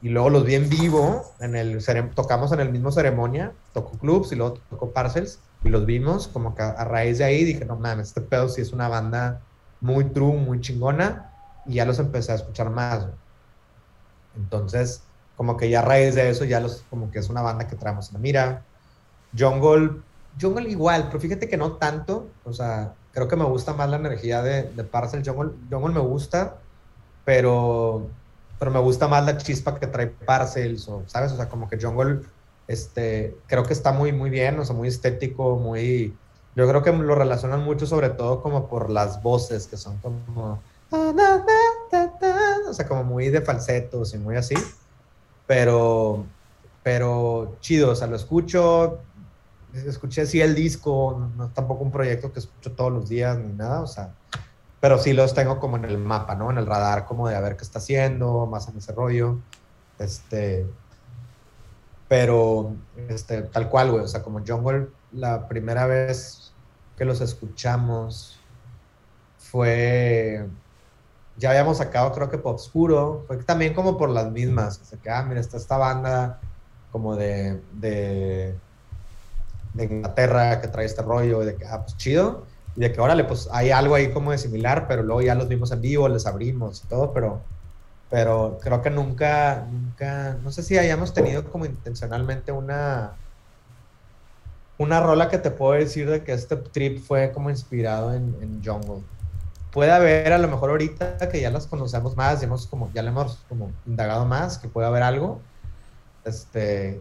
y 0.00 0.08
luego 0.08 0.30
los 0.30 0.44
vi 0.44 0.54
en 0.54 0.68
vivo, 0.68 1.32
en 1.40 1.56
el, 1.56 1.82
tocamos 2.14 2.52
en 2.52 2.60
el 2.60 2.70
mismo 2.70 2.90
ceremonia, 2.90 3.52
tocó 3.72 3.98
clubs 3.98 4.32
y 4.32 4.36
luego 4.36 4.58
tocó 4.70 4.90
parcels, 4.92 5.38
y 5.62 5.68
los 5.68 5.86
vimos, 5.86 6.28
como 6.28 6.54
que 6.54 6.62
a, 6.62 6.84
raíz 6.84 7.18
de 7.18 7.24
ahí 7.24 7.44
dije, 7.44 7.64
no 7.64 7.76
mames, 7.76 8.08
este 8.08 8.20
pedo 8.20 8.48
sí 8.48 8.60
es 8.60 8.72
una 8.72 8.88
banda 8.88 9.40
muy 9.80 10.04
true, 10.04 10.36
muy 10.36 10.60
chingona, 10.60 11.32
y 11.66 11.74
ya 11.74 11.86
los 11.86 11.98
empecé 11.98 12.32
a 12.32 12.34
escuchar 12.34 12.70
más. 12.70 13.06
Entonces, 14.36 15.02
como 15.36 15.56
que 15.56 15.70
ya 15.70 15.80
a 15.80 15.82
raíz 15.82 16.14
de 16.14 16.28
eso, 16.28 16.44
ya 16.44 16.60
los, 16.60 16.84
como 16.90 17.10
que 17.10 17.18
es 17.18 17.28
una 17.28 17.42
banda 17.42 17.66
que 17.66 17.76
traemos 17.76 18.08
en 18.08 18.14
la 18.14 18.20
mira. 18.20 18.62
Jungle, 19.36 20.02
Jungle 20.40 20.68
igual, 20.68 21.06
pero 21.06 21.20
fíjate 21.20 21.48
que 21.48 21.56
no 21.56 21.72
tanto, 21.72 22.28
o 22.44 22.52
sea, 22.52 22.94
creo 23.14 23.28
que 23.28 23.36
me 23.36 23.44
gusta 23.44 23.72
más 23.72 23.88
la 23.88 23.96
energía 23.96 24.42
de, 24.42 24.64
de 24.64 24.84
Parcel. 24.84 25.22
Jungle, 25.24 25.52
Jungle 25.70 25.94
me 25.94 26.00
gusta, 26.00 26.56
pero, 27.24 28.08
pero 28.58 28.70
me 28.70 28.80
gusta 28.80 29.08
más 29.08 29.24
la 29.24 29.38
chispa 29.38 29.78
que 29.78 29.86
trae 29.86 30.08
Parcels, 30.08 30.88
o, 30.88 31.04
¿sabes? 31.06 31.32
O 31.32 31.36
sea, 31.36 31.48
como 31.48 31.68
que 31.68 31.80
Jungle, 31.80 32.20
este, 32.66 33.36
creo 33.46 33.62
que 33.62 33.72
está 33.72 33.92
muy, 33.92 34.12
muy 34.12 34.30
bien, 34.30 34.58
o 34.58 34.64
sea, 34.64 34.74
muy 34.74 34.88
estético, 34.88 35.56
muy... 35.56 36.14
Yo 36.56 36.68
creo 36.68 36.82
que 36.82 36.92
lo 36.92 37.14
relacionan 37.14 37.64
mucho, 37.64 37.86
sobre 37.86 38.10
todo 38.10 38.42
como 38.42 38.68
por 38.68 38.90
las 38.90 39.22
voces, 39.22 39.66
que 39.66 39.76
son 39.76 39.98
como... 39.98 40.60
O 40.90 42.72
sea, 42.72 42.86
como 42.86 43.04
muy 43.04 43.28
de 43.28 43.40
falsetos 43.40 44.14
y 44.14 44.18
muy 44.18 44.36
así. 44.36 44.54
Pero, 45.46 46.24
pero 46.82 47.56
chido, 47.60 47.90
o 47.90 47.94
sea, 47.94 48.06
lo 48.06 48.16
escucho, 48.16 49.00
escuché 49.74 50.22
así 50.22 50.40
el 50.40 50.54
disco, 50.54 51.30
no 51.36 51.46
es 51.46 51.54
tampoco 51.54 51.82
un 51.82 51.90
proyecto 51.90 52.32
que 52.32 52.38
escucho 52.38 52.72
todos 52.72 52.92
los 52.92 53.08
días 53.08 53.38
ni 53.38 53.52
nada, 53.52 53.80
o 53.80 53.86
sea, 53.86 54.14
pero 54.80 54.98
sí 54.98 55.12
los 55.12 55.34
tengo 55.34 55.58
como 55.58 55.76
en 55.76 55.84
el 55.84 55.98
mapa, 55.98 56.34
¿no? 56.34 56.50
En 56.50 56.58
el 56.58 56.66
radar, 56.66 57.06
como 57.06 57.28
de 57.28 57.36
a 57.36 57.40
ver 57.40 57.56
qué 57.56 57.64
está 57.64 57.78
haciendo, 57.78 58.46
más 58.46 58.68
en 58.68 58.78
ese 58.78 58.92
rollo. 58.92 59.38
Este, 59.98 60.66
pero, 62.08 62.74
este, 63.08 63.42
tal 63.42 63.68
cual, 63.68 63.90
güey, 63.90 64.04
o 64.04 64.08
sea, 64.08 64.22
como 64.22 64.44
Jungle, 64.46 64.88
la 65.12 65.48
primera 65.48 65.86
vez 65.86 66.52
que 66.96 67.04
los 67.04 67.20
escuchamos 67.20 68.38
fue, 69.38 70.46
ya 71.36 71.50
habíamos 71.50 71.78
sacado, 71.78 72.12
creo 72.12 72.28
que 72.28 72.38
Pop 72.38 72.56
Oscuro, 72.56 73.24
fue 73.26 73.38
también 73.38 73.74
como 73.74 73.96
por 73.96 74.10
las 74.10 74.30
mismas, 74.30 74.80
o 74.80 74.84
sea, 74.84 74.98
que, 74.98 75.10
ah, 75.10 75.22
mira, 75.22 75.40
está 75.40 75.56
esta 75.56 75.78
banda 75.78 76.40
como 76.92 77.16
de, 77.16 77.62
de 77.72 78.54
de 79.74 79.84
Inglaterra 79.84 80.60
que 80.60 80.68
trae 80.68 80.86
este 80.86 81.02
rollo 81.02 81.40
de 81.40 81.56
que, 81.56 81.66
ah, 81.66 81.82
pues 81.82 81.96
chido, 81.96 82.44
y 82.76 82.80
de 82.80 82.92
que, 82.92 83.00
órale, 83.00 83.24
pues 83.24 83.48
hay 83.52 83.70
algo 83.70 83.94
ahí 83.94 84.12
como 84.12 84.32
de 84.32 84.38
similar, 84.38 84.86
pero 84.88 85.02
luego 85.02 85.22
ya 85.22 85.34
los 85.34 85.48
vimos 85.48 85.70
en 85.72 85.80
vivo, 85.80 86.08
les 86.08 86.26
abrimos 86.26 86.82
y 86.84 86.88
todo, 86.88 87.12
pero, 87.12 87.40
pero 88.10 88.58
creo 88.60 88.82
que 88.82 88.90
nunca, 88.90 89.66
nunca, 89.70 90.36
no 90.42 90.50
sé 90.50 90.62
si 90.62 90.78
hayamos 90.78 91.12
tenido 91.12 91.44
como 91.50 91.66
intencionalmente 91.66 92.52
una, 92.52 93.12
una 94.78 95.00
rola 95.00 95.28
que 95.28 95.38
te 95.38 95.50
puedo 95.50 95.72
decir 95.72 96.08
de 96.08 96.24
que 96.24 96.32
este 96.32 96.56
trip 96.56 97.00
fue 97.00 97.32
como 97.32 97.50
inspirado 97.50 98.12
en, 98.12 98.36
en 98.40 98.62
Jungle. 98.64 99.04
Puede 99.72 99.90
haber 99.90 100.32
a 100.32 100.38
lo 100.38 100.48
mejor 100.48 100.70
ahorita 100.70 101.28
que 101.30 101.40
ya 101.40 101.50
las 101.50 101.66
conocemos 101.66 102.16
más, 102.16 102.40
ya, 102.40 102.46
hemos 102.46 102.66
como, 102.66 102.90
ya 102.92 103.02
le 103.02 103.08
hemos 103.08 103.38
como 103.48 103.72
indagado 103.86 104.24
más, 104.24 104.58
que 104.58 104.68
puede 104.68 104.86
haber 104.86 105.02
algo, 105.02 105.40
este, 106.24 107.00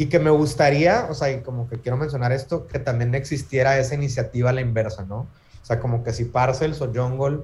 y 0.00 0.06
que 0.06 0.18
me 0.18 0.30
gustaría, 0.30 1.08
o 1.10 1.14
sea, 1.14 1.30
y 1.30 1.42
como 1.42 1.68
que 1.68 1.78
quiero 1.78 1.98
mencionar 1.98 2.32
esto, 2.32 2.66
que 2.66 2.78
también 2.78 3.14
existiera 3.14 3.78
esa 3.78 3.94
iniciativa 3.94 4.48
a 4.48 4.52
la 4.54 4.62
inversa, 4.62 5.04
¿no? 5.04 5.26
O 5.62 5.64
sea, 5.64 5.78
como 5.78 6.02
que 6.02 6.14
si 6.14 6.24
Parcels 6.24 6.80
o 6.80 6.90
Jungle 6.90 7.40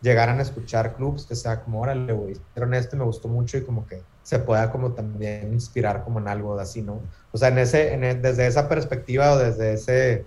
llegaran 0.00 0.40
a 0.40 0.42
escuchar 0.42 0.96
clubs, 0.96 1.26
que 1.26 1.36
sea 1.36 1.60
como, 1.60 1.80
órale, 1.80 2.12
güey, 2.12 2.34
pero 2.54 2.68
este 2.74 2.96
me 2.96 3.04
gustó 3.04 3.28
mucho 3.28 3.56
y 3.56 3.62
como 3.62 3.86
que 3.86 4.02
se 4.24 4.40
pueda 4.40 4.72
como 4.72 4.94
también 4.94 5.52
inspirar 5.52 6.02
como 6.02 6.18
en 6.18 6.26
algo 6.26 6.56
de 6.56 6.64
así, 6.64 6.82
¿no? 6.82 6.98
O 7.30 7.38
sea, 7.38 7.50
en 7.50 7.58
ese, 7.58 7.94
en 7.94 8.20
desde 8.20 8.48
esa 8.48 8.68
perspectiva 8.68 9.30
o 9.30 9.38
desde 9.38 9.74
ese 9.74 10.24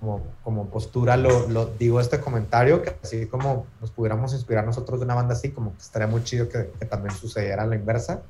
como, 0.00 0.22
como 0.42 0.70
postura 0.70 1.18
lo, 1.18 1.46
lo, 1.50 1.66
digo 1.66 2.00
este 2.00 2.18
comentario, 2.18 2.80
que 2.80 2.96
así 3.02 3.26
como 3.26 3.66
nos 3.82 3.90
pudiéramos 3.90 4.32
inspirar 4.32 4.64
nosotros 4.64 5.00
de 5.00 5.04
una 5.04 5.16
banda 5.16 5.34
así, 5.34 5.50
como 5.50 5.72
que 5.72 5.82
estaría 5.82 6.08
muy 6.08 6.24
chido 6.24 6.48
que, 6.48 6.70
que 6.78 6.86
también 6.86 7.14
sucediera 7.14 7.64
a 7.64 7.66
la 7.66 7.76
inversa 7.76 8.22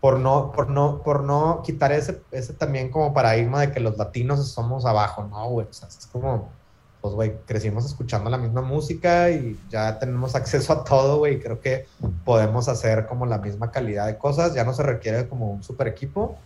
por 0.00 0.18
no, 0.18 0.52
por 0.52 0.70
no, 0.70 1.02
por 1.02 1.22
no 1.24 1.62
quitar 1.64 1.92
ese, 1.92 2.20
ese 2.30 2.52
también 2.52 2.90
como 2.90 3.12
paradigma 3.12 3.60
de 3.60 3.72
que 3.72 3.80
los 3.80 3.96
latinos 3.96 4.46
somos 4.48 4.86
abajo, 4.86 5.24
¿no, 5.24 5.48
güey? 5.48 5.66
O 5.68 5.72
sea, 5.72 5.88
es 5.88 6.06
como, 6.06 6.48
pues, 7.00 7.14
güey, 7.14 7.36
crecimos 7.46 7.84
escuchando 7.84 8.30
la 8.30 8.38
misma 8.38 8.62
música 8.62 9.30
y 9.30 9.58
ya 9.68 9.98
tenemos 9.98 10.34
acceso 10.34 10.72
a 10.72 10.84
todo, 10.84 11.18
güey, 11.18 11.40
creo 11.40 11.60
que 11.60 11.86
podemos 12.24 12.68
hacer 12.68 13.06
como 13.06 13.26
la 13.26 13.38
misma 13.38 13.70
calidad 13.70 14.06
de 14.06 14.18
cosas, 14.18 14.54
ya 14.54 14.64
no 14.64 14.72
se 14.72 14.82
requiere 14.82 15.28
como 15.28 15.50
un 15.50 15.62
super 15.62 15.88
equipo, 15.88 16.36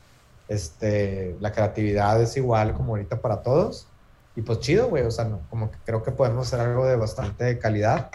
este, 0.48 1.36
la 1.40 1.52
creatividad 1.52 2.20
es 2.22 2.36
igual 2.36 2.74
como 2.74 2.94
ahorita 2.94 3.20
para 3.20 3.42
todos, 3.42 3.86
y 4.34 4.42
pues 4.42 4.60
chido, 4.60 4.88
güey, 4.88 5.04
o 5.04 5.10
sea, 5.10 5.26
no, 5.26 5.40
como 5.50 5.70
que 5.70 5.76
creo 5.84 6.02
que 6.02 6.10
podemos 6.10 6.46
hacer 6.46 6.60
algo 6.60 6.86
de 6.86 6.96
bastante 6.96 7.58
calidad. 7.58 8.10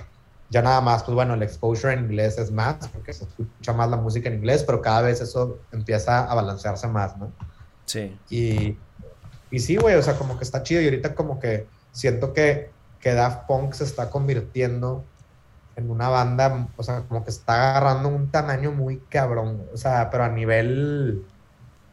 Ya 0.50 0.62
nada 0.62 0.80
más, 0.80 1.04
pues 1.04 1.14
bueno, 1.14 1.34
el 1.34 1.44
exposure 1.44 1.94
en 1.94 2.06
inglés 2.06 2.38
es 2.38 2.52
más, 2.52 2.88
porque 2.88 3.12
se 3.14 3.26
escucha 3.26 3.74
más 3.74 3.90
la 3.90 3.98
música 3.98 4.30
en 4.30 4.36
inglés, 4.36 4.64
pero 4.64 4.82
cada 4.82 5.02
vez 5.02 5.20
eso 5.20 5.60
empieza 5.72 6.24
a 6.24 6.34
balancearse 6.36 6.88
más, 6.88 7.18
¿no? 7.18 7.34
Sí. 7.86 8.18
Y, 8.30 8.78
y 9.52 9.60
sí, 9.60 9.76
güey, 9.76 9.96
o 9.96 10.02
sea, 10.02 10.16
como 10.16 10.38
que 10.38 10.44
está 10.44 10.64
chido 10.64 10.82
y 10.82 10.86
ahorita 10.86 11.16
como 11.16 11.40
que 11.40 11.68
siento 11.92 12.34
que, 12.34 12.72
que 13.00 13.14
Daft 13.14 13.46
Punk 13.48 13.74
se 13.74 13.84
está 13.84 14.10
convirtiendo 14.10 15.04
en 15.76 15.92
una 15.92 16.10
banda, 16.10 16.68
o 16.76 16.84
sea, 16.84 17.04
como 17.04 17.24
que 17.24 17.30
está 17.30 17.78
agarrando 17.78 18.10
un 18.10 18.32
tamaño 18.32 18.72
muy 18.72 18.98
cabrón, 19.10 19.64
o 19.74 19.78
sea, 19.78 20.10
pero 20.10 20.24
a 20.24 20.30
nivel, 20.30 21.24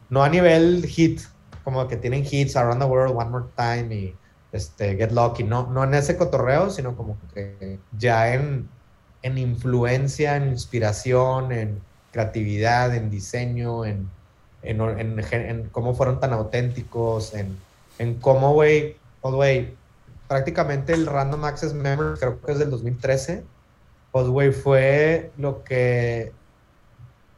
no 0.09 0.23
a 0.23 0.29
nivel 0.29 0.85
hit, 0.87 1.21
como 1.63 1.87
que 1.87 1.95
tienen 1.95 2.25
hits 2.29 2.55
Around 2.55 2.81
the 2.81 2.87
World, 2.87 3.15
One 3.15 3.29
More 3.29 3.45
Time 3.55 3.93
y 3.93 4.15
este, 4.55 4.95
Get 4.95 5.11
Lucky, 5.11 5.43
no, 5.43 5.67
no 5.67 5.83
en 5.83 5.93
ese 5.93 6.15
cotorreo, 6.15 6.69
sino 6.69 6.95
como 6.95 7.17
que 7.33 7.77
ya 7.97 8.33
en, 8.33 8.69
en 9.21 9.37
influencia, 9.37 10.37
en 10.37 10.47
inspiración, 10.47 11.51
en 11.51 11.81
creatividad, 12.13 12.95
en 12.95 13.09
diseño, 13.09 13.83
en, 13.83 14.09
en, 14.63 15.69
cómo 15.73 15.93
fueron 15.93 16.21
tan 16.21 16.31
auténticos, 16.31 17.33
en, 17.33 17.57
en 17.99 18.15
cómo, 18.15 18.53
güey, 18.53 18.95
pues, 19.21 19.35
güey, 19.35 19.73
prácticamente 20.29 20.93
el 20.93 21.05
Random 21.05 21.43
Access 21.43 21.73
Memory, 21.73 22.17
creo 22.17 22.39
que 22.39 22.51
es 22.53 22.59
del 22.59 22.69
2013, 22.69 23.43
pues, 24.13 24.27
güey, 24.27 24.53
fue 24.53 25.31
lo 25.37 25.65
que, 25.65 26.31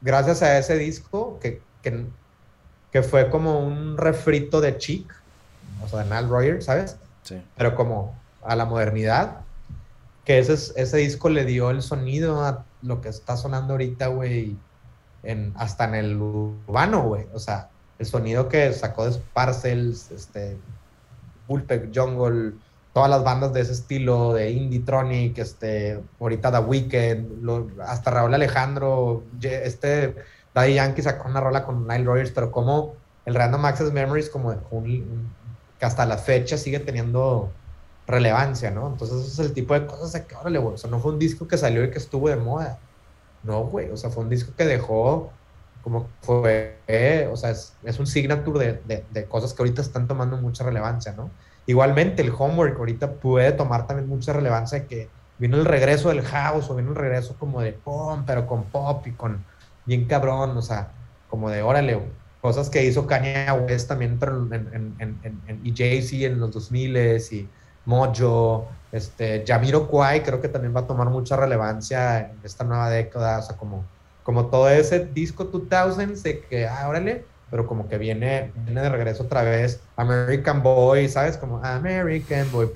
gracias 0.01 0.43
a 0.43 0.59
ese 0.59 0.77
disco, 0.77 1.39
que, 1.41 1.61
que, 1.81 2.05
que 2.91 3.01
fue 3.01 3.31
como 3.31 3.59
un 3.59 3.97
refrito 3.97 4.61
de 4.61 4.77
Chic, 4.77 5.11
o 5.83 5.87
sea, 5.87 6.03
de 6.03 6.09
Nile 6.13 6.27
Rogers, 6.27 6.65
¿sabes? 6.65 6.97
Pero 7.55 7.75
como 7.75 8.15
a 8.43 8.55
la 8.55 8.65
modernidad, 8.65 9.41
que 10.25 10.39
ese, 10.39 10.53
ese 10.53 10.97
disco 10.97 11.29
le 11.29 11.45
dio 11.45 11.69
el 11.69 11.81
sonido 11.81 12.43
a 12.43 12.65
lo 12.81 13.01
que 13.01 13.09
está 13.09 13.37
sonando 13.37 13.73
ahorita, 13.73 14.07
güey, 14.07 14.57
en, 15.23 15.53
hasta 15.57 15.85
en 15.85 15.95
el 15.95 16.21
urbano, 16.21 17.03
güey, 17.03 17.25
o 17.33 17.39
sea, 17.39 17.69
el 17.99 18.05
sonido 18.05 18.47
que 18.47 18.71
sacó 18.73 19.09
de 19.09 19.19
Parcels, 19.33 20.11
este, 20.11 20.57
Bullpeck 21.47 21.89
Jungle, 21.93 22.53
todas 22.93 23.09
las 23.09 23.23
bandas 23.23 23.53
de 23.53 23.61
ese 23.61 23.73
estilo, 23.73 24.33
de 24.33 24.51
Indie 24.51 24.79
Tronic, 24.79 25.37
este, 25.37 26.01
ahorita 26.19 26.51
The 26.51 26.59
Weeknd, 26.59 27.43
lo, 27.43 27.67
hasta 27.85 28.11
Raúl 28.11 28.33
Alejandro, 28.33 29.23
este, 29.41 30.15
Daddy 30.53 30.75
Yankee 30.75 31.01
sacó 31.01 31.29
una 31.29 31.41
rola 31.41 31.63
con 31.63 31.87
Nile 31.87 32.03
Rogers, 32.03 32.31
pero 32.31 32.51
como 32.51 32.95
el 33.25 33.35
Random 33.35 33.65
Access 33.65 33.91
Memories, 33.91 34.29
como 34.29 34.55
un, 34.71 35.29
que 35.79 35.85
hasta 35.85 36.05
la 36.05 36.17
fecha 36.17 36.57
sigue 36.57 36.79
teniendo 36.79 37.51
relevancia, 38.07 38.71
¿no? 38.71 38.87
Entonces, 38.87 39.17
eso 39.17 39.41
es 39.41 39.49
el 39.49 39.53
tipo 39.53 39.73
de 39.73 39.85
cosas 39.85 40.13
de 40.13 40.25
que, 40.25 40.35
órale, 40.35 40.59
güey, 40.59 40.75
o 40.75 40.77
sea, 40.77 40.89
no 40.89 40.99
fue 40.99 41.11
un 41.11 41.19
disco 41.19 41.47
que 41.47 41.57
salió 41.57 41.83
y 41.83 41.91
que 41.91 41.97
estuvo 41.97 42.29
de 42.29 42.37
moda. 42.37 42.79
No, 43.43 43.65
güey, 43.65 43.89
o 43.91 43.97
sea, 43.97 44.09
fue 44.09 44.23
un 44.23 44.29
disco 44.29 44.53
que 44.57 44.65
dejó 44.65 45.31
como 45.87 46.09
fue, 46.21 47.29
o 47.31 47.37
sea, 47.37 47.51
es, 47.51 47.99
un 47.99 48.07
signature 48.07 48.59
de, 48.59 48.81
de, 48.85 49.05
de, 49.09 49.25
cosas 49.25 49.53
que 49.53 49.61
ahorita 49.61 49.81
están 49.81 50.05
tomando 50.05 50.35
mucha 50.35 50.65
relevancia, 50.65 51.13
¿no? 51.13 51.29
Igualmente, 51.65 52.21
el 52.21 52.33
homework 52.37 52.77
ahorita 52.77 53.13
puede 53.13 53.53
tomar 53.53 53.87
también 53.87 54.09
mucha 54.09 54.33
relevancia 54.33 54.85
que 54.85 55.07
vino 55.37 55.55
el 55.55 55.63
regreso 55.63 56.09
del 56.09 56.23
house 56.23 56.69
o 56.69 56.75
vino 56.75 56.89
el 56.89 56.95
regreso 56.95 57.35
como 57.39 57.61
de 57.61 57.71
pop, 57.71 58.19
pero 58.25 58.47
con 58.47 58.65
pop 58.65 59.07
y 59.07 59.11
con 59.11 59.45
bien 59.85 60.05
cabrón, 60.07 60.57
o 60.57 60.61
sea, 60.61 60.91
como 61.29 61.49
de 61.49 61.61
órale, 61.61 62.01
cosas 62.47 62.69
que 62.69 62.85
hizo 62.85 63.05
Kanye 63.05 63.51
West 63.51 63.89
también, 63.89 64.17
pero 64.17 64.37
en, 64.37 64.53
en, 64.53 64.95
en, 64.99 65.41
en 65.47 65.59
y 65.65 65.73
Jay-Z 65.75 66.27
en 66.27 66.39
los 66.39 66.55
2000s 66.55 67.33
y 67.33 67.49
Mojo, 67.83 68.69
este, 68.93 69.43
Jamiro 69.45 69.89
Kwai 69.89 70.23
creo 70.23 70.39
que 70.39 70.47
también 70.47 70.73
va 70.73 70.79
a 70.79 70.87
tomar 70.87 71.09
mucha 71.09 71.35
relevancia 71.35 72.19
en 72.19 72.39
esta 72.45 72.63
nueva 72.63 72.89
década, 72.89 73.39
o 73.39 73.41
sea, 73.41 73.57
como, 73.57 73.83
como 74.23 74.45
todo 74.45 74.69
ese 74.69 75.03
disco 75.03 75.51
2000s 75.51 76.21
de 76.21 76.39
que, 76.39 76.65
ah, 76.65 76.87
órale, 76.87 77.25
pero 77.51 77.67
como 77.67 77.89
que 77.89 77.97
viene, 77.97 78.53
viene 78.63 78.79
de 78.79 78.89
regreso 78.91 79.23
otra 79.23 79.41
vez 79.43 79.81
American 79.97 80.63
Boy, 80.63 81.09
¿sabes? 81.09 81.35
Como 81.35 81.61
American 81.61 82.49
Boy, 82.49 82.69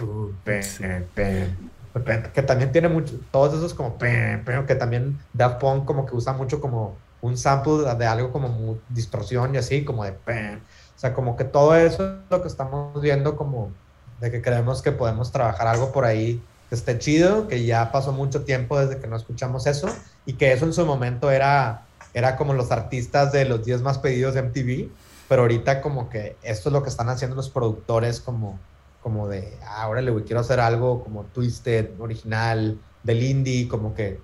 que 2.33 2.41
también 2.41 2.73
tiene 2.73 2.89
mucho, 2.89 3.17
todos 3.31 3.53
esos 3.53 3.73
como, 3.73 3.97
pero 3.97 4.65
que 4.65 4.75
también 4.75 5.17
Daft 5.31 5.61
Punk 5.61 5.85
como 5.85 6.05
que 6.05 6.13
usa 6.13 6.33
mucho 6.33 6.59
como 6.59 6.97
un 7.21 7.37
sample 7.37 7.95
de 7.95 8.05
algo 8.05 8.31
como 8.31 8.77
distorsión 8.89 9.55
y 9.55 9.57
así, 9.57 9.85
como 9.85 10.03
de, 10.03 10.11
o 10.11 10.99
sea, 10.99 11.13
como 11.13 11.35
que 11.35 11.43
todo 11.43 11.75
eso 11.75 12.03
es 12.03 12.19
lo 12.29 12.41
que 12.41 12.47
estamos 12.47 12.99
viendo 13.01 13.35
como 13.35 13.71
de 14.19 14.31
que 14.31 14.41
creemos 14.41 14.81
que 14.81 14.91
podemos 14.91 15.31
trabajar 15.31 15.67
algo 15.67 15.91
por 15.91 16.05
ahí 16.05 16.41
que 16.69 16.75
esté 16.75 16.97
chido, 16.99 17.47
que 17.47 17.65
ya 17.65 17.91
pasó 17.91 18.13
mucho 18.13 18.43
tiempo 18.43 18.79
desde 18.79 18.99
que 18.99 19.07
no 19.07 19.17
escuchamos 19.17 19.67
eso 19.67 19.89
y 20.25 20.33
que 20.33 20.53
eso 20.53 20.65
en 20.65 20.73
su 20.73 20.85
momento 20.85 21.29
era, 21.29 21.85
era 22.13 22.37
como 22.37 22.53
los 22.53 22.71
artistas 22.71 23.31
de 23.31 23.45
los 23.45 23.65
10 23.65 23.81
más 23.81 23.97
pedidos 23.97 24.35
de 24.35 24.43
MTV, 24.43 24.89
pero 25.27 25.41
ahorita 25.41 25.81
como 25.81 26.09
que 26.09 26.37
esto 26.43 26.69
es 26.69 26.73
lo 26.73 26.81
que 26.83 26.89
están 26.89 27.09
haciendo 27.09 27.35
los 27.35 27.49
productores 27.49 28.21
como, 28.21 28.57
como 29.01 29.27
de, 29.27 29.57
ah, 29.67 29.87
órale, 29.89 30.11
güey, 30.11 30.23
quiero 30.23 30.39
hacer 30.39 30.59
algo 30.59 31.03
como 31.03 31.23
Twisted, 31.23 31.99
original, 31.99 32.79
del 33.03 33.23
indie, 33.23 33.67
como 33.67 33.93
que, 33.93 34.19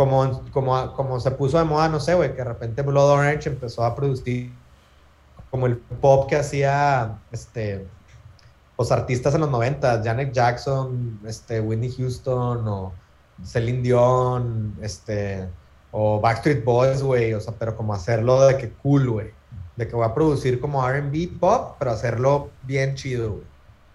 como, 0.00 0.42
como, 0.50 0.94
como 0.94 1.20
se 1.20 1.30
puso 1.30 1.58
de 1.58 1.64
moda, 1.64 1.86
no 1.90 2.00
sé, 2.00 2.14
güey, 2.14 2.30
que 2.30 2.38
de 2.38 2.44
repente 2.44 2.80
Blood 2.80 3.10
Orange 3.10 3.50
empezó 3.50 3.84
a 3.84 3.94
producir 3.94 4.50
como 5.50 5.66
el 5.66 5.76
pop 5.76 6.26
que 6.26 6.36
hacía, 6.36 7.18
este, 7.30 7.86
los 8.78 8.90
artistas 8.90 9.34
en 9.34 9.42
los 9.42 9.50
90, 9.50 10.02
Janet 10.02 10.32
Jackson, 10.32 11.20
este, 11.26 11.60
Whitney 11.60 11.92
Houston 11.98 12.66
o 12.66 12.94
Celine 13.44 13.82
Dion, 13.82 14.74
este, 14.80 15.46
o 15.90 16.18
Backstreet 16.18 16.64
Boys, 16.64 17.02
güey, 17.02 17.34
o 17.34 17.40
sea, 17.42 17.52
pero 17.58 17.76
como 17.76 17.92
hacerlo 17.92 18.40
de 18.46 18.56
que 18.56 18.70
cool, 18.72 19.10
güey, 19.10 19.34
de 19.76 19.86
que 19.86 19.94
voy 19.94 20.06
a 20.06 20.14
producir 20.14 20.62
como 20.62 20.88
R&B 20.88 21.32
pop, 21.38 21.76
pero 21.78 21.90
hacerlo 21.90 22.48
bien 22.62 22.94
chido, 22.94 23.32
güey. 23.32 23.44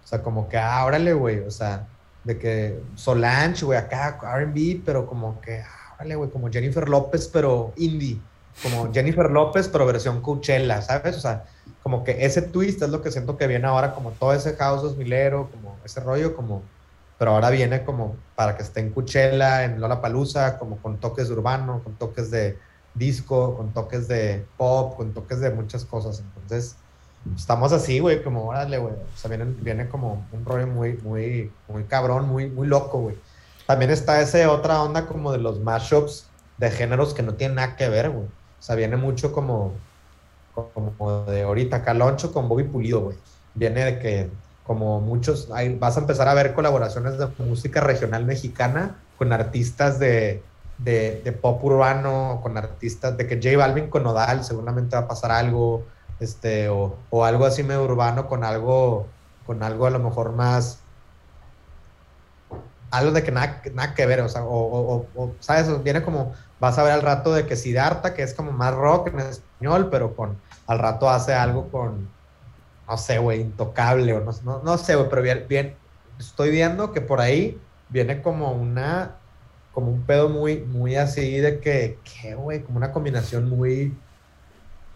O 0.04 0.08
sea, 0.08 0.22
como 0.22 0.48
que, 0.50 0.60
ah, 0.60 0.88
güey, 1.16 1.40
o 1.40 1.50
sea, 1.50 1.88
de 2.24 2.38
que 2.38 2.80
Solange, 2.94 3.66
güey, 3.66 3.80
acá 3.80 4.20
R&B, 4.22 4.84
pero 4.86 5.08
como 5.08 5.42
que, 5.42 5.64
órale, 5.96 6.16
güey, 6.16 6.30
como 6.30 6.50
Jennifer 6.52 6.88
López, 6.88 7.30
pero 7.32 7.74
indie, 7.78 8.20
como 8.62 8.92
Jennifer 8.94 9.30
López, 9.30 9.68
pero 9.68 9.86
versión 9.86 10.22
Coachella, 10.22 10.82
¿sabes? 10.82 11.18
O 11.18 11.20
sea, 11.20 11.46
como 11.84 12.04
que 12.04 12.26
ese 12.26 12.42
twist 12.42 12.82
es 12.82 12.90
lo 12.90 13.02
que 13.02 13.12
siento 13.12 13.38
que 13.38 13.48
viene 13.48 13.68
ahora, 13.68 13.94
como 13.94 14.12
todo 14.12 14.34
ese 14.34 14.56
house 14.56 14.82
2000 14.82 15.32
como 15.52 15.78
ese 15.84 16.00
rollo, 16.00 16.36
como, 16.36 16.64
pero 17.18 17.32
ahora 17.32 17.50
viene 17.50 17.84
como 17.84 18.16
para 18.36 18.58
que 18.58 18.64
esté 18.64 18.80
en 18.80 18.92
Coachella, 18.92 19.64
en 19.64 19.80
Lollapalooza, 19.80 20.58
como 20.58 20.78
con 20.78 20.98
toques 20.98 21.28
de 21.28 21.34
urbano, 21.34 21.82
con 21.84 21.94
toques 21.96 22.32
de 22.32 22.58
disco, 22.94 23.56
con 23.56 23.74
toques 23.74 24.08
de 24.08 24.46
pop, 24.58 24.96
con 24.96 25.14
toques 25.14 25.40
de 25.40 25.52
muchas 25.52 25.86
cosas. 25.86 26.20
Entonces, 26.20 26.76
estamos 27.36 27.72
así, 27.72 28.00
güey, 28.00 28.24
como, 28.24 28.48
órale, 28.48 28.78
güey. 28.78 28.94
O 28.94 29.18
sea, 29.18 29.30
viene, 29.30 29.46
viene 29.46 29.88
como 29.90 30.26
un 30.32 30.46
rollo 30.46 30.68
muy, 30.68 30.94
muy, 31.04 31.52
muy 31.68 31.84
cabrón, 31.84 32.28
muy, 32.28 32.50
muy 32.50 32.68
loco, 32.68 33.00
güey. 33.00 33.16
También 33.68 33.92
está 33.92 34.22
ese 34.22 34.48
otra 34.48 34.82
onda 34.82 35.08
como 35.08 35.32
de 35.32 35.40
los 35.40 35.60
mashups 35.60 36.28
de 36.58 36.72
géneros 36.72 37.14
que 37.14 37.24
no 37.24 37.34
tienen 37.34 37.56
nada 37.56 37.76
que 37.76 37.90
ver, 37.90 38.10
güey. 38.10 38.26
O 38.26 38.62
sea, 38.62 38.76
viene 38.76 38.96
mucho 38.96 39.32
como 39.32 39.74
como 40.56 41.26
de 41.26 41.44
ahorita, 41.44 41.84
Caloncho 41.84 42.32
con 42.32 42.48
Bobby 42.48 42.64
Pulido, 42.64 43.02
güey. 43.02 43.18
Viene 43.54 43.84
de 43.84 44.00
que, 44.00 44.30
como 44.66 45.02
muchos, 45.02 45.50
hay, 45.52 45.76
vas 45.76 45.98
a 45.98 46.02
empezar 46.02 46.28
a 46.28 46.34
ver 46.34 46.54
colaboraciones 46.54 47.18
de 47.18 47.28
música 47.40 47.82
regional 47.82 48.26
mexicana 48.26 48.98
con 49.18 49.34
artistas 49.34 50.00
de, 50.00 50.42
de, 50.78 51.22
de, 51.24 51.32
pop 51.32 51.64
urbano, 51.64 52.40
con 52.42 52.58
artistas 52.58 53.18
de 53.18 53.28
que 53.28 53.36
J 53.36 53.58
Balvin 53.58 53.90
con 53.90 54.04
Nodal, 54.04 54.44
seguramente 54.44 54.96
va 54.96 55.04
a 55.04 55.08
pasar 55.08 55.32
algo, 55.32 55.84
este, 56.20 56.70
o, 56.70 56.96
o 57.10 57.26
algo 57.26 57.46
así 57.46 57.64
medio 57.64 57.84
urbano 57.84 58.28
con 58.28 58.44
algo, 58.44 59.08
con 59.46 59.64
algo 59.64 59.86
a 59.86 59.90
lo 59.90 60.00
mejor 60.00 60.32
más 60.32 60.80
algo 62.98 63.12
de 63.12 63.24
que 63.24 63.32
nada, 63.32 63.62
nada 63.74 63.94
que 63.94 64.06
ver, 64.06 64.22
o 64.22 64.30
sea, 64.30 64.44
o, 64.44 65.06
o, 65.16 65.36
¿sabes? 65.40 65.84
Viene 65.84 66.02
como, 66.04 66.34
vas 66.60 66.78
a 66.78 66.84
ver 66.84 66.94
al 66.94 67.02
rato 67.02 67.34
de 67.34 67.46
que 67.46 67.56
Siddhartha, 67.56 68.14
que 68.14 68.24
es 68.24 68.34
como 68.34 68.52
más 68.52 68.74
rock 68.74 69.08
en 69.08 69.20
español, 69.20 69.90
pero 69.90 70.16
con, 70.16 70.38
al 70.68 70.80
rato 70.80 71.10
hace 71.10 71.34
algo 71.34 71.70
con, 71.70 72.08
no 72.88 72.98
sé, 72.98 73.20
güey, 73.20 73.42
intocable, 73.42 74.14
o 74.14 74.22
no, 74.22 74.32
no, 74.44 74.62
no 74.64 74.78
sé, 74.78 74.96
güey, 74.96 75.10
pero 75.10 75.22
bien, 75.22 75.46
bien, 75.48 75.76
estoy 76.20 76.52
viendo 76.52 76.92
que 76.92 77.02
por 77.02 77.22
ahí 77.22 77.60
viene 77.90 78.22
como 78.22 78.52
una, 78.52 79.16
como 79.74 79.92
un 79.92 80.04
pedo 80.04 80.30
muy, 80.30 80.58
muy 80.60 80.96
así 80.96 81.38
de 81.38 81.60
que, 81.60 82.00
¿qué, 82.04 82.36
güey? 82.36 82.62
Como 82.64 82.78
una 82.78 82.92
combinación 82.92 83.50
muy 83.50 83.96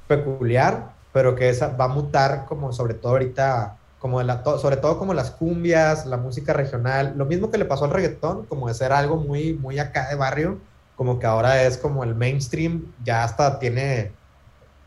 peculiar, 0.07 0.93
pero 1.13 1.35
que 1.35 1.49
esa 1.49 1.69
va 1.75 1.85
a 1.85 1.89
mutar 1.89 2.45
como 2.45 2.71
sobre 2.73 2.93
todo 2.93 3.13
ahorita 3.13 3.78
como 3.99 4.19
de 4.19 4.25
la, 4.25 4.43
sobre 4.43 4.77
todo 4.77 4.97
como 4.97 5.13
las 5.13 5.31
cumbias, 5.31 6.05
la 6.05 6.17
música 6.17 6.53
regional, 6.53 7.13
lo 7.17 7.25
mismo 7.25 7.51
que 7.51 7.57
le 7.57 7.65
pasó 7.65 7.85
al 7.85 7.91
reggaetón, 7.91 8.45
como 8.45 8.67
de 8.67 8.73
ser 8.73 8.93
algo 8.93 9.17
muy, 9.17 9.53
muy 9.53 9.77
acá 9.77 10.09
de 10.09 10.15
barrio, 10.15 10.57
como 10.95 11.19
que 11.19 11.25
ahora 11.25 11.63
es 11.63 11.77
como 11.77 12.03
el 12.03 12.15
mainstream, 12.15 12.93
ya 13.03 13.23
hasta 13.23 13.59
tiene, 13.59 14.11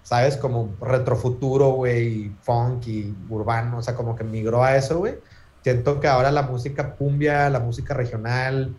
¿sabes? 0.03 0.37
Como 0.37 0.75
retrofuturo, 0.81 1.71
güey, 1.71 2.33
funk 2.43 2.87
y 2.87 3.15
urbano, 3.29 3.79
o 3.79 3.83
sea, 3.83 3.95
como 3.95 4.17
que 4.17 4.25
migró 4.25 4.65
a 4.65 4.77
eso, 4.77 4.99
güey. 4.99 5.17
Siento 5.63 6.01
que 6.01 6.09
ahora 6.09 6.31
la 6.31 6.43
música 6.43 6.93
cumbia, 6.97 7.49
la 7.51 7.61
música 7.61 7.95
regional, 7.95 8.75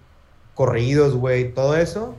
corridos, 0.55 1.15
güey, 1.15 1.53
todo 1.53 1.75
eso 1.75 2.15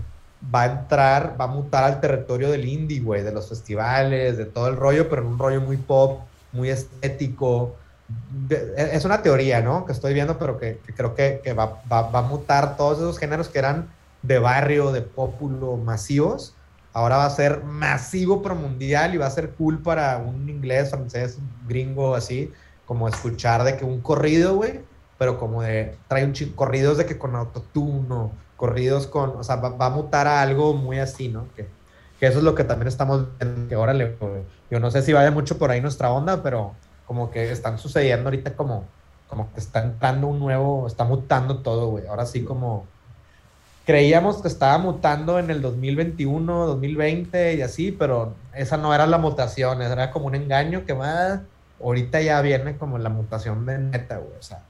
va 0.55 0.62
a 0.62 0.66
entrar, 0.66 1.36
va 1.41 1.45
a 1.45 1.49
mutar 1.49 1.85
al 1.85 2.01
territorio 2.01 2.51
del 2.51 2.66
indie, 2.66 3.01
güey, 3.01 3.23
de 3.23 3.32
los 3.32 3.49
festivales, 3.49 4.36
de 4.36 4.47
todo 4.47 4.69
el 4.69 4.77
rollo, 4.77 5.09
pero 5.09 5.23
en 5.23 5.28
un 5.28 5.39
rollo 5.39 5.61
muy 5.61 5.77
pop, 5.77 6.20
muy 6.53 6.70
estético, 6.70 7.77
es 8.76 9.05
una 9.05 9.22
teoría, 9.22 9.60
¿no? 9.60 9.86
Que 9.86 9.93
estoy 9.93 10.12
viendo, 10.14 10.39
pero 10.39 10.59
que, 10.59 10.78
creo 10.97 11.14
que, 11.14 11.40
va, 11.55 11.81
a 11.90 12.22
mutar 12.22 12.76
todos 12.76 12.98
esos 12.98 13.18
géneros 13.18 13.48
que 13.48 13.59
eran 13.59 13.89
de 14.22 14.39
barrio, 14.39 14.93
de 14.93 15.02
populo, 15.02 15.76
masivos. 15.76 16.55
Ahora 16.93 17.16
va 17.16 17.26
a 17.26 17.31
ser 17.31 17.64
masivo 17.64 18.43
pero 18.43 18.55
mundial 18.55 19.14
y 19.14 19.18
va 19.18 19.26
a 19.26 19.31
ser 19.31 19.51
cool 19.51 19.82
para 19.82 20.18
un 20.18 20.48
inglés, 20.48 20.90
francés, 20.90 21.39
gringo, 21.66 22.14
así, 22.14 22.52
como 22.86 23.09
escuchar 23.09 23.64
de 23.64 23.76
que 23.76 23.85
un 23.85 24.01
corrido, 24.01 24.55
güey, 24.55 24.81
pero 25.18 25.39
como 25.39 25.62
de, 25.62 25.97
trae 26.06 26.24
un 26.24 26.32
chico, 26.32 26.55
corridos 26.55 26.98
de 26.98 27.06
que 27.06 27.18
con 27.18 27.35
autotune, 27.35 28.31
corridos 28.56 29.06
con, 29.06 29.31
o 29.31 29.43
sea, 29.43 29.56
va, 29.56 29.86
a 29.86 29.90
mutar 29.90 30.28
a 30.28 30.40
algo 30.40 30.74
muy 30.74 31.01
así, 31.01 31.28
¿no? 31.28 31.47
Que, 31.56 31.66
que 32.20 32.26
eso 32.26 32.39
es 32.39 32.44
lo 32.44 32.55
que 32.55 32.64
también 32.64 32.89
estamos 32.89 33.26
viendo, 33.40 33.68
que 33.68 33.76
órale, 33.76 34.16
yo 34.70 34.78
no 34.78 34.90
sé 34.90 35.02
si 35.02 35.12
vaya 35.12 35.32
mucho 35.32 35.59
por 35.59 35.70
ahí 35.70 35.81
nuestra 35.81 36.10
onda, 36.10 36.43
pero 36.43 36.74
como 37.06 37.31
que 37.31 37.51
están 37.51 37.78
sucediendo 37.78 38.28
ahorita 38.28 38.55
como, 38.55 38.85
como 39.28 39.52
que 39.52 39.60
está 39.60 39.82
entrando 39.82 40.26
un 40.26 40.39
nuevo, 40.39 40.86
está 40.86 41.05
mutando 41.05 41.59
todo, 41.59 41.89
güey. 41.89 42.06
Ahora 42.06 42.26
sí 42.26 42.44
como 42.44 42.86
creíamos 43.85 44.40
que 44.40 44.48
estaba 44.48 44.78
mutando 44.78 45.39
en 45.39 45.51
el 45.51 45.60
2021, 45.60 46.66
2020 46.66 47.55
y 47.55 47.62
así, 47.62 47.93
pero 47.93 48.35
esa 48.55 48.76
no 48.76 48.94
era 48.94 49.06
la 49.06 49.18
mutación, 49.18 49.82
era 49.82 50.10
como 50.10 50.26
un 50.26 50.35
engaño 50.35 50.85
que 50.86 50.94
va, 50.94 51.43
ahorita 51.82 52.20
ya 52.22 52.40
viene 52.40 52.76
como 52.76 52.98
la 52.98 53.10
mutación 53.10 53.66
de 53.66 53.78
neta, 53.78 54.18
güey. 54.18 54.39
O 54.39 54.43
sea, 54.43 54.62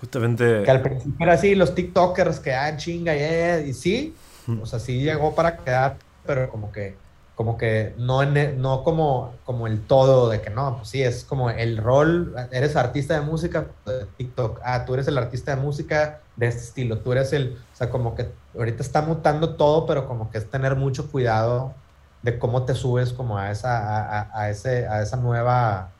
justamente... 0.00 0.62
Que 0.64 0.70
al 0.70 0.82
principio 0.82 1.16
era 1.24 1.34
así, 1.34 1.54
los 1.54 1.74
TikTokers 1.74 2.40
que, 2.40 2.52
ah, 2.52 2.76
chinga, 2.76 3.14
y 3.60 3.72
sí, 3.72 4.14
o 4.60 4.66
sea, 4.66 4.78
sí 4.78 5.00
llegó 5.00 5.34
para 5.34 5.56
quedar, 5.56 5.96
pero 6.26 6.50
como 6.50 6.70
que 6.72 6.96
como 7.42 7.58
que 7.58 7.92
no, 7.98 8.22
e, 8.22 8.52
no 8.56 8.84
como, 8.84 9.34
como 9.44 9.66
el 9.66 9.84
todo 9.84 10.30
de 10.30 10.40
que 10.40 10.48
no, 10.48 10.76
pues 10.76 10.90
sí, 10.90 11.02
es 11.02 11.24
como 11.24 11.50
el 11.50 11.76
rol, 11.76 12.36
eres 12.52 12.76
artista 12.76 13.14
de 13.14 13.22
música 13.22 13.66
de 13.84 14.06
TikTok, 14.16 14.60
ah, 14.62 14.84
tú 14.84 14.94
eres 14.94 15.08
el 15.08 15.18
artista 15.18 15.56
de 15.56 15.60
música 15.60 16.20
de 16.36 16.46
este 16.46 16.62
estilo, 16.62 16.98
tú 16.98 17.10
eres 17.10 17.32
el, 17.32 17.58
o 17.72 17.76
sea, 17.76 17.90
como 17.90 18.14
que 18.14 18.30
ahorita 18.56 18.80
está 18.80 19.02
mutando 19.02 19.56
todo, 19.56 19.86
pero 19.86 20.06
como 20.06 20.30
que 20.30 20.38
es 20.38 20.48
tener 20.48 20.76
mucho 20.76 21.10
cuidado 21.10 21.74
de 22.22 22.38
cómo 22.38 22.64
te 22.64 22.76
subes 22.76 23.12
como 23.12 23.36
a 23.36 23.50
esa, 23.50 24.38
a, 24.40 24.48
ese, 24.48 24.86
a 24.86 25.02
esa 25.02 25.16
nueva, 25.16 25.90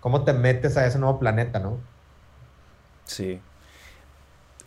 cómo 0.00 0.24
te 0.24 0.34
metes 0.34 0.76
a 0.76 0.84
ese 0.86 0.98
nuevo 0.98 1.18
planeta, 1.18 1.60
¿no? 1.60 1.78
Sí. 3.06 3.40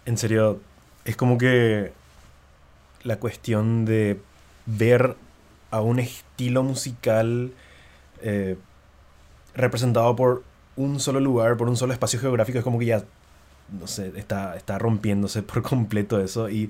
En 0.08 0.18
serio, 0.18 0.62
es 1.06 1.16
como 1.16 1.38
que 1.38 1.94
la 3.04 3.18
cuestión 3.18 3.86
de 3.86 4.20
ver 4.66 5.16
a 5.74 5.82
un 5.82 5.98
estilo 5.98 6.62
musical 6.62 7.52
eh, 8.22 8.58
representado 9.56 10.16
por 10.16 10.44
un 10.76 11.00
solo 11.00 11.20
lugar, 11.20 11.58
por 11.58 11.68
un 11.68 11.76
solo 11.76 11.94
espacio 11.94 12.20
geográfico, 12.20 12.60
es 12.60 12.64
como 12.64 12.78
que 12.78 12.86
ya, 12.86 13.04
no 13.72 13.88
sé, 13.88 14.14
está, 14.16 14.56
está 14.56 14.78
rompiéndose 14.78 15.42
por 15.42 15.64
completo 15.64 16.22
eso. 16.22 16.48
Y, 16.48 16.70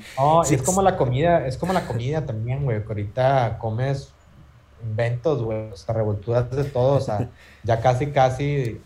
es 0.50 0.62
como 0.62 0.82
la 0.82 0.96
comida, 0.96 1.46
es 1.46 1.58
como 1.58 1.74
la 1.74 1.86
comida 1.86 2.26
también, 2.26 2.64
güey, 2.64 2.82
que 2.82 2.88
ahorita 2.88 3.58
comes 3.60 4.14
inventos, 4.82 5.44
güey, 5.44 5.72
o 5.72 5.76
sea, 5.76 5.96
revolturas 5.96 6.50
de 6.52 6.64
todo, 6.64 6.96
o 6.96 7.02
sea, 7.02 7.30
ya 7.64 7.82
casi, 7.82 8.08
casi, 8.12 8.80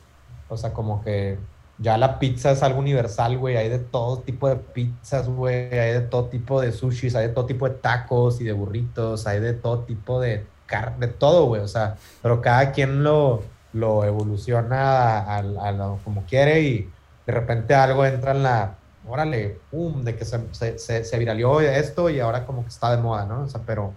o 0.49 0.57
sea, 0.57 0.73
como 0.73 1.03
que 1.03 1.37
ya 1.79 1.97
la 1.97 2.19
pizza 2.19 2.51
es 2.51 2.63
algo 2.63 2.79
universal, 2.79 3.37
güey. 3.37 3.55
Hay 3.57 3.69
de 3.69 3.79
todo 3.79 4.19
tipo 4.19 4.49
de 4.49 4.55
pizzas, 4.55 5.27
güey. 5.27 5.77
Hay 5.77 5.93
de 5.93 6.01
todo 6.01 6.25
tipo 6.25 6.59
de 6.61 6.71
sushis, 6.71 7.15
hay 7.15 7.27
de 7.27 7.33
todo 7.33 7.45
tipo 7.45 7.69
de 7.69 7.75
tacos 7.75 8.41
y 8.41 8.43
de 8.43 8.53
burritos, 8.53 9.27
hay 9.27 9.39
de 9.39 9.53
todo 9.53 9.79
tipo 9.81 10.19
de 10.19 10.45
carne, 10.65 11.07
de 11.07 11.13
todo, 11.13 11.45
güey. 11.45 11.61
O 11.61 11.67
sea, 11.67 11.95
pero 12.21 12.41
cada 12.41 12.71
quien 12.71 13.03
lo, 13.03 13.43
lo 13.73 14.03
evoluciona 14.05 15.19
a, 15.37 15.41
lo 15.41 15.99
como 16.03 16.23
quiere 16.25 16.61
y 16.61 16.89
de 17.25 17.33
repente 17.33 17.75
algo 17.75 18.05
entra 18.05 18.31
en 18.31 18.43
la, 18.43 18.75
órale, 19.07 19.59
pum, 19.69 20.03
de 20.03 20.15
que 20.15 20.25
se, 20.25 20.39
se, 20.53 21.03
se, 21.03 21.19
viralió 21.19 21.59
esto 21.59 22.09
y 22.09 22.19
ahora 22.19 22.45
como 22.45 22.63
que 22.63 22.69
está 22.69 22.95
de 22.95 23.01
moda, 23.01 23.25
¿no? 23.25 23.43
O 23.43 23.47
sea, 23.47 23.61
pero 23.65 23.93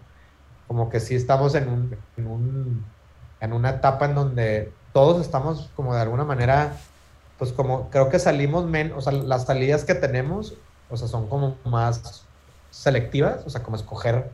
como 0.67 0.91
que 0.91 1.01
sí 1.01 1.15
estamos 1.15 1.55
en 1.55 1.69
un, 1.69 1.97
en 2.17 2.27
un, 2.27 2.85
en 3.41 3.53
una 3.53 3.71
etapa 3.71 4.05
en 4.07 4.15
donde 4.15 4.73
todos 4.93 5.21
estamos 5.21 5.71
como 5.75 5.95
de 5.95 6.01
alguna 6.01 6.25
manera 6.25 6.73
pues 7.41 7.55
como 7.55 7.89
creo 7.89 8.11
que 8.11 8.19
salimos 8.19 8.67
menos, 8.67 8.99
o 8.99 9.01
sea, 9.01 9.19
las 9.19 9.47
salidas 9.47 9.85
que 9.85 9.95
tenemos, 9.95 10.53
o 10.91 10.97
sea, 10.99 11.09
son 11.09 11.27
como 11.27 11.57
más 11.65 12.27
selectivas, 12.71 13.47
o 13.47 13.51
sea, 13.51 13.63
como 13.63 13.77
escoger 13.77 14.31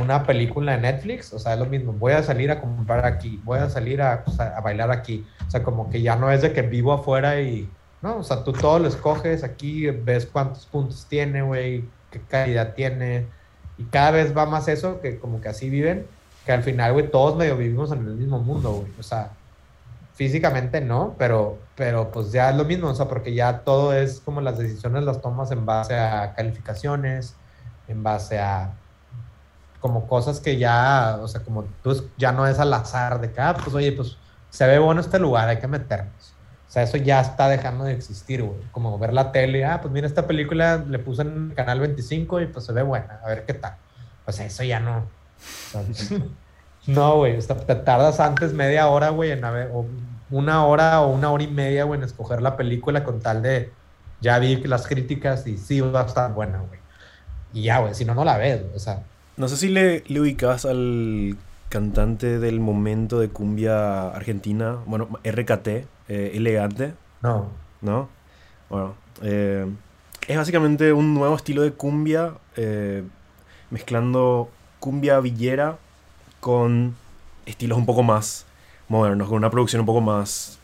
una 0.00 0.22
película 0.22 0.76
de 0.76 0.82
Netflix, 0.82 1.32
o 1.32 1.40
sea, 1.40 1.54
es 1.54 1.58
lo 1.58 1.66
mismo, 1.66 1.92
voy 1.94 2.12
a 2.12 2.22
salir 2.22 2.52
a 2.52 2.60
comprar 2.60 3.04
aquí, 3.04 3.42
voy 3.42 3.58
a 3.58 3.68
salir 3.68 4.00
a, 4.00 4.24
a 4.56 4.60
bailar 4.60 4.92
aquí, 4.92 5.26
o 5.48 5.50
sea, 5.50 5.64
como 5.64 5.90
que 5.90 6.00
ya 6.00 6.14
no 6.14 6.30
es 6.30 6.42
de 6.42 6.52
que 6.52 6.62
vivo 6.62 6.92
afuera 6.92 7.40
y, 7.40 7.68
no, 8.02 8.18
o 8.18 8.22
sea, 8.22 8.44
tú 8.44 8.52
todo 8.52 8.78
lo 8.78 8.86
escoges 8.86 9.42
aquí, 9.42 9.90
ves 9.90 10.24
cuántos 10.24 10.64
puntos 10.64 11.06
tiene, 11.08 11.42
güey, 11.42 11.84
qué 12.12 12.20
calidad 12.20 12.74
tiene, 12.74 13.26
y 13.78 13.82
cada 13.82 14.12
vez 14.12 14.36
va 14.36 14.46
más 14.46 14.68
eso, 14.68 15.00
que 15.00 15.18
como 15.18 15.40
que 15.40 15.48
así 15.48 15.70
viven, 15.70 16.06
que 16.46 16.52
al 16.52 16.62
final, 16.62 16.92
güey, 16.92 17.10
todos 17.10 17.36
medio 17.36 17.56
vivimos 17.56 17.90
en 17.90 17.98
el 18.06 18.14
mismo 18.14 18.38
mundo, 18.38 18.74
güey, 18.74 18.92
o 18.96 19.02
sea, 19.02 19.32
físicamente 20.18 20.80
no, 20.80 21.14
pero, 21.16 21.60
pero 21.76 22.10
pues 22.10 22.32
ya 22.32 22.50
es 22.50 22.56
lo 22.56 22.64
mismo, 22.64 22.88
o 22.88 22.94
sea, 22.94 23.06
porque 23.06 23.34
ya 23.34 23.60
todo 23.60 23.92
es 23.92 24.18
como 24.18 24.40
las 24.40 24.58
decisiones 24.58 25.04
las 25.04 25.20
tomas 25.20 25.52
en 25.52 25.64
base 25.64 25.96
a 25.96 26.34
calificaciones, 26.34 27.36
en 27.86 28.02
base 28.02 28.40
a 28.40 28.72
como 29.78 30.08
cosas 30.08 30.40
que 30.40 30.58
ya, 30.58 31.20
o 31.22 31.28
sea, 31.28 31.42
como 31.42 31.66
pues 31.84 32.02
ya 32.16 32.32
no 32.32 32.48
es 32.48 32.58
al 32.58 32.74
azar 32.74 33.20
de 33.20 33.30
que, 33.30 33.40
ah, 33.40 33.54
pues 33.54 33.72
oye, 33.76 33.92
pues 33.92 34.18
se 34.50 34.66
ve 34.66 34.80
bueno 34.80 35.00
este 35.00 35.20
lugar, 35.20 35.48
hay 35.48 35.58
que 35.58 35.68
meternos. 35.68 36.34
O 36.68 36.70
sea, 36.72 36.82
eso 36.82 36.96
ya 36.96 37.20
está 37.20 37.48
dejando 37.48 37.84
de 37.84 37.92
existir, 37.92 38.42
güey. 38.42 38.58
Como 38.72 38.98
ver 38.98 39.12
la 39.12 39.30
tele, 39.30 39.64
ah, 39.64 39.80
pues 39.80 39.92
mira, 39.94 40.08
esta 40.08 40.26
película 40.26 40.78
le 40.78 40.98
puse 40.98 41.22
en 41.22 41.52
Canal 41.54 41.78
25 41.78 42.40
y 42.40 42.46
pues 42.46 42.64
se 42.64 42.72
ve 42.72 42.82
buena, 42.82 43.20
a 43.24 43.28
ver 43.28 43.46
qué 43.46 43.54
tal. 43.54 43.76
O 44.26 44.32
sea, 44.32 44.46
eso 44.46 44.64
ya 44.64 44.80
no. 44.80 45.06
No, 46.88 47.18
güey, 47.18 47.36
o 47.36 47.42
sea, 47.42 47.54
te 47.54 47.74
tardas 47.74 48.18
antes 48.18 48.54
media 48.54 48.88
hora, 48.88 49.10
güey, 49.10 49.32
en 49.32 49.44
o 49.44 49.84
una 50.30 50.64
hora 50.64 51.02
o 51.02 51.08
una 51.14 51.30
hora 51.30 51.44
y 51.44 51.48
media, 51.48 51.84
güey, 51.84 52.00
en 52.00 52.04
escoger 52.04 52.40
la 52.40 52.56
película 52.56 53.04
con 53.04 53.20
tal 53.20 53.42
de, 53.42 53.70
ya 54.22 54.38
vi 54.38 54.56
las 54.56 54.86
críticas 54.86 55.46
y 55.46 55.58
sí 55.58 55.82
va 55.82 56.00
a 56.00 56.06
estar 56.06 56.32
buena, 56.32 56.60
güey. 56.60 56.80
Y 57.52 57.64
ya, 57.64 57.80
güey, 57.80 57.94
si 57.94 58.06
no, 58.06 58.14
no 58.14 58.24
la 58.24 58.38
ves, 58.38 58.62
o 58.74 58.78
sea. 58.78 59.02
No 59.36 59.48
sé 59.48 59.58
si 59.58 59.68
le, 59.68 60.02
le 60.06 60.20
ubicas 60.20 60.64
al 60.64 61.36
cantante 61.68 62.38
del 62.38 62.58
momento 62.58 63.20
de 63.20 63.28
cumbia 63.28 64.08
argentina, 64.08 64.78
bueno, 64.86 65.10
RKT, 65.24 65.68
eh, 65.68 65.86
elegante. 66.08 66.94
No. 67.20 67.50
¿No? 67.82 68.08
Bueno, 68.70 68.94
eh, 69.20 69.70
es 70.26 70.36
básicamente 70.38 70.94
un 70.94 71.12
nuevo 71.12 71.36
estilo 71.36 71.60
de 71.60 71.72
cumbia, 71.72 72.32
eh, 72.56 73.04
mezclando 73.70 74.48
cumbia 74.80 75.20
villera 75.20 75.76
con 76.40 76.94
estilos 77.46 77.78
un 77.78 77.86
poco 77.86 78.02
más 78.02 78.46
modernos, 78.88 79.28
con 79.28 79.36
una 79.36 79.50
producción 79.50 79.80
un 79.80 79.86
poco 79.86 80.00
más 80.00 80.58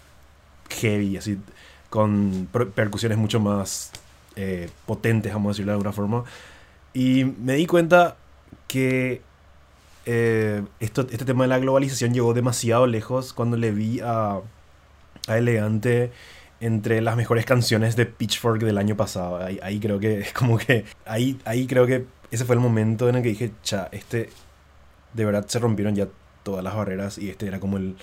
heavy, 0.71 1.17
así, 1.17 1.39
con 1.91 2.49
percusiones 2.75 3.19
mucho 3.19 3.41
más 3.41 3.93
eh, 4.37 4.69
potentes, 4.87 5.33
vamos 5.33 5.51
a 5.51 5.53
decirlo 5.53 5.73
de 5.73 5.75
alguna 5.75 5.93
forma. 5.93 6.25
Y 6.93 7.25
me 7.25 7.55
di 7.55 7.67
cuenta 7.67 8.17
que 8.67 9.23
eh, 10.07 10.63
esto, 10.81 11.03
este 11.03 11.25
tema 11.25 11.45
de 11.45 11.49
la 11.49 11.59
globalización 11.59 12.13
llegó 12.13 12.35
demasiado 12.35 12.87
lejos 12.87 13.33
cuando 13.33 13.57
le 13.57 13.73
vi 13.73 14.01
a, 14.01 14.41
a 15.29 15.39
Elegante 15.39 16.13
entre 16.61 17.01
las 17.01 17.17
mejores 17.17 17.45
canciones 17.45 17.97
de 17.97 18.07
Pitchfork 18.07 18.63
del 18.63 18.79
año 18.79 18.97
pasado. 18.97 19.39
Ahí, 19.63 19.81
creo 19.81 19.99
que 19.99 20.21
es 20.21 20.33
como 20.33 20.59
que. 20.59 20.85
Ahí, 21.05 21.39
ahí 21.45 21.67
creo 21.67 21.87
que 21.87 22.07
ese 22.31 22.45
fue 22.45 22.55
el 22.55 22.61
momento 22.61 23.09
en 23.09 23.17
el 23.17 23.23
que 23.23 23.29
dije, 23.31 23.53
cha, 23.63 23.89
este 23.93 24.31
de 25.15 25.25
verdad 25.25 25.47
se 25.49 25.59
rompieron 25.59 25.95
ya 25.95 26.09
todas 26.43 26.63
las 26.63 26.75
barreras 26.75 27.19
y 27.19 27.31
este 27.31 27.47
era 27.47 27.59
como 27.59 27.79
el, 27.79 27.97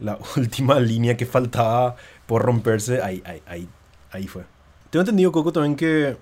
la 0.00 0.18
última 0.36 0.80
línea 0.80 1.16
que 1.16 1.26
faltaba 1.26 1.96
por 2.26 2.42
romperse. 2.42 3.02
Ahí, 3.02 3.22
ahí, 3.24 3.42
ahí, 3.46 3.68
ahí 4.10 4.26
fue. 4.26 4.44
Tengo 4.90 5.02
entendido, 5.02 5.32
Coco, 5.32 5.52
también 5.52 5.76
que, 5.76 6.16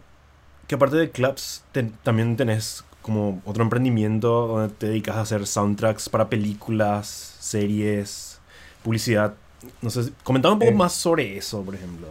que 0.67 0.75
aparte 0.75 0.97
de 0.97 1.11
clubs, 1.11 1.65
también 2.03 2.37
tenés 2.37 2.85
como 3.03 3.43
otro 3.45 3.63
emprendimiento 3.63 4.47
donde 4.47 4.75
te 4.75 4.87
dedicas 4.87 5.17
a 5.17 5.23
hacer 5.23 5.47
soundtracks 5.47 6.09
para 6.09 6.29
películas, 6.29 7.37
series, 7.41 8.39
publicidad. 8.83 9.35
no 9.83 9.91
sé, 9.91 10.13
comentaba 10.23 10.55
un 10.55 10.61
poco 10.61 10.73
más 10.73 10.93
sobre 10.93 11.37
eso, 11.37 11.63
por 11.63 11.75
ejemplo. 11.75 12.09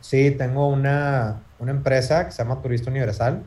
Sí, 0.00 0.30
tengo 0.30 0.68
una, 0.68 1.40
una 1.58 1.70
empresa 1.70 2.24
que 2.26 2.32
se 2.32 2.42
llama 2.42 2.62
Turista 2.62 2.90
Universal 2.90 3.42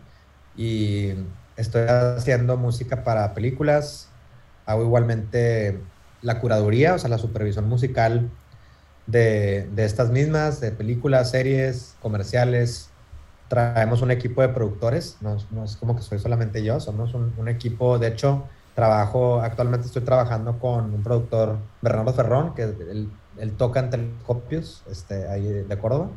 y 0.57 1.13
estoy 1.61 1.83
haciendo 1.87 2.57
música 2.57 3.03
para 3.03 3.33
películas. 3.33 4.09
Hago 4.65 4.83
igualmente 4.83 5.79
la 6.21 6.39
curaduría, 6.39 6.95
o 6.95 6.99
sea, 6.99 7.09
la 7.09 7.17
supervisión 7.17 7.67
musical 7.67 8.29
de, 9.07 9.67
de, 9.73 9.85
estas 9.85 10.11
mismas, 10.11 10.61
de 10.61 10.71
películas, 10.71 11.31
series, 11.31 11.95
comerciales. 12.01 12.89
Traemos 13.47 14.01
un 14.01 14.11
equipo 14.11 14.41
de 14.41 14.49
productores, 14.49 15.17
no, 15.21 15.37
no 15.51 15.65
es 15.65 15.75
como 15.75 15.95
que 15.95 16.01
soy 16.01 16.19
solamente 16.19 16.63
yo, 16.63 16.79
somos 16.79 17.13
un, 17.13 17.33
un, 17.37 17.49
equipo, 17.49 17.99
de 17.99 18.07
hecho, 18.07 18.45
trabajo, 18.75 19.41
actualmente 19.41 19.87
estoy 19.87 20.03
trabajando 20.03 20.57
con 20.57 20.93
un 20.93 21.03
productor, 21.03 21.57
Bernardo 21.81 22.13
Ferrón, 22.13 22.53
que 22.55 22.63
él, 22.63 23.11
él 23.37 23.51
toca 23.57 23.81
en 23.81 23.89
telescopios, 23.89 24.83
este, 24.89 25.27
ahí 25.27 25.43
de 25.43 25.77
Córdoba. 25.77 26.09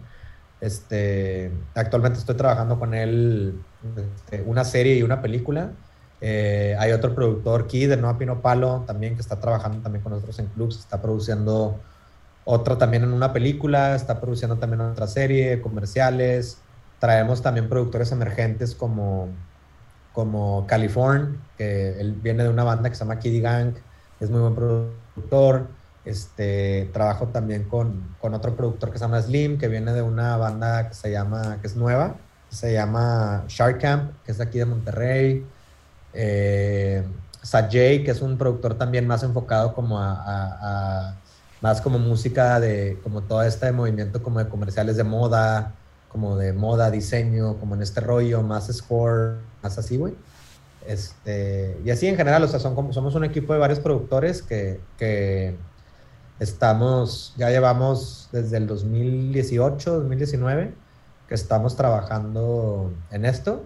Este, 0.61 1.51
actualmente 1.75 2.21
estoy 2.21 2.37
trabajando 2.37 2.79
con 2.79 2.95
él 2.95 3.61
este, 3.97 4.43
una 4.43 4.65
serie 4.65 4.97
y 4.97 5.03
una 5.03 5.23
película. 5.23 5.73
Eh, 6.21 6.77
hay 6.79 6.93
otro 6.93 7.15
productor, 7.15 7.67
Key, 7.67 7.87
de 7.87 7.97
Nueva 7.97 8.19
Pino 8.19 8.41
Palo, 8.41 8.85
también 8.87 9.15
que 9.15 9.21
está 9.21 9.41
trabajando 9.41 9.83
también 9.83 10.03
con 10.03 10.13
nosotros 10.13 10.39
en 10.39 10.47
clubs, 10.47 10.79
está 10.79 11.03
produciendo 11.03 11.79
otra 12.45 12.79
también 12.79 13.03
en 13.03 13.13
una 13.13 13.33
película, 13.33 13.95
está 13.95 14.21
produciendo 14.21 14.57
también 14.57 14.81
otra 14.81 15.07
serie, 15.07 15.61
comerciales. 15.61 16.59
Traemos 16.99 17.43
también 17.43 17.69
productores 17.69 18.13
emergentes 18.13 18.75
como, 18.75 19.29
como 20.13 20.67
California, 20.67 21.37
que 21.59 22.01
él 22.01 22.13
viene 22.15 22.43
de 22.45 22.49
una 22.49 22.65
banda 22.65 22.89
que 22.89 22.95
se 22.95 23.05
llama 23.05 23.19
Kiddy 23.19 23.41
Gang, 23.41 23.75
es 24.21 24.31
muy 24.31 24.41
buen 24.41 24.55
productor. 24.55 25.69
Este, 26.05 26.91
trabajo 26.93 27.29
también 27.29 27.65
con, 27.65 28.15
con, 28.21 28.35
otro 28.35 28.55
productor 28.55 28.93
que 28.93 28.99
se 28.99 29.05
llama 29.05 29.23
Slim, 29.23 29.57
que 29.57 29.69
viene 29.69 29.95
de 29.95 30.03
una 30.03 30.37
banda 30.37 30.89
que 30.89 30.95
se 30.95 31.11
llama, 31.11 31.59
que 31.63 31.67
es 31.67 31.77
nueva, 31.77 32.17
se 32.55 32.73
llama 32.73 33.45
Shark 33.49 33.81
Camp, 33.81 34.13
que 34.25 34.33
es 34.33 34.41
aquí 34.41 34.59
de 34.59 34.65
Monterrey. 34.65 35.47
Eh, 36.13 37.05
Sajay, 37.43 38.05
que 38.05 38.13
es 38.13 38.23
un 38.23 38.39
productor 38.39 38.79
también 38.79 39.07
más 39.07 39.23
enfocado 39.23 39.75
como 39.75 39.99
a, 39.99 40.13
a, 40.13 40.59
a, 40.63 41.17
más 41.61 41.81
como 41.81 41.99
música 41.99 42.59
de, 42.61 42.99
como 43.03 43.23
todo 43.23 43.43
este 43.43 43.71
movimiento 43.73 44.23
como 44.23 44.39
de 44.39 44.49
comerciales 44.49 44.97
de 44.97 45.05
moda, 45.05 45.75
como 46.09 46.37
de 46.37 46.53
moda, 46.53 46.91
diseño, 46.91 47.59
como 47.59 47.75
en 47.75 47.83
este 47.83 48.01
rollo, 48.01 48.43
más 48.43 48.69
score, 48.73 49.39
más 49.63 49.77
así, 49.77 49.97
güey. 49.99 50.15
Este, 50.87 51.79
y 51.85 51.91
así 51.91 52.07
en 52.07 52.17
general, 52.17 52.43
o 52.45 52.49
sea, 52.49 52.61
son 52.61 52.75
como, 52.75 52.93
somos 52.93 53.15
un 53.15 53.25
equipo 53.25 53.53
de 53.53 53.59
varios 53.59 53.81
productores 53.81 54.43
que, 54.43 54.81
que 54.97 55.57
Estamos, 56.41 57.33
ya 57.37 57.51
llevamos 57.51 58.29
desde 58.33 58.57
el 58.57 58.67
2018, 58.67 60.01
2019, 60.01 60.75
que 61.29 61.35
estamos 61.35 61.77
trabajando 61.77 62.93
en 63.11 63.25
esto. 63.25 63.65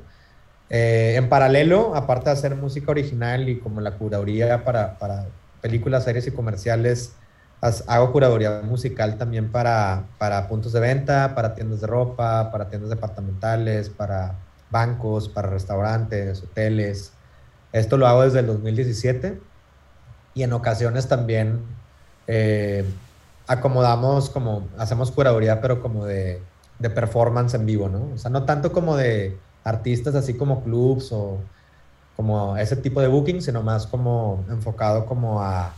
Eh, 0.71 1.15
en 1.17 1.29
paralelo, 1.29 1.95
aparte 1.95 2.27
de 2.27 2.33
hacer 2.33 2.55
música 2.55 2.91
original 2.91 3.49
y 3.49 3.59
como 3.59 3.81
la 3.81 3.93
curaduría 3.93 4.65
para, 4.65 4.99
para 4.99 5.27
películas, 5.63 6.05
series 6.05 6.27
y 6.27 6.31
comerciales, 6.31 7.15
hago 7.61 8.13
curaduría 8.13 8.61
musical 8.63 9.19
también 9.19 9.51
para, 9.51 10.05
para 10.19 10.47
puntos 10.47 10.73
de 10.73 10.81
venta, 10.81 11.35
para 11.35 11.55
tiendas 11.55 11.81
de 11.81 11.87
ropa, 11.87 12.51
para 12.53 12.69
tiendas 12.69 12.91
departamentales, 12.91 13.89
para 13.89 14.35
bancos, 14.71 15.29
para 15.29 15.49
restaurantes, 15.49 16.43
hoteles. 16.43 17.13
Esto 17.73 17.97
lo 17.97 18.07
hago 18.07 18.23
desde 18.23 18.41
el 18.41 18.47
2017 18.47 19.41
y 20.35 20.43
en 20.43 20.53
ocasiones 20.53 21.09
también 21.09 21.63
eh, 22.27 22.85
acomodamos 23.47 24.31
como, 24.31 24.69
hacemos 24.79 25.11
curaduría, 25.11 25.61
pero 25.61 25.83
como 25.83 26.05
de, 26.05 26.41
de, 26.79 26.91
performance 26.91 27.55
en 27.55 27.67
vivo, 27.67 27.89
¿no? 27.89 28.11
O 28.15 28.19
sea, 28.19 28.31
no 28.31 28.45
tanto 28.45 28.73
como 28.73 28.97
de 28.97 29.37
artistas 29.65 30.15
así 30.15 30.35
como 30.35 30.63
clubs 30.63 31.13
o 31.13 31.39
como 32.17 32.57
ese 32.57 32.77
tipo 32.77 33.01
de 33.01 33.09
booking, 33.09 33.43
sino 33.43 33.63
más 33.63 33.87
como 33.87 34.45
enfocado 34.49 35.07
como 35.07 35.41
a 35.43 35.73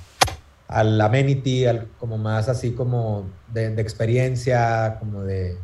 al 0.69 1.01
amenity, 1.01 1.67
al, 1.67 1.89
como 1.99 2.17
más 2.17 2.49
así 2.49 2.73
como 2.73 3.25
de, 3.53 3.75
de 3.75 3.83
experiencia, 3.83 4.99
como 5.01 5.23
de, 5.25 5.57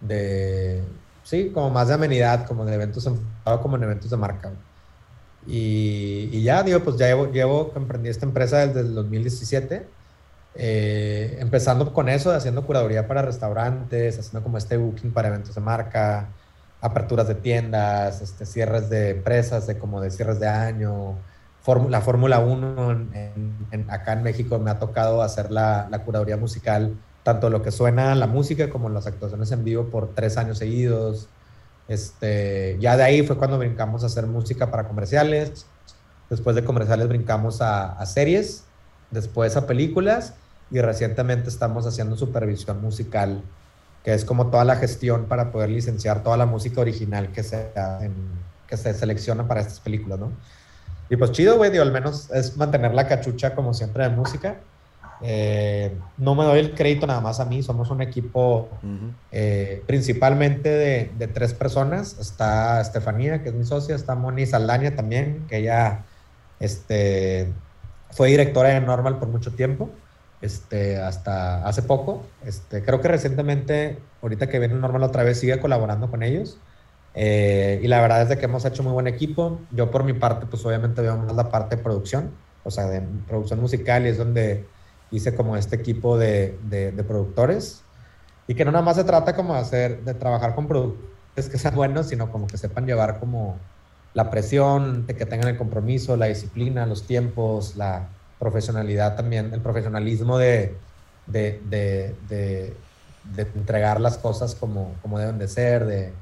de, 0.00 0.82
sí, 1.24 1.50
como 1.52 1.68
más 1.70 1.88
de 1.88 1.94
amenidad, 1.94 2.46
como 2.46 2.64
de 2.64 2.74
eventos 2.74 3.06
enfocado 3.06 3.60
como 3.60 3.76
en 3.76 3.82
eventos 3.82 4.10
de 4.10 4.16
marca. 4.16 4.52
Y, 5.46 6.30
y, 6.32 6.42
ya, 6.42 6.62
digo, 6.62 6.80
pues 6.80 6.96
ya 6.96 7.06
llevo, 7.06 7.30
llevo, 7.30 7.72
emprendí 7.76 8.08
esta 8.08 8.26
empresa 8.26 8.66
desde 8.66 8.80
el 8.80 8.94
2017 8.94 9.86
eh, 10.58 11.36
empezando 11.40 11.92
con 11.92 12.08
eso, 12.08 12.32
haciendo 12.32 12.64
curaduría 12.64 13.06
para 13.06 13.22
restaurantes, 13.22 14.18
haciendo 14.18 14.42
como 14.42 14.56
este 14.56 14.76
booking 14.76 15.12
para 15.12 15.28
eventos 15.28 15.54
de 15.54 15.60
marca, 15.60 16.28
aperturas 16.80 17.28
de 17.28 17.34
tiendas, 17.34 18.22
este, 18.22 18.46
cierres 18.46 18.88
de 18.88 19.10
empresas, 19.10 19.66
de 19.66 19.78
como 19.78 20.00
de 20.00 20.10
cierres 20.10 20.40
de 20.40 20.48
año. 20.48 21.16
la 21.90 22.00
Fórmula 22.00 22.38
1 22.38 22.90
en, 23.72 23.90
acá 23.90 24.14
en 24.14 24.22
México 24.22 24.58
me 24.58 24.70
ha 24.70 24.78
tocado 24.78 25.22
hacer 25.22 25.50
la, 25.50 25.88
la, 25.90 26.04
curaduría 26.04 26.36
musical, 26.38 26.96
tanto 27.22 27.50
lo 27.50 27.62
que 27.62 27.70
suena 27.70 28.14
la 28.14 28.26
música 28.26 28.70
como 28.70 28.88
las 28.88 29.06
actuaciones 29.06 29.52
en 29.52 29.64
vivo 29.64 29.86
por 29.90 30.14
tres 30.14 30.38
años 30.38 30.58
seguidos. 30.58 31.28
Este, 31.88 32.78
ya 32.80 32.96
de 32.96 33.02
ahí 33.04 33.26
fue 33.26 33.36
cuando 33.36 33.58
brincamos 33.58 34.02
a 34.04 34.06
hacer 34.06 34.26
música 34.26 34.70
para 34.70 34.88
comerciales. 34.88 35.66
Después 36.30 36.56
de 36.56 36.64
comerciales 36.64 37.08
brincamos 37.08 37.60
a, 37.60 37.92
a 37.92 38.06
series, 38.06 38.64
después 39.10 39.56
a 39.56 39.66
películas 39.66 40.34
y 40.70 40.80
recientemente 40.80 41.48
estamos 41.48 41.86
haciendo 41.86 42.16
supervisión 42.16 42.80
musical, 42.80 43.42
que 44.04 44.14
es 44.14 44.24
como 44.24 44.48
toda 44.48 44.64
la 44.64 44.76
gestión 44.76 45.26
para 45.26 45.52
poder 45.52 45.70
licenciar 45.70 46.22
toda 46.22 46.36
la 46.36 46.46
música 46.46 46.80
original 46.80 47.32
que 47.32 47.42
se, 47.42 47.70
que 48.66 48.76
se 48.76 48.94
selecciona 48.94 49.46
para 49.46 49.60
estas 49.60 49.80
películas, 49.80 50.18
¿no? 50.18 50.32
Y 51.08 51.16
pues 51.16 51.30
chido, 51.32 51.56
güey, 51.56 51.76
al 51.78 51.92
menos 51.92 52.30
es 52.30 52.56
mantener 52.56 52.92
la 52.92 53.06
cachucha 53.06 53.54
como 53.54 53.74
siempre 53.74 54.02
de 54.02 54.10
música. 54.10 54.56
Eh, 55.22 55.96
no 56.18 56.34
me 56.34 56.44
doy 56.44 56.58
el 56.58 56.74
crédito 56.74 57.06
nada 57.06 57.20
más 57.20 57.40
a 57.40 57.44
mí, 57.44 57.62
somos 57.62 57.90
un 57.90 58.02
equipo 58.02 58.68
eh, 59.32 59.82
principalmente 59.86 60.68
de, 60.68 61.12
de, 61.16 61.28
tres 61.28 61.54
personas. 61.54 62.18
Está 62.18 62.80
Estefanía, 62.80 63.42
que 63.42 63.50
es 63.50 63.54
mi 63.54 63.64
socia, 63.64 63.94
está 63.94 64.16
Moni 64.16 64.46
Saldaña 64.46 64.96
también, 64.96 65.46
que 65.48 65.58
ella 65.58 66.04
este, 66.58 67.52
fue 68.10 68.28
directora 68.28 68.70
de 68.70 68.80
Normal 68.80 69.18
por 69.18 69.28
mucho 69.28 69.52
tiempo 69.52 69.90
este, 70.40 70.98
hasta 70.98 71.66
hace 71.66 71.82
poco. 71.82 72.24
Este, 72.44 72.82
creo 72.82 73.00
que 73.00 73.08
recientemente, 73.08 73.98
ahorita 74.22 74.48
que 74.48 74.58
viene 74.58 74.74
normal 74.74 75.02
otra 75.02 75.24
vez, 75.24 75.40
sigue 75.40 75.58
colaborando 75.60 76.10
con 76.10 76.22
ellos. 76.22 76.58
Eh, 77.14 77.80
y 77.82 77.88
la 77.88 78.00
verdad 78.02 78.22
es 78.22 78.28
de 78.28 78.38
que 78.38 78.44
hemos 78.44 78.64
hecho 78.64 78.82
muy 78.82 78.92
buen 78.92 79.06
equipo. 79.06 79.60
Yo 79.72 79.90
por 79.90 80.04
mi 80.04 80.12
parte, 80.12 80.46
pues 80.46 80.64
obviamente 80.66 81.02
veo 81.02 81.16
más 81.16 81.34
la 81.34 81.50
parte 81.50 81.76
de 81.76 81.82
producción, 81.82 82.32
o 82.64 82.70
sea, 82.70 82.86
de 82.86 83.02
producción 83.26 83.60
musical 83.60 84.06
y 84.06 84.10
es 84.10 84.18
donde 84.18 84.66
hice 85.10 85.34
como 85.34 85.56
este 85.56 85.76
equipo 85.76 86.18
de, 86.18 86.58
de, 86.68 87.04
productores. 87.04 87.82
Y 88.46 88.54
que 88.54 88.64
no 88.64 88.72
nada 88.72 88.84
más 88.84 88.96
se 88.96 89.04
trata 89.04 89.34
como 89.34 89.54
de 89.54 89.60
hacer, 89.60 90.04
de 90.04 90.14
trabajar 90.14 90.54
con 90.54 90.68
productores 90.68 91.48
que 91.50 91.58
sean 91.58 91.74
buenos, 91.74 92.08
sino 92.08 92.30
como 92.30 92.46
que 92.46 92.58
sepan 92.58 92.86
llevar 92.86 93.18
como 93.18 93.58
la 94.14 94.30
presión, 94.30 95.06
de 95.06 95.16
que 95.16 95.26
tengan 95.26 95.48
el 95.48 95.58
compromiso, 95.58 96.16
la 96.16 96.26
disciplina, 96.26 96.86
los 96.86 97.06
tiempos, 97.06 97.76
la, 97.76 98.08
profesionalidad 98.38 99.16
también, 99.16 99.52
el 99.52 99.60
profesionalismo 99.60 100.38
de, 100.38 100.76
de, 101.26 101.60
de, 101.68 102.74
de 103.34 103.42
entregar 103.42 104.00
las 104.00 104.18
cosas 104.18 104.54
como, 104.54 104.94
como 105.02 105.18
deben 105.18 105.38
de 105.38 105.48
ser, 105.48 105.86
de, 105.86 106.12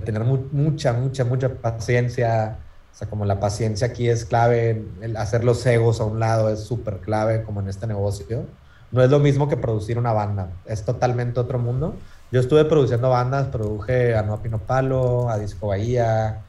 tener 0.00 0.24
mucha, 0.24 0.92
mucha, 0.92 1.24
mucha 1.24 1.48
paciencia. 1.48 2.58
O 2.92 2.96
sea, 2.96 3.08
como 3.08 3.24
la 3.24 3.40
paciencia 3.40 3.88
aquí 3.88 4.08
es 4.08 4.24
clave, 4.24 4.84
el 5.00 5.16
hacer 5.16 5.44
los 5.44 5.64
egos 5.66 6.00
a 6.00 6.04
un 6.04 6.20
lado 6.20 6.48
es 6.48 6.60
súper 6.60 6.98
clave 6.98 7.42
como 7.44 7.60
en 7.60 7.68
este 7.68 7.86
negocio. 7.86 8.46
No 8.92 9.02
es 9.02 9.10
lo 9.10 9.20
mismo 9.20 9.48
que 9.48 9.56
producir 9.56 9.98
una 9.98 10.12
banda, 10.12 10.50
es 10.66 10.84
totalmente 10.84 11.38
otro 11.38 11.58
mundo. 11.58 11.94
Yo 12.32 12.40
estuve 12.40 12.64
produciendo 12.64 13.10
bandas, 13.10 13.48
produje 13.48 14.16
a 14.16 14.22
Noa 14.22 14.42
Pino 14.42 14.58
Palo, 14.58 15.28
a 15.30 15.38
Disco 15.38 15.68
Bahía, 15.68 16.42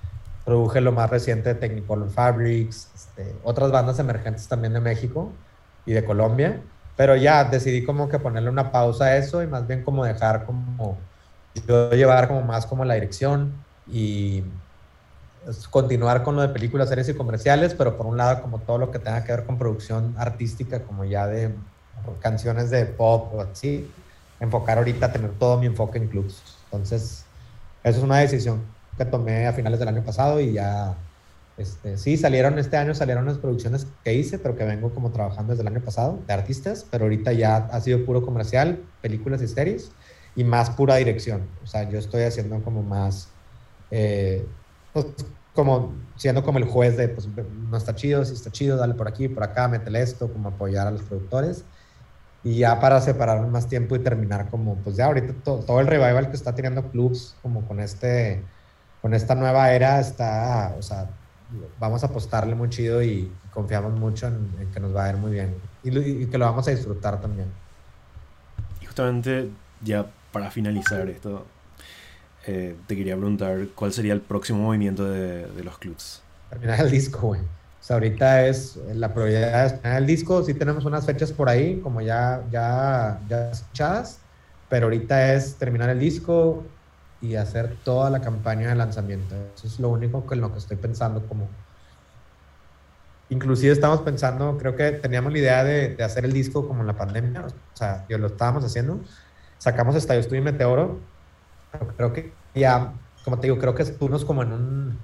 produje 0.45 0.81
lo 0.81 0.91
más 0.91 1.09
reciente 1.09 1.53
de 1.53 1.55
Technicolor 1.55 2.09
Fabrics, 2.09 2.89
este, 2.95 3.35
otras 3.43 3.71
bandas 3.71 3.99
emergentes 3.99 4.47
también 4.47 4.73
de 4.73 4.79
México 4.79 5.31
y 5.85 5.93
de 5.93 6.03
Colombia, 6.03 6.61
pero 6.97 7.15
ya 7.15 7.43
decidí 7.43 7.83
como 7.83 8.09
que 8.09 8.19
ponerle 8.19 8.49
una 8.49 8.71
pausa 8.71 9.05
a 9.05 9.17
eso 9.17 9.41
y 9.43 9.47
más 9.47 9.67
bien 9.67 9.83
como 9.83 10.05
dejar 10.05 10.45
como 10.45 10.97
yo 11.67 11.91
llevar 11.91 12.27
como 12.27 12.41
más 12.41 12.65
como 12.65 12.85
la 12.85 12.93
dirección 12.93 13.53
y 13.87 14.43
pues, 15.43 15.67
continuar 15.67 16.23
con 16.23 16.35
lo 16.35 16.41
de 16.41 16.49
películas, 16.49 16.89
series 16.89 17.09
y 17.09 17.13
comerciales, 17.13 17.73
pero 17.73 17.97
por 17.97 18.05
un 18.05 18.17
lado 18.17 18.41
como 18.41 18.59
todo 18.59 18.77
lo 18.77 18.91
que 18.91 18.99
tenga 18.99 19.23
que 19.23 19.31
ver 19.31 19.45
con 19.45 19.57
producción 19.57 20.15
artística, 20.17 20.83
como 20.83 21.03
ya 21.03 21.27
de 21.27 21.53
canciones 22.19 22.69
de 22.69 22.85
pop 22.85 23.33
o 23.33 23.41
así, 23.41 23.91
enfocar 24.39 24.77
ahorita, 24.77 25.11
tener 25.11 25.31
todo 25.31 25.57
mi 25.57 25.67
enfoque 25.67 25.97
en 25.97 26.07
clubs. 26.07 26.41
Entonces, 26.65 27.25
eso 27.83 27.97
es 27.97 28.03
una 28.03 28.17
decisión 28.17 28.61
que 29.01 29.11
tomé 29.11 29.47
a 29.47 29.53
finales 29.53 29.79
del 29.79 29.89
año 29.89 30.03
pasado 30.03 30.39
y 30.39 30.53
ya 30.53 30.95
Este, 31.57 31.97
sí, 31.97 32.17
salieron 32.17 32.57
este 32.59 32.77
año, 32.77 32.95
salieron 32.95 33.25
las 33.25 33.37
producciones 33.37 33.85
que 34.03 34.13
hice, 34.13 34.39
pero 34.39 34.55
que 34.55 34.63
vengo 34.63 34.89
como 34.93 35.11
trabajando 35.11 35.51
desde 35.51 35.61
el 35.61 35.67
año 35.67 35.81
pasado, 35.83 36.19
de 36.25 36.33
artistas, 36.33 36.85
pero 36.89 37.03
ahorita 37.05 37.33
ya 37.33 37.57
ha 37.57 37.81
sido 37.81 38.05
puro 38.05 38.21
comercial, 38.25 38.79
películas 39.01 39.41
y 39.41 39.47
series, 39.47 39.91
y 40.35 40.43
más 40.43 40.69
pura 40.71 40.95
dirección. 40.95 41.41
O 41.63 41.67
sea, 41.67 41.87
yo 41.89 41.99
estoy 41.99 42.23
haciendo 42.23 42.63
como 42.63 42.81
más, 42.83 43.27
eh, 43.91 44.45
pues, 44.93 45.05
como 45.53 45.93
siendo 46.15 46.41
como 46.43 46.57
el 46.57 46.65
juez 46.65 46.95
de, 46.97 47.09
pues 47.09 47.27
no 47.69 47.77
está 47.77 47.93
chido, 47.93 48.23
si 48.25 48.33
está 48.33 48.49
chido, 48.51 48.77
dale 48.77 48.93
por 48.95 49.07
aquí, 49.07 49.27
por 49.27 49.43
acá, 49.43 49.67
métele 49.67 50.01
esto, 50.01 50.31
como 50.31 50.49
apoyar 50.49 50.87
a 50.87 50.91
los 50.91 51.03
productores. 51.03 51.65
Y 52.43 52.57
ya 52.59 52.79
para 52.79 53.01
separar 53.01 53.45
más 53.47 53.67
tiempo 53.67 53.95
y 53.95 53.99
terminar 53.99 54.49
como, 54.49 54.75
pues 54.77 54.95
ya 54.95 55.05
ahorita 55.05 55.33
todo 55.43 55.79
el 55.79 55.87
revival 55.87 56.29
que 56.29 56.37
está 56.37 56.55
teniendo 56.55 56.89
clubs, 56.89 57.35
como 57.43 57.67
con 57.67 57.79
este, 57.79 58.41
con 59.01 59.13
esta 59.13 59.35
nueva 59.35 59.71
era, 59.71 59.99
está, 59.99 60.75
o 60.77 60.81
sea, 60.81 61.09
vamos 61.79 62.03
a 62.03 62.07
apostarle 62.07 62.55
muy 62.55 62.69
chido 62.69 63.01
y 63.01 63.31
confiamos 63.53 63.93
mucho 63.93 64.27
en, 64.27 64.69
que 64.73 64.79
nos 64.79 64.95
va 64.95 65.05
a 65.05 65.09
ir 65.09 65.17
muy 65.17 65.31
bien 65.31 65.55
y, 65.83 66.25
que 66.25 66.37
lo 66.37 66.45
vamos 66.45 66.67
a 66.67 66.71
disfrutar 66.71 67.19
también. 67.19 67.47
Y 68.81 68.85
justamente 68.85 69.49
ya 69.81 70.05
para 70.31 70.51
finalizar 70.51 71.09
esto, 71.09 71.45
eh, 72.45 72.75
te 72.87 72.95
quería 72.95 73.15
preguntar 73.15 73.67
cuál 73.75 73.91
sería 73.91 74.13
el 74.13 74.21
próximo 74.21 74.59
movimiento 74.59 75.09
de, 75.09 75.47
de 75.47 75.63
los 75.63 75.77
clubs. 75.77 76.21
Terminar 76.49 76.81
el 76.81 76.91
disco, 76.91 77.19
güey. 77.19 77.41
O 77.81 77.83
sea, 77.83 77.95
ahorita 77.95 78.45
es 78.45 78.77
la 78.93 79.11
prioridad 79.11 79.65
es 79.65 79.71
terminar 79.73 80.01
el 80.01 80.07
disco. 80.07 80.43
Sí 80.43 80.53
tenemos 80.53 80.85
unas 80.85 81.05
fechas 81.05 81.31
por 81.31 81.49
ahí, 81.49 81.79
como 81.79 81.99
ya, 82.01 82.43
ya, 82.51 83.19
ya 83.27 83.49
escuchadas, 83.49 84.19
pero 84.69 84.85
ahorita 84.85 85.33
es 85.33 85.55
terminar 85.55 85.89
el 85.89 85.99
disco, 85.99 86.63
y 87.21 87.35
hacer 87.35 87.77
toda 87.83 88.09
la 88.09 88.21
campaña 88.21 88.69
de 88.69 88.75
lanzamiento. 88.75 89.35
Eso 89.55 89.67
es 89.67 89.79
lo 89.79 89.89
único 89.89 90.25
en 90.31 90.41
lo 90.41 90.51
que 90.51 90.59
estoy 90.59 90.77
pensando 90.77 91.25
como... 91.27 91.47
Inclusive 93.29 93.71
estamos 93.71 94.01
pensando, 94.01 94.57
creo 94.57 94.75
que 94.75 94.91
teníamos 94.91 95.31
la 95.31 95.37
idea 95.37 95.63
de, 95.63 95.95
de 95.95 96.03
hacer 96.03 96.25
el 96.25 96.33
disco 96.33 96.67
como 96.67 96.81
en 96.81 96.87
la 96.87 96.97
pandemia, 96.97 97.45
o 97.45 97.77
sea, 97.77 98.05
yo 98.09 98.17
lo 98.17 98.27
estábamos 98.27 98.65
haciendo. 98.65 98.99
Sacamos 99.57 99.95
Estadio 99.95 100.19
Estudio 100.19 100.41
y 100.41 100.43
Meteoro, 100.43 100.99
creo 101.95 102.11
que 102.11 102.33
ya, 102.53 102.93
como 103.23 103.39
te 103.39 103.47
digo, 103.47 103.57
creo 103.57 103.73
que 103.73 103.83
estuvimos 103.83 104.25
como 104.25 104.43
en 104.43 104.51
un, 104.51 104.99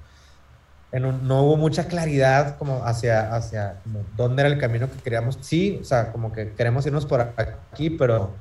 en 0.92 1.04
un, 1.04 1.26
no 1.26 1.42
hubo 1.42 1.56
mucha 1.56 1.86
claridad 1.86 2.56
como 2.58 2.84
hacia, 2.84 3.34
hacia 3.34 3.80
como 3.82 4.04
dónde 4.16 4.42
era 4.42 4.50
el 4.50 4.58
camino 4.58 4.90
que 4.90 4.98
queríamos. 4.98 5.38
Sí, 5.40 5.78
o 5.80 5.84
sea, 5.84 6.12
como 6.12 6.32
que 6.32 6.52
queremos 6.52 6.86
irnos 6.86 7.06
por 7.06 7.20
aquí, 7.20 7.90
pero 7.90 8.34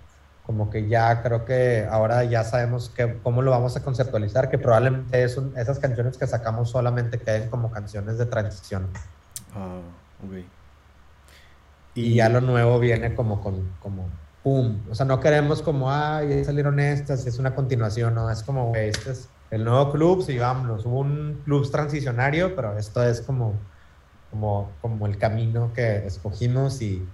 como 0.48 0.70
que 0.70 0.88
ya 0.88 1.22
creo 1.22 1.44
que 1.44 1.86
ahora 1.92 2.24
ya 2.24 2.46
sabemos 2.46 2.90
que, 2.90 3.20
cómo 3.22 3.42
lo 3.42 3.52
vamos 3.52 3.76
a 3.76 3.84
conceptualizar, 3.84 4.50
que 4.50 4.58
probablemente 4.58 5.22
es 5.22 5.38
esas 5.58 5.78
canciones 5.78 6.18
que 6.18 6.26
sacamos 6.26 6.70
solamente 6.70 7.20
queden 7.20 7.50
como 7.50 7.70
canciones 7.70 8.18
de 8.18 8.26
transición. 8.28 8.88
Ah, 9.54 9.82
ok. 10.26 10.46
Y, 11.96 12.16
ya 12.16 12.30
lo 12.30 12.40
nuevo 12.40 12.80
viene 12.80 13.14
como 13.14 13.42
con, 13.42 13.74
como, 13.82 14.08
¡pum! 14.42 14.80
O 14.90 14.96
sea, 14.96 15.06
no 15.06 15.20
queremos 15.20 15.62
como, 15.62 15.92
ay, 15.92 16.30
ya 16.30 16.46
salieron 16.46 16.80
estas, 16.80 17.28
es 17.28 17.40
una 17.40 17.54
continuación, 17.54 18.16
no, 18.16 18.32
es 18.32 18.42
como, 18.42 18.74
este 18.74 19.12
es 19.12 19.28
el 19.52 19.66
nuevo 19.66 19.92
club, 19.92 20.24
sí, 20.24 20.38
vámonos, 20.38 20.86
hubo 20.86 21.00
un 21.00 21.42
club 21.44 21.70
transicionario, 21.70 22.56
pero 22.56 22.78
esto 22.78 23.04
es 23.04 23.20
como, 23.20 23.54
como, 24.32 24.72
como 24.80 25.08
el 25.08 25.18
camino 25.18 25.74
que 25.74 26.08
escogimos 26.08 26.82
y 26.82 27.06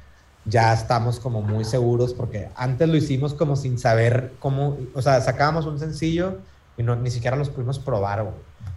ya 0.45 0.74
estamos 0.74 1.20
como 1.20 1.41
muy 1.41 1.64
seguros 1.64 2.14
porque 2.14 2.49
antes 2.56 2.88
lo 2.90 2.95
hicimos 2.95 3.34
como 3.34 3.56
sin 3.56 3.80
saber 3.80 4.34
cómo, 4.40 4.78
o 4.94 5.02
sea, 5.02 5.22
sacábamos 5.22 5.65
un 5.65 5.80
sencillo 5.80 6.40
y 6.78 6.84
no, 6.84 6.95
ni 6.95 7.11
siquiera 7.11 7.38
los 7.38 7.49
pudimos 7.49 7.80
probar, 7.80 8.34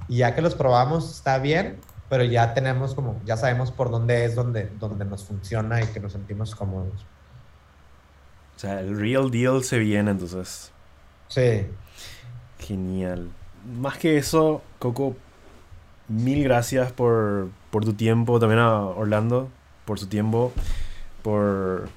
Y 0.08 0.18
ya 0.18 0.34
que 0.34 0.42
los 0.42 0.54
probamos 0.54 1.10
está 1.10 1.38
bien, 1.38 1.78
pero 2.08 2.24
ya 2.24 2.54
tenemos 2.54 2.94
como, 2.94 3.20
ya 3.24 3.36
sabemos 3.36 3.72
por 3.72 3.90
dónde 3.90 4.24
es 4.24 4.34
donde, 4.34 4.70
donde 4.78 5.04
nos 5.04 5.24
funciona 5.24 5.82
y 5.82 5.86
que 5.88 5.98
nos 5.98 6.12
sentimos 6.12 6.54
cómodos. 6.54 7.04
O 8.54 8.58
sea, 8.58 8.80
el 8.80 8.98
real 8.98 9.30
deal 9.30 9.64
se 9.64 9.78
viene 9.78 10.10
entonces. 10.10 10.70
Sí. 11.28 11.66
Genial. 12.58 13.30
Más 13.78 13.98
que 13.98 14.16
eso, 14.16 14.62
Coco, 14.78 15.16
mil 16.08 16.44
gracias 16.44 16.92
por, 16.92 17.48
por 17.70 17.84
tu 17.84 17.94
tiempo, 17.94 18.38
también 18.38 18.60
a 18.60 18.80
Orlando 18.80 19.48
por 19.84 19.98
su 19.98 20.06
tiempo 20.06 20.52
por, 21.26 21.88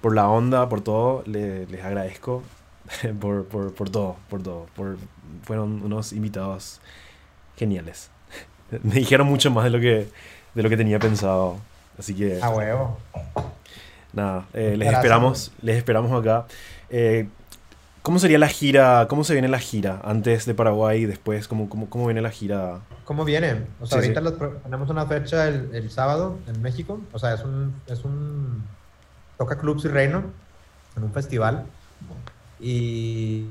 por 0.00 0.14
la 0.14 0.30
onda, 0.30 0.66
por 0.70 0.80
todo. 0.80 1.22
les 1.26 1.84
agradezco 1.84 2.42
por, 3.20 3.44
por, 3.44 3.74
por, 3.74 3.90
todo, 3.90 4.16
por 4.30 4.42
todo. 4.42 4.66
Por, 4.74 4.96
fueron 5.42 5.82
unos 5.82 6.14
invitados 6.14 6.80
geniales. 7.58 8.10
Me 8.82 8.94
dijeron 8.94 9.26
mucho 9.26 9.50
más 9.50 9.64
de 9.64 9.70
lo 9.70 9.78
que, 9.78 10.08
de 10.54 10.62
lo 10.62 10.70
que 10.70 10.78
tenía 10.78 10.98
pensado. 10.98 11.58
Así 11.98 12.14
que... 12.14 12.40
A 12.40 12.48
huevo. 12.48 12.96
Nada, 14.14 14.46
eh, 14.54 14.74
les 14.78 14.90
esperamos, 14.90 15.52
les 15.60 15.76
esperamos 15.76 16.18
acá. 16.18 16.46
Eh, 16.88 17.28
¿Cómo 18.02 18.18
sería 18.18 18.38
la 18.38 18.48
gira? 18.48 19.06
¿Cómo 19.08 19.22
se 19.22 19.32
viene 19.32 19.46
la 19.46 19.60
gira? 19.60 20.00
Antes 20.02 20.44
de 20.44 20.54
Paraguay 20.54 21.02
y 21.02 21.06
después, 21.06 21.46
¿cómo, 21.46 21.68
cómo, 21.68 21.88
cómo 21.88 22.06
viene 22.06 22.20
la 22.20 22.30
gira? 22.30 22.80
¿Cómo 23.04 23.24
viene? 23.24 23.64
O 23.80 23.86
sea, 23.86 23.98
ahorita 23.98 24.20
tenemos 24.64 24.90
una 24.90 25.06
fecha 25.06 25.46
el, 25.46 25.72
el, 25.72 25.88
sábado 25.88 26.36
en 26.48 26.60
México. 26.62 27.00
O 27.12 27.18
sea, 27.20 27.34
es 27.34 27.44
un, 27.44 27.80
es 27.86 28.04
un. 28.04 28.64
Toca 29.38 29.56
Clubs 29.56 29.84
y 29.84 29.88
Reino 29.88 30.24
en 30.96 31.04
un 31.04 31.12
festival. 31.12 31.64
Y, 32.58 33.46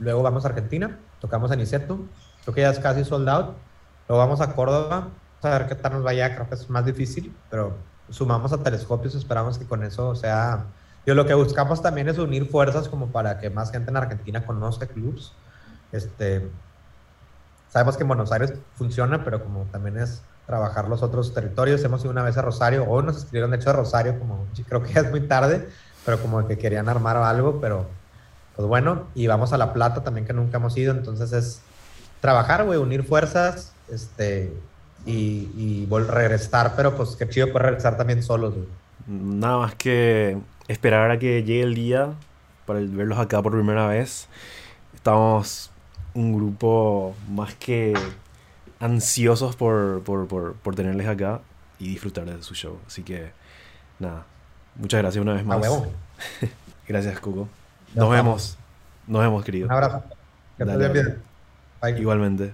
luego 0.00 0.22
vamos 0.22 0.44
a 0.44 0.48
Argentina. 0.48 0.98
Tocamos 1.20 1.52
en 1.52 1.60
Iseto. 1.60 2.00
Creo 2.42 2.54
que 2.54 2.60
ya 2.62 2.70
es 2.70 2.80
casi 2.80 3.04
sold 3.04 3.28
out. 3.28 3.54
Luego 4.08 4.18
vamos 4.18 4.40
a 4.40 4.52
Córdoba. 4.52 5.10
a 5.42 5.48
ver 5.48 5.68
qué 5.68 5.76
tal 5.76 5.92
nos 5.92 6.02
vaya. 6.02 6.34
Creo 6.34 6.48
que 6.48 6.56
es 6.56 6.68
más 6.68 6.84
difícil, 6.84 7.32
pero 7.50 7.76
sumamos 8.10 8.52
a 8.52 8.62
telescopios. 8.62 9.14
Esperamos 9.14 9.58
que 9.58 9.64
con 9.64 9.84
eso 9.84 10.16
sea 10.16 10.64
yo 11.04 11.14
lo 11.14 11.26
que 11.26 11.34
buscamos 11.34 11.82
también 11.82 12.08
es 12.08 12.18
unir 12.18 12.48
fuerzas 12.48 12.88
como 12.88 13.08
para 13.08 13.38
que 13.38 13.50
más 13.50 13.72
gente 13.72 13.90
en 13.90 13.96
Argentina 13.96 14.46
conozca 14.46 14.86
clubs. 14.86 15.32
Este, 15.90 16.48
sabemos 17.70 17.96
que 17.96 18.02
en 18.02 18.08
Buenos 18.08 18.30
Aires 18.30 18.54
funciona, 18.76 19.24
pero 19.24 19.42
como 19.42 19.64
también 19.64 19.98
es 19.98 20.22
trabajar 20.46 20.88
los 20.88 21.02
otros 21.02 21.34
territorios. 21.34 21.82
Hemos 21.82 22.02
ido 22.02 22.10
una 22.10 22.22
vez 22.22 22.36
a 22.36 22.42
Rosario, 22.42 22.84
o 22.84 23.02
nos 23.02 23.16
escribieron 23.16 23.50
de 23.50 23.56
hecho 23.56 23.70
a 23.70 23.72
Rosario, 23.72 24.18
como 24.18 24.46
creo 24.68 24.82
que 24.82 24.98
es 24.98 25.10
muy 25.10 25.22
tarde, 25.22 25.68
pero 26.04 26.20
como 26.20 26.46
que 26.46 26.56
querían 26.56 26.88
armar 26.88 27.16
algo, 27.16 27.60
pero 27.60 27.86
pues 28.54 28.68
bueno, 28.68 29.06
y 29.14 29.26
vamos 29.26 29.52
a 29.52 29.58
La 29.58 29.72
Plata 29.72 30.04
también 30.04 30.26
que 30.26 30.32
nunca 30.32 30.58
hemos 30.58 30.76
ido, 30.76 30.92
entonces 30.92 31.32
es 31.32 31.62
trabajar, 32.20 32.64
güey, 32.64 32.78
unir 32.78 33.02
fuerzas, 33.02 33.72
este, 33.90 34.52
y, 35.06 35.50
y 35.56 35.88
regresar, 35.90 36.74
pero 36.76 36.94
pues 36.96 37.16
qué 37.16 37.28
chido 37.28 37.48
poder 37.48 37.66
regresar 37.66 37.96
también 37.96 38.22
solos, 38.22 38.54
güey. 38.54 38.68
Nada 39.06 39.58
más 39.58 39.74
que 39.74 40.38
esperar 40.72 41.10
a 41.10 41.18
que 41.18 41.42
llegue 41.42 41.62
el 41.62 41.74
día 41.74 42.14
para 42.66 42.80
verlos 42.80 43.18
acá 43.18 43.42
por 43.42 43.52
primera 43.52 43.86
vez. 43.86 44.28
Estamos 44.94 45.70
un 46.14 46.34
grupo 46.34 47.14
más 47.28 47.54
que 47.54 47.94
ansiosos 48.80 49.56
por, 49.56 50.02
por, 50.02 50.26
por, 50.26 50.54
por 50.54 50.74
tenerles 50.74 51.06
acá 51.06 51.40
y 51.78 51.88
disfrutar 51.88 52.24
de 52.24 52.42
su 52.42 52.54
show. 52.54 52.78
Así 52.86 53.02
que, 53.02 53.30
nada, 53.98 54.24
muchas 54.76 55.00
gracias 55.00 55.22
una 55.22 55.34
vez 55.34 55.44
más. 55.44 55.60
gracias, 56.88 57.20
Coco. 57.20 57.48
Nos 57.94 58.10
vemos. 58.10 58.58
Nos 59.06 59.22
vemos, 59.22 59.44
querido. 59.44 59.66
Un 59.66 59.72
abrazo. 59.72 60.02
Que 60.56 62.00
Igualmente. 62.00 62.52